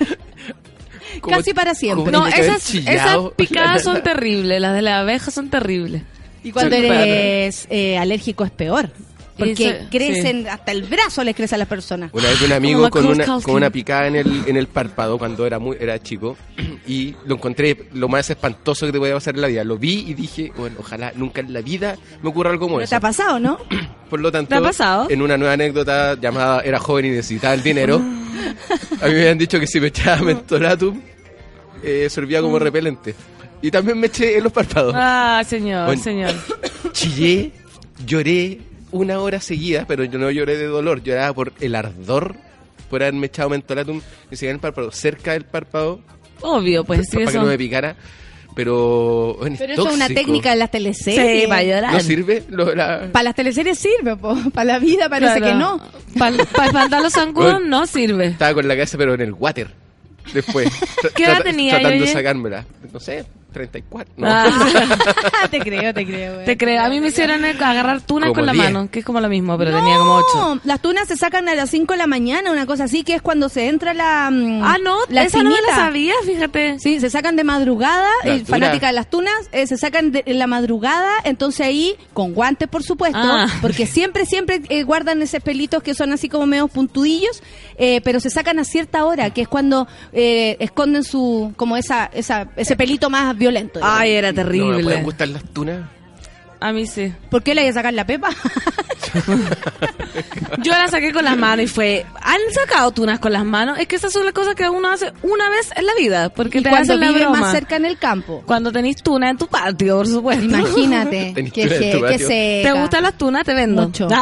¿Cómo- 1.20 1.36
Casi 1.36 1.52
para 1.52 1.74
siempre. 1.74 2.10
No, 2.12 2.26
esas, 2.26 2.72
picadas 3.36 3.82
son 3.82 4.02
terribles, 4.02 4.60
las 4.60 4.74
de 4.74 4.82
la 4.82 5.00
abeja 5.00 5.30
son 5.30 5.50
terribles. 5.50 6.02
Y 6.42 6.52
cuando 6.52 6.74
eres 6.74 7.66
eh, 7.70 7.98
alérgico 7.98 8.44
es 8.44 8.50
peor. 8.50 8.90
Porque 9.40 9.86
crecen, 9.90 10.48
hasta 10.48 10.72
el 10.72 10.82
brazo 10.84 11.24
les 11.24 11.34
crece 11.34 11.54
a 11.56 11.58
las 11.58 11.68
personas. 11.68 12.10
Una 12.12 12.28
vez 12.28 12.40
un 12.42 12.52
amigo 12.52 12.88
con 12.90 13.06
una, 13.06 13.24
con 13.42 13.54
una 13.54 13.70
picada 13.70 14.06
en 14.06 14.16
el, 14.16 14.44
en 14.46 14.56
el 14.56 14.66
párpado 14.68 15.18
cuando 15.18 15.46
era 15.46 15.58
muy 15.58 15.76
era 15.80 16.00
chico 16.02 16.36
y 16.86 17.14
lo 17.26 17.34
encontré 17.34 17.88
lo 17.94 18.08
más 18.08 18.28
espantoso 18.30 18.86
que 18.86 18.92
te 18.92 18.98
podía 18.98 19.14
pasar 19.14 19.34
en 19.34 19.40
la 19.40 19.48
vida. 19.48 19.64
Lo 19.64 19.76
vi 19.78 20.04
y 20.06 20.14
dije, 20.14 20.52
bueno, 20.56 20.76
ojalá 20.80 21.12
nunca 21.16 21.40
en 21.40 21.52
la 21.52 21.60
vida 21.60 21.96
me 22.22 22.28
ocurra 22.30 22.50
algo 22.50 22.66
como 22.66 22.76
¿Pero 22.76 22.84
eso. 22.84 22.90
te 22.90 22.96
ha 22.96 23.00
pasado, 23.00 23.40
no? 23.40 23.58
Por 24.10 24.20
lo 24.20 24.30
tanto, 24.32 24.48
¿Te 24.50 24.54
ha 24.56 24.60
pasado? 24.60 25.06
en 25.10 25.22
una 25.22 25.36
nueva 25.36 25.54
anécdota 25.54 26.16
llamada 26.20 26.60
Era 26.62 26.78
joven 26.80 27.06
y 27.06 27.10
necesitaba 27.10 27.54
el 27.54 27.62
dinero, 27.62 27.96
a 29.00 29.06
mí 29.06 29.12
me 29.14 29.20
habían 29.20 29.38
dicho 29.38 29.58
que 29.60 29.66
si 29.66 29.80
me 29.80 29.86
echaba 29.88 30.22
mentolatum 30.22 31.00
eh, 31.82 32.08
servía 32.10 32.40
como 32.42 32.58
repelente. 32.58 33.14
Y 33.62 33.70
también 33.70 33.98
me 33.98 34.06
eché 34.08 34.38
en 34.38 34.44
los 34.44 34.52
párpados. 34.52 34.94
Ah, 34.96 35.42
señor, 35.46 35.86
Bueno. 35.86 36.02
señor. 36.02 36.32
Chillé, 36.92 37.52
lloré 38.06 38.58
una 38.92 39.20
hora 39.20 39.40
seguida, 39.40 39.84
pero 39.86 40.04
yo 40.04 40.18
no 40.18 40.30
lloré 40.30 40.56
de 40.56 40.66
dolor, 40.66 41.02
lloraba 41.02 41.32
por 41.34 41.52
el 41.60 41.74
ardor 41.74 42.34
por 42.88 43.02
haberme 43.02 43.26
echado 43.26 43.48
mentolatum 43.50 44.00
y 44.30 44.36
se 44.36 44.46
en 44.48 44.54
el 44.56 44.60
párpado, 44.60 44.90
cerca 44.90 45.32
del 45.32 45.44
párpado, 45.44 46.00
Obvio, 46.42 46.84
pues 46.84 47.06
sí, 47.10 47.18
para 47.18 47.30
que 47.32 47.38
no 47.38 47.44
me 47.44 47.58
picara. 47.58 47.94
pero, 48.56 49.36
bueno, 49.38 49.56
Pero 49.58 49.72
eso 49.74 49.88
es 49.88 49.94
una 49.94 50.08
técnica 50.08 50.50
de 50.50 50.56
las 50.56 50.70
teleseries. 50.70 51.42
Sí, 51.42 51.46
para 51.46 51.62
llorar. 51.62 51.92
¿No 51.92 52.00
sirve? 52.00 52.42
Lo- 52.48 52.74
la- 52.74 53.08
Para 53.12 53.22
las 53.24 53.34
teleseries 53.34 53.78
sirve, 53.78 54.16
para 54.16 54.64
la 54.64 54.78
vida 54.78 55.08
parece 55.08 55.40
que 55.40 55.54
no. 55.54 55.80
Para 56.18 56.42
espantar 56.42 57.02
los 57.02 57.12
zancudos 57.12 57.60
no 57.64 57.86
sirve. 57.86 58.26
Estaba 58.26 58.54
con 58.54 58.66
la 58.66 58.74
cabeza, 58.74 58.98
pero 58.98 59.14
en 59.14 59.20
el 59.20 59.32
water. 59.34 59.68
Después. 60.34 60.68
¿Qué 61.14 61.24
edad 61.24 61.42
tenía, 61.42 61.78
Tratando 61.78 62.04
de 62.04 62.10
sacármela. 62.12 62.64
No 62.92 62.98
sé, 63.00 63.24
34. 63.50 64.12
No. 64.16 64.26
Ah, 64.28 64.50
te 65.50 65.58
creo, 65.60 65.92
te 65.94 66.06
creo. 66.06 66.34
güey. 66.34 66.46
te 66.46 66.56
creo. 66.56 66.82
A 66.82 66.88
mí 66.88 67.00
me 67.00 67.08
hicieron 67.08 67.44
agarrar 67.44 68.00
tunas 68.00 68.28
Como 68.28 68.34
con 68.36 68.46
la 68.46 68.52
10. 68.52 68.64
mano, 68.72 68.90
que 68.90 69.00
es 69.00 69.04
como 69.04 69.20
lo 69.20 69.28
mismo, 69.28 69.56
pero 69.58 69.76
tenía 69.76 69.96
como 69.96 70.14
ocho. 70.16 70.54
No, 70.54 70.60
las 70.64 70.80
tunas 70.80 71.08
se 71.08 71.16
sacan 71.16 71.48
a 71.48 71.54
las 71.54 71.70
5 71.70 71.92
de 71.94 71.98
la 71.98 72.06
mañana, 72.06 72.50
una 72.52 72.66
cosa 72.66 72.84
así, 72.84 73.02
que 73.04 73.14
es 73.14 73.22
cuando 73.22 73.48
se 73.48 73.68
entra 73.68 73.94
la. 73.94 74.30
mm, 74.30 74.62
Ah, 74.62 74.76
no, 74.82 74.96
la 75.08 75.24
esa 75.24 75.42
no 75.42 75.50
me 75.50 75.56
la 75.68 75.74
sabía, 75.74 76.14
fíjate. 76.24 76.78
Sí, 76.78 77.00
se 77.00 77.10
sacan 77.10 77.36
de 77.36 77.44
madrugada, 77.44 78.08
eh, 78.24 78.44
fanática 78.46 78.86
de 78.88 78.92
las 78.94 79.08
tunas, 79.10 79.34
eh, 79.52 79.66
se 79.66 79.76
sacan 79.76 80.12
de, 80.12 80.22
en 80.26 80.38
la 80.38 80.46
madrugada, 80.46 81.10
entonces 81.24 81.66
ahí, 81.66 81.94
con 82.12 82.32
guantes 82.34 82.68
por 82.68 82.82
supuesto, 82.82 83.18
Ah. 83.22 83.46
porque 83.60 83.86
siempre, 83.86 84.26
siempre 84.26 84.60
eh, 84.68 84.82
guardan 84.82 85.22
esos 85.22 85.42
pelitos 85.42 85.82
que 85.82 85.94
son 85.94 86.12
así 86.12 86.28
como 86.28 86.46
medio 86.46 86.68
puntudillos, 86.68 87.42
eh, 87.78 88.00
pero 88.04 88.20
se 88.20 88.30
sacan 88.30 88.58
a 88.58 88.64
cierta 88.64 89.04
hora, 89.04 89.30
que 89.30 89.42
es 89.42 89.48
cuando 89.48 89.86
eh, 90.12 90.56
esconden 90.60 91.04
su, 91.04 91.52
como 91.56 91.76
esa, 91.76 92.10
esa, 92.12 92.48
ese 92.56 92.76
pelito 92.76 93.10
más 93.10 93.36
violento. 93.40 93.80
Ay, 93.82 94.12
era 94.12 94.30
No 94.30 94.36
me 94.36 94.42
terrible. 94.44 94.82
pueden 94.84 95.02
gustar 95.02 95.28
las 95.28 95.42
tunas. 95.44 95.80
A 96.60 96.72
mí 96.72 96.86
sí. 96.86 97.12
¿Por 97.30 97.42
qué 97.42 97.54
le 97.54 97.62
hay 97.62 97.66
que 97.68 97.72
sacar 97.72 97.94
la 97.94 98.06
pepa? 98.06 98.28
Yo 100.62 100.72
la 100.72 100.88
saqué 100.88 101.12
con 101.12 101.24
las 101.24 101.36
manos 101.36 101.64
y 101.64 101.68
fue. 101.68 102.04
¿Han 102.20 102.38
sacado 102.52 102.90
tunas 102.90 103.18
con 103.18 103.32
las 103.32 103.44
manos? 103.46 103.78
Es 103.78 103.88
que 103.88 103.96
esas 103.96 104.12
son 104.12 104.24
las 104.26 104.34
cosas 104.34 104.54
que 104.54 104.68
uno 104.68 104.90
hace 104.90 105.10
una 105.22 105.48
vez 105.48 105.70
en 105.74 105.86
la 105.86 105.94
vida. 105.94 106.28
Porque 106.28 106.58
y 106.58 106.62
te 106.62 106.68
cuando 106.68 106.92
hacen 106.92 107.00
la 107.00 107.08
vive 107.08 107.20
broma. 107.20 107.40
más 107.40 107.52
cerca 107.52 107.76
en 107.76 107.86
el 107.86 107.96
campo. 107.96 108.42
Cuando 108.44 108.70
tenís 108.72 108.96
tuna 109.02 109.30
en 109.30 109.38
tu 109.38 109.46
patio, 109.46 109.96
por 109.96 110.06
supuesto. 110.06 110.44
Imagínate 110.44 111.32
que, 111.54 111.68
se, 111.68 112.00
que 112.02 112.18
se 112.18 112.60
¿Te 112.62 112.72
gustan 112.72 113.04
las 113.04 113.16
tunas? 113.16 113.44
Te 113.44 113.54
vendo. 113.54 113.82
Mucho. 113.82 114.06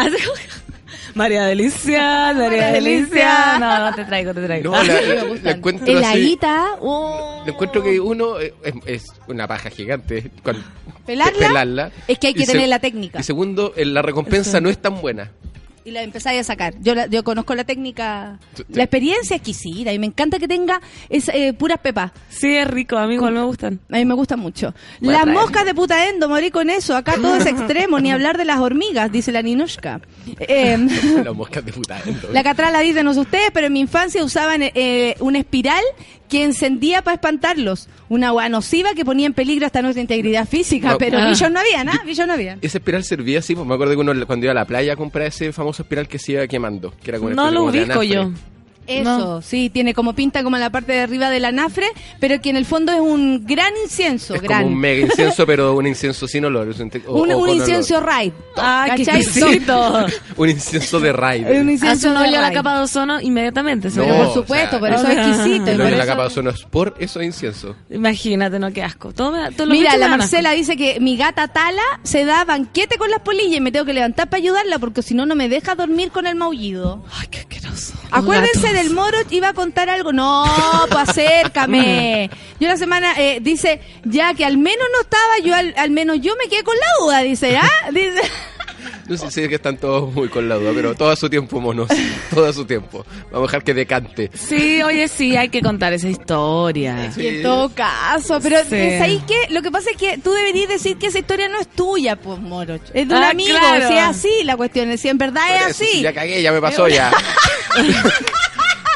María 1.14 1.44
Delicia, 1.44 2.32
María 2.34 2.68
Delicia. 2.72 3.58
No, 3.58 3.90
no 3.90 3.94
te 3.94 4.04
traigo, 4.04 4.34
te 4.34 4.44
traigo. 4.44 4.70
No, 4.72 4.82
la, 4.82 5.00
la 5.42 5.50
así. 5.52 5.90
Heladita, 5.90 6.66
oh. 6.80 7.44
Encuentro 7.46 7.82
que 7.82 7.98
uno 8.00 8.40
eh, 8.40 8.54
es, 8.62 8.74
es 8.86 9.12
una 9.26 9.46
paja 9.46 9.70
gigante. 9.70 10.30
Con, 10.42 10.62
¿Pelarla? 11.06 11.48
pelarla. 11.48 11.90
Es 12.06 12.18
que 12.18 12.28
hay 12.28 12.34
que 12.34 12.42
Y 12.42 12.46
se- 12.46 12.52
tener 12.52 12.68
la 12.68 12.78
técnica. 12.78 13.20
Y 13.20 13.22
segundo, 13.22 13.72
eh, 13.76 13.84
la 13.84 14.02
recompensa 14.02 14.60
no 14.60 14.68
es 14.70 14.78
tan 14.78 15.00
buena. 15.00 15.30
Y 15.88 15.90
la 15.90 16.02
empezáis 16.02 16.40
a 16.40 16.44
sacar. 16.44 16.74
Yo, 16.82 16.94
la- 16.94 17.06
yo 17.06 17.24
conozco 17.24 17.54
la 17.54 17.64
técnica, 17.64 18.38
la 18.68 18.82
experiencia 18.82 19.36
exquisita 19.36 19.90
y 19.90 19.98
me 19.98 20.04
encanta 20.06 20.38
que 20.38 20.46
tenga 20.46 20.82
es, 21.08 21.28
eh, 21.30 21.54
puras 21.54 21.78
pepas. 21.78 22.12
Sí, 22.28 22.54
es 22.56 22.66
rico, 22.68 22.98
a 22.98 23.06
mí 23.06 23.14
igual 23.14 23.32
me 23.32 23.42
gustan. 23.42 23.80
A 23.90 23.96
mí 23.96 24.04
me 24.04 24.12
gusta 24.14 24.36
mucho. 24.36 24.74
Voy 25.00 25.14
Las 25.14 25.26
moscas 25.26 25.64
de 25.64 25.74
puta 25.74 26.08
endo, 26.10 26.28
morí 26.28 26.50
con 26.50 26.68
eso. 26.68 26.94
Acá 26.94 27.14
todo 27.14 27.36
es 27.36 27.46
extremo, 27.46 28.00
ni 28.00 28.10
hablar 28.12 28.36
de 28.36 28.44
las 28.44 28.58
hormigas, 28.58 29.10
dice 29.10 29.32
la 29.32 29.40
Ninoshka. 29.40 30.00
Eh, 30.40 30.76
Las 31.24 31.34
moscas 31.34 31.64
de 31.64 31.72
puta. 31.72 31.96
entonces. 32.04 32.32
la 32.32 32.42
catrala 32.42 32.80
dice, 32.80 33.02
no 33.02 33.14
sé 33.14 33.20
ustedes, 33.20 33.50
pero 33.54 33.68
en 33.68 33.72
mi 33.72 33.80
infancia 33.80 34.22
usaban 34.22 34.60
eh, 34.62 35.14
una 35.20 35.38
espiral 35.38 35.82
que 36.28 36.44
encendía 36.44 37.02
para 37.02 37.14
espantarlos. 37.14 37.88
Una 38.08 38.28
agua 38.28 38.48
nociva 38.48 38.94
que 38.94 39.04
ponía 39.04 39.26
en 39.26 39.34
peligro 39.34 39.66
hasta 39.66 39.82
nuestra 39.82 40.00
integridad 40.02 40.46
física. 40.46 40.92
No. 40.92 40.98
Pero 40.98 41.18
Ah. 41.18 41.28
billos 41.28 41.50
no 41.50 41.58
había, 41.60 41.84
¿nada? 41.84 42.02
Billos 42.04 42.26
no 42.26 42.32
había. 42.34 42.58
Esa 42.60 42.78
espiral 42.78 43.04
servía 43.04 43.38
así, 43.40 43.54
pues 43.54 43.66
me 43.66 43.74
acuerdo 43.74 43.94
que 43.94 44.00
uno 44.00 44.26
cuando 44.26 44.46
iba 44.46 44.52
a 44.52 44.54
la 44.54 44.64
playa 44.64 44.92
a 44.92 44.96
comprar 44.96 45.26
ese 45.26 45.52
famoso 45.52 45.82
espiral 45.82 46.06
que 46.08 46.18
se 46.18 46.32
iba 46.32 46.46
quemando. 46.46 46.92
Que 47.02 47.10
era 47.10 47.18
como 47.18 47.30
No 47.30 47.50
lo 47.50 47.64
ubico 47.64 48.02
yo. 48.02 48.30
Eso, 48.88 49.42
sí, 49.42 49.70
tiene 49.70 49.94
como 49.94 50.14
pinta 50.14 50.42
como 50.42 50.56
en 50.56 50.60
la 50.62 50.70
parte 50.70 50.92
de 50.92 51.00
arriba 51.00 51.30
del 51.30 51.44
anafre, 51.44 51.86
pero 52.20 52.40
que 52.40 52.50
en 52.50 52.56
el 52.56 52.64
fondo 52.64 52.92
es 52.92 53.00
un 53.00 53.44
gran 53.46 53.72
incienso, 53.84 54.34
Es 54.34 54.42
gran. 54.42 54.62
como 54.62 54.74
un 54.74 54.80
mega 54.80 55.02
incienso, 55.06 55.46
pero 55.46 55.74
un 55.76 55.86
incienso 55.86 56.26
sin 56.26 56.44
olor. 56.44 56.68
un- 56.68 56.90
o- 57.06 57.12
un, 57.12 57.32
o 57.32 57.38
un 57.38 57.46
con 57.46 57.56
incienso 57.56 57.96
olor. 57.98 58.08
raid. 58.08 58.32
Ah. 58.56 58.86
Un 60.36 60.48
incienso 60.50 61.00
de 61.00 61.12
raid. 61.12 61.42
Un 61.46 61.50
Hace 61.50 61.70
incienso 61.72 62.10
un 62.10 62.16
hoyo 62.16 62.38
a 62.38 62.42
la 62.42 62.52
capa 62.52 62.76
de 62.76 62.82
ozono 62.84 63.20
inmediatamente. 63.20 63.88
No, 63.90 64.02
Pero 64.02 64.16
por 64.24 64.34
supuesto, 64.34 64.76
o 64.76 64.80
sea, 64.80 64.80
por 64.80 64.92
eso 64.92 65.08
es 65.08 65.18
exquisito. 65.18 65.70
El 65.70 65.78
la 65.78 65.88
eso- 65.88 66.06
capa 66.06 66.22
de 66.22 66.26
ozono 66.28 66.50
es 66.50 66.62
por 66.64 66.94
eso 66.98 67.22
incienso. 67.22 67.76
Imagínate, 67.90 68.58
no, 68.58 68.72
qué 68.72 68.82
asco. 68.82 69.12
Todo 69.12 69.32
me- 69.32 69.50
todo 69.52 69.66
lo 69.66 69.72
Mira, 69.74 69.96
la 69.96 70.08
Marcela 70.08 70.52
dice 70.52 70.76
que 70.76 71.00
mi 71.00 71.16
gata 71.16 71.48
Tala 71.48 71.82
se 72.02 72.24
da 72.24 72.44
banquete 72.44 72.96
con 72.98 73.10
las 73.10 73.20
polillas 73.20 73.56
y 73.56 73.60
me 73.60 73.72
tengo 73.72 73.84
que 73.84 73.92
levantar 73.92 74.28
para 74.28 74.38
ayudarla 74.42 74.78
porque 74.78 75.02
si 75.02 75.14
no, 75.14 75.26
no 75.26 75.34
me 75.34 75.48
deja 75.48 75.74
dormir 75.74 76.10
con 76.10 76.26
el 76.26 76.34
maullido. 76.36 77.04
Ay, 77.18 77.28
qué 77.30 77.38
asqueroso. 77.38 77.94
Acuérdense 78.10 78.60
Gatos. 78.60 78.77
Del 78.78 78.90
moro, 78.94 79.18
iba 79.30 79.48
a 79.48 79.52
contar 79.54 79.90
algo. 79.90 80.12
No, 80.12 80.44
pues 80.90 81.08
acércame. 81.10 82.30
Yo 82.60 82.68
la 82.68 82.76
semana 82.76 83.14
eh, 83.18 83.38
dice, 83.40 83.80
ya 84.04 84.34
que 84.34 84.44
al 84.44 84.58
menos 84.58 84.86
no 84.92 85.00
estaba, 85.02 85.38
yo 85.44 85.54
al, 85.54 85.72
al 85.76 85.90
menos 85.90 86.20
yo 86.20 86.34
me 86.42 86.48
quedé 86.50 86.64
con 86.64 86.74
la 86.76 86.86
duda, 87.04 87.20
dice, 87.22 87.56
¿ah? 87.56 87.70
Dice. 87.92 88.20
No 89.06 89.16
sé 89.16 89.30
si 89.30 89.40
es 89.42 89.48
que 89.48 89.54
están 89.54 89.78
todos 89.78 90.12
muy 90.12 90.28
con 90.28 90.48
la 90.50 90.56
duda, 90.56 90.72
pero 90.74 90.94
todo 90.94 91.10
a 91.10 91.16
su 91.16 91.30
tiempo, 91.30 91.60
monos. 91.60 91.88
Todo 92.30 92.46
a 92.46 92.52
su 92.52 92.64
tiempo. 92.66 93.06
Vamos 93.30 93.48
a 93.48 93.52
dejar 93.52 93.64
que 93.64 93.72
decante. 93.74 94.30
Sí, 94.34 94.82
oye, 94.82 95.08
sí, 95.08 95.34
hay 95.36 95.48
que 95.48 95.62
contar 95.62 95.92
esa 95.94 96.08
historia. 96.08 97.10
Sí. 97.12 97.22
Y 97.22 97.26
en 97.28 97.42
todo 97.42 97.70
caso, 97.70 98.38
pero 98.42 98.58
Sí. 98.68 98.74
es 98.76 99.00
ahí 99.00 99.22
que 99.26 99.50
lo 99.52 99.62
que 99.62 99.70
pasa 99.70 99.90
es 99.90 99.96
que 99.96 100.18
tú 100.18 100.30
deberías 100.32 100.68
decir 100.68 100.98
que 100.98 101.06
esa 101.06 101.20
historia 101.20 101.48
no 101.48 101.58
es 101.58 101.68
tuya, 101.68 102.16
pues 102.16 102.38
moro. 102.40 102.74
Es 102.92 103.08
de 103.08 103.14
un 103.14 103.22
Ah, 103.22 103.30
amigo, 103.30 103.56
claro. 103.58 103.88
si 103.88 103.94
es 103.94 104.00
así 104.02 104.44
la 104.44 104.56
cuestión, 104.58 104.98
si 104.98 105.08
en 105.08 105.16
verdad 105.18 105.42
es 105.54 105.60
eso, 105.60 105.70
así. 105.84 105.86
si 105.86 106.02
ya 106.02 106.12
cagué, 106.12 106.42
ya 106.42 106.52
me 106.52 106.60
pasó 106.60 106.86
ya. 106.88 107.10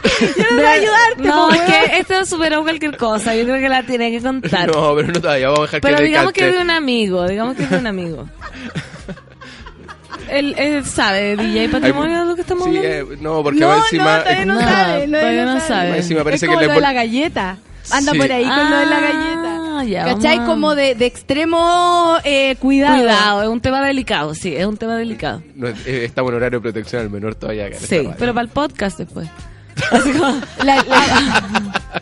Yo 0.36 0.44
no 0.50 0.56
voy 0.56 0.64
a 0.66 0.72
ayudarte, 0.72 1.22
No, 1.22 1.50
es 1.52 1.60
que 1.62 1.98
esto 1.98 2.24
superó 2.24 2.62
cualquier 2.62 2.96
cosa. 2.96 3.34
Yo 3.36 3.44
creo 3.44 3.60
que 3.60 3.68
la 3.68 3.82
tiene 3.84 4.10
que 4.10 4.20
contar. 4.20 4.68
No, 4.74 4.94
pero 4.96 5.08
no 5.08 5.20
todavía, 5.20 5.46
vamos 5.48 5.60
a 5.60 5.62
dejar 5.62 5.80
Pero 5.82 5.96
que 5.98 6.04
digamos 6.04 6.32
que 6.32 6.48
es 6.48 6.56
de 6.56 6.62
un 6.62 6.70
amigo, 6.70 7.26
digamos 7.28 7.56
que 7.56 7.62
es 7.64 7.70
de 7.70 7.76
un 7.78 7.86
amigo. 7.86 8.28
Él, 10.28 10.54
él 10.56 10.84
sabe, 10.86 11.36
DJ 11.36 11.68
Patrimonio, 11.68 12.20
de 12.20 12.24
lo 12.26 12.34
que 12.34 12.40
estamos 12.42 12.64
Sí, 12.64 12.76
hablando. 12.78 13.12
eh, 13.12 13.18
no, 13.20 13.42
porque 13.42 13.60
no, 13.60 13.76
encima... 13.76 14.18
no, 14.18 14.22
todavía 14.22 14.44
no, 14.46 14.54
No, 14.54 14.60
sabe, 14.60 15.06
todavía 15.08 15.44
no 15.44 15.60
sabe. 15.60 15.96
Encima 15.98 16.24
parece 16.24 16.46
es 16.46 16.48
que 16.50 16.54
como 16.54 16.60
le 16.60 16.66
lo 16.66 16.72
de 16.72 16.76
pon- 16.76 16.82
la 16.82 16.92
galleta. 16.94 17.56
Anda 17.90 18.12
Sí. 18.12 18.18
por 18.18 18.32
ahí 18.32 18.44
con 18.44 18.70
lo 18.70 18.76
de 18.78 18.86
la 18.86 18.96
Ah, 18.96 19.00
galleta. 19.00 19.84
ya, 19.84 20.04
¿Cachai? 20.14 20.44
Como 20.46 20.74
de, 20.74 20.94
de 20.94 21.04
extremo 21.06 22.16
eh, 22.24 22.56
cuidado. 22.60 22.96
Cuidado, 22.96 23.42
es 23.42 23.48
un 23.48 23.60
tema 23.60 23.84
delicado, 23.84 24.34
sí, 24.34 24.54
es 24.56 24.64
un 24.64 24.76
tema 24.78 24.96
delicado. 24.96 25.42
No, 25.54 25.68
eh, 25.68 25.74
estamos 26.04 26.30
en 26.30 26.36
horario 26.36 26.60
de 26.60 26.62
protección 26.62 27.02
al 27.02 27.10
menor 27.10 27.34
todavía. 27.34 27.68
Sí, 27.74 28.08
pero 28.18 28.32
para 28.32 28.42
el 28.44 28.48
podcast 28.48 28.98
después. 28.98 29.28
Así 29.90 30.12
como, 30.12 30.40
La- 30.64 30.76
la- 30.76 31.82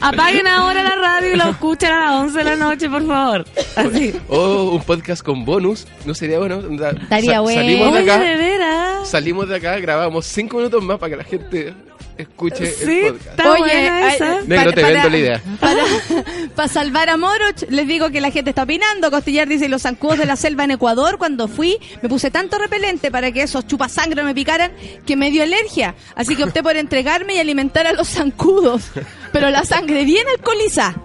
apaguen 0.00 0.46
ahora 0.46 0.82
la 0.82 0.96
radio 0.96 1.34
y 1.34 1.36
lo 1.36 1.44
escuchan 1.50 1.92
a 1.92 2.00
las 2.10 2.20
11 2.20 2.38
de 2.38 2.44
la 2.44 2.56
noche, 2.56 2.88
por 2.90 3.06
favor. 3.06 3.44
Así. 3.76 4.14
O 4.28 4.72
un 4.72 4.82
podcast 4.82 5.22
con 5.22 5.44
bonus, 5.44 5.86
¿no 6.04 6.14
sería 6.14 6.38
bueno? 6.38 6.60
Estaría 6.60 7.40
bueno. 7.40 7.60
Salimos 7.60 7.92
de 7.92 7.98
Oye, 8.00 8.12
acá, 8.12 8.22
de 8.22 8.36
veras. 8.36 9.08
salimos 9.08 9.48
de 9.48 9.56
acá, 9.56 9.78
grabamos 9.78 10.26
cinco 10.26 10.58
minutos 10.58 10.82
más 10.82 10.98
para 10.98 11.10
que 11.10 11.16
la 11.16 11.24
gente 11.24 11.74
escuche 12.18 12.66
Sí, 12.66 13.06
el 13.06 13.12
podcast. 13.14 13.30
está 13.30 13.56
buena 13.58 14.06
ay, 14.06 14.14
esa. 14.14 14.40
Negro, 14.42 14.72
te 14.72 14.82
vendo 14.82 15.10
la 15.10 15.18
idea. 15.18 15.42
Para, 15.60 15.82
para 16.56 16.68
salvar 16.68 17.10
a 17.10 17.16
Moroch, 17.16 17.68
les 17.68 17.86
digo 17.86 18.10
que 18.10 18.20
la 18.20 18.30
gente 18.30 18.50
está 18.50 18.62
opinando. 18.64 19.10
Costillar 19.10 19.48
dice, 19.48 19.68
los 19.68 19.82
zancudos 19.82 20.18
de 20.18 20.26
la 20.26 20.36
selva 20.36 20.64
en 20.64 20.72
Ecuador, 20.72 21.18
cuando 21.18 21.48
fui, 21.48 21.78
me 22.02 22.08
puse 22.08 22.30
tanto 22.30 22.58
repelente 22.58 23.10
para 23.10 23.32
que 23.32 23.42
esos 23.42 23.66
chupasangre 23.66 24.22
me 24.22 24.34
picaran, 24.34 24.72
que 25.06 25.16
me 25.16 25.30
dio 25.30 25.42
alergia. 25.42 25.94
Así 26.14 26.36
que 26.36 26.44
opté 26.44 26.62
por 26.62 26.76
entregarme 26.76 27.34
y 27.34 27.38
alimentar 27.38 27.86
a 27.86 27.92
los 27.92 28.08
zancudos. 28.08 28.90
Pero 29.32 29.50
la 29.50 29.64
sangre 29.64 30.04
bien 30.04 30.26
alcoholizada. 30.28 30.96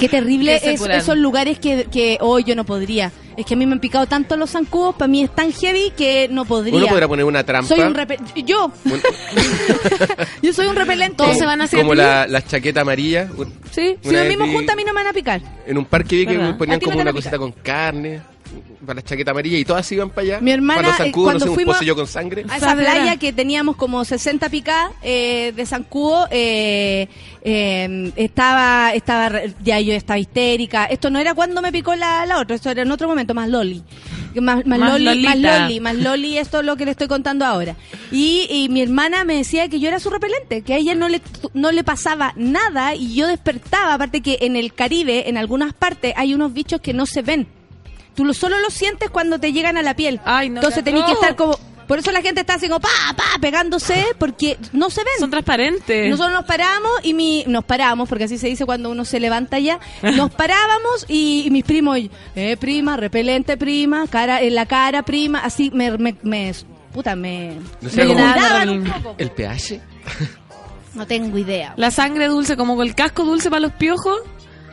Qué 0.00 0.08
terrible 0.08 0.58
se 0.58 0.72
es 0.74 0.80
esos 0.80 1.16
lugares 1.16 1.58
que, 1.58 1.84
que 1.92 2.18
hoy 2.20 2.42
yo 2.44 2.56
no 2.56 2.64
podría. 2.64 3.12
Es 3.36 3.46
que 3.46 3.54
a 3.54 3.56
mí 3.56 3.64
me 3.64 3.72
han 3.74 3.80
picado 3.80 4.06
tanto 4.06 4.36
los 4.36 4.50
zancudos, 4.50 4.94
para 4.96 5.06
mí 5.08 5.22
es 5.22 5.34
tan 5.34 5.52
heavy 5.52 5.92
que 5.96 6.28
no 6.30 6.44
podría. 6.44 6.74
Uno 6.76 6.86
podrá 6.88 7.06
poner 7.08 7.24
una 7.24 7.44
trampa. 7.44 7.68
Soy 7.68 7.80
un 7.80 7.94
yo, 8.44 8.72
un- 8.84 9.00
yo 10.42 10.52
soy 10.52 10.66
un 10.66 10.76
repelente. 10.76 11.16
Todos 11.16 11.38
se 11.38 11.46
van 11.46 11.60
hacia 11.62 11.78
como 11.78 11.92
ti. 11.92 11.98
la, 11.98 12.26
la 12.26 12.42
chaqueta 12.44 12.80
amarilla. 12.82 13.28
Sí, 13.70 13.96
si 14.02 14.08
Una 14.08 14.22
vi- 14.24 14.52
juntos 14.52 14.72
a 14.72 14.76
mí 14.76 14.84
no 14.84 14.92
me 14.92 15.00
van 15.00 15.06
a 15.06 15.12
picar. 15.12 15.40
En 15.66 15.78
un 15.78 15.84
parque 15.84 16.16
vi 16.16 16.26
que 16.26 16.32
¿Verdad? 16.36 16.48
me 16.52 16.54
ponían 16.54 16.76
A 16.76 16.78
no 16.80 16.84
como 16.84 17.00
una 17.00 17.10
a 17.10 17.14
cosita 17.14 17.38
con 17.38 17.52
carne, 17.52 18.20
para 18.86 18.94
la 18.96 19.02
chaqueta 19.02 19.30
amarilla 19.32 19.58
y 19.58 19.64
todas 19.64 19.90
iban 19.92 20.10
para 20.10 20.22
allá. 20.22 20.40
Mi 20.40 20.50
hermana, 20.52 20.82
Cuando 20.82 20.90
eh, 21.02 21.06
zancudo, 21.06 21.24
cuando 21.24 21.38
no 21.38 21.44
sé, 21.44 21.50
un 21.50 21.54
fuimos- 21.56 21.74
pocillo 21.76 21.94
con 21.96 22.06
sangre. 22.06 22.44
A 22.48 22.56
esa 22.56 22.74
playa 22.74 23.16
que 23.16 23.32
teníamos 23.32 23.76
como 23.76 24.04
60 24.04 24.48
picadas 24.48 24.92
eh, 25.02 25.52
de 25.54 25.66
zancudo, 25.66 26.26
eh, 26.30 27.08
eh, 27.42 28.12
estaba, 28.16 28.92
estaba, 28.94 29.40
ya 29.62 29.80
yo 29.80 29.92
estaba 29.94 30.18
histérica. 30.18 30.84
Esto 30.86 31.10
no 31.10 31.18
era 31.18 31.34
cuando 31.34 31.62
me 31.62 31.72
picó 31.72 31.94
la, 31.94 32.26
la 32.26 32.38
otra, 32.40 32.56
esto 32.56 32.70
era 32.70 32.82
en 32.82 32.90
otro 32.90 33.08
momento, 33.08 33.34
más 33.34 33.48
loli. 33.48 33.82
Más, 34.40 34.64
más, 34.64 34.78
Más 34.78 35.00
loli, 35.00 35.24
más 35.24 35.38
loli, 35.38 35.80
más 35.80 35.96
loli, 35.96 36.38
esto 36.38 36.60
es 36.60 36.64
lo 36.64 36.76
que 36.76 36.84
le 36.84 36.92
estoy 36.92 37.08
contando 37.08 37.44
ahora. 37.44 37.74
Y, 38.12 38.46
y 38.48 38.68
mi 38.68 38.80
hermana 38.80 39.24
me 39.24 39.34
decía 39.34 39.68
que 39.68 39.80
yo 39.80 39.88
era 39.88 39.98
su 39.98 40.08
repelente, 40.08 40.62
que 40.62 40.74
a 40.74 40.76
ella 40.76 40.94
no 40.94 41.08
le, 41.08 41.20
no 41.52 41.72
le 41.72 41.82
pasaba 41.82 42.32
nada 42.36 42.94
y 42.94 43.14
yo 43.14 43.26
despertaba, 43.26 43.94
aparte 43.94 44.20
que 44.20 44.38
en 44.42 44.54
el 44.54 44.72
Caribe, 44.72 45.28
en 45.28 45.36
algunas 45.36 45.72
partes, 45.72 46.14
hay 46.16 46.32
unos 46.32 46.52
bichos 46.52 46.80
que 46.80 46.92
no 46.92 47.06
se 47.06 47.22
ven. 47.22 47.48
Tú 48.14 48.24
lo, 48.24 48.34
solo 48.34 48.58
lo 48.60 48.70
sientes 48.70 49.10
cuando 49.10 49.38
te 49.38 49.52
llegan 49.52 49.76
a 49.76 49.82
la 49.82 49.94
piel. 49.94 50.20
Ay, 50.24 50.48
no, 50.50 50.56
Entonces 50.56 50.82
tenés 50.84 51.04
que 51.04 51.12
estar 51.12 51.36
como 51.36 51.58
Por 51.86 51.98
eso 51.98 52.12
la 52.12 52.22
gente 52.22 52.40
está 52.40 52.54
haciendo 52.54 52.78
pa, 52.80 52.88
pa, 53.16 53.24
pegándose, 53.40 54.04
porque 54.18 54.58
no 54.72 54.90
se 54.90 55.00
ven. 55.02 55.14
Son 55.18 55.30
transparentes. 55.30 56.08
Nosotros 56.10 56.32
nos 56.34 56.44
paramos 56.44 56.90
y 57.02 57.14
mi, 57.14 57.44
nos 57.48 57.64
paramos, 57.64 58.08
porque 58.08 58.24
así 58.24 58.38
se 58.38 58.46
dice 58.48 58.64
cuando 58.66 58.90
uno 58.90 59.04
se 59.04 59.18
levanta 59.20 59.58
ya, 59.58 59.80
nos 60.02 60.30
parábamos 60.30 61.06
y, 61.08 61.44
y 61.46 61.50
mis 61.50 61.64
primos, 61.64 61.98
eh, 62.36 62.56
prima, 62.60 62.96
repelente, 62.96 63.56
prima, 63.56 64.06
cara, 64.08 64.40
en 64.40 64.54
la 64.54 64.66
cara, 64.66 65.02
prima, 65.02 65.40
así 65.40 65.70
me, 65.74 65.96
me, 65.98 66.14
me- 66.22 66.52
puta, 66.92 67.16
me, 67.16 67.54
No 67.54 67.60
me 67.80 67.90
sé, 67.90 68.06
como- 68.06 68.18
llenaban 68.20 68.68
un 68.68 68.84
poco. 68.84 69.14
El 69.18 69.30
pH. 69.30 69.80
No 70.94 71.06
tengo 71.06 71.38
idea. 71.38 71.72
La 71.76 71.90
sangre 71.90 72.26
dulce, 72.26 72.56
como 72.56 72.76
con 72.76 72.86
el 72.86 72.94
casco 72.94 73.24
dulce 73.24 73.48
para 73.50 73.60
los 73.60 73.72
piojos. 73.72 74.18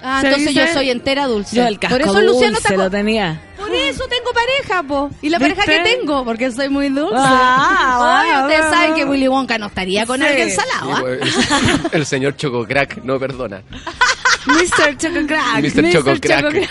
Ah, 0.02 0.22
entonces 0.24 0.50
dice- 0.50 0.68
yo 0.68 0.74
soy 0.74 0.90
entera 0.92 1.26
dulce. 1.28 1.56
Yo 1.56 1.66
el 1.68 1.80
casco 1.80 1.96
Por 1.98 2.02
eso 2.02 2.22
Luciano 2.22 2.54
dulce 2.56 2.68
está 2.74 2.76
lo 2.76 2.90
tenía. 2.90 3.42
Por 3.58 3.74
eso 3.74 4.04
tengo 4.08 4.32
pareja, 4.34 4.84
po. 4.84 5.10
Y 5.22 5.30
la 5.30 5.40
pareja 5.40 5.64
¿Viste? 5.66 5.84
que 5.84 5.98
tengo, 5.98 6.24
porque 6.24 6.52
soy 6.52 6.70
muy 6.70 6.90
dulce. 6.90 7.16
Ah, 7.18 8.22
Oye, 8.22 8.30
bueno, 8.32 8.42
ustedes 8.48 8.62
bueno. 8.68 8.78
saben 8.78 8.96
que 8.96 9.06
Willy 9.06 9.28
Wonka 9.28 9.58
no 9.58 9.66
estaría 9.68 10.06
con 10.06 10.20
Sí. 10.20 10.26
alguien 10.26 10.52
salado, 10.52 10.96
¿ah? 10.96 11.00
Pues, 11.02 11.20
el, 11.94 12.06
señor 12.06 12.36
Chococrack 12.38 13.04
no 13.04 13.20
perdona. 13.20 13.62
Mr. 14.46 14.98
Choco 14.98 15.28
Crack. 15.28 15.62
Mr. 15.62 15.92
Chococrack. 15.92 16.42
Choco- 16.54 16.68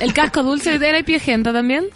El 0.00 0.12
casco 0.12 0.42
dulce 0.42 0.74
era 0.74 0.98
y 0.98 1.02
piojenta 1.02 1.52
también. 1.52 1.86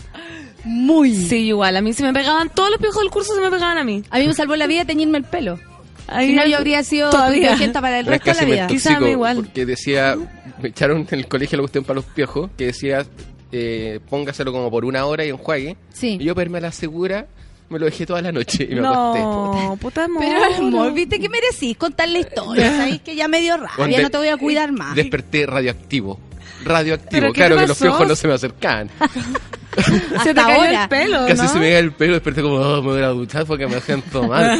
Muy. 0.64 1.14
Sí, 1.14 1.46
igual. 1.48 1.76
A 1.76 1.82
mí 1.82 1.92
se 1.92 2.02
me 2.02 2.12
pegaban, 2.12 2.48
todos 2.48 2.70
los 2.70 2.80
piojos 2.80 3.02
del 3.02 3.10
curso 3.10 3.34
se 3.34 3.40
me 3.40 3.50
pegaban 3.50 3.78
a 3.78 3.84
mí. 3.84 4.02
A 4.10 4.18
mí 4.18 4.26
me 4.26 4.34
salvó 4.34 4.56
la 4.56 4.66
vida 4.66 4.84
teñirme 4.84 5.18
el 5.18 5.24
pelo. 5.24 5.60
Ahí 6.08 6.28
si 6.28 6.34
no, 6.34 6.46
yo 6.46 6.58
habría 6.58 6.82
sido 6.84 7.10
todavía. 7.10 7.56
para 7.80 8.00
el 8.00 8.06
resto 8.06 8.30
de 8.30 8.36
la 8.36 8.44
vida. 8.44 8.66
Quizá 8.66 8.90
a 8.96 9.00
mí 9.00 9.06
intoxicó, 9.06 9.06
igual. 9.12 9.36
Porque 9.36 9.64
decía, 9.66 10.16
me 10.60 10.68
echaron 10.68 11.06
en 11.10 11.18
el 11.18 11.28
colegio 11.28 11.56
la 11.56 11.62
cuestión 11.62 11.84
para 11.84 11.96
los 11.96 12.04
piojos, 12.04 12.50
que 12.56 12.66
decía, 12.66 13.04
eh, 13.52 14.00
póngaselo 14.08 14.52
como 14.52 14.70
por 14.70 14.84
una 14.84 15.04
hora 15.06 15.24
y 15.24 15.30
enjuague. 15.30 15.76
Sí. 15.92 16.18
Y 16.20 16.24
yo, 16.24 16.34
pero 16.34 16.50
me 16.50 16.60
la 16.60 16.72
segura, 16.72 17.26
me 17.68 17.78
lo 17.78 17.86
dejé 17.86 18.06
toda 18.06 18.22
la 18.22 18.32
noche 18.32 18.68
y 18.70 18.74
me 18.74 18.86
acosté. 18.86 19.20
No, 19.20 19.76
puta 19.80 20.04
amor. 20.04 20.22
Pero 20.24 20.66
amor, 20.66 20.92
viste 20.92 21.18
que 21.18 21.28
merecís 21.28 21.76
contar 21.76 22.08
la 22.08 22.18
historia. 22.18 22.70
Sabes 22.76 23.00
que 23.00 23.14
ya 23.16 23.28
me 23.28 23.40
dio 23.40 23.56
rabia, 23.56 24.02
no 24.02 24.10
te 24.10 24.16
voy 24.18 24.28
a 24.28 24.36
cuidar 24.36 24.72
más. 24.72 24.94
Desperté 24.94 25.46
radioactivo. 25.46 26.18
Radioactivo, 26.64 27.10
¿Pero 27.10 27.32
qué 27.32 27.40
claro 27.40 27.56
que 27.58 27.66
los 27.66 27.78
piojos 27.78 28.08
no 28.08 28.16
se 28.16 28.28
me 28.28 28.34
se 30.22 30.34
te 30.34 30.34
cayó 30.34 30.54
ahora. 30.62 30.82
el 30.84 30.88
pelo, 30.88 31.26
Casi 31.26 31.42
¿no? 31.42 31.48
se 31.48 31.58
me 31.58 31.70
cae 31.70 31.78
el 31.78 31.92
pelo, 31.92 32.12
desperté 32.14 32.42
como, 32.42 32.56
oh, 32.56 32.82
me 32.82 32.92
voy 32.92 33.02
a 33.02 33.08
duchar 33.08 33.44
porque 33.46 33.66
me 33.66 33.80
siento 33.80 34.22
mal. 34.28 34.58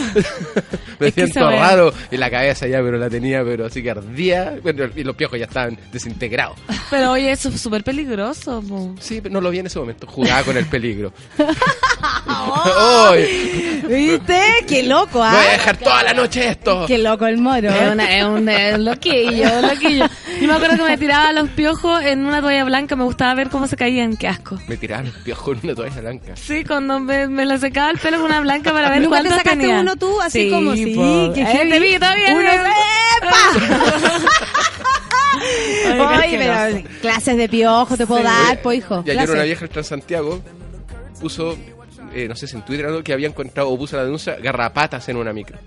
me 0.99 1.09
Es 1.09 1.15
siento 1.15 1.51
raro. 1.51 1.93
Y 2.11 2.17
la 2.17 2.31
cabeza 2.31 2.67
ya, 2.67 2.79
pero 2.83 2.99
la 2.99 3.09
tenía, 3.11 3.43
pero 3.45 3.67
así 3.67 3.83
que 3.83 3.91
ardía. 3.91 4.57
Bueno, 4.63 4.85
y 4.95 5.05
los 5.05 5.15
piojos 5.17 5.39
ya 5.39 5.45
estaban 5.47 5.79
desintegrados. 5.93 6.57
Pero 6.91 7.13
oye, 7.13 7.31
eso 7.33 7.49
es 7.49 7.61
súper 7.61 7.83
peligroso. 7.85 8.63
po. 8.69 8.95
Sí, 9.01 9.21
pero 9.21 9.33
no 9.33 9.41
lo 9.41 9.51
vi 9.51 9.59
en 9.61 9.67
ese 9.67 9.79
momento. 9.79 10.07
Jugaba 10.07 10.43
con 10.43 10.57
el 10.57 10.67
peligro. 10.67 11.13
¡Ay! 12.27 13.83
¿Viste? 13.89 14.41
Qué 14.67 14.83
loco, 14.83 15.23
¿ah? 15.23 15.33
Voy 15.35 15.47
a 15.47 15.51
dejar 15.53 15.77
toda 15.77 16.03
la 16.03 16.13
noche 16.15 16.49
esto. 16.49 16.85
Qué 16.87 16.99
loco 16.99 17.27
el 17.27 17.39
moro. 17.39 17.71
Es, 17.71 17.93
una- 17.93 18.17
es 18.17 18.25
un, 18.25 18.49
es 18.49 18.75
un 18.75 18.85
loquillo, 18.85 19.49
un 19.59 19.63
loquillo. 19.69 20.07
Yo 20.41 20.47
me 20.49 20.55
acuerdo 20.55 20.77
que 20.77 20.91
me 20.91 20.99
tiraba 20.99 21.33
los 21.33 21.49
piojos 21.51 22.03
en 22.05 22.25
una 22.27 22.41
toalla 22.41 22.65
blanca, 22.65 22.97
me 22.97 23.05
gustaba 23.05 23.35
ver 23.35 23.49
cómo 23.51 23.67
se 23.67 23.77
caían, 23.77 24.17
qué 24.17 24.29
asco. 24.29 24.59
Me 24.69 24.77
tiraban 24.77 25.04
piojos 25.25 25.57
en 25.59 25.65
una 25.65 25.75
toalla 25.75 26.01
blanca. 26.01 26.37
Sí, 26.37 26.65
cuando 26.65 27.01
me, 27.01 27.29
me 27.29 27.45
la 27.45 27.59
secaba 27.59 27.91
el 27.91 27.99
pelo 27.99 28.17
con 28.19 28.27
una 28.27 28.41
blanca 28.41 28.73
para 28.73 28.91
ver 28.91 29.03
¿Nunca 29.03 29.23
te 29.23 29.29
sacaste 29.31 29.51
tenía. 29.51 29.81
uno 29.81 29.97
tú, 29.97 30.21
así 30.21 30.51
como, 30.51 30.73
sí, 30.75 30.95
po. 30.95 31.33
qué 31.35 31.43
Eh, 31.43 31.69
te 31.71 31.81
vi, 31.81 31.95
todavía. 31.99 32.35
Uno- 32.35 32.49
Ay, 35.87 36.37
Oye, 36.37 36.39
pero 36.39 36.89
clases 37.01 37.37
de 37.37 37.49
piojo 37.49 37.97
te 37.97 38.07
puedo 38.07 38.23
dar, 38.23 38.61
po, 38.63 38.73
hijo. 38.73 39.03
Y 39.07 39.11
ayer 39.11 39.31
una 39.31 39.43
vieja 39.43 39.61
del 39.61 39.71
Transantiago 39.71 40.41
puso, 41.21 41.57
eh, 42.15 42.27
no 42.29 42.35
sé 42.37 42.47
si 42.47 42.57
en 42.57 42.63
Twitter 42.65 42.87
o 42.87 42.89
algo, 42.91 43.03
que 43.03 43.13
había 43.13 43.29
encontrado 43.29 43.69
o 43.71 43.77
puso 43.79 43.97
la 43.97 44.05
denuncia 44.05 44.37
garrapatas 44.37 45.09
en 45.09 45.17
una 45.17 45.33
micro. 45.33 45.59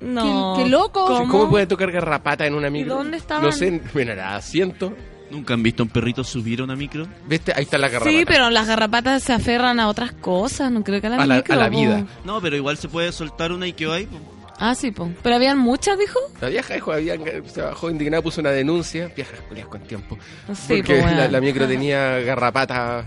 No. 0.00 0.54
Qué- 0.56 0.64
qué 0.64 0.68
loco. 0.70 1.04
¿Cómo? 1.06 1.28
¿Cómo 1.28 1.50
puede 1.50 1.66
tocar 1.66 1.90
garrapata 1.92 2.46
en 2.46 2.54
una 2.54 2.70
micro? 2.70 2.94
dónde 2.96 3.18
estaban? 3.18 3.44
No 3.44 3.52
sé, 3.52 3.80
bueno, 3.92 4.12
era 4.12 4.36
asiento. 4.36 4.92
¿Nunca 5.32 5.54
han 5.54 5.62
visto 5.62 5.82
a 5.82 5.86
un 5.86 5.90
perrito 5.90 6.22
subir 6.22 6.60
a 6.60 6.64
una 6.64 6.76
micro? 6.76 7.08
¿Viste? 7.26 7.52
Ahí 7.56 7.64
está 7.64 7.78
la 7.78 7.88
garrapata. 7.88 8.10
Sí, 8.16 8.24
pero 8.26 8.50
las 8.50 8.66
garrapatas 8.68 9.22
se 9.22 9.32
aferran 9.32 9.80
a 9.80 9.88
otras 9.88 10.12
cosas, 10.12 10.70
no 10.70 10.84
creo 10.84 11.00
que 11.00 11.06
a 11.08 11.10
la, 11.10 11.16
A 11.22 11.26
la- 11.26 11.36
micro, 11.36 11.54
a 11.54 11.56
la 11.56 11.68
vida. 11.70 12.06
No, 12.24 12.40
pero 12.40 12.54
igual 12.56 12.76
se 12.76 12.88
puede 12.88 13.10
soltar 13.12 13.50
una 13.50 13.66
y 13.66 13.72
que 13.72 13.86
hay. 13.90 14.08
Ah, 14.58 14.74
sí, 14.76 14.90
po. 14.92 15.10
Pero 15.22 15.34
habían 15.34 15.58
muchas, 15.58 15.98
dijo. 15.98 16.20
La 16.40 16.48
vieja 16.48 16.74
dijo, 16.74 16.92
había, 16.92 17.16
se 17.46 17.62
bajó 17.62 17.90
indignada, 17.90 18.22
puso 18.22 18.40
una 18.42 18.50
denuncia. 18.50 19.10
Viejas 19.16 19.40
culias 19.48 19.66
con 19.66 19.80
tiempo. 19.80 20.16
Sí, 20.54 20.74
porque 20.76 20.82
po, 20.82 20.92
la, 21.06 21.12
bueno. 21.14 21.28
la 21.28 21.40
micro 21.40 21.66
tenía 21.66 22.18
garrapata. 22.20 23.04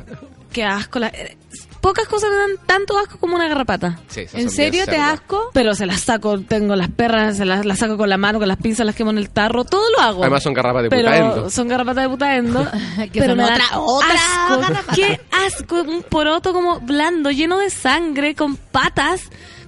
Qué 0.52 0.64
asco. 0.64 1.00
la- 1.00 1.10
eh, 1.10 1.38
Pocas 1.86 2.08
cosas 2.08 2.32
me 2.32 2.36
dan 2.38 2.50
tanto 2.66 2.98
asco 2.98 3.20
como 3.20 3.36
una 3.36 3.48
garrapata. 3.48 4.00
Sí, 4.08 4.22
esas 4.22 4.34
¿En 4.42 4.50
son 4.50 4.58
bien 4.58 4.72
serio 4.72 4.86
te 4.86 4.92
cerdas. 4.94 5.14
asco? 5.14 5.52
Pero 5.54 5.76
se 5.76 5.86
las 5.86 6.02
saco, 6.02 6.40
tengo 6.40 6.76
las 6.76 6.90
perras, 6.90 7.38
se 7.38 7.46
las, 7.46 7.64
las 7.64 7.78
saco 7.78 7.96
con 7.96 8.10
la 8.10 8.18
mano, 8.18 8.40
con 8.40 8.48
las 8.48 8.58
pinzas, 8.58 8.88
las 8.88 8.96
quemo 8.96 9.12
en 9.12 9.20
el 9.20 9.30
tarro, 9.30 9.66
todo 9.66 9.84
lo 9.96 10.00
hago. 10.02 10.24
Además 10.24 10.42
son 10.42 10.54
garrapatas 10.56 10.84
de 10.84 10.90
pero 10.90 11.04
putaendo. 11.12 11.50
son 11.52 11.68
garrapatas 11.68 12.04
de 12.06 12.10
putaendo. 12.10 12.68
Que 13.14 13.20
pero 13.20 13.28
son 13.34 13.38
me 13.38 13.44
dan 13.44 13.62
otra- 13.62 13.80
otra 13.80 14.08
asco. 14.16 14.60
garrapata. 14.62 14.96
Qué 14.96 15.22
asco, 15.46 15.82
un 15.84 16.02
poroto 16.02 16.54
como 16.54 16.80
blando, 16.80 17.30
lleno 17.30 17.60
de 17.60 17.70
sangre, 17.70 18.34
con 18.34 18.56
patas. 18.58 19.22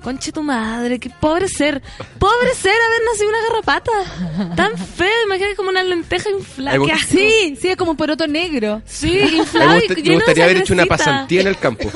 Conche 0.07 0.31
tu 0.31 0.41
madre, 0.41 0.99
qué 0.99 1.09
pobre 1.09 1.49
ser. 1.49 1.81
Pobre 2.17 2.53
ser 2.55 2.71
haber 2.71 3.01
nacido 3.11 3.27
una 3.27 3.41
garrapata. 3.41 4.55
Tan 4.55 4.77
feo, 4.77 5.25
imagínate 5.25 5.57
como 5.57 5.69
una 5.69 5.84
lenteja 5.84 6.29
inflada. 6.29 6.79
Sí, 7.05 7.57
sí, 7.59 7.67
es 7.67 7.75
como 7.75 7.91
un 7.91 7.97
poroto 7.97 8.25
negro. 8.25 8.81
Sí, 8.85 9.11
me, 9.11 9.38
inflado 9.39 9.81
me 10.05 10.15
gustaría 10.15 10.45
haber 10.45 10.57
hecho 10.59 10.73
una 10.73 10.85
pasantía 10.85 11.41
en 11.41 11.47
el 11.47 11.57
campo. 11.57 11.91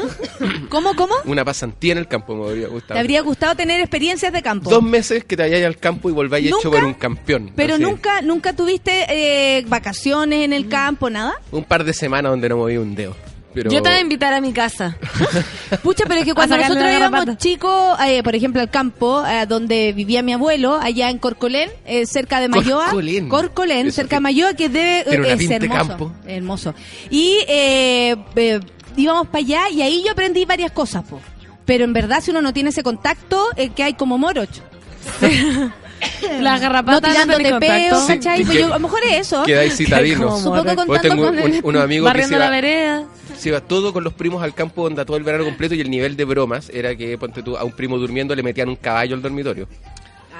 ¿Cómo, 0.68 0.94
cómo? 0.94 1.16
Una 1.24 1.46
pasantía 1.46 1.94
en 1.94 2.00
el 2.00 2.10
campo 2.10 2.36
me 2.36 2.50
habría 2.50 2.66
¿Te 2.66 2.74
gustado. 2.74 3.00
habría 3.00 3.22
gustado 3.22 3.56
tener 3.56 3.80
experiencias 3.80 4.34
de 4.34 4.42
campo? 4.42 4.70
Dos 4.70 4.84
meses 4.84 5.24
que 5.24 5.38
te 5.38 5.44
vayáis 5.44 5.66
al 5.66 5.78
campo 5.78 6.10
y 6.10 6.12
volváis 6.12 6.50
¿Nunca? 6.50 6.60
hecho 6.60 6.70
por 6.70 6.84
un 6.84 6.96
campeón. 6.96 7.54
Pero 7.56 7.76
así. 7.76 7.84
nunca, 7.84 8.22
nunca 8.22 8.54
tuviste 8.54 9.06
eh, 9.08 9.64
vacaciones 9.68 10.44
en 10.44 10.52
el 10.52 10.68
campo, 10.68 11.10
nada. 11.10 11.36
Un 11.50 11.64
par 11.64 11.86
de 11.86 11.94
semanas 11.94 12.30
donde 12.34 12.50
no 12.50 12.58
moví 12.58 12.76
un 12.76 12.94
dedo. 12.94 13.16
Pero... 13.54 13.70
Yo 13.72 13.82
te 13.82 13.90
voy 13.90 13.98
a 13.98 14.02
invitar 14.02 14.34
a 14.34 14.42
mi 14.42 14.54
casa. 14.54 14.98
Pucha, 15.84 16.06
pero 16.08 16.20
es 16.22 16.26
que 16.26 16.34
cuando 16.34 16.56
nosotros 16.58 16.84
garrapata. 16.84 17.38
chicos, 17.38 17.98
eh, 18.06 18.24
por 18.24 18.36
ejemplo, 18.36 18.62
al 18.62 18.70
campo, 18.70 19.26
eh, 19.26 19.46
donde 19.48 19.94
vivía 19.94 20.22
mi 20.22 20.34
abuelo, 20.34 20.76
allá 20.82 21.10
en 21.10 21.18
Corcolén, 21.18 21.70
eh, 21.86 22.06
cerca 22.06 22.40
de 22.40 22.48
Mayoa. 22.48 22.86
Corcolén. 22.86 23.30
Corcolén, 23.30 23.88
Eso 23.88 23.96
cerca 23.98 24.18
de 24.18 24.20
Mayoa, 24.22 24.54
que 24.54 24.70
debe 24.70 25.00
es 25.02 25.50
hermoso. 25.50 25.70
campo. 25.88 26.12
Hermoso. 26.26 26.76
Y 27.10 27.38
eh, 27.48 28.16
eh, 28.36 28.60
íbamos 28.96 29.28
para 29.28 29.40
allá 29.40 29.70
y 29.70 29.82
ahí 29.82 30.04
yo 30.06 30.12
aprendí 30.12 30.46
varias 30.46 30.72
cosas, 30.72 31.04
po. 31.04 31.20
Pero 31.66 31.84
en 31.84 31.94
verdad, 31.94 32.22
si 32.22 32.32
uno 32.32 32.42
no 32.42 32.54
tiene 32.54 32.70
ese 32.72 32.84
contacto, 32.84 33.48
eh, 33.56 33.70
que 33.70 33.84
hay 33.84 33.94
como 33.94 34.18
morocho. 34.18 34.62
Las 36.40 36.60
No 36.60 36.62
garrapatas 36.62 37.12
tirándote 37.12 37.44
tienen 37.44 37.60
peo. 37.60 38.00
Sí, 38.08 38.14
¿cachai? 38.16 38.44
Pues 38.44 38.58
yo- 38.60 38.66
a 38.66 38.70
lo 38.70 38.80
mejor 38.80 39.00
es 39.10 39.20
eso. 39.28 39.44
Quedáis 39.44 39.76
citadino. 39.76 40.28
Como- 40.30 40.38
Un 40.38 40.44
poco 40.44 40.70
Yo 40.70 40.76
contando 40.76 41.02
tengo 41.02 41.24
con 41.26 41.34
un, 41.40 41.40
el- 41.54 41.62
unos 41.64 41.84
amigos 41.84 42.12
que 42.14 42.24
se 42.24 42.38
la 42.40 42.50
vereda. 42.50 43.04
Se 43.42 43.50
iba 43.50 43.60
todo 43.62 43.92
con 43.92 44.04
los 44.04 44.14
primos 44.14 44.44
al 44.44 44.54
campo 44.54 44.84
onda 44.84 45.04
todo 45.04 45.18
el 45.18 45.24
verano 45.24 45.44
completo 45.46 45.74
y 45.76 45.82
el 45.82 45.90
nivel 45.90 46.16
de 46.16 46.26
bromas 46.26 46.70
era 46.74 46.96
que 46.96 47.18
ponte 47.18 47.42
tú, 47.42 47.58
a 47.58 47.64
un 47.64 47.72
primo 47.72 47.98
durmiendo 47.98 48.36
le 48.36 48.44
metían 48.44 48.70
un 48.70 48.76
caballo 48.76 49.16
al 49.16 49.22
dormitorio. 49.22 49.68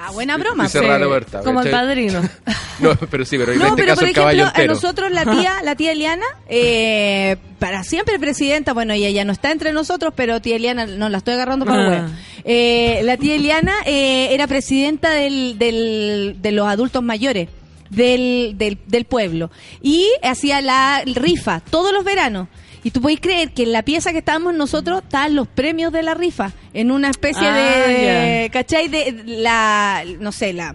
Ah, 0.04 0.10
buena 0.10 0.36
broma. 0.36 0.66
Y 0.66 0.68
cerraban 0.68 1.00
la 1.00 1.06
Sí, 1.06 1.10
puerta. 1.10 1.42
Como 1.42 1.60
el 1.62 1.70
padrino. 1.70 2.20
No, 2.80 2.96
pero 2.96 3.24
sí, 3.24 3.38
pero 3.38 3.52
en 3.52 3.58
No, 3.60 3.66
este 3.66 3.76
pero 3.82 3.88
caso 3.88 4.00
por 4.00 4.08
el 4.08 4.14
caballo 4.14 4.42
ejemplo, 4.44 4.62
a 4.64 4.66
nosotros 4.66 5.12
la 5.12 5.24
tía, 5.24 5.54
la 5.62 5.76
tía 5.76 5.92
Eliana, 5.92 6.24
eh, 6.48 7.36
para 7.60 7.84
siempre 7.84 8.18
presidenta, 8.18 8.72
bueno, 8.72 8.92
ella 8.94 9.10
ya 9.10 9.24
no 9.24 9.30
está 9.32 9.52
entre 9.52 9.72
nosotros, 9.72 10.12
pero 10.16 10.40
tía 10.40 10.56
Eliana, 10.56 10.86
no 10.86 11.08
la 11.08 11.18
estoy 11.18 11.34
agarrando 11.34 11.64
para 11.66 11.84
Ah. 11.84 11.88
huevo. 11.88 12.08
Eh, 12.44 13.00
la 13.04 13.16
tía 13.18 13.36
Eliana 13.36 13.72
eh, 13.86 14.28
era 14.32 14.46
presidenta 14.48 15.10
del, 15.10 15.58
del, 15.58 16.36
de 16.40 16.50
los 16.52 16.66
adultos 16.66 17.02
mayores 17.04 17.48
del, 17.90 18.54
del, 18.56 18.78
del 18.86 19.04
pueblo 19.04 19.50
y 19.80 20.08
hacía 20.22 20.60
la 20.60 21.02
rifa 21.06 21.60
todos 21.60 21.92
los 21.92 22.04
veranos. 22.04 22.48
Y 22.84 22.90
tú 22.90 23.00
podés 23.00 23.20
creer 23.20 23.52
que 23.52 23.62
en 23.62 23.72
la 23.72 23.82
pieza 23.82 24.12
que 24.12 24.18
estábamos 24.18 24.54
nosotros 24.54 25.02
estaban 25.02 25.36
los 25.36 25.46
premios 25.48 25.92
de 25.92 26.02
la 26.02 26.14
rifa, 26.14 26.52
en 26.74 26.90
una 26.90 27.10
especie 27.10 27.46
Ah, 27.46 27.54
de, 27.56 28.50
¿cachai? 28.52 28.88
De 28.88 29.22
la, 29.24 30.02
no 30.18 30.32
sé, 30.32 30.52
la, 30.52 30.74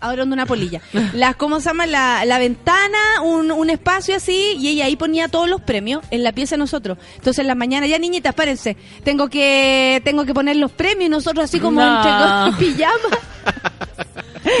ahora 0.00 0.22
una 0.22 0.46
polilla. 0.46 0.80
Las, 1.14 1.34
¿cómo 1.34 1.58
se 1.58 1.70
llama? 1.70 1.86
La, 1.86 2.24
la 2.24 2.38
ventana, 2.38 2.98
un, 3.24 3.50
un 3.50 3.70
espacio 3.70 4.14
así, 4.14 4.56
y 4.58 4.68
ella 4.68 4.84
ahí 4.84 4.94
ponía 4.94 5.26
todos 5.26 5.48
los 5.48 5.60
premios 5.60 6.04
en 6.12 6.22
la 6.22 6.30
pieza 6.30 6.54
de 6.54 6.60
nosotros. 6.60 6.96
Entonces 7.16 7.40
en 7.40 7.48
la 7.48 7.56
mañana, 7.56 7.88
ya 7.88 7.98
niñitas, 7.98 8.30
espérense, 8.30 8.76
tengo 9.02 9.28
que, 9.28 10.00
tengo 10.04 10.24
que 10.24 10.34
poner 10.34 10.54
los 10.56 10.70
premios 10.70 11.06
y 11.06 11.10
nosotros 11.10 11.44
así 11.46 11.58
como 11.58 11.80
No. 11.80 12.46
entre 12.50 12.66
pijama. 12.72 13.18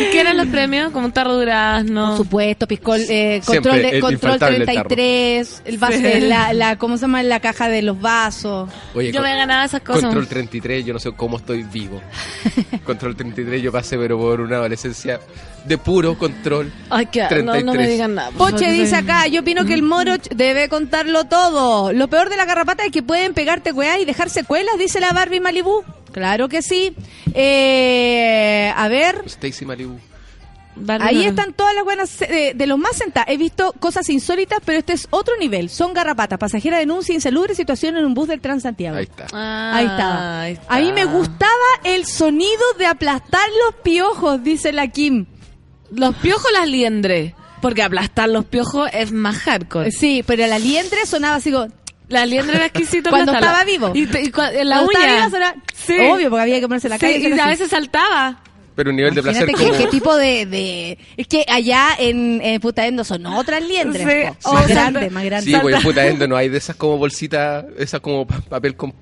¿Y 0.00 0.10
qué 0.12 0.20
eran 0.20 0.36
los 0.36 0.46
premios? 0.48 0.90
Como 0.92 1.06
un 1.06 1.12
tarro 1.12 1.34
durazno. 1.36 2.08
Por 2.08 2.16
supuesto, 2.18 2.66
piscol, 2.66 3.00
eh, 3.08 3.40
Siempre, 3.42 3.70
control, 3.72 3.76
de, 3.82 3.88
el 3.96 4.00
control 4.00 4.12
infaltable 4.34 4.56
el 4.58 4.64
33, 4.64 5.62
el 5.64 5.78
vaso, 5.78 5.98
Sí. 5.98 6.04
eh, 6.06 6.20
la, 6.20 6.52
la, 6.52 6.76
¿cómo 6.76 6.96
se 6.96 7.02
llama? 7.02 7.22
La 7.22 7.40
caja 7.40 7.68
de 7.68 7.82
los 7.82 8.00
vasos. 8.00 8.68
Oye, 8.94 9.12
Yo 9.12 9.20
con- 9.20 9.30
me 9.30 9.36
ganaba 9.36 9.64
esas 9.64 9.80
cosas. 9.82 10.02
Control 10.02 10.26
33, 10.28 10.84
yo 10.84 10.92
no 10.92 10.98
sé 10.98 11.12
cómo 11.12 11.36
estoy 11.38 11.62
vivo. 11.64 12.00
control 12.84 13.16
33, 13.16 13.62
yo 13.62 13.72
pasé, 13.72 13.96
pero 13.98 14.18
por 14.18 14.40
una 14.40 14.56
adolescencia 14.56 15.20
de 15.64 15.78
puro 15.78 16.16
control. 16.16 16.72
Ay, 16.90 17.06
que 17.06 17.20
no, 17.22 17.28
no 17.28 17.52
me 17.52 17.60
33. 17.62 17.88
digan 17.90 18.14
nada. 18.14 18.30
Poche 18.30 18.70
dice 18.72 18.96
acá, 18.96 19.26
yo 19.26 19.40
opino 19.42 19.64
que 19.64 19.74
el 19.74 19.82
moro 19.82 20.14
debe 20.34 20.68
contarlo 20.68 21.24
todo. 21.24 21.92
Lo 21.92 22.08
peor 22.08 22.30
de 22.30 22.36
la 22.36 22.44
garrapata 22.44 22.84
es 22.84 22.92
que 22.92 23.02
pueden 23.02 23.34
pegarte 23.34 23.72
weá 23.72 23.98
y 23.98 24.04
dejar 24.04 24.30
secuelas, 24.30 24.74
dice 24.78 25.00
la 25.00 25.12
Barbie 25.12 25.40
Malibu. 25.40 25.82
Claro 26.12 26.48
que 26.48 26.62
sí. 26.62 26.94
Eh, 27.34 28.72
a 28.76 28.88
ver, 28.88 29.22
Stacy 29.26 29.64
Malibu. 29.64 29.98
Vale, 30.80 31.04
ahí 31.04 31.24
están 31.24 31.54
todas 31.54 31.74
las 31.74 31.82
buenas 31.82 32.18
de, 32.20 32.52
de 32.54 32.66
los 32.68 32.78
más 32.78 32.94
sentados. 32.96 33.28
He 33.28 33.36
visto 33.36 33.74
cosas 33.80 34.08
insólitas, 34.10 34.60
pero 34.64 34.78
este 34.78 34.92
es 34.92 35.08
otro 35.10 35.34
nivel. 35.36 35.70
Son 35.70 35.92
garrapatas, 35.92 36.38
pasajera 36.38 36.78
denuncia 36.78 37.12
insalubre 37.14 37.54
situación 37.56 37.96
en 37.96 38.04
un 38.04 38.14
bus 38.14 38.28
del 38.28 38.40
Transantiago. 38.40 38.96
Ahí 38.96 39.02
está. 39.04 39.26
Ah, 39.32 39.72
Ahí 39.74 39.86
estaba. 39.86 40.40
ahí 40.42 40.52
está. 40.52 40.74
A 40.74 40.78
mí 40.78 40.92
me 40.92 41.04
gustaba 41.06 41.50
el 41.82 42.06
sonido 42.06 42.62
de 42.78 42.86
aplastar 42.86 43.48
los 43.66 43.80
piojos, 43.82 44.44
dice 44.44 44.72
la 44.72 44.86
Kim. 44.86 45.26
Los 45.90 46.14
piojos 46.16 46.46
las 46.52 46.68
liendre. 46.68 47.34
Porque 47.60 47.82
aplastar 47.82 48.28
los 48.28 48.44
piojos 48.44 48.88
es 48.92 49.10
más 49.10 49.36
hardcore. 49.38 49.90
Sí, 49.90 50.22
pero 50.24 50.46
la 50.46 50.60
liendre 50.60 51.06
sonaba 51.06 51.36
así 51.36 51.50
como... 51.50 51.66
La 52.08 52.24
liendre 52.26 52.56
era 52.56 52.66
exquisito. 52.66 53.10
Cuando 53.10 53.32
estaba 53.32 53.64
vivo. 53.64 53.92
Y, 53.94 54.06
te- 54.06 54.22
y 54.22 54.30
cua- 54.30 54.52
en 54.54 54.68
la 54.68 54.76
Cuando 54.76 54.92
estaba 54.92 55.04
uña. 55.14 55.26
viva 55.26 55.54
Sí. 55.74 55.96
Obvio, 56.10 56.30
porque 56.30 56.42
había 56.42 56.60
que 56.60 56.66
ponerse 56.68 56.88
la 56.88 56.96
Sí, 56.96 57.00
calle. 57.00 57.28
y 57.36 57.38
a 57.38 57.46
veces 57.46 57.68
saltaba. 57.70 58.40
Pero 58.74 58.90
un 58.90 58.96
nivel 58.96 59.12
de 59.14 59.22
placer 59.22 59.48
Imagínate 59.48 59.64
qué, 59.64 59.76
como... 59.76 59.90
qué 59.90 59.96
tipo 59.98 60.16
de, 60.16 60.46
de- 60.46 60.98
Es 61.16 61.26
que 61.26 61.44
allá 61.48 61.88
en, 61.98 62.40
en 62.42 62.60
Putaendo 62.60 63.02
son 63.04 63.26
otras 63.26 63.62
liendres. 63.62 64.06
Sí. 64.06 64.28
po. 64.42 64.50
Oh, 64.50 64.54
más 64.54 64.68
más 65.10 65.24
grandes. 65.24 65.52
Sí, 65.52 65.58
pues 65.60 65.76
en 65.76 65.82
puta 65.82 66.06
endo 66.06 66.28
no 66.28 66.36
hay 66.36 66.48
de 66.48 66.58
esas 66.58 66.76
como 66.76 66.96
bolsitas, 66.96 67.64
esas 67.76 68.00
como 68.00 68.26
pa- 68.26 68.40
papel 68.40 68.76
con, 68.76 68.92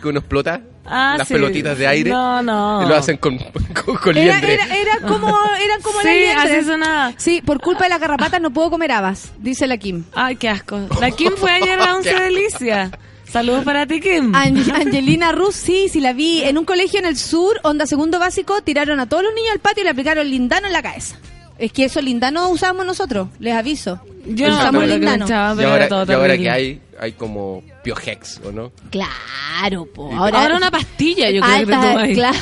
que 0.00 0.08
uno 0.08 0.20
explota. 0.20 0.62
Ah, 0.88 1.14
las 1.18 1.28
sí. 1.28 1.34
pelotitas 1.34 1.76
de 1.78 1.86
aire. 1.86 2.10
No, 2.10 2.42
no. 2.42 2.82
Y 2.84 2.88
lo 2.88 2.94
hacen 2.96 3.16
con, 3.16 3.38
con, 3.84 3.96
con 3.96 4.16
Era, 4.16 4.34
liendre. 4.38 4.54
era, 4.54 4.76
era 4.76 5.00
como, 5.00 5.28
eran 5.62 5.82
como 5.82 6.00
Sí, 6.00 6.24
así 6.36 6.64
sonaba. 6.64 7.12
Sí, 7.16 7.42
por 7.44 7.60
culpa 7.60 7.84
de 7.84 7.90
las 7.90 8.00
garrapatas 8.00 8.40
no 8.40 8.50
puedo 8.50 8.70
comer 8.70 8.92
habas, 8.92 9.32
dice 9.38 9.66
la 9.66 9.76
Kim. 9.78 10.04
Ay, 10.14 10.36
qué 10.36 10.48
asco. 10.48 10.78
La 11.00 11.10
Kim 11.10 11.32
fue 11.36 11.50
ayer 11.50 11.80
a 11.80 11.94
Once 11.96 12.14
Delicia. 12.14 12.90
Saludos 13.28 13.64
para 13.64 13.86
ti, 13.86 14.00
Kim. 14.00 14.34
An- 14.34 14.70
Angelina 14.72 15.32
Ruz, 15.32 15.56
sí, 15.56 15.88
sí 15.88 16.00
la 16.00 16.12
vi. 16.12 16.42
En 16.44 16.58
un 16.58 16.64
colegio 16.64 17.00
en 17.00 17.06
el 17.06 17.16
sur, 17.16 17.58
onda 17.64 17.84
segundo 17.86 18.18
básico, 18.20 18.60
tiraron 18.62 19.00
a 19.00 19.08
todos 19.08 19.24
los 19.24 19.34
niños 19.34 19.50
al 19.52 19.58
patio 19.58 19.80
y 19.82 19.84
le 19.84 19.90
aplicaron 19.90 20.30
lindano 20.30 20.68
en 20.68 20.72
la 20.72 20.80
cabeza. 20.82 21.16
Es 21.58 21.72
que 21.72 21.84
eso 21.84 22.00
lindano 22.00 22.50
usamos 22.50 22.84
nosotros, 22.84 23.28
les 23.38 23.54
aviso. 23.54 24.00
Yo 24.26 24.48
no 24.48 24.56
usamos 24.56 24.86
lindano. 24.86 25.26
Y 25.28 25.32
ahora, 25.32 25.76
era 25.76 25.88
todo 25.88 26.04
y 26.06 26.14
ahora 26.14 26.28
terrible. 26.28 26.38
que 26.38 26.50
hay, 26.50 26.80
hay 26.98 27.12
como 27.12 27.62
Piohex, 27.82 28.40
¿o 28.44 28.52
no? 28.52 28.72
Claro, 28.90 29.86
po. 29.86 30.12
Ahora, 30.14 30.42
Ahora, 30.42 30.56
una 30.56 30.70
pastilla, 30.70 31.30
yo 31.30 31.40
creo 31.40 31.58
que 31.58 31.66
te 31.66 31.72
tomas 31.72 32.08
claro. 32.10 32.38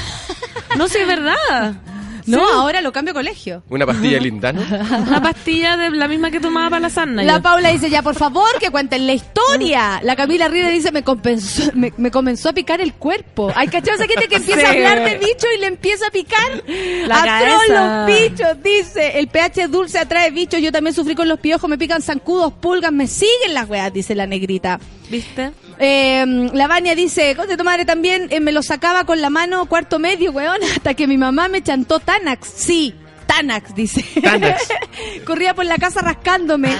No, 0.76 0.88
sí, 0.88 0.98
es 0.98 1.06
verdad. 1.06 1.74
No, 2.26 2.38
Sí. 2.38 2.44
ahora 2.54 2.80
lo 2.80 2.92
cambio 2.92 3.12
a 3.12 3.14
colegio. 3.14 3.62
Una 3.68 3.84
pastilla 3.86 4.18
lindano. 4.18 4.62
Una 5.06 5.22
pastilla 5.22 5.76
de 5.76 5.90
la 5.90 6.08
misma 6.08 6.30
que 6.30 6.40
tomaba 6.40 6.70
para 6.70 6.80
la 6.80 6.90
sarna. 6.90 7.22
La 7.22 7.36
yo. 7.36 7.42
Paula 7.42 7.68
dice, 7.70 7.90
ya 7.90 8.02
por 8.02 8.14
favor, 8.14 8.48
que 8.60 8.70
cuenten 8.70 9.06
la 9.06 9.12
historia. 9.12 10.00
La 10.02 10.16
Camila 10.16 10.48
Ríos 10.48 10.70
dice, 10.70 10.90
me, 10.92 11.04
compensó- 11.04 11.72
me, 11.74 11.92
me 11.96 12.10
comenzó 12.10 12.48
a 12.48 12.52
picar 12.52 12.80
el 12.80 12.94
cuerpo. 12.94 13.52
Hay 13.54 13.68
cachado 13.68 13.96
esa 13.96 14.06
gente 14.06 14.28
que 14.28 14.36
empieza 14.36 14.60
Sí. 14.60 14.66
a 14.66 14.70
hablar 14.70 15.04
de 15.04 15.18
bichos 15.18 15.48
y 15.56 15.60
le 15.60 15.66
empieza 15.66 16.06
a 16.06 16.10
picar. 16.10 16.62
La 17.06 17.42
los 17.68 18.06
bichos, 18.06 18.62
dice. 18.62 19.18
El 19.18 19.28
pH 19.28 19.68
dulce 19.68 19.98
atrae 19.98 20.30
bichos. 20.30 20.60
Yo 20.60 20.72
también 20.72 20.94
sufrí 20.94 21.14
con 21.14 21.28
los 21.28 21.38
piojos, 21.40 21.68
me 21.68 21.78
pican 21.78 22.02
zancudos, 22.02 22.52
pulgas, 22.54 22.92
me 22.92 23.06
siguen 23.06 23.52
las 23.54 23.68
weas, 23.68 23.92
dice 23.92 24.14
la 24.14 24.26
negrita. 24.26 24.80
¿Viste? 25.10 25.52
Eh, 25.78 26.24
la 26.52 26.66
Vania 26.68 26.94
dice, 26.94 27.34
conte 27.36 27.56
tu 27.56 27.64
madre 27.64 27.84
también, 27.84 28.28
eh, 28.30 28.40
me 28.40 28.52
lo 28.52 28.62
sacaba 28.62 29.04
con 29.04 29.20
la 29.20 29.30
mano 29.30 29.66
cuarto 29.66 29.98
medio, 29.98 30.30
weón, 30.32 30.58
hasta 30.74 30.94
que 30.94 31.06
mi 31.06 31.18
mamá 31.18 31.48
me 31.48 31.62
chantó 31.62 32.00
Tanax. 32.00 32.48
Sí, 32.56 32.94
Tanax, 33.26 33.74
dice. 33.74 34.04
Tanax. 34.22 34.68
Corría 35.24 35.54
por 35.54 35.64
la 35.66 35.76
casa 35.78 36.00
rascándome, 36.00 36.76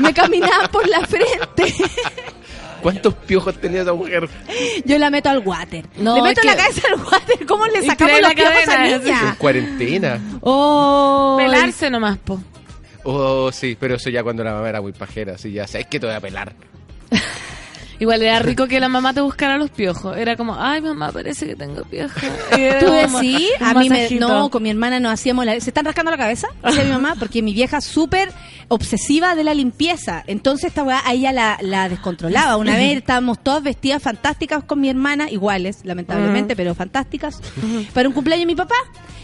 me 0.00 0.12
caminaba 0.12 0.68
por 0.68 0.88
la 0.88 1.00
frente. 1.06 1.74
¿Cuántos 2.82 3.14
piojos 3.14 3.60
tenía 3.60 3.82
esa 3.82 3.92
mujer? 3.92 4.28
Yo 4.84 4.98
la 4.98 5.08
meto 5.08 5.28
al 5.30 5.38
water. 5.46 5.86
No, 5.98 6.16
le 6.16 6.22
meto 6.22 6.40
es 6.40 6.46
la 6.46 6.52
que- 6.56 6.58
cabeza 6.62 6.88
al 6.92 7.00
water. 7.00 7.46
¿Cómo 7.46 7.64
le 7.68 7.82
sacamos 7.86 8.14
los 8.14 8.22
la 8.22 8.34
piojos 8.34 8.52
a 8.54 8.64
cadena, 8.64 8.96
En 8.96 9.04
niña? 9.04 9.36
cuarentena. 9.38 10.20
Oh, 10.40 11.36
Pelarse 11.38 11.88
nomás, 11.90 12.18
po. 12.18 12.42
Oh, 13.04 13.52
sí, 13.52 13.76
pero 13.78 13.94
eso 13.94 14.10
ya 14.10 14.24
cuando 14.24 14.42
la 14.42 14.54
mamá 14.54 14.68
era 14.68 14.80
muy 14.80 14.90
pajera, 14.92 15.34
así 15.34 15.52
ya 15.52 15.68
sabes 15.68 15.86
que 15.86 16.00
te 16.00 16.06
voy 16.06 16.14
a 16.16 16.20
pelar. 16.20 16.54
Igual 18.02 18.20
era 18.20 18.40
rico 18.40 18.66
que 18.66 18.80
la 18.80 18.88
mamá 18.88 19.14
te 19.14 19.20
buscara 19.20 19.56
los 19.58 19.70
piojos. 19.70 20.16
Era 20.16 20.36
como, 20.36 20.56
ay, 20.58 20.80
mamá, 20.80 21.12
parece 21.12 21.46
que 21.46 21.54
tengo 21.54 21.84
piojos. 21.84 22.20
¿Tú 22.80 22.90
decís? 22.90 23.48
A 23.60 23.74
mí 23.74 23.88
me, 23.88 24.10
no, 24.18 24.50
con 24.50 24.60
mi 24.60 24.70
hermana 24.70 24.98
nos 24.98 25.12
hacíamos 25.12 25.46
la... 25.46 25.52
¿Se 25.60 25.70
están 25.70 25.84
rascando 25.84 26.10
la 26.10 26.16
cabeza? 26.16 26.48
Decía 26.64 26.82
mi 26.82 26.90
mamá, 26.90 27.14
porque 27.16 27.42
mi 27.42 27.54
vieja 27.54 27.80
súper 27.80 28.32
obsesiva 28.66 29.36
de 29.36 29.44
la 29.44 29.54
limpieza. 29.54 30.24
Entonces 30.26 30.70
esta 30.70 30.82
weá 30.82 31.00
a 31.04 31.12
ella 31.12 31.30
la, 31.30 31.58
la 31.60 31.88
descontrolaba. 31.88 32.56
Una 32.56 32.74
vez 32.74 32.96
estábamos 32.96 33.40
todas 33.40 33.62
vestidas 33.62 34.02
fantásticas 34.02 34.64
con 34.64 34.80
mi 34.80 34.88
hermana, 34.88 35.30
iguales, 35.30 35.84
lamentablemente, 35.84 36.56
pero 36.56 36.74
fantásticas, 36.74 37.40
para 37.94 38.08
un 38.08 38.14
cumpleaños 38.14 38.42
de 38.42 38.46
mi 38.46 38.56
papá. 38.56 38.74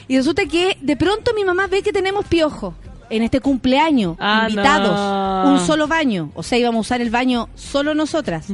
Y 0.06 0.16
resulta 0.18 0.46
que 0.46 0.78
de 0.80 0.96
pronto 0.96 1.32
mi 1.34 1.44
mamá 1.44 1.66
ve 1.66 1.82
que 1.82 1.92
tenemos 1.92 2.26
piojo. 2.26 2.76
En 3.10 3.22
este 3.22 3.40
cumpleaños, 3.40 4.16
Ah, 4.20 4.46
invitados, 4.48 4.94
no. 5.46 5.52
un 5.52 5.66
solo 5.66 5.86
baño. 5.88 6.30
O 6.34 6.42
sea, 6.42 6.58
íbamos 6.58 6.78
a 6.78 6.86
usar 6.88 7.00
el 7.00 7.10
baño 7.10 7.48
solo 7.54 7.94
nosotras. 7.94 8.46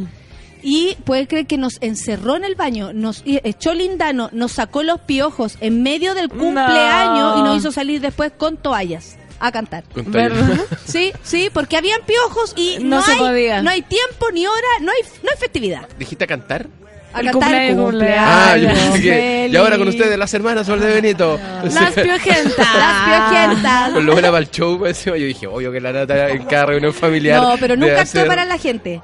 Y 0.63 0.97
puede 1.05 1.27
creer 1.29 1.47
que 1.47 1.59
nos 1.59 1.77
encerró 1.83 2.37
en 2.37 2.45
el 2.45 2.55
baño, 2.55 2.93
nos 2.95 3.23
echó 3.27 3.75
lindano, 3.75 4.31
nos 4.33 4.53
sacó 4.53 4.83
los 4.83 5.01
piojos 5.01 5.59
en 5.61 5.83
medio 5.83 6.15
del 6.15 6.29
cumpleaños 6.31 7.35
No. 7.35 7.39
y 7.39 7.43
nos 7.43 7.59
hizo 7.59 7.71
salir 7.73 8.01
después 8.01 8.33
con 8.37 8.57
toallas 8.57 9.17
a 9.41 9.53
cantar. 9.53 9.85
Sí, 10.87 11.13
sí, 11.23 11.51
porque 11.53 11.77
habían 11.77 12.01
piojos 12.07 12.55
y 12.57 12.79
No 12.81 12.97
no, 12.97 13.03
se 13.03 13.13
hay, 13.13 13.19
podía. 13.19 13.63
no 13.63 13.69
hay 13.71 13.83
tiempo 13.83 14.31
ni 14.33 14.47
hora, 14.47 14.67
no 14.81 14.91
hay, 14.93 14.99
no 15.23 15.31
hay 15.31 15.37
festividad. 15.39 15.87
¿Dijiste 15.99 16.25
a 16.25 16.29
cantar? 16.29 16.69
A 17.15 17.21
El 17.21 17.31
cumpleaños, 17.31 17.85
cumpleaños. 17.85 18.19
Ah, 18.27 18.57
yo 18.57 18.69
Ay, 18.69 18.75
pensé 18.75 19.01
que... 19.03 19.09
feliz. 19.11 19.53
Y 19.53 19.57
ahora 19.57 19.79
con 19.79 19.89
ustedes, 19.89 20.19
las 20.19 20.35
hermanas 20.35 20.67
Sol 20.67 20.81
de 20.81 20.93
Benito. 21.01 21.39
Las 21.63 21.93
piojentas. 21.95 22.57
Las 22.77 23.29
piojentas. 23.31 23.91
Con 23.93 24.07
lo 24.07 24.15
para 24.17 24.39
el 24.39 24.51
show, 24.51 24.79
pues, 24.79 25.05
yo 25.05 25.15
dije, 25.15 25.47
obvio 25.47 25.71
que 25.71 25.81
la 25.81 25.93
nata 25.93 26.29
en 26.31 26.45
cada 26.45 26.67
reunión 26.67 26.93
familiar. 26.93 27.41
No, 27.41 27.55
pero 27.59 27.77
nunca 27.77 28.01
actué 28.01 28.21
hacer- 28.23 28.27
para 28.27 28.45
la 28.45 28.59
gente. 28.59 29.01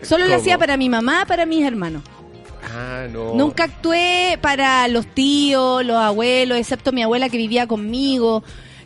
Solo 0.00 0.26
lo 0.26 0.34
hacía 0.36 0.58
para 0.58 0.76
mi 0.76 0.88
mamá, 0.88 1.24
para 1.26 1.46
mis 1.46 1.64
hermanos. 1.64 2.02
Ah, 2.74 3.06
no. 3.12 3.34
Nunca 3.34 3.64
actué 3.64 4.38
para 4.40 4.88
los 4.88 5.06
tíos, 5.06 5.84
los 5.84 5.96
abuelos, 5.96 6.56
excepto 6.58 6.90
mi 6.92 7.02
abuela 7.02 7.28
que 7.28 7.36
vivía 7.36 7.66
conmigo. 7.66 8.42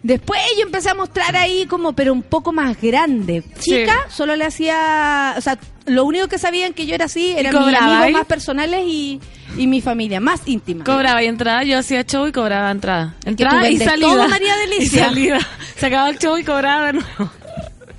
Después 0.06 0.40
yo 0.56 0.62
empecé 0.62 0.88
a 0.88 0.94
mostrar 0.94 1.34
ahí 1.34 1.66
como, 1.66 1.92
pero 1.92 2.12
un 2.12 2.22
poco 2.22 2.52
más 2.52 2.80
grande. 2.80 3.42
Chica, 3.58 4.06
solo 4.08 4.36
le 4.36 4.44
hacía, 4.44 5.34
o 5.36 5.40
sea, 5.40 5.58
lo 5.84 6.04
único 6.04 6.28
que 6.28 6.38
sabían 6.38 6.74
que 6.74 6.86
yo 6.86 6.94
era 6.94 7.06
así 7.06 7.34
eran 7.36 7.52
mis 7.52 7.76
amigos 7.76 8.12
más 8.12 8.24
personales 8.26 8.84
y, 8.86 9.20
y 9.56 9.66
mi 9.66 9.80
familia, 9.80 10.20
más 10.20 10.42
íntima. 10.46 10.84
Cobraba 10.84 11.24
y 11.24 11.26
entrada, 11.26 11.64
yo 11.64 11.76
hacía 11.76 12.04
show 12.04 12.24
y 12.28 12.30
cobraba 12.30 12.70
entrada. 12.70 13.16
Entrada 13.24 13.68
y 13.68 13.78
salida. 13.78 14.06
todo, 14.06 14.28
María 14.28 14.56
Delicia. 14.68 15.02
Y 15.02 15.04
salida. 15.06 15.38
Se 15.76 15.86
acababa 15.86 16.10
el 16.10 16.18
show 16.20 16.38
y 16.38 16.44
cobraba 16.44 16.86
de 16.86 16.92
nuevo. 16.92 17.32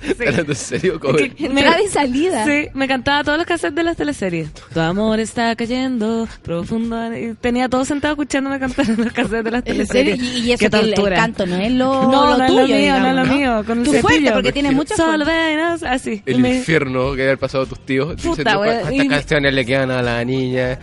¿En 0.02 0.54
serio? 0.54 1.00
Que- 1.00 1.32
Entrada 1.46 1.82
y 1.82 1.88
salida. 1.88 2.44
Sí, 2.44 2.68
me 2.74 2.86
cantaba 2.88 3.24
todos 3.24 3.38
los 3.38 3.46
cassettes 3.46 3.74
de 3.74 3.82
las 3.82 3.96
teleseries. 3.96 4.50
Tu 4.72 4.80
amor 4.80 5.18
está 5.20 5.54
cayendo 5.56 6.28
profundo. 6.42 7.16
Y 7.16 7.34
tenía 7.34 7.68
todo 7.68 7.84
sentado 7.84 8.12
escuchándome 8.14 8.58
cantar 8.60 8.88
en 8.88 8.96
los 9.04 9.12
cassettes 9.12 9.44
de 9.44 9.50
las 9.50 9.62
¿En 9.66 9.86
serio? 9.86 10.14
teleseries. 10.14 10.22
Y, 10.22 10.38
y 10.48 10.52
eso 10.52 10.58
Qué 10.64 10.70
que 10.70 10.76
el, 10.78 10.88
el 10.90 10.94
tortura. 10.94 11.16
canto 11.16 11.46
no 11.46 11.56
es 11.56 11.72
lo, 11.72 12.02
No, 12.02 12.30
lo 12.30 12.38
no 12.38 12.44
es 12.44 12.50
tuyo, 12.50 12.60
lo 12.62 12.66
mío, 12.68 12.76
digamos, 12.76 13.02
no 13.02 13.08
es 13.22 13.28
lo 13.28 13.34
mío. 13.34 13.64
Con 13.66 13.84
Tu 13.84 13.90
fuerte, 13.92 14.08
cepillo. 14.18 14.32
porque 14.34 14.52
tienes 14.52 14.72
mucha 14.72 14.96
Solo 14.96 15.24
venos, 15.24 15.82
así. 15.82 16.22
El 16.26 16.40
Me- 16.40 16.56
infierno 16.56 17.14
que 17.14 17.22
haber 17.22 17.38
pasado 17.38 17.64
a 17.64 17.66
tus 17.66 17.84
tíos. 17.84 18.20
Puta, 18.22 18.58
wea, 18.58 18.80
cuántas 18.82 19.04
y- 19.04 19.08
canciones 19.08 19.54
le 19.54 19.64
quedan 19.66 19.90
a 19.90 20.02
la 20.02 20.24
niña. 20.24 20.78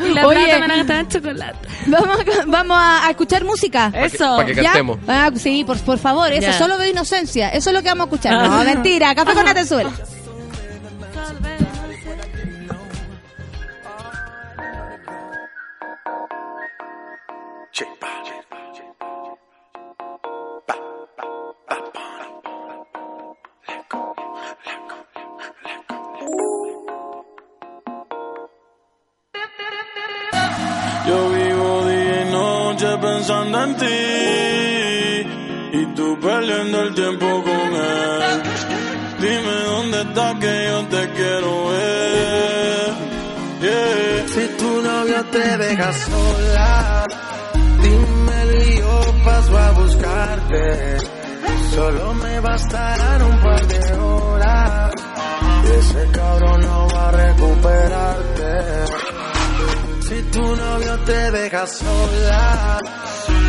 Y 0.00 0.14
la 0.14 0.26
Oye. 0.26 0.44
plata 0.44 0.58
me 0.60 0.68
la 0.68 0.76
gastaba 0.76 1.00
en 1.00 1.08
chocolate. 1.08 1.68
Vamos, 1.86 2.18
a, 2.20 2.44
vamos 2.46 2.76
a, 2.80 3.10
escuchar 3.10 3.44
música. 3.44 3.92
Eso. 3.94 4.36
pa' 4.36 4.44
que 4.46 4.54
¿Ya? 4.54 4.62
cantemos. 4.64 4.98
Ah, 5.08 5.30
sí, 5.34 5.64
por, 5.64 5.78
por 5.80 5.98
favor, 5.98 6.30
eso 6.32 6.42
Ya. 6.42 6.52
solo 6.52 6.78
veo 6.78 6.88
inocencia. 6.90 7.48
Eso 7.48 7.70
es 7.70 7.76
lo 7.76 7.82
que 7.82 7.88
vamos 7.88 8.06
a 8.06 8.08
escuchar. 8.14 8.37
No, 8.42 8.64
mentira, 8.64 9.14
café 9.14 9.34
con 9.34 9.48
Atenzuela. 9.48 9.90
Yo 31.06 31.30
vivo 31.30 31.86
día 31.86 32.22
y 32.22 32.32
noche 32.32 32.98
pensando 33.00 33.64
en 33.64 33.76
ti. 33.76 34.47
Tú 35.98 36.16
perdiendo 36.20 36.80
el 36.84 36.94
tiempo 36.94 37.26
con 37.42 37.68
él. 37.74 38.42
Dime 39.20 39.54
dónde 39.72 40.02
estás 40.02 40.34
que 40.38 40.54
yo 40.68 40.78
te 40.94 41.02
quiero 41.16 41.68
ver. 41.70 42.88
Si 44.34 44.44
tu 44.60 44.70
novio 44.80 45.24
te 45.34 45.56
deja 45.64 45.92
sola, 45.92 47.04
dímelo 47.82 48.62
y 48.62 48.78
yo 48.78 49.00
paso 49.24 49.58
a 49.58 49.70
buscarte. 49.72 50.98
Solo 51.74 52.14
me 52.14 52.40
bastarán 52.40 53.22
un 53.22 53.40
par 53.40 53.66
de 53.66 53.92
horas. 53.94 54.92
Ese 55.78 56.02
cabrón 56.12 56.60
no 56.60 56.88
va 56.94 57.08
a 57.08 57.10
recuperarte. 57.10 58.52
Si 60.06 60.22
tu 60.34 60.44
novio 60.64 60.98
te 61.08 61.30
deja 61.32 61.66
sola, 61.66 62.78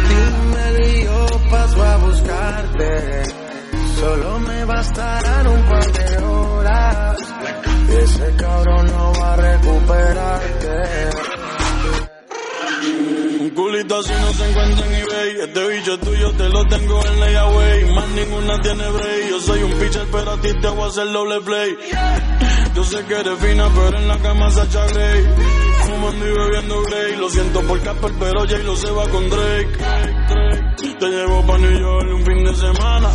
dímelo 0.09 0.58
y 0.77 1.03
yo 1.03 1.27
paso 1.49 1.83
a 1.83 1.97
buscarte. 1.97 3.23
Solo 3.99 4.39
me 4.39 4.65
bastarán 4.65 5.47
un 5.47 5.63
par 5.63 5.91
de 5.91 6.17
horas. 6.23 7.17
Ese 7.89 8.35
cabrón 8.35 8.85
no 8.87 9.13
va 9.19 9.33
a 9.33 9.35
recuperarte. 9.35 11.29
Un 13.39 13.49
culito 13.51 13.97
así 13.97 14.13
no 14.21 14.33
se 14.33 14.49
encuentra 14.49 14.85
en 14.85 14.93
eBay. 14.93 15.41
Este 15.41 15.67
bicho 15.67 15.93
es 15.93 15.99
tuyo, 16.01 16.31
te 16.33 16.49
lo 16.49 16.65
tengo 16.67 17.05
en 17.05 17.19
layaway. 17.19 17.93
Más 17.93 18.09
ninguna 18.09 18.61
tiene 18.61 18.89
break. 18.89 19.29
Yo 19.29 19.41
soy 19.41 19.63
un 19.63 19.73
pitcher, 19.73 20.07
pero 20.11 20.31
a 20.31 20.41
ti 20.41 20.49
te 20.61 20.67
voy 20.67 20.83
a 20.83 20.87
hacer 20.87 21.11
doble 21.11 21.41
play. 21.41 21.77
Yo 22.75 22.83
sé 22.83 23.03
que 23.05 23.13
eres 23.15 23.39
fina, 23.39 23.67
pero 23.73 23.97
en 23.97 24.07
la 24.07 24.17
cama 24.19 24.51
Sacha 24.51 24.85
Grey. 24.87 25.25
Fumando 25.81 26.25
y 26.27 26.31
bebiendo 26.31 26.81
Grey. 26.83 27.15
Lo 27.17 27.29
siento 27.29 27.61
por 27.61 27.81
Casper, 27.81 28.11
pero 28.19 28.47
Jay 28.47 28.63
lo 28.63 28.75
se 28.75 28.91
va 28.91 29.07
con 29.09 29.29
Drake. 29.29 29.77
Te 30.81 31.07
llevo 31.09 31.45
pa' 31.45 31.57
New 31.57 31.77
York 31.77 32.07
un 32.13 32.23
fin 32.23 32.43
de 32.43 32.55
semana. 32.55 33.09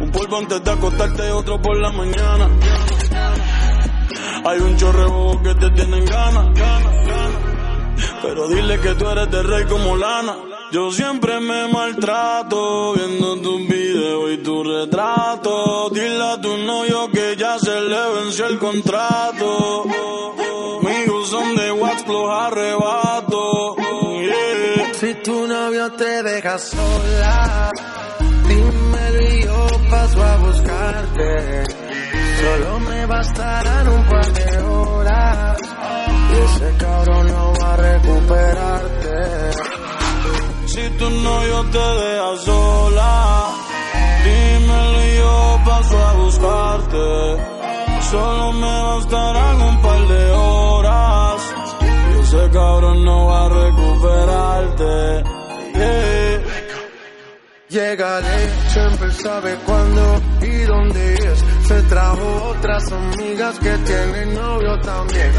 Un 0.00 0.10
polvo 0.10 0.38
antes 0.38 0.64
de 0.64 0.70
acostarte, 0.70 1.30
otro 1.30 1.60
por 1.60 1.76
la 1.76 1.90
mañana. 1.90 2.48
Hay 4.46 4.58
un 4.58 4.74
chorrebo 4.76 5.42
que 5.42 5.54
te 5.54 5.70
tienen 5.70 6.04
ganas. 6.06 6.46
Pero 8.22 8.48
dile 8.48 8.80
que 8.80 8.94
tú 8.94 9.06
eres 9.06 9.30
de 9.30 9.42
rey 9.42 9.64
como 9.64 9.96
lana. 9.96 10.36
Yo 10.72 10.90
siempre 10.90 11.40
me 11.40 11.68
maltrato 11.68 12.94
viendo 12.94 13.36
tus 13.42 13.68
videos 13.68 14.32
y 14.32 14.38
tu 14.38 14.64
retrato. 14.64 15.90
Dile 15.90 16.22
a 16.22 16.40
tu 16.40 16.56
novio 16.56 17.10
que 17.12 17.36
ya 17.36 17.58
se 17.58 17.80
le 17.82 18.14
venció 18.14 18.46
el 18.46 18.58
contrato. 18.58 19.84
Amigos 20.80 21.28
son 21.28 21.54
de 21.54 21.70
wax, 21.70 22.08
los 22.08 22.30
arrebato. 22.30 23.03
Sola, 26.58 27.70
dímelo 28.46 29.22
y 29.22 29.42
yo 29.42 29.66
paso 29.90 30.22
a 30.22 30.36
buscarte. 30.36 31.64
Solo 32.40 32.80
me 32.80 33.06
bastarán 33.06 33.88
un 33.88 34.04
par 34.08 34.32
de 34.32 34.58
horas. 34.58 35.58
Y 36.30 36.36
ese 36.44 36.76
cabrón 36.78 37.26
no 37.26 37.52
va 37.60 37.72
a 37.72 37.76
recuperarte. 37.76 39.50
Si 40.66 40.90
tu 40.98 41.10
novio 41.10 41.64
te 41.70 41.78
deja 41.78 42.36
sola, 42.44 43.50
dímelo 44.24 45.04
y 45.06 45.16
yo 45.16 45.60
paso 45.64 45.98
a 45.98 46.12
buscarte. 46.14 47.36
Solo 48.10 48.52
me 48.52 48.82
bastarán 48.82 49.60
un 49.60 49.82
par 49.82 50.08
de 50.08 50.30
horas. 50.30 51.54
Y 51.82 52.20
ese 52.20 52.50
cabrón 52.50 53.04
no 53.04 53.26
va 53.26 53.46
a 53.46 53.48
recuperarte. 53.48 55.34
Llegaré, 57.74 58.50
siempre 58.68 59.10
sabe 59.10 59.56
cuándo 59.66 60.22
y 60.42 60.58
dónde 60.62 61.14
es. 61.14 61.44
Se 61.66 61.82
trajo 61.82 62.50
otras 62.50 62.92
amigas 62.92 63.58
que 63.58 63.76
tienen 63.78 64.32
novio 64.32 64.78
también. 64.78 65.32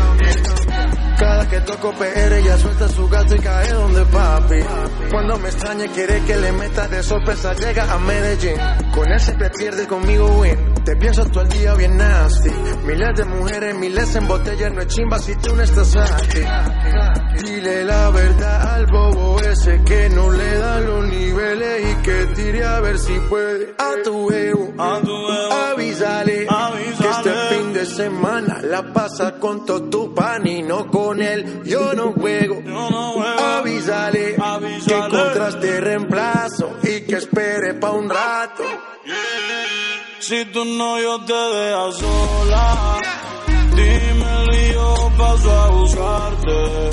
Cada 1.17 1.47
que 1.49 1.61
toco 1.61 1.91
PR 1.93 2.33
ella 2.37 2.57
suelta 2.57 2.87
su 2.89 3.07
gato 3.07 3.35
y 3.35 3.39
cae 3.39 3.71
donde 3.73 4.05
papi. 4.05 4.59
Cuando 5.11 5.37
me 5.39 5.49
extraña 5.49 5.85
quiere 5.93 6.21
que 6.23 6.35
le 6.37 6.51
meta 6.51 6.87
de 6.87 7.01
sorpresa 7.03 7.53
llega 7.53 7.91
a 7.91 7.97
Medellín. 7.99 8.57
Con 8.93 9.09
él 9.11 9.19
siempre 9.19 9.49
pierde 9.51 9.87
conmigo 9.87 10.27
win. 10.39 10.73
Te 10.83 10.95
pienso 10.97 11.25
todo 11.25 11.41
el 11.43 11.49
día 11.49 11.73
bien 11.73 11.97
nasty. 11.97 12.49
Miles 12.85 13.09
de 13.15 13.25
mujeres, 13.25 13.75
miles 13.75 14.15
en 14.15 14.27
botella, 14.27 14.69
no 14.69 14.81
es 14.81 14.87
chimba 14.87 15.17
si 15.19 15.35
tú 15.35 15.55
no 15.55 15.63
estás 15.63 15.95
aquí. 15.95 16.41
Dile 17.43 17.85
la 17.85 18.09
verdad 18.11 18.75
al 18.75 18.85
bobo 18.85 19.39
ese 19.39 19.81
que 19.83 20.09
no 20.09 20.31
le 20.31 20.57
da 20.59 20.79
los 20.81 21.05
niveles 21.07 21.91
y 21.91 21.95
que 22.03 22.25
tire 22.35 22.63
a 22.65 22.79
ver 22.81 22.99
si 22.99 23.13
puede. 23.29 23.73
A 23.77 23.93
tu 24.03 24.29
ego, 24.31 24.73
A 24.77 24.99
tu 25.01 25.11
ego. 25.31 25.53
avísale, 25.71 26.45
Avísale. 26.49 26.84
Semana 27.95 28.59
la 28.61 28.93
pasa 28.93 29.39
con 29.39 29.65
todo 29.65 29.83
tu 29.89 30.13
pan 30.13 30.45
y 30.45 30.61
no 30.61 30.87
con 30.87 31.21
él. 31.21 31.61
Yo 31.63 31.93
no 31.93 32.11
juego. 32.11 32.61
Yo 32.61 32.89
no 32.89 33.11
juego. 33.13 33.39
Avísale, 33.39 34.35
que 34.35 34.41
Avísale. 34.41 35.05
encontraste 35.05 35.81
reemplazo 35.81 36.77
y 36.83 37.01
que 37.01 37.15
espere 37.15 37.73
pa' 37.75 37.91
un 37.91 38.09
rato. 38.09 38.63
Si 40.19 40.45
tu 40.45 40.65
novio 40.65 41.23
te 41.25 41.33
deja 41.33 41.91
sola, 41.91 42.97
dímelo 43.75 44.53
y 44.53 44.73
yo 44.73 45.11
paso 45.17 45.51
a 45.51 45.69
buscarte. 45.69 46.89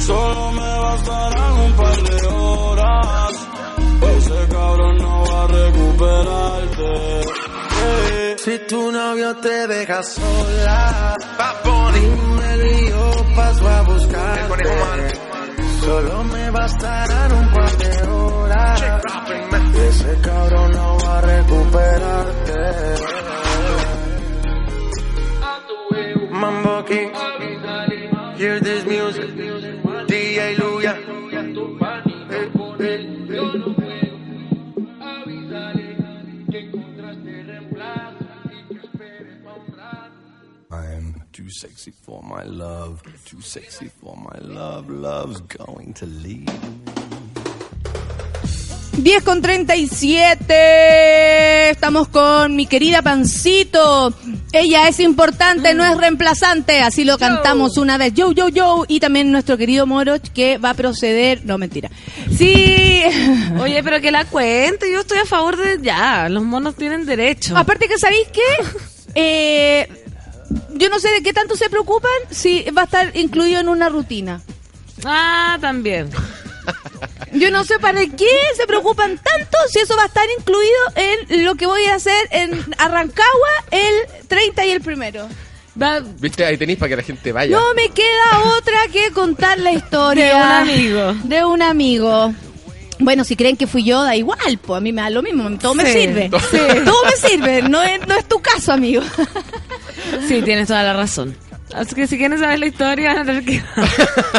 Solo 0.00 0.52
me 0.52 0.78
bastarán 0.78 1.52
un 1.66 1.72
par 1.72 2.02
de 2.02 2.26
horas. 2.26 3.32
Ese 4.16 4.48
cabrón 4.52 4.96
no 4.98 5.24
va 5.24 5.42
a 5.42 5.46
recuperarte. 5.46 7.20
Si 8.36 8.58
tu 8.60 8.90
novio 8.90 9.36
te 9.36 9.66
deja 9.66 10.02
sola, 10.02 11.16
dímelo 11.94 12.66
y 12.66 12.88
yo 12.88 13.26
paso 13.36 13.68
a 13.68 13.82
buscarte. 13.82 14.64
Solo 15.80 16.24
me 16.24 16.50
bastarán 16.50 17.32
un 17.32 17.52
par 17.52 17.76
de 17.76 18.02
horas. 18.08 18.82
Y 19.74 19.78
ese 19.78 20.20
cabrón 20.22 20.70
no 20.72 20.98
va 20.98 21.18
a 21.18 21.20
recuperarte. 21.20 22.54
Mambo 26.30 26.84
King, 26.84 27.10
hear 28.38 28.60
this 28.60 28.84
music. 28.86 29.28
DJ 30.06 30.56
Luya. 30.56 31.17
Too 41.48 41.54
sexy 41.54 41.90
for 41.90 42.22
my 42.22 42.44
love, 42.44 43.02
too 43.24 43.40
sexy 43.40 43.88
for 43.88 44.14
my 44.16 44.38
love. 44.42 44.90
Love's 44.90 45.40
going 45.40 45.94
to 45.94 46.04
leave. 46.04 46.46
10 48.92 49.24
con 49.24 49.40
37. 49.40 51.70
Estamos 51.70 52.08
con 52.08 52.54
mi 52.54 52.66
querida 52.66 53.00
Pancito. 53.00 54.12
Ella 54.52 54.88
es 54.88 55.00
importante, 55.00 55.72
no 55.72 55.84
es 55.84 55.96
reemplazante. 55.96 56.80
Así 56.80 57.04
lo 57.04 57.16
cantamos 57.16 57.78
una 57.78 57.96
vez. 57.96 58.12
Yo, 58.12 58.32
yo, 58.32 58.48
yo. 58.48 58.84
Y 58.86 59.00
también 59.00 59.32
nuestro 59.32 59.56
querido 59.56 59.86
Moroch 59.86 60.28
que 60.34 60.58
va 60.58 60.68
a 60.70 60.74
proceder. 60.74 61.46
No, 61.46 61.56
mentira. 61.56 61.90
Sí. 62.36 63.04
Oye, 63.60 63.82
pero 63.82 64.02
que 64.02 64.10
la 64.10 64.26
cuente. 64.26 64.92
Yo 64.92 65.00
estoy 65.00 65.18
a 65.18 65.24
favor 65.24 65.56
de. 65.56 65.78
Ya, 65.80 66.28
los 66.28 66.42
monos 66.42 66.74
tienen 66.74 67.06
derecho. 67.06 67.56
Aparte 67.56 67.88
que, 67.88 67.96
¿sabéis 67.96 68.28
qué? 68.30 68.42
Eh, 69.14 69.88
yo 70.74 70.88
no 70.90 70.98
sé 70.98 71.08
de 71.10 71.22
qué 71.22 71.32
tanto 71.32 71.56
se 71.56 71.68
preocupan 71.70 72.10
si 72.30 72.62
va 72.76 72.82
a 72.82 72.84
estar 72.84 73.16
incluido 73.16 73.60
en 73.60 73.68
una 73.68 73.88
rutina. 73.88 74.40
Ah, 75.04 75.58
también. 75.60 76.10
Yo 77.32 77.50
no 77.50 77.64
sé 77.64 77.78
para 77.78 78.00
qué 78.00 78.28
se 78.56 78.66
preocupan 78.66 79.18
tanto 79.18 79.56
si 79.70 79.78
eso 79.80 79.96
va 79.96 80.04
a 80.04 80.06
estar 80.06 80.24
incluido 80.38 80.76
en 80.96 81.44
lo 81.44 81.54
que 81.54 81.66
voy 81.66 81.84
a 81.86 81.94
hacer 81.94 82.28
en 82.30 82.52
Arrancagua 82.78 83.48
el 83.70 84.26
30 84.28 84.66
y 84.66 84.70
el 84.70 84.80
primero. 84.80 85.28
Va- 85.80 86.00
¿Viste? 86.00 86.44
Ahí 86.44 86.56
tenéis 86.58 86.78
para 86.78 86.88
que 86.90 86.96
la 86.96 87.02
gente 87.02 87.32
vaya. 87.32 87.56
No 87.56 87.72
me 87.74 87.88
queda 87.90 88.42
otra 88.58 88.78
que 88.92 89.12
contar 89.12 89.58
la 89.60 89.72
historia. 89.72 90.26
De 90.26 90.34
un 90.34 90.42
amigo. 90.52 91.14
De 91.24 91.44
un 91.44 91.62
amigo. 91.62 92.34
Bueno, 92.98 93.22
si 93.24 93.36
creen 93.36 93.56
que 93.56 93.68
fui 93.68 93.84
yo, 93.84 94.02
da 94.02 94.16
igual, 94.16 94.58
pues 94.60 94.76
a 94.76 94.80
mí 94.80 94.92
me 94.92 95.02
da 95.02 95.10
lo 95.10 95.22
mismo, 95.22 95.48
todo 95.58 95.74
me 95.74 95.90
sirve. 95.92 96.30
sí. 96.50 96.58
Todo 96.84 97.04
me 97.04 97.28
sirve, 97.28 97.62
no 97.62 97.80
es, 97.82 98.04
no 98.08 98.16
es 98.16 98.24
tu 98.26 98.40
caso, 98.40 98.72
amigo. 98.72 99.02
Sí, 100.26 100.42
tienes 100.42 100.68
toda 100.68 100.82
la 100.82 100.94
razón. 100.94 101.36
Así 101.74 101.94
que 101.94 102.06
si 102.06 102.16
quieren 102.16 102.38
saber 102.38 102.58
la 102.58 102.66
historia, 102.66 103.12
van 103.12 103.22
a 103.22 103.24
tener 103.26 103.44
que... 103.44 103.62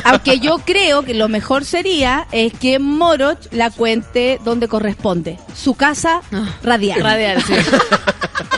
Aunque 0.03 0.39
yo 0.39 0.57
creo 0.65 1.03
que 1.03 1.13
lo 1.13 1.29
mejor 1.29 1.63
sería 1.63 2.27
es 2.31 2.53
que 2.53 2.79
Moroch 2.79 3.37
la 3.51 3.69
cuente 3.69 4.39
donde 4.43 4.67
corresponde. 4.67 5.37
Su 5.55 5.75
casa 5.75 6.21
radial. 6.63 7.01
Radial, 7.01 7.43
sí. 7.43 7.53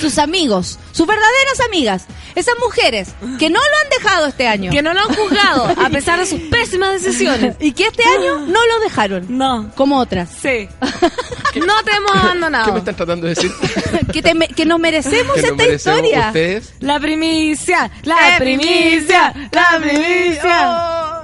sus 0.00 0.18
amigos, 0.18 0.78
sus 0.92 1.06
verdaderas 1.06 1.60
amigas. 1.66 2.04
Esas 2.34 2.54
mujeres 2.60 3.08
que 3.38 3.50
no 3.50 3.58
lo 3.58 3.64
han 3.82 4.02
dejado 4.02 4.26
este 4.26 4.46
año. 4.48 4.70
Que 4.70 4.82
no 4.82 4.94
lo 4.94 5.00
han 5.00 5.08
juzgado, 5.14 5.64
a 5.84 5.88
pesar 5.90 6.18
de 6.20 6.26
sus 6.26 6.40
pésimas 6.42 6.92
decisiones. 7.02 7.56
Y 7.60 7.72
que 7.72 7.86
este 7.88 8.04
año 8.04 8.38
no 8.46 8.66
lo 8.66 8.80
dejaron. 8.80 9.26
No. 9.28 9.70
Como 9.74 9.98
otras. 9.98 10.28
Sí. 10.40 10.68
No 10.80 11.82
te 11.82 11.90
hemos 11.96 12.12
¿Qué 12.12 12.18
me 12.18 12.24
abandonado. 12.24 12.76
están 12.76 12.94
tratando 12.96 13.26
de 13.26 13.34
decir? 13.34 13.50
que, 14.12 14.22
te 14.22 14.34
me- 14.34 14.46
que 14.48 14.64
nos 14.64 14.78
merecemos 14.78 15.34
que 15.34 15.42
nos 15.42 15.50
esta 15.50 15.56
merecemos 15.64 15.98
historia. 16.00 16.26
ustedes. 16.28 16.72
La 16.80 17.00
primicia, 17.00 17.90
la 18.04 18.16
primicia, 18.38 19.34
la 19.50 19.78
primicia. 19.80 21.22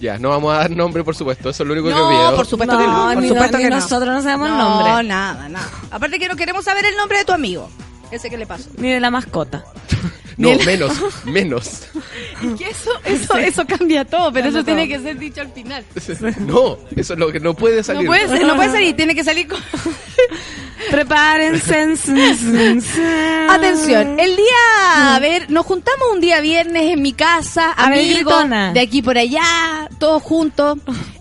Ya, 0.00 0.16
no 0.18 0.28
vamos 0.30 0.54
a 0.54 0.58
dar 0.58 0.70
nombre, 0.70 1.02
por 1.02 1.14
supuesto. 1.16 1.50
Eso 1.50 1.64
es 1.64 1.66
lo 1.66 1.72
único 1.74 1.88
que 1.88 1.94
No, 1.94 2.08
pido. 2.08 2.36
por 2.36 2.46
supuesto 2.46 2.78
que 2.78 2.84
no. 2.86 3.08
Por 3.12 3.22
ni, 3.22 3.28
supuesto 3.28 3.58
ni 3.58 3.64
que 3.64 3.70
no. 3.70 3.76
nosotros 3.76 4.14
no 4.14 4.22
sabemos 4.22 4.48
el 4.48 4.56
No, 4.56 4.68
nombre. 4.84 5.08
nada, 5.08 5.48
nada. 5.48 5.68
Aparte 5.90 6.18
que 6.20 6.28
no 6.28 6.36
queremos 6.36 6.64
saber 6.64 6.84
el 6.86 6.96
nombre 6.96 7.18
de 7.18 7.24
tu 7.24 7.32
amigo. 7.32 7.68
Ese 8.10 8.30
que 8.30 8.36
le 8.38 8.46
pasó. 8.46 8.68
Ni 8.78 8.90
de 8.90 9.00
la 9.00 9.10
mascota. 9.10 9.64
No, 10.38 10.50
menos, 10.64 10.92
menos. 11.24 11.82
Y 12.40 12.54
que 12.54 12.68
eso, 12.70 12.92
eso, 13.04 13.36
eso 13.38 13.66
cambia 13.66 14.04
todo, 14.04 14.32
pero 14.32 14.44
Cambia 14.44 14.60
eso 14.60 14.64
tiene 14.64 14.86
que 14.86 15.00
ser 15.00 15.18
dicho 15.18 15.40
al 15.40 15.50
final. 15.50 15.84
No, 16.46 16.78
eso 16.94 17.14
es 17.14 17.18
lo 17.18 17.32
que 17.32 17.40
no 17.40 17.54
puede 17.54 17.78
No 17.78 17.82
salir. 17.82 18.06
puede, 18.06 18.28
ser- 18.28 18.46
no 18.46 18.54
puede 18.54 18.70
salir, 18.70 18.94
tiene 18.94 19.16
que 19.16 19.24
salir 19.24 19.48
con... 19.48 19.58
Prepárense. 20.92 21.96
Atención, 23.48 24.20
el 24.20 24.36
día, 24.36 25.16
a 25.16 25.18
ver, 25.18 25.50
nos 25.50 25.66
juntamos 25.66 26.06
un 26.12 26.20
día 26.20 26.40
viernes 26.40 26.92
en 26.92 27.02
mi 27.02 27.12
casa, 27.14 27.72
A 27.72 27.90
ver, 27.90 27.98
amigos, 27.98 28.14
gritona. 28.34 28.72
de 28.72 28.80
aquí 28.80 29.02
por 29.02 29.18
allá, 29.18 29.88
todos 29.98 30.22
juntos, 30.22 30.78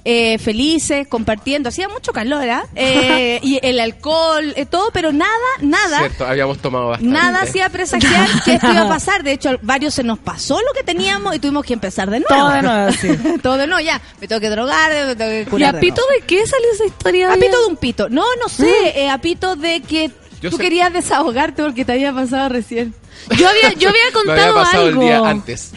eh, 0.09 0.37
felices, 0.39 1.05
compartiendo. 1.05 1.67
Hacía 1.67 1.89
mucho 1.89 2.13
calor, 2.13 2.49
¿ah? 2.49 2.63
Eh, 2.75 3.39
y 3.43 3.59
el 3.61 3.77
alcohol, 3.81 4.53
eh, 4.55 4.65
todo, 4.65 4.89
pero 4.93 5.11
nada, 5.11 5.31
nada, 5.59 5.99
Cierto, 5.99 6.25
habíamos 6.25 6.59
tomado 6.59 6.87
bastante. 6.87 7.11
nada 7.13 7.41
hacía 7.41 7.67
presagiar 7.77 8.25
que 8.45 8.53
esto 8.53 8.71
iba 8.71 8.83
a 8.83 8.87
pasar. 8.87 9.21
De 9.23 9.33
hecho, 9.33 9.49
a 9.49 9.57
varios 9.61 9.93
se 9.93 10.03
nos 10.03 10.17
pasó 10.17 10.61
lo 10.61 10.71
que 10.73 10.83
teníamos 10.83 11.35
y 11.35 11.39
tuvimos 11.39 11.65
que 11.65 11.73
empezar 11.73 12.09
de 12.09 12.21
nuevo. 12.21 12.33
Todo 12.33 12.49
de 12.53 12.61
nuevo, 12.61 12.91
sí. 12.93 13.09
todo 13.43 13.57
de 13.57 13.67
nuevo, 13.67 13.81
ya. 13.81 14.01
Me 14.21 14.29
tengo 14.29 14.39
que 14.39 14.49
drogar, 14.49 14.91
me 15.07 15.15
tengo 15.17 15.29
que 15.31 15.41
¿Y 15.41 15.45
curar. 15.45 15.69
a 15.69 15.73
de 15.73 15.79
pito 15.81 16.01
de 16.15 16.25
qué 16.25 16.47
salió 16.47 16.67
esa 16.73 16.85
historia? 16.85 17.33
A 17.33 17.35
pito 17.35 17.59
de 17.61 17.67
un 17.67 17.75
pito. 17.75 18.07
No, 18.07 18.23
no 18.41 18.47
sé, 18.47 18.71
eh, 18.95 19.09
a 19.09 19.17
pito 19.17 19.57
de 19.57 19.81
que 19.81 20.09
Yo 20.41 20.49
tú 20.51 20.55
sé- 20.55 20.63
querías 20.63 20.93
desahogarte 20.93 21.63
porque 21.63 21.83
te 21.83 21.91
había 21.91 22.13
pasado 22.13 22.47
recién. 22.47 22.95
Yo 23.35 23.49
había, 23.49 23.73
yo 23.73 23.89
había 23.89 24.05
Me 24.05 24.11
contado 24.13 24.41
había 24.51 24.53
pasado 24.53 24.85
algo. 24.85 25.01
el 25.01 25.07
día 25.07 25.19
antes. 25.27 25.71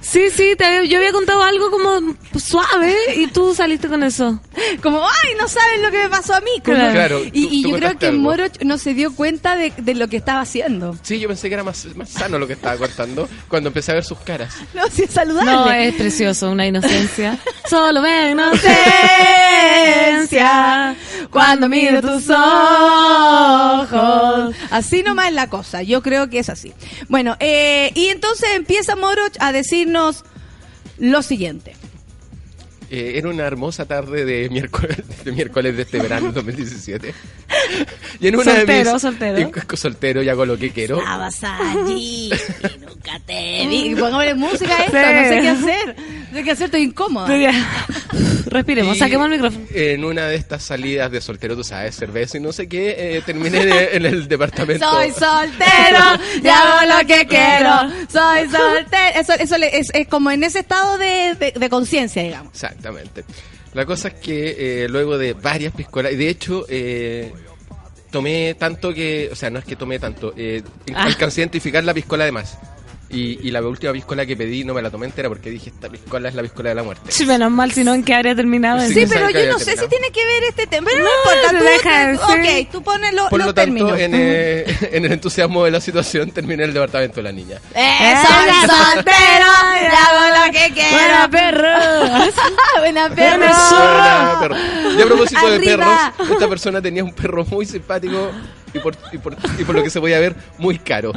Sí, 0.00 0.30
sí, 0.30 0.54
te 0.58 0.64
había- 0.64 0.84
yo 0.84 0.98
había 0.98 1.12
contado 1.12 1.42
algo 1.42 1.70
como 1.70 2.14
suave 2.38 2.94
y 3.16 3.26
tú 3.28 3.54
saliste 3.54 3.88
con 3.88 4.02
eso. 4.02 4.40
Como, 4.82 5.02
ay, 5.04 5.34
no 5.40 5.46
sabes 5.48 5.80
lo 5.80 5.90
que 5.90 5.98
me 5.98 6.08
pasó 6.08 6.34
a 6.34 6.40
mí. 6.40 6.50
Como- 6.64 6.76
Claro. 6.76 6.92
Claro, 6.92 7.20
y 7.24 7.30
tú- 7.30 7.38
y 7.54 7.62
tú 7.62 7.70
yo 7.70 7.76
creo 7.76 7.98
que 7.98 8.06
algo. 8.06 8.18
Moro 8.20 8.44
no 8.64 8.78
se 8.78 8.94
dio 8.94 9.14
cuenta 9.14 9.56
de, 9.56 9.72
de 9.76 9.94
lo 9.94 10.08
que 10.08 10.16
estaba 10.18 10.40
haciendo. 10.40 10.96
Sí, 11.02 11.18
yo 11.20 11.28
pensé 11.28 11.48
que 11.48 11.54
era 11.54 11.64
más, 11.64 11.84
más 11.96 12.08
sano 12.10 12.38
lo 12.38 12.46
que 12.46 12.52
estaba 12.54 12.76
contando 12.76 13.28
cuando 13.48 13.68
empecé 13.68 13.92
a 13.92 13.94
ver 13.94 14.04
sus 14.04 14.18
caras. 14.18 14.54
No, 14.74 14.82
sí, 14.90 15.04
es 15.04 15.10
saludable. 15.12 15.50
No, 15.52 15.70
es 15.72 15.94
precioso, 15.94 16.50
una 16.50 16.66
inocencia. 16.66 17.38
Solo 17.70 18.02
me 18.02 18.30
inocencia 18.32 18.66
cuando 21.30 21.68
miro 21.68 22.00
tus 22.02 22.28
ojos. 22.30 24.54
Así 24.70 25.02
nomás 25.02 25.28
es 25.28 25.34
la 25.34 25.48
cosa, 25.48 25.82
yo 25.82 26.02
creo 26.02 26.28
que 26.28 26.38
es 26.38 26.48
así. 26.48 26.72
Bueno, 27.08 27.36
eh, 27.40 27.90
y 27.94 28.08
entonces 28.08 28.50
empieza 28.54 28.96
Moroch 28.96 29.32
a 29.42 29.50
decirnos 29.50 30.24
lo 30.98 31.20
siguiente. 31.20 31.74
Eh, 32.94 33.16
era 33.16 33.30
una 33.30 33.44
hermosa 33.46 33.86
tarde 33.86 34.26
de 34.26 34.50
miércoles, 34.50 34.98
de 35.24 35.32
miércoles 35.32 35.74
de 35.76 35.82
este 35.82 35.98
verano 35.98 36.30
2017. 36.30 37.14
Y 38.20 38.28
en 38.28 38.34
una 38.36 38.44
Soltero, 38.44 38.66
de 38.66 38.92
mis, 38.92 39.02
soltero. 39.02 39.38
y- 39.72 39.76
soltero 39.78 40.22
y 40.22 40.28
hago 40.28 40.44
lo 40.44 40.58
que 40.58 40.70
quiero. 40.72 40.98
Estabas 40.98 41.42
allí 41.42 42.30
y 42.30 42.78
nunca 42.84 43.18
te 43.24 43.66
vi. 43.66 43.94
Pongámosle 43.98 44.34
música 44.34 44.76
a 44.76 44.84
esto, 44.84 44.92
no 44.98 45.28
sé 45.28 45.40
qué 45.40 45.48
hacer. 45.48 45.96
No 46.32 46.38
sé 46.38 46.44
qué 46.44 46.50
hacer, 46.50 46.64
estoy 46.66 46.82
incómoda. 46.82 47.28
Respiremos, 48.46 48.96
Y 48.96 48.98
saquemos 48.98 49.24
el 49.26 49.32
micrófono. 49.32 49.64
En 49.74 50.04
una 50.04 50.26
de 50.26 50.36
estas 50.36 50.62
salidas 50.62 51.10
de 51.10 51.22
soltero, 51.22 51.56
tú 51.56 51.64
sabes, 51.64 51.96
cerveza 51.96 52.36
y 52.36 52.40
no 52.40 52.52
sé 52.52 52.68
qué, 52.68 53.16
eh, 53.16 53.22
terminé 53.24 53.64
de- 53.64 53.96
en 53.96 54.04
el 54.04 54.28
departamento. 54.28 54.90
Soy 54.90 55.10
soltero 55.12 55.98
y 56.44 56.48
hago 56.48 56.92
lo 57.00 57.06
que 57.06 57.26
quiero. 57.26 57.70
Soy 58.10 58.50
soltero. 58.50 59.18
Eso, 59.18 59.32
eso 59.32 59.56
le- 59.56 59.78
es, 59.78 59.88
es 59.94 60.06
como 60.08 60.30
en 60.30 60.44
ese 60.44 60.58
estado 60.60 60.98
de, 60.98 61.34
de- 61.38 61.52
de 61.58 61.68
conciencia, 61.70 62.22
digamos. 62.22 62.52
Exactamente. 62.82 63.24
La 63.74 63.86
cosa 63.86 64.08
es 64.08 64.14
que 64.14 64.84
eh, 64.84 64.88
luego 64.88 65.16
de 65.16 65.34
varias 65.34 65.72
piscolas, 65.72 66.12
y 66.12 66.16
de 66.16 66.28
hecho 66.28 66.66
eh, 66.68 67.32
tomé 68.10 68.54
tanto 68.58 68.92
que, 68.92 69.28
o 69.30 69.34
sea, 69.36 69.50
no 69.50 69.58
es 69.60 69.64
que 69.64 69.76
tomé 69.76 69.98
tanto, 69.98 70.34
eh, 70.36 70.62
Ah. 70.94 71.04
alcancé 71.04 71.40
a 71.40 71.44
identificar 71.44 71.84
la 71.84 71.94
piscola 71.94 72.24
de 72.24 72.32
más. 72.32 72.58
Y, 73.12 73.46
y 73.46 73.50
la 73.50 73.60
última 73.60 73.92
piscola 73.92 74.24
que 74.24 74.36
pedí 74.38 74.64
no 74.64 74.72
me 74.72 74.80
la 74.80 74.90
tomé 74.90 75.04
entera 75.04 75.28
porque 75.28 75.50
dije, 75.50 75.68
esta 75.68 75.88
piscola 75.90 76.30
es 76.30 76.34
la 76.34 76.40
piscola 76.42 76.70
de 76.70 76.74
la 76.76 76.82
muerte. 76.82 77.12
Sí, 77.12 77.26
menos 77.26 77.50
mal, 77.50 77.70
si 77.70 77.84
no, 77.84 77.92
¿en 77.92 78.02
qué 78.04 78.14
habría 78.14 78.34
terminado? 78.34 78.80
Sí, 78.80 78.94
Sí, 78.94 79.06
pero 79.06 79.28
yo 79.28 79.52
no 79.52 79.58
sé 79.58 79.76
si 79.76 79.86
tiene 79.86 80.10
que 80.10 80.24
ver 80.24 80.44
este 80.48 80.66
tema. 80.66 80.88
Pero 80.90 81.04
no, 81.04 81.10
No, 81.10 81.32
importa. 81.36 81.58
Tú, 81.58 81.64
deja 81.64 82.06
de 82.06 82.16
ser. 82.16 82.64
ok, 82.64 82.72
tú 82.72 82.82
pones 82.82 83.12
lo- 83.12 83.28
Por 83.28 83.38
los 83.40 83.48
lo 83.48 83.54
tanto, 83.54 83.74
términos. 83.74 83.98
en, 84.00 84.12
eh, 84.14 84.64
en 84.92 85.04
el 85.04 85.12
entusiasmo 85.12 85.64
de 85.64 85.70
la 85.72 85.80
situación 85.82 86.30
terminé 86.30 86.64
el 86.64 86.72
departamento 86.72 87.16
de 87.16 87.22
la 87.22 87.32
niña. 87.32 87.58
Eh, 87.74 88.14
soy 88.26 88.68
soltero 88.68 89.46
y 89.82 89.86
hago 89.86 90.46
lo 90.46 90.52
que 90.52 90.72
quiero. 90.72 90.96
Buena 90.96 91.28
perro. 91.30 91.68
Buena 92.78 93.08
Buena 93.08 93.14
perro. 93.14 93.38
Buena 93.38 94.36
perro. 94.40 94.56
Y 94.98 95.02
a 95.02 95.04
propósito 95.06 95.50
de 95.50 95.56
Arriba. 95.56 96.14
perros, 96.16 96.30
esta 96.32 96.48
persona 96.48 96.80
tenía 96.80 97.04
un 97.04 97.12
perro 97.12 97.44
muy 97.44 97.66
simpático 97.66 98.30
y 98.74 98.78
por, 98.78 98.96
y 99.12 99.18
por, 99.18 99.36
y 99.58 99.64
por 99.64 99.74
lo 99.74 99.82
que 99.82 99.90
se 99.90 100.00
podía 100.00 100.18
ver, 100.18 100.34
muy 100.58 100.78
caro. 100.78 101.12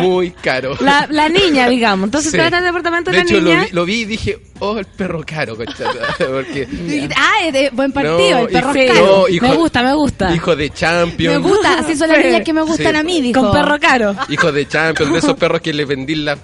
Muy 0.00 0.30
caro. 0.32 0.76
La, 0.80 1.06
la 1.10 1.28
niña, 1.28 1.68
digamos. 1.68 2.04
Entonces 2.06 2.30
Sí. 2.32 2.36
te 2.36 2.42
vas 2.42 2.52
al 2.52 2.64
departamento 2.64 3.10
de, 3.10 3.18
De 3.18 3.24
la 3.24 3.30
hecho, 3.30 3.40
niña. 3.40 3.56
lo 3.56 3.64
vi, 3.64 3.70
lo 3.72 3.84
vi 3.84 3.94
y 4.00 4.04
dije, 4.04 4.38
oh, 4.60 4.78
el 4.78 4.84
perro 4.86 5.22
caro, 5.26 5.56
conchata. 5.56 6.14
Porque, 6.18 6.68
Ah, 7.16 7.46
es 7.46 7.52
de 7.52 7.70
buen 7.70 7.92
partido, 7.92 8.16
No, 8.30 8.38
el 8.40 8.48
perro 8.48 8.74
hijo- 8.76 8.92
caro. 8.94 9.06
No, 9.06 9.28
hijo- 9.28 9.46
me 9.48 9.54
gusta, 9.56 9.82
me 9.82 9.94
gusta. 9.94 10.34
hijo 10.34 10.56
de 10.56 10.64
Me 10.68 10.74
champion. 10.74 11.42
gusta, 11.42 11.78
así 11.78 11.96
son 11.96 12.08
las 12.08 12.18
niñas 12.24 12.42
que 12.44 12.52
me 12.52 12.62
gustan 12.62 12.92
Sí. 12.92 12.96
a 12.98 13.02
mí, 13.02 13.20
dijo. 13.20 13.40
Con 13.40 13.52
perro 13.52 13.78
caro. 13.80 14.14
Hijo 14.28 14.50
de 14.52 14.66
champion, 14.66 15.12
de 15.12 15.18
esos 15.18 15.34
perros 15.38 15.60
que 15.60 15.72
le 15.72 15.84
vendí 15.84 16.14
la, 16.16 16.36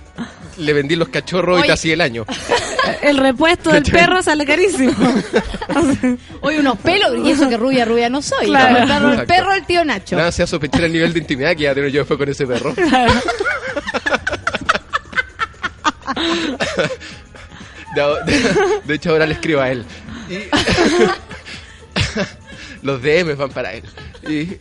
le 0.60 0.72
vendí 0.72 0.94
los 0.96 1.08
cachorros 1.08 1.58
y 1.58 1.60
Oye. 1.60 1.66
te 1.68 1.72
hacía 1.72 1.94
el 1.94 2.00
año. 2.00 2.24
El 3.02 3.18
repuesto 3.18 3.70
del 3.70 3.82
perro 3.84 4.22
sale 4.22 4.44
carísimo. 4.44 4.92
Hoy 6.40 6.56
unos 6.58 6.76
pelos, 6.78 7.16
y 7.24 7.30
eso 7.30 7.48
que 7.48 7.56
rubia, 7.56 7.84
rubia 7.84 8.08
no 8.10 8.20
soy. 8.20 8.46
Claro. 8.46 8.86
Como 9.00 9.12
el 9.14 9.26
perro, 9.26 9.52
el 9.54 9.64
tío 9.64 9.84
Nacho. 9.84 10.16
Nada 10.16 10.32
se 10.32 10.42
a 10.42 10.46
sospechar 10.46 10.84
el 10.84 10.92
nivel 10.92 11.12
de 11.12 11.20
intimidad 11.20 11.50
que 11.56 11.62
ya 11.64 11.74
tengo 11.74 11.88
yo 11.88 12.04
fue 12.04 12.18
con 12.18 12.28
ese 12.28 12.46
perro. 12.46 12.74
De, 17.94 18.02
de- 18.32 18.80
de 18.84 18.94
hecho, 18.94 19.10
ahora 19.10 19.26
le 19.26 19.34
escribo 19.34 19.60
a 19.60 19.70
él. 19.70 19.84
Y- 20.28 20.48
los 22.82 23.02
DM 23.02 23.36
van 23.36 23.50
para 23.50 23.72
él. 23.74 23.82
Y, 24.28 24.56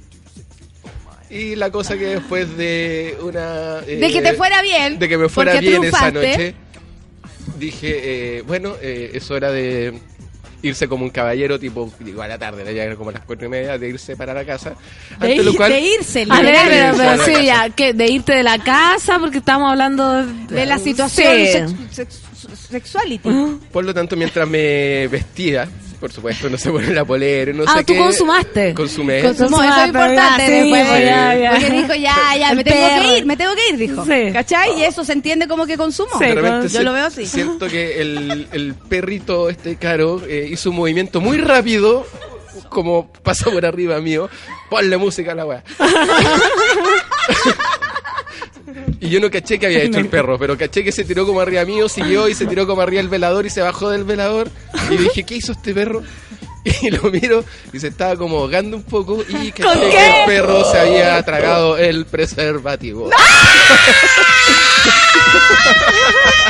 y 1.30 1.56
la 1.56 1.72
cosa 1.72 1.98
que 1.98 2.06
después 2.08 2.56
de 2.58 3.18
una... 3.22 3.80
eh, 3.88 3.98
De 3.98 4.12
que 4.12 4.22
te 4.22 4.34
fuera 4.34 4.62
bien, 4.62 4.98
De 5.00 5.08
que 5.08 5.18
me 5.18 5.30
fuera 5.30 5.60
bien 5.60 5.84
esa 5.84 6.12
noche. 6.12 6.56
Dije, 7.58 8.38
eh, 8.38 8.42
bueno, 8.44 8.76
eh, 8.82 9.12
es 9.14 9.30
hora 9.32 9.52
de 9.52 9.94
irse 10.62 10.88
como 10.88 11.04
un 11.06 11.10
caballero, 11.10 11.60
tipo, 11.60 11.92
digo, 12.00 12.22
a 12.22 12.28
la 12.28 12.38
tarde, 12.38 12.74
ya 12.74 12.84
era 12.84 12.96
como 12.96 13.12
las 13.12 13.24
cuatro 13.26 13.48
y 13.48 13.50
media, 13.50 13.78
de 13.78 13.90
irse 13.90 14.16
para 14.16 14.34
la 14.34 14.46
casa. 14.46 14.76
De, 15.20 15.32
Ante 15.32 15.44
lo 15.44 15.52
ir- 15.52 15.58
cual- 15.58 15.72
de 15.72 15.80
irse, 15.82 16.26
A 16.30 16.42
ver, 16.42 16.46
literal. 16.46 16.68
pero, 16.98 17.10
a 17.10 17.16
pero 17.18 17.26
sí, 17.40 17.46
ya, 17.46 17.70
que 17.70 17.94
de 17.94 18.08
irte 18.08 18.34
de 18.34 18.44
la 18.44 18.60
casa, 18.60 19.20
porque 19.20 19.38
estamos 19.40 19.70
hablando 19.72 20.26
de, 20.26 20.56
de 20.56 20.66
la 20.66 20.78
situación 20.80 21.34
Sí. 21.34 21.48
sex- 21.48 21.76
sex- 21.92 22.22
sexuality. 22.70 23.30
Por 23.72 23.84
lo 23.86 23.94
tanto, 23.94 24.16
mientras 24.16 24.48
me 24.48 25.08
vestía, 25.10 25.68
por 26.00 26.12
supuesto, 26.12 26.50
no 26.50 26.58
se 26.58 26.72
pone 26.72 26.94
la 26.94 27.06
polera, 27.06 27.52
no 27.54 27.64
Ah, 27.68 27.78
sé 27.78 27.84
tú 27.84 27.94
qué. 27.94 28.00
consumiste. 28.00 28.74
Consumé. 28.74 29.22
Consumó, 29.22 29.62
eso 29.64 29.82
es 29.82 29.88
importante. 29.88 30.46
Sí, 30.46 30.52
después, 30.52 30.88
pues, 30.88 31.06
ya, 31.06 31.36
ya. 31.36 31.52
Porque 31.52 31.70
dijo, 31.70 31.96
ya, 31.96 32.18
ya, 32.38 32.50
El 32.52 32.58
me 32.58 32.64
tengo 32.64 32.88
perro. 32.88 33.02
que 33.04 33.18
ir, 33.18 33.26
me 33.26 33.38
tengo 33.38 33.56
que 33.56 33.70
ir, 33.70 33.78
dijo. 33.78 34.06
Sí. 34.06 34.32
¿Cachai? 34.34 34.80
Y 34.80 34.84
eso 34.84 35.04
se 35.04 35.14
entiende 35.14 35.48
como 35.48 35.66
que 35.66 35.78
consumo. 35.78 36.18
De 36.20 36.34
repente 36.34 36.70
Yo 36.70 36.84
lo 36.84 36.94
veo 36.94 37.06
así. 37.06 37.26
Siento 37.26 37.68
que 37.68 38.02
el, 38.02 38.48
el 38.52 38.74
perrito, 38.76 39.50
este 39.50 39.76
caro, 39.76 40.22
eh, 40.28 40.48
hizo 40.52 40.70
un 40.70 40.78
movimiento 40.78 41.22
muy 41.22 41.38
rápido, 41.38 42.06
como 42.70 43.12
pasó 43.24 43.52
por 43.52 43.66
arriba 43.66 44.00
mío. 44.00 44.30
Ponle 44.70 44.98
música 44.98 45.34
a 45.34 45.36
la 45.36 45.46
weá. 45.46 45.64
Y 49.00 49.10
yo 49.10 49.20
no 49.20 49.30
caché 49.30 49.60
que 49.60 49.66
había 49.68 49.84
hecho 49.84 50.00
el 50.00 50.08
perro, 50.08 50.38
pero 50.38 50.58
caché 50.58 50.84
que 50.84 50.92
se 50.92 51.04
tiró 51.04 51.26
como 51.26 51.42
arriba 51.42 51.66
mío, 51.66 51.90
siguió 51.90 52.28
y 52.28 52.36
se 52.36 52.46
tiró 52.46 52.68
como 52.68 52.82
arriba 52.82 53.02
el 53.02 53.10
velador 53.10 53.46
y 53.46 53.50
se 53.50 53.62
bajó 53.62 53.90
del 53.90 54.04
velador. 54.04 54.50
Y 54.90 54.98
dije, 54.98 55.24
¿qué 55.24 55.36
hizo 55.36 55.52
este 55.54 55.74
perro? 55.74 56.04
Y 56.64 56.90
lo 56.92 57.04
miro 57.04 57.44
y 57.72 57.80
se 57.80 57.88
estaba 57.88 58.16
como 58.16 58.40
ahogando 58.40 58.78
un 58.78 58.84
poco 58.84 59.24
y 59.28 59.52
caché 59.52 59.64
¿Con 59.64 59.90
que 59.90 60.08
el 60.08 60.26
perro 60.26 60.70
se 60.70 60.80
había 60.80 61.24
tragado 61.24 61.78
el 61.78 62.06
preservativo. 62.06 63.10
El 63.10 63.18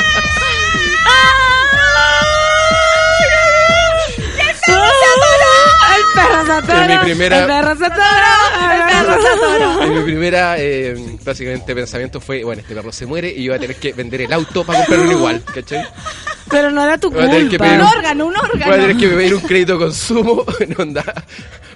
En 6.58 6.88
mi 6.90 6.98
primera- 6.98 7.40
el 7.40 7.46
perro 7.46 7.76
se 7.76 7.86
atoró, 7.86 8.02
el 8.72 9.86
perro 9.86 9.94
mi 9.94 10.02
primera, 10.02 10.54
eh, 10.58 10.96
básicamente, 11.24 11.74
pensamiento 11.74 12.20
fue, 12.20 12.42
bueno, 12.44 12.60
este 12.62 12.74
perro 12.74 12.92
se 12.92 13.06
muere 13.06 13.28
y 13.30 13.44
yo 13.44 13.52
voy 13.52 13.58
a 13.58 13.60
tener 13.60 13.76
que 13.76 13.92
vender 13.92 14.22
el 14.22 14.32
auto 14.32 14.64
para 14.64 14.80
comprar 14.80 15.00
uno 15.00 15.12
igual, 15.12 15.42
¿cachai? 15.54 15.84
Pero 16.50 16.70
no 16.70 16.82
era 16.82 16.98
tu 16.98 17.10
culpa. 17.12 17.28
pedir 17.30 17.58
Un 17.58 17.80
órgano, 17.82 18.26
un 18.26 18.32
Voy 18.34 18.42
a 18.42 18.48
órgano. 18.66 18.72
tener 18.72 18.96
que 18.96 19.08
pedir 19.08 19.34
un 19.36 19.40
crédito 19.42 19.78
consumo 19.78 20.44
en 20.60 20.74
onda 20.80 21.04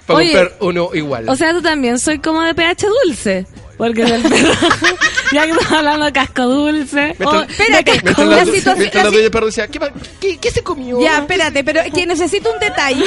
para 0.05 0.19
Oye, 0.19 0.33
comprar 0.33 0.57
uno 0.59 0.89
igual. 0.93 1.29
O 1.29 1.35
sea, 1.35 1.53
tú 1.53 1.61
también 1.61 1.97
soy 1.97 2.19
como 2.19 2.41
de 2.41 2.53
pH 2.53 2.85
dulce. 3.05 3.45
Porque 3.77 4.05
del 4.05 4.21
perro, 4.21 4.51
ya 5.33 5.43
que 5.45 5.51
estamos 5.51 5.71
hablando 5.71 6.05
de 6.05 6.13
casco 6.13 6.43
dulce. 6.43 7.15
Mientras- 7.19 7.33
o- 7.33 7.41
espérate, 7.43 7.91
de 7.91 8.01
casco 8.01 8.23
la, 8.23 8.43
dulce. 8.45 8.61
la 8.93 9.03
la 9.23 9.29
perro 9.29 9.45
decía, 9.47 9.67
¿qué, 9.67 9.79
qué, 10.21 10.37
qué 10.37 10.51
se 10.51 10.63
comió? 10.63 11.01
Ya, 11.01 11.17
espérate, 11.19 11.63
pero 11.63 11.81
que 11.93 12.05
necesito 12.07 12.51
un 12.53 12.59
detalle. 12.59 13.03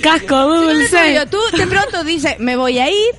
Casco 0.00 0.36
dulce. 0.46 1.02
digo, 1.10 1.26
Tú 1.26 1.38
de 1.56 1.66
pronto 1.66 2.04
dices, 2.04 2.36
me 2.38 2.56
voy 2.56 2.78
a 2.78 2.88
ir, 2.88 3.10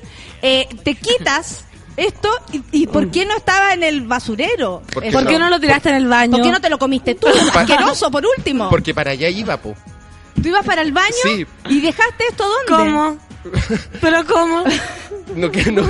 eh, 0.42 0.68
te 0.84 0.96
quitas 0.96 1.66
esto 1.98 2.30
y, 2.52 2.62
y 2.72 2.88
¿por 2.88 3.10
qué 3.12 3.26
no 3.26 3.36
estaba 3.36 3.74
en 3.74 3.84
el 3.84 4.02
basurero? 4.02 4.82
¿Por 4.94 5.04
qué 5.04 5.12
¿Por 5.12 5.28
qué 5.28 5.40
no 5.40 5.50
lo 5.50 5.60
tiraste 5.60 5.90
en 5.90 5.96
el 5.96 6.08
baño? 6.08 6.32
¿Por 6.32 6.42
qué 6.42 6.52
no 6.52 6.62
te 6.62 6.70
lo 6.70 6.78
comiste 6.78 7.16
tú? 7.16 7.28
Asqueroso, 7.54 8.10
por 8.12 8.24
último. 8.38 8.70
Porque 8.70 8.94
para 8.94 9.12
allá 9.12 9.28
iba, 9.30 9.58
po. 9.58 9.76
Tú 10.42 10.50
ibas 10.50 10.66
para 10.66 10.82
el 10.82 10.92
baño 10.92 11.14
Sí. 11.24 11.46
y 11.70 11.82
dejaste 11.82 12.24
esto 12.30 12.46
dónde? 12.48 12.84
¿Cómo? 12.92 13.18
¿Pero 14.02 14.26
cómo? 14.26 14.64
No, 15.36 15.52
que, 15.52 15.72
no, 15.72 15.84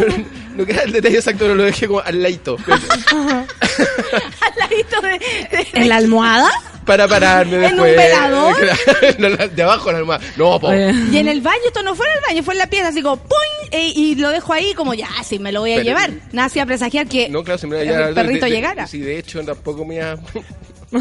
no 0.56 0.66
queda 0.66 0.84
el 0.84 0.92
detalle 0.92 1.18
exacto, 1.18 1.40
pero 1.46 1.56
lo 1.56 1.64
dejé 1.64 1.88
como 1.88 2.00
al 2.02 2.22
ladito. 2.22 2.58
Al 2.68 4.54
ladito 4.60 5.02
de, 5.02 5.10
de- 5.58 5.68
¿En 5.74 5.90
la 5.90 5.98
almohada? 5.98 6.50
Para 6.86 7.08
pararme 7.08 7.56
¿En 7.56 7.80
un 7.80 7.86
después. 7.86 7.98
velador? 7.98 9.50
De 9.56 9.64
abajo 9.64 9.92
la 9.92 9.98
almohada. 10.00 10.24
No, 10.38 10.60
po. 10.60 10.72
Y 10.74 11.18
en 11.18 11.28
el 11.28 11.42
baño, 11.42 11.62
esto 11.66 11.82
no 11.82 11.96
fue 11.96 12.06
en 12.08 12.14
el 12.18 12.22
baño, 12.28 12.44
fue 12.44 12.54
en 12.54 12.58
la 12.60 12.68
pieza, 12.68 12.90
así 12.90 13.02
como 13.02 13.18
¡puing! 13.18 13.70
E- 13.72 13.92
y 13.96 14.16
lo 14.16 14.30
dejo 14.30 14.54
ahí 14.54 14.74
como 14.76 14.94
ya, 14.94 15.10
sí, 15.24 15.40
me 15.40 15.52
lo 15.52 15.62
voy 15.62 15.74
a 15.74 15.76
Pero- 15.78 15.86
llevar. 15.88 16.12
Nada 16.32 16.46
hacía 16.48 16.66
presagiar 16.66 17.08
que 17.08 17.28
No, 17.30 17.44
claro, 17.44 17.58
si 17.58 17.66
me 17.68 17.82
el 17.82 18.14
perrito 18.14 18.46
de- 18.46 18.52
de- 18.52 18.56
llegara. 18.56 18.86
Sí, 18.88 19.00
de 19.00 19.18
hecho, 19.18 19.44
tampoco 19.44 19.84
me 19.86 19.96
iba... 19.96 20.16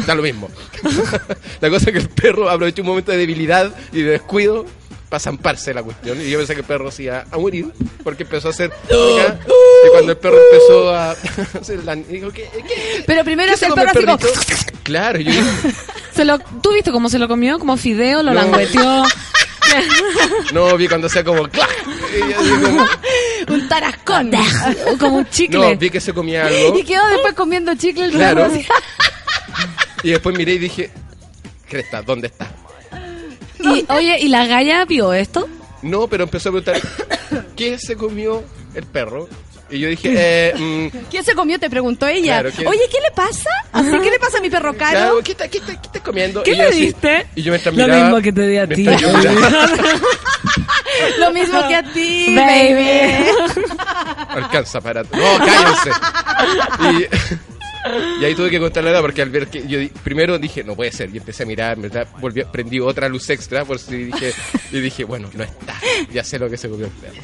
Da 0.07 0.15
lo 0.15 0.23
mismo. 0.23 0.49
la 1.61 1.69
cosa 1.69 1.85
es 1.89 1.93
que 1.93 1.99
el 1.99 2.09
perro 2.09 2.49
aprovechó 2.49 2.81
un 2.81 2.87
momento 2.89 3.11
de 3.11 3.17
debilidad 3.19 3.71
y 3.93 4.01
de 4.01 4.11
descuido 4.11 4.65
para 5.09 5.19
zamparse 5.19 5.73
la 5.73 5.83
cuestión. 5.83 6.19
Y 6.21 6.29
yo 6.29 6.37
pensé 6.37 6.53
que 6.53 6.61
el 6.61 6.65
perro 6.65 6.91
se 6.91 7.03
iba 7.03 7.25
a 7.29 7.37
morir 7.37 7.67
porque 8.03 8.23
empezó 8.23 8.47
a 8.47 8.51
hacer... 8.51 8.71
y 8.89 9.89
cuando 9.91 10.11
el 10.11 10.17
perro 10.17 10.37
empezó 10.51 10.89
a 10.89 11.11
hacer 11.61 11.83
la... 11.83 11.95
Dijo, 11.95 12.31
¿qué, 12.31 12.49
qué, 12.51 13.03
Pero 13.05 13.23
primero 13.23 13.51
qué 13.53 13.57
se 13.57 13.67
el 13.67 13.73
perro 13.73 13.89
así 13.91 14.05
como... 14.05 14.17
Claro, 14.83 15.19
yo 15.19 15.31
Se 16.13 16.25
lo, 16.25 16.37
¿Tú 16.39 16.73
viste 16.73 16.91
cómo 16.91 17.09
se 17.09 17.17
lo 17.19 17.27
comió? 17.27 17.57
Como 17.59 17.77
fideo, 17.77 18.21
lo 18.23 18.33
No. 18.33 18.41
langueteó. 18.41 19.03
no 20.53 20.77
vi 20.77 20.87
cuando 20.87 21.07
hacía 21.07 21.23
como... 21.23 21.47
digo, 21.47 22.85
un 23.49 23.67
tarascón. 23.67 24.31
como 24.99 25.17
un 25.17 25.29
chicle. 25.29 25.59
no, 25.59 25.77
vi 25.77 25.89
que 25.89 25.99
se 25.99 26.13
comía 26.13 26.45
algo. 26.47 26.77
Y 26.77 26.83
quedó 26.83 27.05
después 27.07 27.33
comiendo 27.33 27.73
chicle 27.75 28.05
el 28.05 28.11
Claro. 28.11 28.49
Y 30.03 30.09
después 30.11 30.37
miré 30.37 30.53
y 30.53 30.59
dije... 30.59 30.91
Cresta, 31.67 32.03
¿dónde 32.03 32.27
está? 32.27 32.47
Y, 33.73 33.85
oye, 33.89 34.17
¿y 34.19 34.27
la 34.27 34.45
galla 34.45 34.85
vio 34.85 35.13
esto? 35.13 35.47
No, 35.81 36.07
pero 36.07 36.23
empezó 36.23 36.49
a 36.49 36.51
preguntar, 36.53 36.81
¿qué 37.55 37.77
se 37.77 37.95
comió 37.95 38.43
el 38.73 38.85
perro? 38.85 39.27
Y 39.69 39.79
yo 39.79 39.89
dije, 39.89 40.13
eh, 40.15 40.53
mm, 40.55 40.87
¿Quién 41.09 41.23
se 41.23 41.33
comió? 41.33 41.57
Te 41.59 41.71
preguntó 41.71 42.05
ella. 42.05 42.39
Oye, 42.41 42.81
¿qué 42.91 42.99
le 43.01 43.09
pasa? 43.15 43.49
Así, 43.71 43.89
¿Qué 43.89 44.11
le 44.11 44.19
pasa 44.19 44.37
a 44.37 44.41
mi 44.41 44.49
perro 44.51 44.75
caro? 44.77 44.91
claro, 44.91 45.19
¿qué, 45.23 45.31
está- 45.31 45.47
qué, 45.47 45.57
está- 45.57 45.73
qué 45.81 45.87
estás 45.87 46.01
comiendo? 46.03 46.43
¿Qué 46.43 46.51
y 46.51 46.55
le 46.55 46.63
así- 46.65 46.81
diste? 46.81 47.25
Y 47.35 47.41
yo 47.41 47.51
mientras 47.51 47.73
Lo 47.75 47.83
miraba... 47.83 48.03
mismo 48.03 48.21
que 48.21 48.31
te 48.31 48.47
di 48.47 48.57
a 48.57 48.67
ti. 48.67 48.85
Lo 51.19 51.31
mismo 51.33 51.67
que 51.67 51.75
a 51.75 51.83
ti, 51.93 52.35
Baby. 52.35 52.73
baby. 52.73 53.25
alcanza 54.29 54.79
para... 54.81 55.03
No, 55.03 55.09
cállense. 55.39 55.91
Y, 56.81 57.07
y 58.21 58.25
ahí 58.25 58.35
tuve 58.35 58.49
que 58.49 58.59
contarle 58.59 58.89
la 58.91 58.97
edad 58.97 59.01
porque 59.03 59.21
al 59.21 59.29
ver 59.29 59.47
que 59.47 59.67
yo 59.67 59.79
di- 59.79 59.89
primero 59.89 60.37
dije, 60.39 60.63
no 60.63 60.75
puede 60.75 60.91
ser. 60.91 61.13
Y 61.13 61.17
empecé 61.17 61.43
a 61.43 61.45
mirar, 61.45 61.77
¿verdad? 61.79 62.07
Volví, 62.19 62.43
prendí 62.51 62.79
otra 62.79 63.07
luz 63.09 63.29
extra 63.29 63.63
por 63.65 63.79
si 63.79 64.05
dije... 64.05 64.33
Y 64.71 64.79
dije, 64.79 65.03
bueno, 65.03 65.29
no 65.33 65.43
está. 65.43 65.75
Ya 66.13 66.23
sé 66.23 66.39
lo 66.39 66.49
que 66.49 66.57
se 66.57 66.69
comió 66.69 66.85
el 66.87 66.91
perro. 66.91 67.21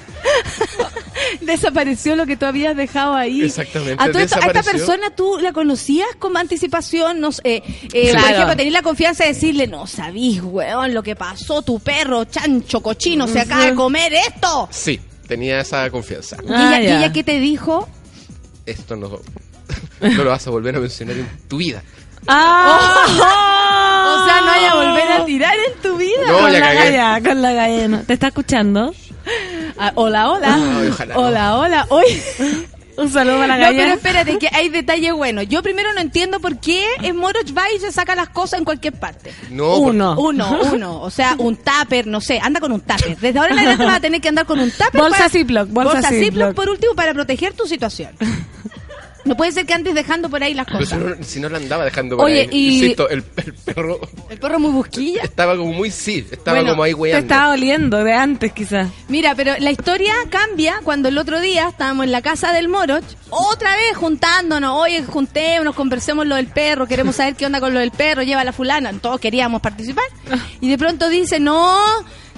Desapareció 1.42 2.16
lo 2.16 2.26
que 2.26 2.36
tú 2.38 2.46
habías 2.46 2.76
dejado 2.76 3.16
ahí. 3.16 3.44
Exactamente, 3.44 4.02
A, 4.04 4.08
todo 4.12 4.20
esto, 4.22 4.36
a 4.42 4.46
esta 4.48 4.64
persona 4.64 5.10
tú 5.16 5.38
la 5.40 5.54
conocías 5.54 6.08
con 6.20 6.36
anticipación, 6.38 7.20
no 7.20 7.32
sé, 7.32 7.42
eh, 7.46 7.64
eh, 7.94 8.12
Claro. 8.12 8.20
por 8.26 8.32
ejemplo, 8.34 8.56
tenías 8.58 8.74
la 8.74 8.82
confianza 8.82 9.24
de 9.24 9.34
decirle, 9.34 9.68
no 9.68 9.88
sabís, 9.88 10.42
weón, 10.44 10.94
lo 10.94 11.02
que 11.04 11.16
pasó, 11.16 11.62
tu 11.62 11.80
perro, 11.80 12.26
chancho, 12.26 12.82
cochino, 12.82 13.28
se 13.28 13.40
acaba 13.40 13.66
de 13.66 13.76
comer 13.76 14.14
esto. 14.14 14.68
Sí, 14.72 15.00
tenía 15.28 15.60
esa 15.62 15.90
confianza. 15.90 16.38
¿Y, 16.44 16.46
ella, 16.48 16.82
y. 16.82 16.88
Ah, 16.88 16.98
ella 16.98 17.14
qué 17.14 17.24
te 17.24 17.40
dijo? 17.40 17.88
Esto 18.66 18.96
no, 18.96 19.20
no 20.02 20.24
lo 20.24 20.30
vas 20.32 20.46
a 20.48 20.50
volver 20.50 20.76
a 20.76 20.80
mencionar 20.80 21.16
en 21.18 21.28
tu 21.48 21.58
vida. 21.58 21.84
¡Ah! 22.28 23.06
O 24.22 24.26
sea, 24.26 24.42
no 24.42 24.46
vaya 24.48 24.72
a 24.72 24.76
volver 24.76 25.12
a 25.12 25.26
tirar 25.26 25.56
en 25.56 25.82
tu 25.82 25.98
vida. 25.98 26.22
No, 26.28 26.40
con 26.40 26.54
la 26.54 26.60
galla, 26.74 27.22
con 27.22 27.42
la 27.42 27.54
galla. 27.54 27.88
no. 27.88 28.00
¿Te 28.02 28.14
está 28.14 28.28
escuchando? 28.28 28.94
Ah, 29.78 29.92
hola, 29.96 30.30
hola. 30.32 30.56
Ay, 30.56 30.88
ojalá 30.90 31.14
no. 31.16 31.20
hola, 31.22 31.58
hola. 31.58 31.86
Hoy. 31.90 32.06
Un 32.98 33.10
saludo 33.10 33.38
para 33.38 33.58
la 33.58 33.66
No, 33.68 33.72
pero 33.72 33.82
galla. 33.84 33.94
espérate, 33.94 34.38
que 34.38 34.50
hay 34.52 34.70
detalle 34.70 35.12
bueno. 35.14 35.42
Yo 35.44 35.64
primero 35.64 35.92
no 35.94 36.02
entiendo 36.02 36.40
por 36.40 36.60
qué 36.60 36.84
en 37.02 37.16
Moroch 37.16 37.58
va 37.58 37.64
y 37.76 37.80
se 37.80 37.92
saca 37.92 38.16
las 38.16 38.30
cosas 38.30 38.60
en 38.60 38.66
cualquier 38.66 38.94
parte. 38.94 39.34
No, 39.50 39.78
Uno. 39.78 40.16
Uno, 40.20 40.60
uno. 40.74 41.02
O 41.02 41.10
sea, 41.10 41.36
un 41.40 41.56
tupper, 41.58 42.06
no 42.06 42.20
sé, 42.22 42.40
anda 42.42 42.60
con 42.60 42.72
un 42.72 42.82
tupper. 42.82 43.18
Desde 43.18 43.40
ahora 43.40 43.54
en 43.54 43.60
adelante 43.60 43.86
vas 43.86 43.96
a 43.98 44.02
tener 44.02 44.22
que 44.22 44.30
andar 44.30 44.46
con 44.46 44.60
un 44.60 44.70
tupper. 44.70 45.02
Bolsa 45.02 45.18
para- 45.18 45.30
Ziploc, 45.30 45.70
bolsa 45.70 46.02
Ziploc, 46.10 46.20
Ziploc. 46.24 46.54
por 46.54 46.70
último, 46.70 46.94
para 46.94 47.14
proteger 47.14 47.54
tu 47.54 47.66
situación. 47.66 48.12
No 49.24 49.38
puede 49.38 49.52
ser 49.52 49.66
que 49.66 49.74
andes 49.74 49.94
dejando 49.94 50.30
por 50.30 50.42
ahí 50.44 50.54
las 50.54 50.66
Pero 50.66 50.80
si 50.86 50.96
cosas. 50.96 51.18
no, 51.20 51.24
si 51.24 51.40
no 51.40 51.50
la 51.50 51.58
andaba 51.58 51.86
dejando 51.86 52.18
por 52.18 52.26
Oye, 52.26 52.42
ahí. 52.42 52.50
y- 52.52 52.74
Insisto, 52.82 53.08
el, 53.10 53.24
el 53.38 53.54
perro 53.54 54.00
El 54.30 54.40
perro 54.40 54.60
muy 54.60 54.72
busquilla. 54.72 55.22
estaba 55.24 55.56
como 55.56 55.74
muy 55.74 55.92
sí, 55.92 56.26
estaba 56.32 56.58
Bueno, 56.58 56.72
como 56.72 56.84
ahí 56.84 56.94
Te 56.94 57.00
weando. 57.00 57.20
estaba 57.28 57.54
oliendo 57.54 58.04
de 58.04 58.14
antes, 58.14 58.52
quizás. 58.54 58.90
Mira, 59.10 59.36
pero 59.36 59.54
la 59.60 59.72
historia 59.72 60.14
cambia 60.30 60.80
cuando 60.84 61.08
el 61.10 61.18
otro 61.18 61.40
día 61.40 61.70
estábamos 61.70 62.06
en 62.06 62.12
la 62.12 62.22
casa 62.22 62.52
del 62.52 62.68
Moroch, 62.68 63.04
otra 63.30 63.76
vez 63.76 63.96
juntándonos, 63.96 64.76
oye, 64.78 65.04
juntémonos, 65.04 65.76
conversemos 65.76 66.26
lo 66.26 66.36
del 66.36 66.48
perro, 66.48 66.88
queremos 66.88 67.16
saber 67.16 67.36
qué 67.36 67.46
onda 67.46 67.60
con 67.60 67.74
lo 67.74 67.80
del 67.80 67.92
perro, 67.92 68.24
lleva 68.24 68.42
a 68.42 68.46
la 68.46 68.54
fulana, 68.54 68.92
todos 69.00 69.20
queríamos 69.20 69.62
participar. 69.62 70.06
Y 70.62 70.70
de 70.70 70.78
pronto 70.78 71.10
dice, 71.10 71.40
no, 71.40 71.78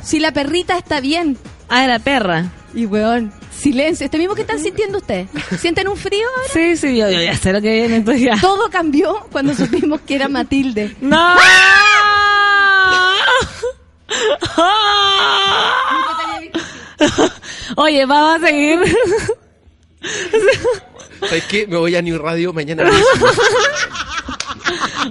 si 0.02 0.20
la 0.20 0.32
perrita 0.34 0.78
está 0.78 1.00
bien. 1.00 1.38
Ah, 1.70 1.84
era 1.86 2.00
perra. 2.00 2.52
Y 2.76 2.86
weón, 2.86 3.32
silencio, 3.64 4.06
este 4.06 4.18
mismo 4.18 4.36
que 4.36 4.42
están 4.42 4.60
sintiendo 4.60 4.98
ustedes. 5.00 5.28
¿Sienten 5.60 5.88
un 5.88 5.98
frío 5.98 6.28
ahora? 6.36 6.50
Sí, 6.52 6.78
sí, 6.78 6.98
yo, 6.98 7.10
yo 7.10 7.22
ya 7.22 7.36
sé 7.36 7.54
lo 7.54 7.62
que 7.62 7.72
viene. 7.72 7.96
Entonces 7.96 8.24
ya. 8.24 8.40
Todo 8.40 8.70
cambió 8.70 9.28
cuando 9.32 9.56
supimos 9.56 10.02
que 10.02 10.16
era 10.16 10.28
Matilde. 10.28 10.96
¡No! 11.02 11.36
Oye, 17.76 18.06
vamos 18.06 18.44
a 18.44 18.48
seguir. 18.48 18.80
¿Sabes 21.20 21.44
qué? 21.46 21.68
Me 21.68 21.78
voy 21.78 21.96
a 21.96 22.02
New 22.02 22.18
Radio 22.18 22.54
mañana 22.54 22.84
mismo. 22.84 23.28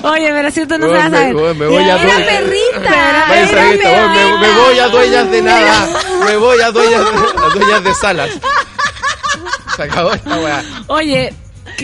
Oye, 0.02 0.28
pero 0.32 0.50
si 0.50 0.66
tú 0.66 0.78
no 0.78 0.86
sabes 0.88 1.10
me- 1.10 1.16
saber. 1.18 1.36
weón, 1.36 1.58
me 1.58 1.66
voy 1.66 1.82
a 1.84 1.96
¡Era 2.02 2.16
perrita! 2.16 3.34
¡Era 3.34 3.72
esto, 3.72 3.88
weón, 3.88 4.12
me, 4.12 4.24
me 4.24 4.38
perrita! 4.40 4.58
voy 4.64 4.78
a 4.78 4.88
dueñas 4.88 5.30
de 5.30 5.42
nada. 5.42 5.88
Me 6.26 6.36
voy 6.36 6.60
a 6.60 6.70
dueñas 6.70 7.00
de, 7.04 7.10
a 7.42 7.48
dueñas 7.54 7.84
de 7.84 7.94
salas. 7.94 8.30
Se 9.76 9.82
acabó 9.82 10.12
esta 10.12 10.36
weá. 10.38 10.62
Oye, 10.88 11.32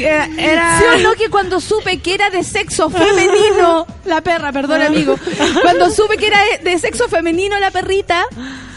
que 0.03 0.53
era. 0.53 0.79
¿Sí 0.79 0.85
o 0.95 0.99
no 1.03 1.12
que 1.15 1.29
cuando 1.31 1.61
supe 1.61 1.99
que 1.99 2.15
era 2.15 2.31
de 2.31 2.43
sexo 2.43 2.91
femenino, 2.91 3.87
la 4.05 4.20
perra, 4.20 4.53
perdón 4.53 4.83
amigo, 4.83 5.16
cuando 5.62 5.91
supe 5.91 6.16
que 6.16 6.27
era 6.29 6.39
de, 6.62 6.70
de 6.70 6.79
sexo 6.79 7.09
femenino 7.09 7.59
la 7.59 7.70
perrita, 7.70 8.25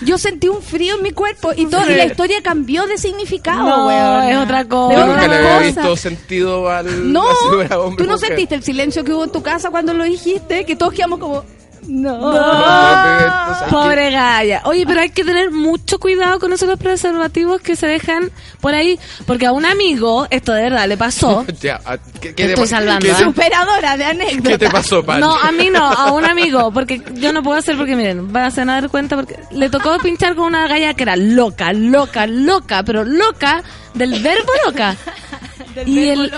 yo 0.02 0.18
sentí 0.18 0.48
un 0.48 0.62
frío 0.62 0.96
en 0.96 1.04
mi 1.04 1.12
cuerpo 1.12 1.52
y 1.56 1.66
todo, 1.68 1.90
y 1.90 1.96
la 1.96 2.06
historia 2.06 2.42
cambió 2.42 2.86
de 2.88 2.98
significado, 2.98 3.64
No, 3.64 3.88
weón. 3.88 4.24
es 4.30 4.38
otra 4.38 4.66
cosa. 4.66 4.94
Es 4.94 5.00
Yo 5.00 5.06
nunca 5.08 5.28
le 5.28 5.36
había 5.36 5.60
visto 5.60 5.96
sentido 5.98 6.70
al. 6.70 7.12
No, 7.14 7.24
a 7.28 7.80
hombre 7.80 8.04
tú 8.04 8.10
no 8.10 8.14
mujer. 8.16 8.30
sentiste 8.30 8.56
el 8.56 8.64
silencio 8.64 9.04
que 9.04 9.14
hubo 9.14 9.24
en 9.26 9.32
tu 9.32 9.42
casa 9.42 9.70
cuando 9.70 9.94
lo 9.94 10.04
dijiste, 10.04 10.66
que 10.66 10.76
todos 10.76 10.94
quedamos 10.94 11.20
como, 11.20 11.44
no. 11.88 12.18
No, 12.32 13.68
Pobre 13.70 14.12
Gaya. 14.12 14.62
Oye, 14.66 14.86
pero 14.86 15.02
hay 15.02 15.10
que 15.10 15.24
tener 15.24 15.52
mucho 15.52 16.00
cuidado 16.00 16.40
con 16.40 16.52
esos 16.54 16.78
preservativos 16.78 17.62
que 17.62 17.76
se 17.76 17.88
dejan 17.88 18.32
por 18.60 18.74
ahí. 18.74 19.00
Porque 19.26 19.46
a 19.46 19.52
un 19.52 19.66
amigo, 19.66 20.28
esto 20.30 20.54
de 20.54 20.64
verdad 20.64 20.88
le 20.88 20.98
pasó. 20.98 21.46
Ya, 21.62 21.80
a- 21.86 21.98
¿qué, 22.20 22.34
te 22.34 22.46
estoy 22.46 22.68
salvando, 22.68 23.06
qué- 23.06 23.12
¿eh? 23.12 23.16
Superadora 23.24 23.98
de 23.98 24.06
anécdotas. 24.06 24.52
¿Qué 24.52 24.58
te 24.58 24.70
pasó, 24.70 25.04
Pan? 25.04 25.20
No, 25.20 25.36
a 25.36 25.52
mí 25.52 25.70
no, 25.72 25.86
a 25.92 26.12
un 26.12 26.26
amigo, 26.26 26.72
porque 26.74 27.02
yo 27.16 27.32
no 27.34 27.44
puedo 27.44 27.58
hacer 27.58 27.78
porque 27.78 27.96
miren, 27.96 28.32
van 28.32 28.46
a 28.46 28.52
se 28.52 28.66
dar 28.66 28.90
cuenta 28.90 29.16
porque 29.16 29.38
le 29.52 29.70
tocó 29.70 29.98
pinchar 30.00 30.36
con 30.36 30.46
una 30.46 30.68
galla 30.68 30.94
que 30.94 31.04
era 31.04 31.16
loca, 31.16 31.72
loca, 31.74 32.26
loca, 32.28 32.84
pero 32.84 33.04
loca 33.04 33.64
del 33.94 34.22
verbo 34.24 34.52
loca. 34.66 34.96
y 35.86 36.10
el 36.10 36.32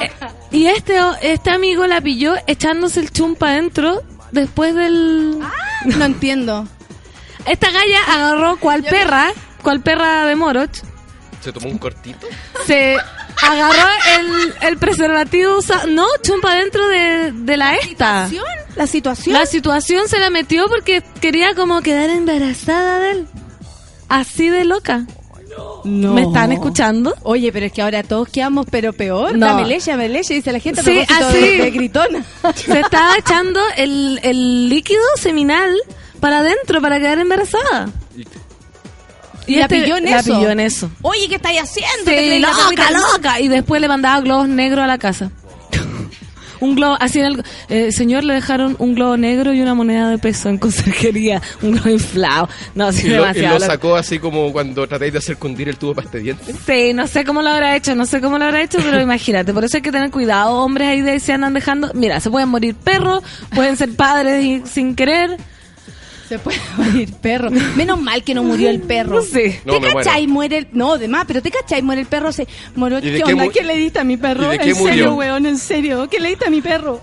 y 0.52 0.68
este 0.68 0.98
este 1.22 1.50
amigo 1.50 1.88
la 1.88 2.02
pilló 2.02 2.36
echándose 2.48 3.00
el 3.00 3.12
chumpa 3.12 3.50
adentro 3.50 4.02
después 4.34 4.76
del 4.76 5.40
No 5.86 6.06
entiendo. 6.06 6.68
Esta 7.46 7.72
galla 7.72 8.00
agarró 8.10 8.58
cual 8.58 8.84
perra, 8.84 9.32
cual 9.62 9.82
perra 9.82 10.26
de 10.26 10.36
Moroch, 10.36 10.72
Se 11.42 11.52
tomó 11.52 11.68
un 11.70 11.78
cortito. 11.78 12.26
se 12.66 12.98
agarró 13.42 13.88
el, 14.18 14.54
el 14.62 14.78
preservativo 14.78 15.58
usa- 15.58 15.86
no, 15.90 16.06
chumpa 16.22 16.54
dentro 16.56 16.88
de, 16.88 17.32
de 17.34 17.58
la 17.58 17.76
esta. 17.76 18.30
La 18.78 18.88
situación. 18.88 19.34
La 19.34 19.46
situación 19.46 20.08
se 20.08 20.20
la 20.20 20.30
metió 20.30 20.68
porque 20.70 21.04
quería 21.20 21.54
como 21.54 21.82
quedar 21.82 22.10
embarazada 22.10 23.00
de 23.00 23.12
él. 23.12 23.28
Así 24.08 24.50
de 24.50 24.64
loca. 24.64 25.06
No. 25.84 26.14
¿Me 26.14 26.22
están 26.24 26.52
escuchando? 26.54 27.14
Oye, 27.24 27.52
pero 27.52 27.66
es 27.66 27.72
que 27.74 27.82
ahora 27.82 28.04
todos 28.04 28.30
quedamos 28.30 28.66
pero 28.72 28.94
peor. 28.94 29.38
No. 29.38 29.48
Dame 29.48 29.66
leche, 29.66 29.94
dice 30.34 30.52
la 30.52 30.60
gente 30.60 30.82
Sí, 30.82 31.00
así. 31.10 31.38
de, 31.38 31.58
de 31.64 31.72
gritona. 31.72 32.24
Se 32.56 32.80
estaba 32.80 33.18
echando 33.18 33.60
el, 33.78 34.20
el 34.24 34.70
líquido 34.70 35.02
seminal 35.18 35.76
para 36.20 36.40
adentro 36.40 36.82
para 36.82 37.00
quedar 37.00 37.20
embarazada. 37.20 37.90
Y 39.46 39.58
la 39.58 39.68
pilló 39.68 39.98
en 39.98 40.06
la 40.06 40.20
eso. 40.20 40.34
pilló 40.38 40.50
en 40.52 40.60
eso. 40.62 40.90
Oye, 41.02 41.28
¿qué 41.28 41.36
estáis 41.36 41.60
haciendo? 41.62 41.98
Sí, 41.98 42.06
¿Te 42.06 42.16
crees 42.16 42.42
la 42.42 42.48
loca, 42.54 42.92
loca. 42.92 43.40
Y 43.42 43.50
después 43.50 43.82
le 43.82 43.90
mandaba 43.90 44.22
globos 44.22 44.48
negros 44.48 44.84
a 44.86 44.88
la 44.88 44.98
casa. 44.98 45.32
Un 46.64 46.76
globo, 46.76 46.98
así 47.00 47.20
en 47.20 47.26
el, 47.26 47.44
eh, 47.70 47.92
señor 47.92 48.24
le 48.24 48.34
dejaron 48.34 48.76
un 48.80 48.96
globo 48.96 49.18
negro 49.18 49.54
y 49.54 49.62
una 49.62 49.74
moneda 49.74 50.10
de 50.10 50.18
peso 50.18 50.50
en 50.50 50.58
conserjería, 50.58 51.42
un 51.62 51.72
globo 51.74 51.90
inflado. 51.90 52.50
No, 52.76 52.92
sí, 52.92 53.08
Y 53.08 53.10
lo, 53.10 53.16
y 53.16 53.18
demasiado. 53.20 53.48
lo 53.56 53.60
loco. 53.60 53.72
sacó 53.72 53.96
así 53.96 54.20
como 54.20 54.52
cuando 54.52 54.88
tratáis 54.88 55.12
de 55.14 55.20
hacer 55.20 55.38
cundir 55.38 55.70
el 55.70 55.78
tubo 55.78 55.94
para 55.94 56.06
este 56.06 56.20
diente. 56.20 56.54
Sí, 56.66 56.94
no 56.94 57.08
sé 57.08 57.24
cómo 57.26 57.42
lo 57.42 57.50
habrá 57.50 57.76
hecho, 57.76 57.96
no 57.96 58.06
sé 58.06 58.22
cómo 58.22 58.38
lo 58.38 58.46
habrá 58.46 58.62
hecho, 58.64 58.80
pero 58.84 59.02
imagínate, 59.02 59.54
por 59.54 59.64
eso 59.64 59.78
hay 59.78 59.84
que 59.84 59.92
tener 59.92 60.10
cuidado, 60.12 60.56
hombres 60.58 60.88
ahí 60.88 61.02
de 61.02 61.20
se 61.20 61.34
andan 61.34 61.54
dejando, 61.54 61.92
mira, 61.94 62.20
se 62.20 62.30
pueden 62.32 62.50
morir 62.50 62.76
perros, 62.76 63.24
pueden 63.54 63.76
ser 63.78 63.96
padres 63.96 64.44
y- 64.44 64.62
sin 64.66 64.96
querer. 64.96 65.38
Se 66.34 66.40
puede 66.40 66.58
morir 66.78 67.14
perro. 67.22 67.52
Menos 67.76 68.02
mal 68.02 68.24
que 68.24 68.34
no 68.34 68.44
murió 68.44 68.70
el 68.70 68.82
perro. 68.82 69.22
No, 69.66 69.74
¿Te 69.74 69.80
me 69.80 69.94
cachai? 69.94 70.26
Muere 70.26 70.58
el... 70.58 70.68
No, 70.72 70.98
de 70.98 71.08
más, 71.08 71.26
pero 71.26 71.42
¿te 71.44 71.52
cachai? 71.52 71.82
Muere 71.84 72.02
el 72.02 72.08
perro. 72.08 72.32
Se... 72.32 72.48
Moro... 72.76 72.98
¿Y 72.98 73.02
de 73.02 73.12
¿Qué 73.20 73.24
qué 73.24 73.34
onda? 73.34 73.44
mu- 73.46 73.52
¿Qué 73.52 73.64
le 73.64 73.78
diste 73.78 74.00
a 74.00 74.04
mi 74.04 74.18
perro? 74.18 74.46
¿Y 74.54 74.58
de 74.58 74.64
qué 74.64 74.70
en 74.72 74.76
serio, 74.76 75.14
weón, 75.14 75.46
en 75.46 75.58
serio. 75.60 76.08
¿Qué 76.10 76.20
le 76.20 76.30
diste 76.30 76.46
a 76.48 76.50
mi 76.50 76.62
perro? 76.62 77.02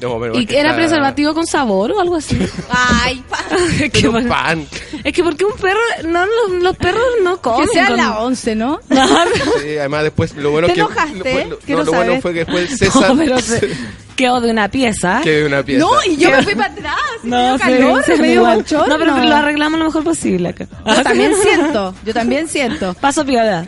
No, 0.00 0.18
pero 0.20 0.38
¿Y 0.38 0.46
era 0.50 0.74
preservativo 0.74 1.34
con 1.34 1.46
sabor 1.46 1.92
o 1.92 2.00
algo 2.00 2.16
así? 2.16 2.38
Ay, 2.70 3.22
pa- 3.28 3.38
Es 3.80 3.90
que, 3.92 4.00
Pero 4.00 4.12
bueno, 4.12 4.28
pan. 4.28 4.66
es 5.04 5.12
que 5.12 5.22
porque 5.22 5.44
un 5.44 5.52
perro, 5.54 5.78
no, 6.06 6.24
los, 6.26 6.62
los 6.62 6.76
perros 6.76 7.02
no 7.22 7.40
comen. 7.40 7.66
que 7.68 7.72
sea 7.74 7.86
con- 7.88 7.96
la 7.96 8.18
11, 8.18 8.54
¿no? 8.56 8.80
Sí, 8.88 9.78
además 9.78 10.02
después 10.04 10.34
lo 10.36 10.50
bueno 10.50 10.66
¿Te 10.66 10.74
que 10.74 10.80
enojaste? 10.80 11.16
lo, 11.18 11.24
bueno- 11.24 11.56
Quiero 11.64 11.78
no, 11.80 11.84
lo 11.86 11.92
bueno 11.92 12.06
saber. 12.12 12.22
fue 12.22 12.32
que 12.32 12.38
después 12.44 12.78
César 12.78 13.08
No, 13.10 13.16
pero 13.16 13.40
se- 13.40 13.70
quedó 14.16 14.40
de 14.40 14.50
una 14.50 14.68
pieza. 14.68 15.20
que 15.24 15.30
de 15.30 15.46
una 15.46 15.62
pieza. 15.62 15.84
No, 15.84 15.90
y 16.06 16.16
yo 16.16 16.30
me 16.30 16.42
fui 16.42 16.54
para 16.54 16.72
atrás. 16.72 16.94
me 17.22 17.30
No, 17.30 17.48
dio 17.56 17.58
calor, 17.58 18.04
sí, 18.04 18.12
sí, 18.16 18.20
me 18.22 18.28
dio 18.28 18.44
bochorno. 18.44 18.86
No, 18.86 18.98
pero 18.98 19.16
lo 19.24 19.34
arreglamos 19.36 19.78
lo 19.78 19.86
mejor 19.86 20.04
posible 20.04 20.50
acá. 20.50 20.66
Yo 20.86 21.02
también 21.02 21.32
siento, 21.42 21.94
yo 22.04 22.14
también 22.14 22.48
siento. 22.48 22.94
Paso 22.94 23.24
piola. 23.24 23.66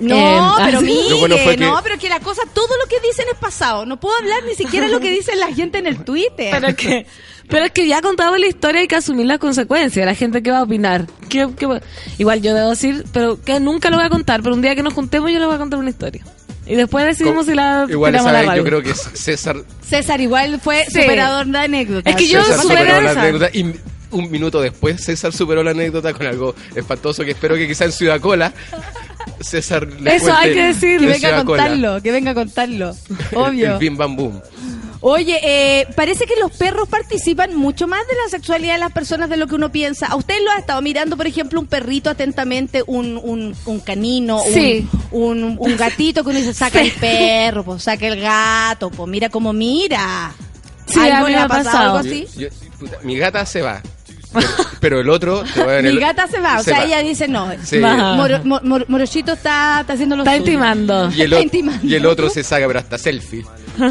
No, 0.00 0.58
Eh, 0.58 0.62
pero 0.64 0.80
mire, 0.80 1.14
bueno 1.14 1.36
que- 1.36 1.56
no, 1.56 1.80
pero 1.82 1.98
que 1.98 2.08
la 2.08 2.20
cosa, 2.20 2.42
todo 2.52 2.68
lo 2.82 2.88
que 2.88 3.00
dicen 3.06 3.26
es 3.32 3.38
pasado. 3.38 3.86
No 3.86 3.98
puedo 4.00 4.16
hablar 4.16 4.42
ni 4.46 4.54
siquiera 4.54 4.88
lo 4.88 5.00
que 5.00 5.10
dice 5.10 5.34
la 5.36 5.52
gente 5.54 5.78
en 5.78 5.86
el 5.86 6.04
Twitter. 6.04 6.50
Pero 6.52 6.68
es 6.68 6.74
que, 6.74 7.06
pero 7.48 7.64
es 7.66 7.72
que 7.72 7.86
ya 7.86 8.00
contado 8.02 8.36
la 8.36 8.46
historia 8.46 8.80
hay 8.80 8.88
que 8.88 8.96
asumir 8.96 9.26
las 9.26 9.38
consecuencias. 9.38 10.04
La 10.06 10.14
gente 10.14 10.42
que 10.42 10.50
va 10.50 10.58
a 10.58 10.62
opinar. 10.64 11.06
¿Qué- 11.28 11.48
qué- 11.56 11.80
igual 12.18 12.42
yo 12.42 12.54
debo 12.54 12.70
decir, 12.70 13.04
pero 13.12 13.40
que 13.40 13.60
nunca 13.60 13.90
lo 13.90 13.96
voy 13.96 14.06
a 14.06 14.10
contar. 14.10 14.42
Pero 14.42 14.54
un 14.54 14.62
día 14.62 14.74
que 14.74 14.82
nos 14.82 14.94
juntemos 14.94 15.30
yo 15.30 15.38
les 15.38 15.46
voy 15.46 15.56
a 15.56 15.58
contar 15.58 15.78
una 15.78 15.90
historia. 15.90 16.24
Y 16.66 16.76
después 16.76 17.04
decidimos 17.04 17.44
si 17.44 17.52
la 17.54 17.86
Igual 17.88 18.14
esa 18.14 18.32
vez 18.32 18.46
yo 18.56 18.64
creo 18.64 18.82
que 18.82 18.94
César, 18.94 19.56
César 19.86 20.20
igual 20.22 20.58
fue 20.62 20.84
Sí. 20.88 21.02
superador 21.02 21.46
de 21.46 21.58
anécdotas. 21.58 22.10
Es 22.10 22.16
que 22.16 22.26
yo 22.26 22.42
César 22.42 22.60
superé 22.62 22.80
superó 22.86 23.00
la 23.02 23.10
anécdota 23.20 23.50
y 23.52 23.74
un 24.12 24.30
minuto 24.30 24.62
después 24.62 25.04
César 25.04 25.32
superó 25.34 25.62
la 25.62 25.72
anécdota 25.72 26.14
con 26.14 26.26
algo 26.26 26.54
espantoso 26.74 27.22
que 27.22 27.32
espero 27.32 27.56
que 27.56 27.66
quizá 27.68 27.84
en 27.84 27.92
Ciudad 27.92 28.18
Cola 28.18 28.54
César 29.40 29.86
le 29.86 30.16
Eso 30.16 30.26
cuente 30.26 30.42
hay 30.48 30.54
que 30.54 30.62
decir. 30.66 30.98
que 30.98 31.04
en 31.06 31.12
venga 31.12 31.28
a 31.40 31.44
Cola. 31.44 31.62
contarlo, 31.64 32.02
que 32.02 32.12
venga 32.12 32.30
a 32.30 32.34
contarlo. 32.34 32.96
Obvio. 33.34 33.72
El, 33.74 33.78
bim 33.78 33.96
bam 33.96 34.16
boom. 34.16 34.40
Oye, 35.06 35.38
eh, 35.42 35.86
parece 35.96 36.24
que 36.24 36.32
los 36.40 36.50
perros 36.52 36.88
participan 36.88 37.54
mucho 37.54 37.86
más 37.86 38.00
de 38.08 38.14
la 38.14 38.30
sexualidad 38.30 38.72
de 38.74 38.78
las 38.80 38.92
personas 38.92 39.28
de 39.28 39.36
lo 39.36 39.46
que 39.46 39.54
uno 39.54 39.70
piensa. 39.70 40.06
¿A 40.06 40.16
usted 40.16 40.36
lo 40.42 40.50
ha 40.50 40.56
estado 40.58 40.80
mirando, 40.80 41.16
por 41.18 41.26
ejemplo, 41.26 41.60
un 41.60 41.66
perrito 41.66 42.08
atentamente, 42.08 42.82
un, 42.86 43.20
un, 43.22 43.54
un 43.66 43.80
canino, 43.80 44.42
un- 44.42 44.54
Sí. 44.54 44.88
un, 45.10 45.56
un, 45.58 45.76
gatito 45.76 46.24
que 46.24 46.30
uno 46.30 46.38
dice, 46.38 46.54
saca 46.54 46.80
el 46.80 46.90
perro, 46.92 47.64
pues 47.64 47.82
saca 47.82 48.06
el 48.06 48.18
gato, 48.18 48.90
pues 48.90 49.06
mira 49.10 49.28
cómo 49.28 49.52
mira. 49.52 50.32
Sí, 50.86 50.98
a 50.98 51.16
¿Algo 51.18 51.28
le 51.28 51.36
me 51.36 51.42
ha 51.42 51.48
pasado 51.48 51.64
pasado. 51.64 51.84
algo 51.98 51.98
así? 51.98 52.26
Yo- 52.38 52.48
puta, 52.78 52.96
mi 53.02 53.16
gata 53.18 53.44
se 53.44 53.60
va. 53.60 53.82
Pero, 54.34 54.46
pero 54.80 55.00
el 55.00 55.08
otro 55.08 55.42
te 55.54 55.62
va 55.64 55.78
en 55.78 55.84
Mi 55.84 55.90
el- 55.90 56.00
gata 56.00 56.26
se 56.26 56.40
va, 56.40 56.56
o 56.56 56.62
se 56.62 56.70
sea, 56.70 56.80
va. 56.80 56.84
ella 56.84 56.98
dice 57.00 57.28
no. 57.28 57.50
Sí. 57.64 57.78
Va. 57.78 58.14
Moro- 58.14 58.40
Mo- 58.44 58.60
Mor- 58.62 58.84
Morochito 58.88 59.32
está, 59.32 59.80
está 59.80 59.92
haciendo 59.94 60.16
lo 60.16 60.22
Está 60.24 60.32
suyo. 60.36 60.44
intimando. 60.46 61.10
Y 61.12 61.22
el, 61.22 61.32
Está 61.32 61.36
o- 61.38 61.42
intimando. 61.42 61.86
y 61.86 61.94
el 61.94 62.04
otro 62.06 62.28
se 62.28 62.42
saca, 62.42 62.66
pero 62.66 62.78
hasta 62.80 62.98
selfie. 62.98 63.44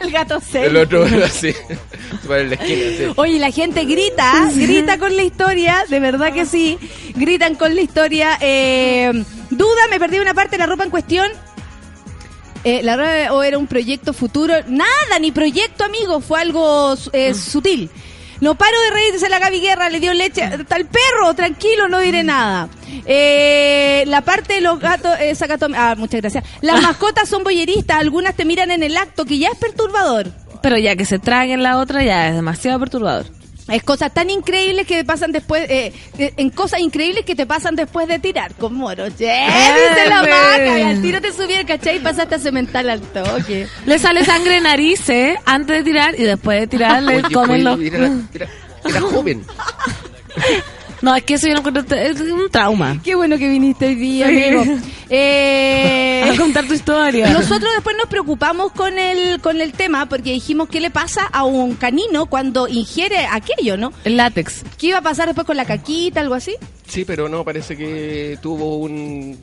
El 0.00 0.10
gato 0.10 0.36
el 0.36 0.42
serio. 0.42 0.80
otro 0.82 1.04
así. 1.24 1.52
Se 1.52 2.40
en 2.40 2.48
la 2.50 2.54
esquina. 2.54 2.82
así. 2.88 3.12
Oye, 3.16 3.38
la 3.38 3.50
gente 3.50 3.84
grita, 3.84 4.50
grita 4.54 4.98
con 4.98 5.14
la 5.16 5.22
historia, 5.22 5.84
de 5.88 6.00
verdad 6.00 6.32
que 6.32 6.46
sí, 6.46 6.78
gritan 7.14 7.54
con 7.56 7.74
la 7.74 7.80
historia. 7.82 8.38
Eh, 8.40 9.10
duda, 9.50 9.82
me 9.90 9.98
perdí 9.98 10.18
una 10.18 10.32
parte 10.34 10.52
de 10.52 10.58
la 10.58 10.66
ropa 10.66 10.84
en 10.84 10.90
cuestión. 10.90 11.28
Eh, 12.64 12.80
la 12.82 12.96
ropa 12.96 13.32
o 13.34 13.42
era 13.42 13.58
un 13.58 13.66
proyecto 13.66 14.12
futuro. 14.12 14.54
Nada, 14.68 15.18
ni 15.20 15.30
proyecto, 15.32 15.84
amigo, 15.84 16.20
fue 16.20 16.40
algo 16.40 16.96
eh, 17.12 17.34
sutil. 17.34 17.90
No 18.40 18.54
paro 18.54 18.80
de 18.80 18.90
reír, 18.90 19.12
dice 19.12 19.28
la 19.28 19.38
Gaby 19.38 19.60
Guerra, 19.60 19.90
le 19.90 20.00
dio 20.00 20.14
leche 20.14 20.44
el 20.44 20.86
perro, 20.86 21.34
tranquilo, 21.34 21.88
no 21.88 21.98
diré 21.98 22.22
nada. 22.22 22.68
Eh, 23.04 24.04
la 24.06 24.20
parte 24.20 24.54
de 24.54 24.60
los 24.60 24.78
gatos, 24.78 25.12
esa 25.20 25.46
gato, 25.46 25.66
ah, 25.74 25.94
muchas 25.96 26.20
gracias. 26.20 26.44
Las 26.60 26.80
mascotas 26.82 27.28
son 27.28 27.42
boyeristas, 27.42 27.98
algunas 27.98 28.34
te 28.34 28.44
miran 28.44 28.70
en 28.70 28.82
el 28.82 28.96
acto, 28.96 29.24
que 29.24 29.38
ya 29.38 29.48
es 29.48 29.58
perturbador. 29.58 30.26
Pero 30.62 30.78
ya 30.78 30.96
que 30.96 31.04
se 31.04 31.18
traguen 31.18 31.62
la 31.62 31.78
otra 31.78 32.02
ya 32.02 32.28
es 32.28 32.34
demasiado 32.34 32.78
perturbador. 32.78 33.26
Es 33.68 33.82
cosas 33.82 34.12
tan 34.14 34.30
increíbles 34.30 34.86
que 34.86 34.96
te 34.96 35.04
pasan 35.04 35.30
después, 35.32 35.68
eh, 35.68 35.92
eh, 36.18 36.32
en 36.36 36.50
cosas 36.50 36.80
increíbles 36.80 37.24
que 37.24 37.34
te 37.34 37.44
pasan 37.46 37.76
después 37.76 38.08
de 38.08 38.18
tirar, 38.18 38.54
con 38.54 38.74
moro. 38.74 39.04
Che, 39.10 39.26
dice 39.26 40.08
la 40.08 40.20
vaca, 40.22 40.78
y 40.78 40.82
al 40.82 41.02
tiro 41.02 41.20
te 41.20 41.32
subí 41.32 41.52
el 41.52 41.66
cachai 41.66 41.96
y 41.96 42.00
pasaste 42.00 42.36
a 42.36 42.38
cemental 42.38 42.88
al 42.88 43.00
toque. 43.00 43.66
Le 43.86 43.98
sale 43.98 44.24
sangre 44.24 44.56
en 44.56 44.62
narices 44.64 45.38
antes 45.44 45.76
de 45.78 45.84
tirar 45.84 46.14
y 46.18 46.22
después 46.24 46.60
de 46.60 46.66
tirar 46.66 47.02
le 47.04 47.22
comen 47.22 47.66
oye, 47.66 47.90
los... 47.90 47.94
era, 47.94 48.12
era- 48.34 48.48
era 48.84 49.00
joven. 49.12 49.44
No, 51.02 51.14
es 51.14 51.22
que 51.22 51.34
eso 51.34 51.46
yo 51.46 51.54
no 51.54 51.60
encuentro... 51.60 51.84
Es 51.96 52.20
un 52.20 52.50
trauma. 52.50 53.00
Qué 53.04 53.14
bueno 53.14 53.38
que 53.38 53.48
viniste 53.48 53.86
hoy 53.86 53.94
día, 53.94 54.28
Sí. 54.28 54.44
amigo. 54.44 54.64
Eh, 55.10 56.30
A 56.30 56.36
contar 56.36 56.66
tu 56.66 56.74
historia. 56.74 57.30
Nosotros 57.32 57.70
después 57.74 57.96
nos 57.96 58.08
preocupamos 58.10 58.72
con 58.72 58.98
el, 58.98 59.40
con 59.40 59.62
el 59.62 59.72
tema 59.72 60.06
porque 60.06 60.32
dijimos 60.32 60.68
qué 60.68 60.80
le 60.80 60.90
pasa 60.90 61.24
a 61.32 61.44
un 61.44 61.76
canino 61.76 62.26
cuando 62.26 62.68
ingiere 62.68 63.24
aquello, 63.26 63.78
¿no? 63.78 63.90
El 64.04 64.18
látex. 64.18 64.64
¿Qué 64.76 64.88
iba 64.88 64.98
a 64.98 65.02
pasar 65.02 65.24
después 65.26 65.46
con 65.46 65.56
la 65.56 65.64
caquita, 65.64 66.20
algo 66.20 66.34
así? 66.34 66.56
Sí, 66.86 67.06
pero 67.06 67.26
no, 67.26 67.42
parece 67.42 67.74
que 67.74 68.38
tuvo 68.42 68.76
un... 68.76 69.38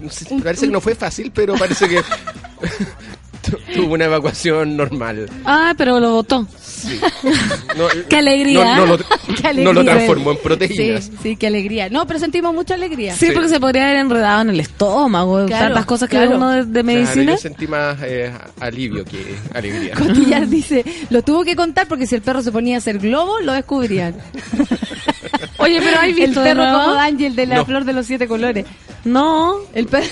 no 0.00 0.10
sé, 0.10 0.26
parece 0.44 0.66
que 0.66 0.72
no 0.72 0.80
fue 0.82 0.94
fácil, 0.94 1.32
pero 1.34 1.54
parece 1.54 1.88
que 1.88 2.02
tuvo 3.74 3.94
una 3.94 4.04
evacuación 4.06 4.76
normal. 4.76 5.28
Ah, 5.44 5.74
pero 5.76 5.98
lo 6.00 6.12
botó. 6.12 6.46
No, 7.76 7.86
Qué 8.08 8.16
alegría. 8.16 8.76
No, 8.76 8.86
no 8.86 8.96
lo, 8.96 8.98
Qué 9.40 9.46
alegría. 9.46 9.64
no 9.64 9.72
lo 9.72 9.84
transformó 9.84 10.32
en 10.32 10.38
proteínas. 10.38 11.04
Sí, 11.04 11.12
sí, 11.22 11.36
qué 11.36 11.46
alegría. 11.46 11.88
No, 11.88 12.06
pero 12.06 12.18
sentimos 12.18 12.52
mucha 12.52 12.74
alegría. 12.74 13.14
Sí, 13.14 13.26
Sí. 13.26 13.32
porque 13.32 13.48
se 13.48 13.60
podría 13.60 13.84
haber 13.84 13.98
enredado 13.98 14.42
en 14.42 14.50
el 14.50 14.60
estómago, 14.60 15.46
Claro, 15.46 15.66
tantas 15.66 15.86
cosas 15.86 16.08
que 16.08 16.16
claro. 16.16 16.30
ve 16.30 16.36
uno 16.36 16.50
de, 16.50 16.64
de 16.64 16.82
Claro, 16.82 16.84
medicina. 16.84 17.32
yo 17.32 17.38
sentí 17.38 17.66
más 17.68 17.96
eh, 18.02 18.32
alivio 18.60 19.04
que 19.04 19.36
alegría. 19.54 19.94
Costillar 19.98 20.48
dice, 20.48 20.84
lo 21.10 21.22
tuvo 21.22 21.44
que 21.44 21.54
contar 21.54 21.86
porque 21.86 22.06
si 22.06 22.16
el 22.16 22.22
perro 22.22 22.42
se 22.42 22.50
ponía 22.52 22.74
a 22.74 22.78
hacer 22.78 22.98
globo, 22.98 23.38
lo 23.40 23.52
descubrían. 23.52 24.16
Oye, 25.58 25.80
pero 25.80 26.00
hay 26.00 26.10
el 26.10 26.16
visto 26.16 26.40
de 26.42 26.50
perro 26.54 26.64
como 26.64 26.94
Ángel 26.98 27.36
de 27.36 27.46
la 27.46 27.56
No. 27.56 27.64
flor 27.64 27.84
de 27.84 27.92
los 27.92 28.06
siete 28.06 28.26
colores. 28.26 28.66
No. 29.04 29.56
El 29.74 29.86
per- 29.86 30.04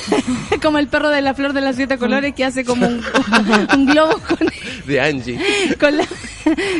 como 0.63 0.79
el 0.79 0.87
perro 0.89 1.11
de 1.11 1.21
la 1.21 1.35
flor 1.35 1.53
de 1.53 1.61
los 1.61 1.77
siete 1.77 1.99
colores 1.99 2.35
que 2.35 2.45
hace 2.45 2.65
como 2.65 2.87
un, 2.87 3.03
un 3.75 3.87
globo 3.87 4.19
con, 4.29 4.39
De 4.87 5.01
Angie. 5.01 5.39
con 5.79 5.97
la, 5.97 6.07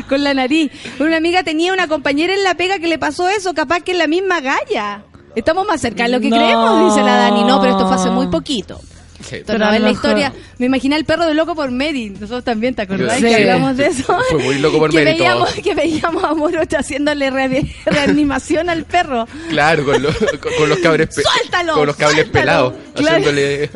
con 0.09 0.25
la 0.25 0.35
nariz. 0.35 0.71
Una 0.99 1.17
amiga 1.17 1.43
tenía 1.43 1.73
una 1.73 1.87
compañera 1.89 2.35
en 2.35 2.43
la 2.45 2.55
pega 2.55 2.79
que 2.79 2.87
le 2.89 2.99
pasó 2.99 3.29
eso, 3.29 3.55
capaz 3.55 3.81
que 3.81 3.93
es 3.93 3.99
la 3.99 4.07
misma 4.07 4.41
galla. 4.41 5.03
Estamos 5.37 5.67
más 5.67 5.81
cerca 5.81 6.05
de 6.05 6.09
lo 6.11 6.21
que 6.21 6.29
No. 6.29 6.37
creemos, 6.37 6.93
dice 6.95 7.05
la 7.07 7.17
Dani. 7.17 7.45
No, 7.45 7.61
pero 7.61 7.73
esto 7.73 7.87
fue 7.87 7.97
hace 7.97 8.11
muy 8.11 8.27
poquito. 8.29 8.81
Sí. 9.23 9.43
Pero 9.47 9.65
a 9.67 9.73
lo 9.79 9.85
la 9.85 9.91
historia. 9.91 10.33
Me 10.59 10.67
imaginé 10.67 10.97
al 10.97 11.05
perro 11.05 11.27
de 11.27 11.35
loco 11.35 11.55
por 11.55 11.71
Mary. 11.71 12.09
Nosotros 12.09 12.43
también, 12.43 12.75
¿te 12.75 12.83
acordás? 12.83 13.17
Sí. 13.19 13.23
Que 13.25 13.37
hablamos 13.37 13.77
de 13.77 13.87
eso. 13.89 14.17
Fue 14.31 14.43
muy 14.43 14.59
loco 14.59 14.79
por 14.79 14.91
que 14.91 15.05
Mary 15.05 15.19
todo. 15.19 15.29
veíamos, 15.29 15.53
que 15.55 15.75
veíamos 15.75 16.25
a 16.25 16.35
Morocha 16.35 16.79
haciéndole 16.79 17.31
re- 17.31 17.67
reanimación 17.85 18.71
al 18.71 18.85
perro. 18.87 19.29
Claro, 19.51 19.85
con, 19.85 20.03
los- 20.03 20.17
con, 20.17 20.53
con 20.59 20.69
los 20.71 20.79
cables 20.79 21.11
¡Suéltalo! 21.15 21.75
con 21.75 21.87
los 21.87 21.97
cables 21.97 22.17
suéltalo! 22.29 22.33
pelados, 22.41 22.75
Claro. 22.95 23.17
haciéndole 23.19 23.71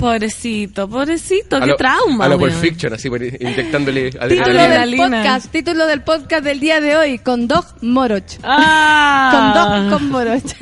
Pobrecito, 0.00 0.88
pobrecito, 0.88 1.56
A 1.56 1.60
qué 1.60 1.66
lo- 1.66 1.76
trauma. 1.76 2.24
A 2.24 2.28
lo 2.28 2.36
weón. 2.38 2.58
Fiction, 2.58 2.94
así, 2.94 3.08
inyectándole 3.08 4.10
Título 4.10 4.24
adrenalina. 4.24 4.46
del 4.52 4.60
Adrenalina. 4.60 5.18
podcast, 5.18 5.52
título 5.52 5.86
del 5.86 6.00
podcast 6.02 6.42
del 6.44 6.58
día 6.58 6.80
de 6.80 6.96
hoy, 6.96 7.18
con 7.18 7.46
Dog 7.46 7.66
Moroch. 7.82 8.24
Ah. 8.42 9.30
Con 9.30 9.90
Dog 9.90 9.98
con 10.00 10.10
Moroch. 10.10 10.42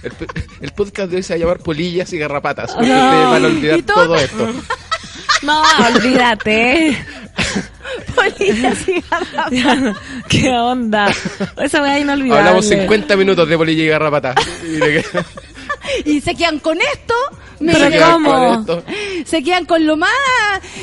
El, 0.00 0.12
el 0.60 0.70
podcast 0.70 1.10
de 1.10 1.16
hoy 1.16 1.22
se 1.24 1.32
va 1.32 1.36
a 1.36 1.40
llamar 1.40 1.58
Polillas 1.58 2.12
y 2.12 2.18
Garrapatas. 2.18 2.72
No. 2.76 2.82
van 3.30 3.44
a 3.44 3.48
olvidar 3.48 3.82
todo 3.82 4.14
esto. 4.14 4.48
No, 5.42 5.60
olvídate. 5.92 6.96
Polillas 8.14 8.88
y 8.88 9.02
garrapatas. 9.10 9.96
¿Qué 10.28 10.50
onda? 10.50 11.12
Esa 11.60 11.82
weá 11.82 11.98
inolvidable. 11.98 12.38
Hablamos 12.40 12.66
50 12.68 13.16
minutos 13.16 13.48
de 13.48 13.56
Polillas 13.58 13.84
y 13.86 13.88
Garrapatas. 13.88 14.36
Y 16.04 16.20
se 16.20 16.34
quedan 16.34 16.58
con 16.58 16.78
esto. 16.80 17.14
Pero 17.60 18.22
con 18.24 18.60
esto. 18.60 18.84
Se 19.26 19.42
quedan 19.42 19.64
con 19.64 19.86
lo 19.86 19.96
más. 19.96 20.10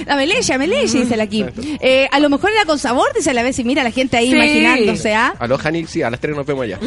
La 0.05 0.15
melella, 0.15 0.57
melella, 0.57 0.99
dice 1.01 1.17
la 1.17 1.23
aquí. 1.23 1.45
Eh, 1.79 2.07
a 2.11 2.19
lo 2.19 2.29
mejor 2.29 2.51
era 2.51 2.65
con 2.65 2.79
sabor, 2.79 3.07
dice 3.15 3.33
la 3.33 3.43
vez, 3.43 3.57
y 3.59 3.63
mira 3.63 3.83
la 3.83 3.91
gente 3.91 4.17
ahí 4.17 4.29
Sí. 4.29 4.35
imaginándose, 4.35 5.13
¿ah? 5.13 5.33
Aló, 5.39 5.57
Jani, 5.57 5.85
sí, 5.87 6.01
a 6.03 6.09
las 6.09 6.19
3 6.19 6.35
nos 6.35 6.45
vemos 6.45 6.63
allá. 6.63 6.79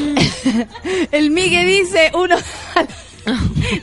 El 1.12 1.30
Migue 1.30 1.64
dice, 1.64 2.10
uno. 2.14 2.36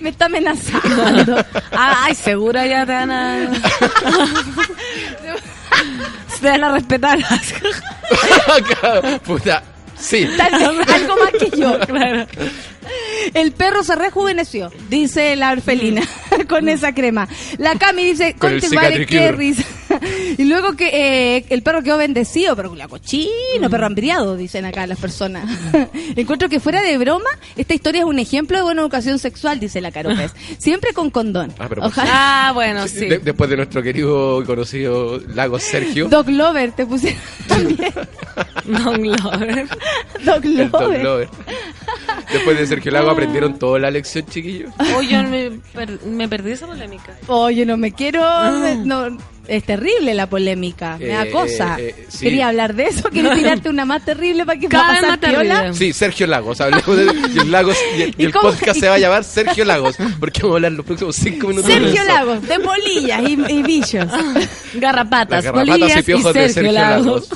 Me 0.01 0.09
está 0.09 0.25
amenazando. 0.25 1.43
Ay, 1.71 2.15
segura 2.15 2.65
ya 2.65 2.85
te 2.85 2.93
van 2.93 3.11
a... 3.11 3.51
te 6.41 6.49
van 6.49 6.63
a 6.63 6.71
respetar. 6.71 7.19
Puta, 9.25 9.63
sí. 9.97 10.27
Tal 10.37 10.77
vez 10.77 10.87
algo 10.89 11.15
más 11.17 11.31
que 11.39 11.57
yo. 11.57 11.79
Claro. 11.81 12.25
El 13.33 13.51
perro 13.51 13.83
se 13.83 13.95
rejuveneció, 13.95 14.71
dice 14.89 15.35
la 15.35 15.51
orfelina, 15.51 16.01
con 16.49 16.69
esa 16.69 16.93
crema. 16.93 17.27
La 17.57 17.75
Cami 17.75 18.03
dice, 18.05 18.35
Con 18.37 18.59
cicatricure. 18.61 19.05
qué 19.05 19.31
risa. 19.31 19.63
Y 20.37 20.43
luego 20.43 20.75
que 20.75 20.89
eh, 21.37 21.45
el 21.49 21.61
perro 21.63 21.81
quedó 21.81 21.97
bendecido, 21.97 22.53
pero 22.57 22.75
la 22.75 22.89
cochino, 22.89 23.69
perro 23.69 23.85
hambriado, 23.85 24.35
dicen 24.35 24.65
acá 24.65 24.85
las 24.87 24.99
personas. 24.99 25.49
Encuentro 26.17 26.49
que 26.49 26.59
fuera 26.59 26.81
de 26.81 26.97
broma, 26.97 27.29
esta 27.55 27.73
historia 27.75 27.99
es 27.99 28.05
un 28.05 28.19
ejemplo 28.19 28.57
de 28.57 28.63
buena 28.63 28.81
educación 28.81 29.19
sexual, 29.19 29.57
dice 29.59 29.79
la 29.79 29.91
Caropez. 29.91 30.33
Siempre 30.57 30.91
con 30.91 31.11
condón. 31.11 31.53
Ah, 31.59 31.67
pero- 31.69 31.85
Ojalá. 31.85 32.09
Ah, 32.47 32.51
bueno, 32.53 32.87
sí. 32.89 33.05
De- 33.05 33.19
después 33.19 33.49
de 33.49 33.55
nuestro 33.55 33.81
querido 33.81 34.41
y 34.41 34.45
conocido 34.45 35.21
Lago 35.33 35.59
Sergio. 35.59 36.09
Dog 36.09 36.29
Lover, 36.29 36.73
te 36.73 36.85
pusieron 36.85 37.19
también. 37.47 37.93
Don 38.65 39.01
Glover. 39.01 39.67
Dog 40.25 40.45
el 40.45 40.71
Dog 40.71 40.81
Lover. 40.81 41.03
Lover. 41.03 41.29
Después 42.33 42.57
de 42.59 42.67
Sergio 42.67 42.91
Lago 42.91 43.11
aprendieron 43.11 43.57
toda 43.57 43.79
la 43.79 43.91
lección, 43.91 44.25
chiquillos. 44.27 44.71
Uy, 44.97 45.07
yo 45.07 45.23
me, 45.23 45.51
per- 45.73 45.99
me 46.25 46.29
perdí 46.29 46.51
esa 46.51 46.67
polémica. 46.67 47.15
Oye, 47.27 47.65
no 47.65 47.77
me 47.77 47.91
quiero. 47.91 48.21
me- 48.61 48.75
no, 48.75 49.17
es 49.47 49.63
terrible 49.63 50.13
la 50.15 50.27
polémica. 50.27 50.97
Me 50.97 51.07
da 51.07 51.23
Eh, 51.23 51.31
cosa. 51.31 51.77
eh, 51.79 52.05
sí. 52.09 52.25
Quería 52.25 52.47
hablar 52.47 52.73
de 52.75 52.85
eso. 52.87 53.09
Quería 53.09 53.33
tirarte 53.35 53.69
una 53.69 53.85
más 53.85 54.03
terrible 54.03 54.45
para 54.45 54.59
que 54.59 54.67
Cada 54.67 55.01
va 55.01 55.13
a 55.13 55.17
pasar. 55.19 55.75
Sí, 55.75 55.93
Sergio 55.93 56.25
Lagos. 56.27 56.59
Hablemos 56.61 56.97
de 56.97 57.03
y 57.35 57.37
el, 57.39 57.51
Lagos, 57.51 57.77
y 57.97 58.01
el, 58.01 58.09
y 58.17 58.23
¿Y 58.23 58.25
el 58.25 58.33
cómo- 58.33 58.49
podcast 58.49 58.79
se 58.79 58.89
va 58.89 58.95
a 58.95 58.99
llamar 58.99 59.23
Sergio 59.23 59.63
Lagos. 59.65 59.95
Porque 60.19 60.41
vamos 60.41 60.55
a 60.55 60.57
hablar 60.57 60.71
los 60.71 60.85
próximos 60.85 61.15
cinco 61.15 61.47
minutos 61.47 61.67
de 61.67 61.73
Sergio 61.75 62.01
eso. 62.01 62.05
Lagos, 62.11 62.41
de 62.47 62.59
polillas 62.59 63.21
y, 63.29 63.33
y 63.33 63.63
billos. 63.63 64.07
Garrapatas, 64.75 65.43
garrapatas 65.43 65.53
bolillas 65.79 65.97
y 65.99 66.03
piojos 66.03 66.33
de 66.33 66.49
Sergio 66.49 66.71
Lagos. 66.71 67.29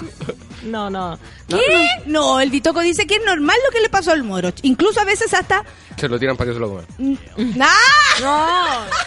No, 0.64 0.90
no. 0.90 1.18
¿Qué? 1.48 1.58
No, 2.06 2.40
el 2.42 2.50
Bitoco 2.52 2.82
dice 2.82 3.08
que 3.08 3.16
es 3.16 3.22
normal 3.26 3.56
lo 3.66 3.72
que 3.72 3.82
le 3.82 3.90
pasó 3.90 4.12
al 4.12 4.24
moro. 4.24 4.52
Incluso 4.64 5.00
a 5.00 5.06
veces 5.06 5.34
hasta. 5.34 5.64
Se 5.98 6.08
lo 6.08 6.20
tiran 6.20 6.36
para 6.38 6.50
que 6.50 6.54
se 6.56 6.60
lo 6.60 6.70
coman. 6.70 6.86
¡Ah! 7.62 7.68
No. 8.22 8.86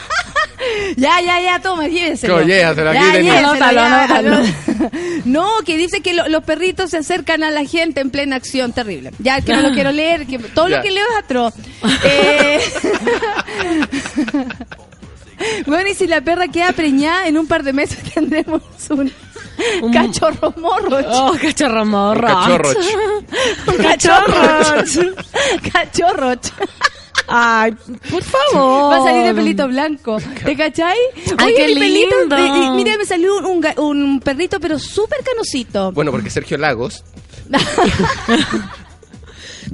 Ya, 0.96 1.20
ya, 1.20 1.40
ya, 1.40 1.58
toma, 1.60 1.88
lléveselo. 1.88 2.36
No, 2.40 2.46
llévaselo, 2.46 2.90
aquí 2.90 2.98
Ya, 3.00 3.12
tenés. 3.12 3.24
lléveselo, 3.24 3.48
Anótalo, 3.48 3.80
ya, 3.80 4.04
anótalo. 4.04 4.36
anó- 4.36 4.90
No, 5.24 5.48
que 5.66 5.76
dice 5.76 6.02
que 6.02 6.14
lo- 6.14 6.28
los 6.28 6.44
perritos 6.44 6.90
se 6.90 6.98
acercan 6.98 7.42
a 7.42 7.50
la 7.50 7.64
gente 7.64 8.00
en 8.00 8.10
plena 8.10 8.36
acción 8.36 8.72
terrible. 8.72 9.10
Ya, 9.18 9.40
que 9.40 9.52
no 9.56 9.60
lo 9.62 9.72
quiero 9.72 9.90
leer, 9.90 10.24
que 10.24 10.38
todo 10.38 10.68
Ya. 10.68 10.76
lo 10.76 10.82
que 10.84 10.92
leo 10.92 11.04
es 11.10 11.24
atroz. 11.24 11.54
Eh... 12.04 12.60
Bueno, 15.66 15.88
y 15.90 15.94
si 15.94 16.06
la 16.06 16.20
perra 16.20 16.46
queda 16.48 16.72
preñada, 16.72 17.26
en 17.26 17.36
un 17.38 17.46
par 17.48 17.64
de 17.64 17.72
meses 17.72 17.98
tendremos 18.14 18.62
un, 18.90 19.12
Un- 19.82 19.92
cachorro 19.92 20.52
morro. 20.56 20.98
Oh, 21.08 21.32
cachorro 21.40 21.84
morro. 21.84 22.28
Un 22.28 22.34
cachorro. 22.34 22.70
Un 23.66 23.76
cachorro. 23.82 24.34
cachorro. 25.72 26.32
Ay, 27.28 27.72
por 28.10 28.22
favor. 28.22 28.92
Va 28.92 28.96
a 28.96 29.04
salir 29.04 29.24
de 29.24 29.34
pelito 29.34 29.68
blanco. 29.68 30.18
¿Te 30.44 30.56
cachai? 30.56 30.96
Ay, 31.38 31.54
Oye, 31.54 31.66
qué 31.66 31.74
mi 31.74 31.80
pelito. 31.80 32.16
lindo. 32.36 32.72
mira, 32.74 32.98
me 32.98 33.04
salió 33.04 33.36
un, 33.38 33.64
un 33.78 34.20
perrito, 34.20 34.58
pero 34.60 34.78
súper 34.78 35.20
canosito. 35.24 35.92
Bueno, 35.92 36.10
porque 36.10 36.30
Sergio 36.30 36.58
Lagos. 36.58 37.04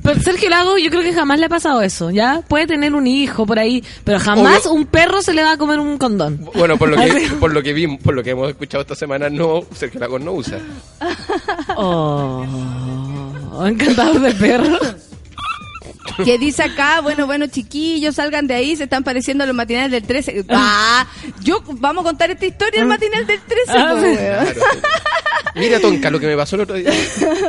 Pero 0.02 0.20
Sergio 0.20 0.48
Lago, 0.50 0.78
yo 0.78 0.90
creo 0.90 1.02
que 1.02 1.12
jamás 1.12 1.38
le 1.38 1.46
ha 1.46 1.48
pasado 1.48 1.82
eso, 1.82 2.10
¿ya? 2.10 2.42
Puede 2.46 2.66
tener 2.66 2.94
un 2.94 3.06
hijo 3.06 3.46
por 3.46 3.58
ahí, 3.58 3.82
pero 4.04 4.18
jamás 4.18 4.66
Obvio. 4.66 4.72
un 4.74 4.86
perro 4.86 5.22
se 5.22 5.32
le 5.34 5.42
va 5.42 5.52
a 5.52 5.56
comer 5.56 5.80
un 5.80 5.98
condón. 5.98 6.48
Bueno, 6.54 6.76
por 6.76 6.88
lo 6.88 6.96
que, 6.96 7.28
por 7.40 7.52
lo 7.52 7.62
que 7.62 7.72
vimos, 7.72 8.00
por 8.02 8.14
lo 8.14 8.22
que 8.22 8.30
hemos 8.30 8.48
escuchado 8.48 8.82
esta 8.82 8.94
semana, 8.94 9.28
no, 9.30 9.62
Sergio 9.74 10.00
Lagos 10.00 10.20
no 10.20 10.32
usa. 10.32 10.58
Oh, 11.76 12.44
encantador 13.66 14.20
de 14.20 14.32
perro. 14.34 14.78
que 16.24 16.38
dice 16.38 16.62
acá, 16.62 17.00
bueno, 17.00 17.26
bueno, 17.26 17.46
chiquillos, 17.46 18.16
salgan 18.16 18.46
de 18.46 18.54
ahí, 18.54 18.76
se 18.76 18.84
están 18.84 19.04
pareciendo 19.04 19.44
a 19.44 19.46
los 19.46 19.56
matinales 19.56 19.90
del 19.90 20.02
13. 20.02 20.44
Ah, 20.50 21.06
yo, 21.42 21.62
vamos 21.66 22.04
a 22.04 22.08
contar 22.08 22.30
esta 22.30 22.46
historia 22.46 22.80
del 22.80 22.88
matinal 22.88 23.26
del 23.26 23.40
13. 23.40 23.72
Ah. 23.72 24.44
Claro. 24.52 24.60
Mira, 25.54 25.80
Tonka, 25.80 26.10
lo 26.10 26.20
que 26.20 26.26
me 26.26 26.36
pasó 26.36 26.56
el 26.56 26.62
otro 26.62 26.76
día. 26.76 26.92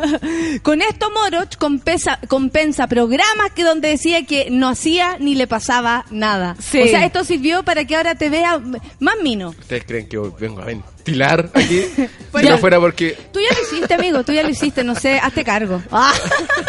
Con 0.64 0.82
esto 0.82 1.12
Moroch 1.12 1.58
compensa, 1.58 2.20
compensa 2.28 2.88
programas 2.88 3.52
que 3.56 3.64
donde 3.64 3.90
decía 3.90 4.26
que 4.26 4.50
no 4.50 4.70
hacía 4.70 5.18
ni 5.20 5.36
le 5.36 5.48
pasaba 5.48 6.06
nada. 6.10 6.56
Sí. 6.60 6.82
O 6.82 6.88
sea, 6.88 7.06
esto 7.06 7.24
sirvió 7.24 7.64
para 7.64 7.86
que 7.86 7.96
ahora 7.96 8.16
te 8.16 8.30
vea 8.30 8.60
más 9.00 9.16
mino. 9.22 9.50
¿Ustedes 9.50 9.84
creen 9.86 10.08
que 10.08 10.18
vengo 10.40 10.62
a 10.62 10.66
ventilar 11.10 11.50
aquí? 11.54 11.86
Pues 12.32 12.44
si 12.44 12.48
ya. 12.48 12.54
no 12.56 12.60
fuera 12.60 12.80
porque 12.80 13.18
Tú 13.34 13.40
ya 13.40 13.56
lo 13.56 13.64
hiciste, 13.64 13.92
amigo, 13.96 14.24
tú 14.24 14.32
ya 14.34 14.44
lo 14.44 14.50
hiciste, 14.50 14.84
no 14.84 14.94
sé, 14.94 15.18
hazte 15.20 15.44
cargo. 15.44 15.82
Ah. 15.92 16.14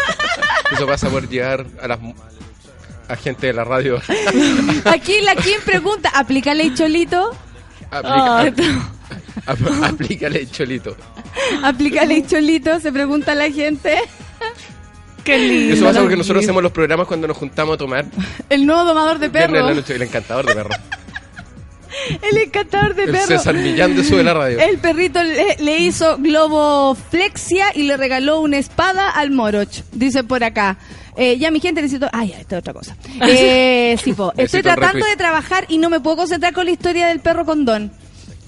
eso 0.71 0.87
pasa 0.87 1.07
por 1.07 1.29
llegar 1.29 1.67
a 1.79 1.87
las 1.87 1.99
a 3.07 3.15
gente 3.15 3.45
de 3.45 3.53
la 3.53 3.63
radio. 3.63 4.01
Aquí 4.85 5.21
la 5.21 5.35
Kim 5.35 5.59
pregunta, 5.63 6.09
¿aplícale 6.15 6.63
el 6.63 6.73
cholito? 6.73 7.29
Aplica, 7.91 8.37
Ay, 8.39 8.53
ap- 9.45 9.83
aplícale 9.83 10.39
el 10.39 10.49
cholito. 10.51 10.97
¿Aplícale 11.61 12.15
el 12.17 12.25
cholito? 12.27 12.79
Se 12.79 12.91
pregunta 12.91 13.35
la 13.35 13.51
gente. 13.51 13.99
Qué 15.23 15.37
lindo. 15.37 15.75
Eso 15.75 15.85
pasa 15.85 15.99
porque 15.99 16.15
nosotros 16.17 16.43
hacemos 16.43 16.63
los 16.63 16.71
programas 16.71 17.05
cuando 17.05 17.27
nos 17.27 17.37
juntamos 17.37 17.75
a 17.75 17.77
tomar. 17.77 18.05
El 18.49 18.65
nuevo 18.65 18.83
domador 18.83 19.19
de 19.19 19.29
perros. 19.29 19.89
el 19.91 20.01
encantador 20.01 20.47
de 20.47 20.55
perros. 20.55 20.75
El 22.31 22.37
encantador 22.37 22.95
de 22.95 23.03
El 23.03 23.11
perros. 23.11 23.27
César 23.27 23.55
Millán 23.55 23.95
de 23.95 24.03
Sube 24.03 24.23
la 24.23 24.33
Radio. 24.33 24.59
El 24.59 24.77
perrito 24.79 25.23
le, 25.23 25.57
le 25.59 25.77
hizo 25.79 26.17
globoflexia 26.17 27.67
y 27.75 27.83
le 27.83 27.97
regaló 27.97 28.41
una 28.41 28.57
espada 28.57 29.09
al 29.09 29.31
Moroch. 29.31 29.83
Dice 29.91 30.23
por 30.23 30.43
acá. 30.43 30.77
Eh, 31.15 31.37
ya 31.37 31.51
mi 31.51 31.59
gente 31.59 31.81
necesito... 31.81 32.07
Ay, 32.13 32.29
ya, 32.29 32.39
esta 32.39 32.55
es 32.55 32.59
otra 32.59 32.73
cosa. 32.73 32.95
Eh, 33.27 33.97
sí, 34.01 34.13
po. 34.13 34.33
Estoy 34.37 34.61
tratando 34.61 35.05
de 35.05 35.15
trabajar 35.15 35.65
y 35.67 35.77
no 35.77 35.89
me 35.89 35.99
puedo 35.99 36.17
concentrar 36.17 36.53
con 36.53 36.65
la 36.65 36.71
historia 36.71 37.07
del 37.07 37.19
perro 37.19 37.45
condón. 37.45 37.91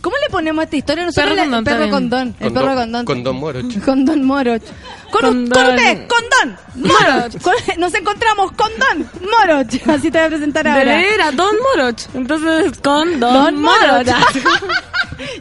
¿Cómo 0.04 0.18
le 0.22 0.30
ponemos 0.30 0.60
a 0.62 0.64
esta 0.66 0.76
historia? 0.76 1.06
Nosotros 1.06 1.32
Perro 1.34 1.42
condón 1.50 1.64
perro 1.64 1.90
condón. 1.90 2.36
El 2.42 2.52
perro 2.52 2.76
condón. 2.76 3.06
Con 3.06 3.24
Don 3.24 3.38
Moroch. 3.40 3.80
Con 3.86 4.06
Don 4.06 4.24
Moroch. 4.26 4.62
Con, 5.14 5.26
un- 5.26 5.48
Condón. 5.48 5.66
con 5.66 5.76
usted, 5.76 6.08
condón, 6.08 6.58
Moroch. 6.76 7.42
Con- 7.42 7.54
nos 7.80 7.94
encontramos 7.94 8.52
con 8.52 8.70
Don 8.80 9.10
Moroch. 9.30 9.88
Así 9.90 10.12
te 10.12 10.18
voy 10.18 10.26
a 10.26 10.30
presentar 10.30 10.64
De 10.66 10.72
ahora. 10.72 10.96
veras, 10.98 11.36
Don 11.36 11.56
Moroch. 11.78 12.00
Entonces, 12.16 12.80
con 12.80 13.20
Don, 13.20 13.34
Don 13.34 13.62
Moroch. 13.62 14.06
Moroch. 14.06 14.66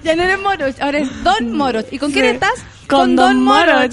ya 0.04 0.14
no 0.14 0.22
eres 0.22 0.38
Moroch, 0.40 0.80
ahora 0.80 0.98
es 0.98 1.24
Don 1.24 1.56
Moroch. 1.56 1.86
¿Y 1.90 1.98
con 1.98 2.12
quién 2.12 2.26
estás? 2.26 2.52
Con 2.86 3.16
Don 3.16 3.42
Moroch. 3.42 3.90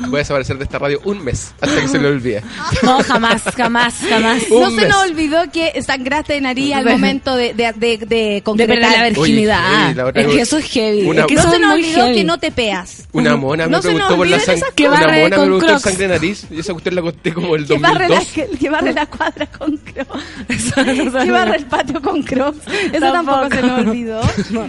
Vo- 0.00 0.10
Voy 0.10 0.16
a 0.16 0.22
desaparecer 0.22 0.58
de 0.58 0.64
esta 0.64 0.78
radio 0.78 1.00
un 1.04 1.22
mes 1.24 1.52
hasta 1.60 1.80
que 1.80 1.88
se 1.88 1.98
le 1.98 2.08
olvide. 2.08 2.42
No, 2.82 3.02
jamás, 3.02 3.42
jamás, 3.56 3.94
jamás. 4.08 4.42
Un 4.50 4.60
No 4.62 4.70
se 4.70 4.76
mes. 4.76 4.88
nos 4.88 5.02
olvidó 5.10 5.42
que 5.52 5.80
sangraste 5.82 6.34
de 6.34 6.40
nariz 6.40 6.74
al 6.74 6.84
momento 6.86 7.36
de, 7.36 7.54
de, 7.54 7.72
de, 7.76 7.98
de 7.98 8.42
concretar. 8.44 8.78
la 8.78 9.04
virginidad. 9.10 9.60
Oye, 9.82 9.88
sí, 9.90 9.94
la 9.94 10.06
otra 10.06 10.22
es 10.22 10.28
que 10.28 10.40
eso 10.40 10.58
es 10.58 10.64
heavy. 10.66 11.02
una- 11.02 11.20
es 11.22 11.26
que 11.26 11.34
no 11.34 11.40
eso 11.40 11.50
se 11.50 11.58
nos 11.58 11.74
olvidó 11.74 12.04
heavy. 12.04 12.14
que 12.14 12.24
no 12.24 12.38
te 12.38 12.50
peas. 12.50 13.06
Una 13.12 13.36
mona 13.36 13.66
No 13.66 13.78
me 13.78 13.82
se 13.82 13.88
nos 13.88 13.94
preguntó 13.96 14.16
por 14.16 14.26
la 14.26 14.40
sangre. 14.40 14.62
Una 14.88 14.90
mona 15.00 15.06
me 15.12 15.20
con 15.22 15.30
preguntó 15.30 15.56
el 15.66 15.70
Crocs. 15.72 15.82
sangre 15.82 16.08
de 16.08 16.14
nariz 16.14 16.46
y 16.50 16.60
esa 16.60 16.72
cuestión 16.72 16.94
la 16.94 17.02
conté 17.02 17.32
como 17.34 17.56
el 17.56 17.66
Que 17.66 17.78
barre, 17.78 18.08
la, 18.08 18.16
2002. 18.16 18.50
que, 18.50 18.58
que 18.58 18.70
barre 18.70 18.92
la 18.92 19.06
cuadra 19.06 19.46
con 19.46 19.76
crocs. 19.76 20.24
Eso 20.48 20.84
no 20.84 21.12
Que 21.24 21.30
barre 21.30 21.56
el 21.56 21.66
patio 21.66 22.00
con 22.02 22.22
crocs. 22.22 22.58
Eso 22.92 23.12
tampoco, 23.12 23.48
Tampoco. 23.48 23.54
se 23.56 23.62
nos 23.62 23.78
olvidó. 23.86 24.20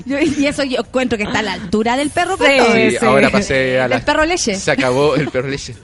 Yo- 0.05 0.19
y 0.19 0.45
eso 0.47 0.63
yo 0.63 0.79
encuentro 0.79 1.17
que 1.17 1.23
está 1.23 1.39
a 1.39 1.43
la 1.43 1.53
altura 1.53 1.95
del 1.97 2.09
perro 2.09 2.37
Sí. 2.37 2.43
Sí, 2.73 2.97
sí. 2.99 3.05
ahora 3.05 3.29
pasé 3.29 3.79
a 3.79 3.87
la... 3.87 3.95
Del 3.97 4.05
perro 4.05 4.25
leche. 4.25 4.55
Se 4.55 4.71
acabó 4.71 5.15
el 5.21 5.29
perro 5.29 5.47
leche. 5.49 5.75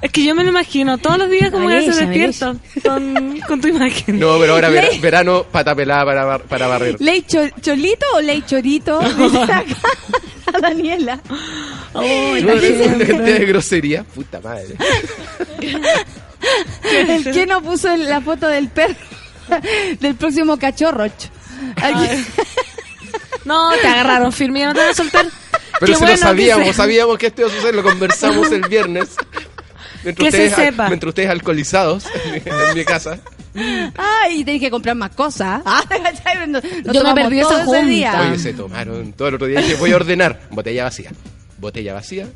Es 0.00 0.12
que 0.12 0.22
yo 0.24 0.34
me 0.34 0.44
lo 0.44 0.50
imagino 0.50 0.96
todos 0.98 1.18
los 1.18 1.28
días 1.28 1.50
como 1.50 1.68
que 1.68 1.90
se 1.92 2.06
Melissa, 2.06 2.52
despierto 2.52 2.60
con, 2.88 3.40
con 3.40 3.60
tu 3.60 3.66
imagen. 3.68 4.18
No, 4.20 4.38
pero 4.38 4.52
ahora 4.54 4.68
verano, 5.00 5.44
pata 5.50 5.74
pelada 5.74 6.04
para, 6.04 6.24
bar- 6.24 6.42
para 6.44 6.66
barrer. 6.68 6.96
¿Ley 7.00 7.22
cho- 7.26 7.48
cholito 7.60 8.06
o 8.14 8.20
ley 8.20 8.42
chorito? 8.46 9.00
Dice 9.18 9.38
acá 9.42 9.64
a 10.54 10.60
Daniela. 10.60 11.20
No, 11.94 12.00
una 12.00 12.60
cantidad 12.60 13.38
de 13.38 13.46
grosería. 13.46 14.04
Puta 14.04 14.40
madre. 14.40 14.76
El 16.84 17.24
que 17.32 17.46
no 17.46 17.60
puso 17.62 17.94
la 17.96 18.20
foto 18.20 18.46
del 18.46 18.68
perro 18.68 18.94
del 20.00 20.14
próximo 20.14 20.56
cachorro. 20.58 21.06
No, 23.44 23.70
te 23.80 23.86
agarraron 23.88 24.32
firme, 24.32 24.64
no 24.64 24.74
te 24.74 24.80
van 24.80 24.90
a 24.90 24.94
soltar. 24.94 25.26
Pero 25.80 25.92
Qué 25.92 25.94
si 25.94 25.98
bueno 26.00 26.06
lo 26.06 26.12
que 26.12 26.16
sabíamos, 26.18 26.66
se- 26.68 26.72
sabíamos 26.74 27.18
que 27.18 27.26
esto 27.28 27.42
iba 27.42 27.50
a 27.50 27.54
suceder, 27.54 27.74
lo 27.74 27.82
conversamos 27.82 28.50
el 28.52 28.62
viernes. 28.68 29.08
Mientras 30.04 30.30
Que 30.30 30.36
se 30.36 30.46
ustedes, 30.48 30.54
sepa. 30.70 30.88
mientras 30.88 31.08
ustedes 31.08 31.30
alcoholizados 31.30 32.04
en 32.24 32.32
mi, 32.32 32.38
en 32.70 32.74
mi 32.74 32.84
casa. 32.84 33.18
Ay, 33.96 34.44
tenés 34.44 34.60
que 34.60 34.70
comprar 34.70 34.94
más 34.94 35.10
cosas. 35.10 35.62
Ah, 35.64 35.82
nos 36.48 36.62
Yo 36.92 37.02
me 37.02 37.14
perdí 37.14 37.40
esa 37.40 37.56
ese 37.56 37.64
junta. 37.64 37.84
día. 37.86 38.20
Oye, 38.28 38.38
se 38.38 38.52
tomaron 38.52 39.12
todo 39.12 39.28
el 39.28 39.34
otro 39.34 39.46
día. 39.46 39.60
Dije, 39.60 39.74
voy 39.74 39.92
a 39.92 39.96
ordenar. 39.96 40.40
Botella 40.50 40.84
vacía. 40.84 41.10
Botella 41.58 41.94
vacía. 41.94 42.28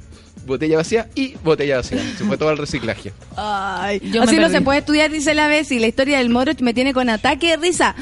Botella 0.45 0.79
vacía 0.79 1.09
y 1.15 1.35
botella 1.45 1.77
vacía. 1.77 1.99
Se 2.19 2.25
fue 2.25 2.37
todo 2.37 2.49
al 2.49 2.59
reciclaje. 2.59 3.13
Ay, 3.37 4.01
Yo 4.13 4.23
así 4.25 4.37
no 4.39 4.49
se 4.49 4.61
puede 4.61 4.81
estudiar, 4.81 5.11
dice 5.13 5.35
la 5.35 5.47
vez, 5.47 5.71
y 5.71 5.79
la 5.79 5.87
historia 5.87 6.19
del 6.19 6.31
Moroch 6.31 6.61
me 6.63 6.75
tiene 6.75 6.93
con 6.93 7.09
ataque 7.09 7.51
de 7.51 7.57
risa. 7.59 7.95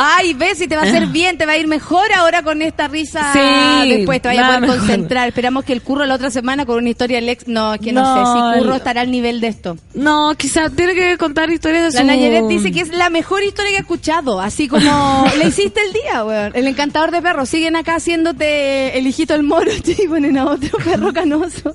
Ay, 0.00 0.32
ves, 0.34 0.58
si 0.58 0.68
te 0.68 0.76
va 0.76 0.82
a 0.82 0.84
hacer 0.84 1.06
bien, 1.08 1.36
te 1.38 1.44
va 1.44 1.52
a 1.52 1.56
ir 1.56 1.66
mejor 1.66 2.06
ahora 2.16 2.44
con 2.44 2.62
esta 2.62 2.86
risa. 2.86 3.32
Sí, 3.32 3.88
Después 3.90 4.22
te 4.22 4.28
vaya 4.28 4.42
a 4.44 4.46
poder 4.46 4.60
mejor. 4.60 4.78
concentrar. 4.78 5.26
Esperamos 5.26 5.64
que 5.64 5.72
el 5.72 5.82
curro 5.82 6.06
la 6.06 6.14
otra 6.14 6.30
semana 6.30 6.64
con 6.66 6.76
una 6.78 6.88
historia 6.88 7.16
del 7.16 7.28
ex. 7.28 7.48
No, 7.48 7.74
es 7.74 7.80
que 7.80 7.92
no, 7.92 8.02
No, 8.02 8.14
sé 8.14 8.32
si 8.54 8.60
curro 8.60 8.74
el- 8.74 8.78
estará 8.78 9.00
al 9.00 9.10
nivel 9.10 9.40
de 9.40 9.48
esto. 9.48 9.76
No, 9.94 10.34
quizás 10.36 10.70
tiene 10.76 10.94
que 10.94 11.18
contar 11.18 11.50
historias 11.50 11.82
de 11.82 11.90
su... 11.90 11.96
La 11.98 12.04
Nayaret 12.14 12.46
dice 12.46 12.70
que 12.70 12.80
es 12.80 12.90
la 12.94 13.10
mejor 13.10 13.42
historia 13.42 13.70
que 13.72 13.76
ha 13.78 13.80
escuchado. 13.80 14.40
Así 14.40 14.68
como 14.68 15.26
le 15.36 15.48
hiciste 15.48 15.80
el 15.84 15.92
día, 15.92 16.24
weón. 16.24 16.52
El 16.54 16.68
encantador 16.68 17.10
de 17.10 17.20
perros. 17.20 17.48
Siguen 17.48 17.74
acá 17.74 17.96
haciéndote 17.96 18.96
el 18.96 19.04
hijito 19.04 19.32
del 19.32 19.42
moro 19.42 19.68
y 19.84 20.06
ponen 20.06 20.38
a 20.38 20.44
otro 20.46 20.78
perro 20.78 21.12
canoso. 21.12 21.72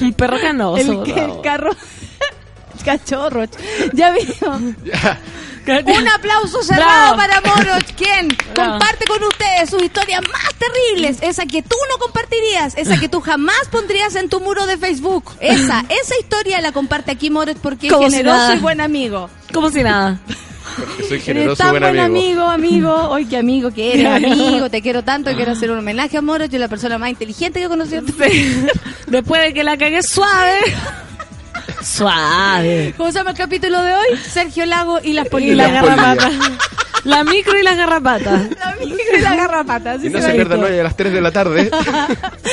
Un 0.00 0.12
perro 0.14 0.38
canoso. 0.40 1.04
el, 1.04 1.10
el 1.18 1.40
carro. 1.42 1.70
Cachorro. 2.84 3.44
Ya 3.92 4.12
vio. 4.12 4.74
Un 5.68 6.08
aplauso 6.08 6.62
cerrado 6.62 7.14
Bravo. 7.14 7.16
para 7.16 7.40
Moroch, 7.40 7.84
quien 7.96 8.28
Bravo. 8.54 8.70
comparte 8.72 9.04
con 9.06 9.22
ustedes 9.24 9.70
sus 9.70 9.82
historias 9.82 10.22
más 10.32 10.54
terribles, 10.54 11.18
esa 11.22 11.46
que 11.46 11.62
tú 11.62 11.76
no 11.90 11.98
compartirías, 11.98 12.74
esa 12.76 12.98
que 12.98 13.08
tú 13.08 13.20
jamás 13.20 13.60
pondrías 13.70 14.14
en 14.16 14.28
tu 14.28 14.40
muro 14.40 14.66
de 14.66 14.76
Facebook. 14.78 15.32
Esa, 15.40 15.84
esa 15.88 16.18
historia 16.20 16.60
la 16.60 16.72
comparte 16.72 17.10
aquí 17.10 17.30
Moroch 17.30 17.56
porque 17.58 17.88
es 17.88 17.92
Como 17.92 18.08
generoso 18.10 18.54
y 18.54 18.58
buen 18.58 18.80
amigo. 18.80 19.28
Como 19.52 19.70
si 19.70 19.82
nada. 19.82 20.18
Porque 20.76 21.02
soy 21.04 21.12
Eres 21.12 21.24
generoso 21.24 21.56
tan 21.56 21.68
y 21.68 21.70
buen 21.70 21.82
buen 21.82 21.98
amigo. 22.00 22.44
amigo, 22.44 22.90
amigo. 22.90 23.08
Hoy 23.10 23.24
qué 23.26 23.36
amigo 23.38 23.70
que 23.72 23.94
eres, 23.94 24.06
amigo. 24.30 24.68
Te 24.68 24.82
quiero 24.82 25.02
tanto 25.04 25.34
quiero 25.34 25.52
hacer 25.52 25.70
un 25.70 25.78
homenaje 25.78 26.16
a 26.16 26.22
Moroch, 26.22 26.52
es 26.52 26.60
la 26.60 26.68
persona 26.68 26.98
más 26.98 27.10
inteligente 27.10 27.60
que 27.60 27.66
he 27.66 27.68
conocido. 27.68 28.02
Después 29.06 29.42
de 29.42 29.54
que 29.54 29.64
la 29.64 29.76
cagué 29.76 30.02
suave. 30.02 30.58
Suave. 31.82 32.94
¿Cómo 32.96 33.10
se 33.12 33.18
llama 33.18 33.30
el 33.30 33.36
capítulo 33.36 33.82
de 33.82 33.92
hoy? 33.94 34.16
Sergio 34.18 34.66
Lago 34.66 34.98
y 35.02 35.12
las 35.12 35.26
Y 35.26 35.28
polillas. 35.30 35.56
la 35.56 35.68
las 35.72 35.82
polillas. 35.82 36.16
garrapata. 36.16 36.30
La 37.04 37.22
micro 37.24 37.58
y 37.58 37.62
las 37.62 37.76
garrapatas. 37.76 38.42
La 38.58 38.74
micro 38.80 39.16
y 39.16 39.20
la 39.20 39.36
garrapata. 39.36 39.92
así 39.92 40.06
Y 40.08 40.10
no 40.10 40.20
se 40.20 40.32
pierdan 40.32 40.64
hoy 40.64 40.78
a 40.78 40.82
las 40.82 40.96
3 40.96 41.12
de 41.12 41.20
la 41.20 41.30
tarde 41.30 41.70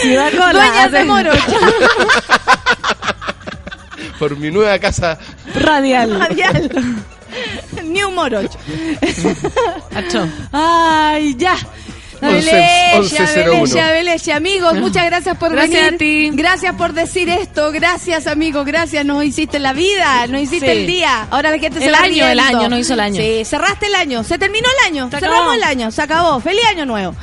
Ciudad 0.02 0.32
Cola. 0.32 0.52
Dueñas 0.52 0.92
de 0.92 0.98
hacen 1.00 1.08
Moroch. 1.08 1.40
por 4.20 4.38
mi 4.38 4.52
nueva 4.52 4.78
casa. 4.80 5.18
Radial. 5.56 6.20
Radial. 6.20 6.72
New 7.84 8.12
Moroch. 8.12 8.52
Acho. 9.96 10.28
Ay, 10.52 11.36
ya. 11.36 11.56
Once- 12.24 12.52
Belecia, 12.52 13.00
1101. 13.26 13.52
Belecia, 13.54 13.92
Belecia. 13.92 14.36
Amigos, 14.36 14.74
muchas 14.76 15.06
gracias 15.06 15.38
por 15.38 15.52
Gracias 15.52 15.82
venir. 15.82 15.94
a 15.96 15.98
ti. 15.98 16.30
Gracias 16.34 16.76
por 16.76 16.94
decir 16.94 17.30
esto. 17.30 17.72
Gracias, 17.72 18.28
amigos. 18.28 18.66
Gracias. 18.66 19.06
Nos 19.06 19.24
hiciste 19.24 19.60
la 19.60 19.74
vida. 19.74 20.28
Nos 20.28 20.42
hiciste 20.42 20.72
Sí. 20.74 20.80
el 20.80 20.88
día. 20.88 21.28
Ahora 21.32 21.52
la 21.52 21.60
gente 21.60 21.80
se 21.80 21.86
El 21.88 21.94
va 21.94 22.00
año, 22.00 22.26
el 22.28 22.40
año, 22.40 22.70
nos 22.70 22.80
hizo 22.80 22.94
el 22.94 23.00
año. 23.00 23.22
Sí, 23.22 23.44
cerraste 23.46 23.88
el 23.88 23.96
año. 23.96 24.24
Se 24.24 24.38
terminó 24.38 24.68
el 24.80 24.88
año. 24.92 25.10
Se 25.12 25.20
Cerramos 25.20 25.40
acabó. 25.42 25.54
el 25.54 25.64
año. 25.64 25.92
Se 25.92 26.02
acabó. 26.02 26.40
Feliz 26.40 26.64
año 26.70 26.86
nuevo. 26.86 27.16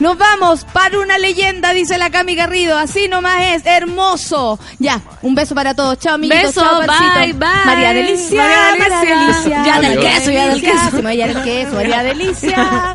Nos 0.00 0.16
vamos 0.18 0.64
para 0.72 0.98
una 0.98 1.18
leyenda, 1.18 1.72
dice 1.72 1.98
la 1.98 2.10
Cami 2.10 2.34
Garrido. 2.34 2.78
Así 2.78 3.08
nomás 3.08 3.42
es. 3.54 3.62
Hermoso. 3.66 4.58
Ya. 4.78 5.00
Un 5.22 5.34
beso 5.34 5.54
para 5.54 5.74
todos. 5.74 5.98
Chao, 5.98 6.14
amiguitos. 6.14 6.54
Beso, 6.54 6.60
Chao, 6.60 6.80
bye, 6.80 7.32
bye. 7.32 7.48
María 7.64 7.92
Delicia. 7.92 8.42
María 8.42 9.00
Delicia. 9.00 9.62
Ya 9.64 9.80
del 9.80 10.00
queso, 10.00 10.30
ya 10.30 10.46
del 10.48 10.60
queso. 10.62 11.02
María 11.02 11.26
del 11.28 11.42
queso. 11.42 11.72
María 11.72 12.02
Delicia. 12.02 12.94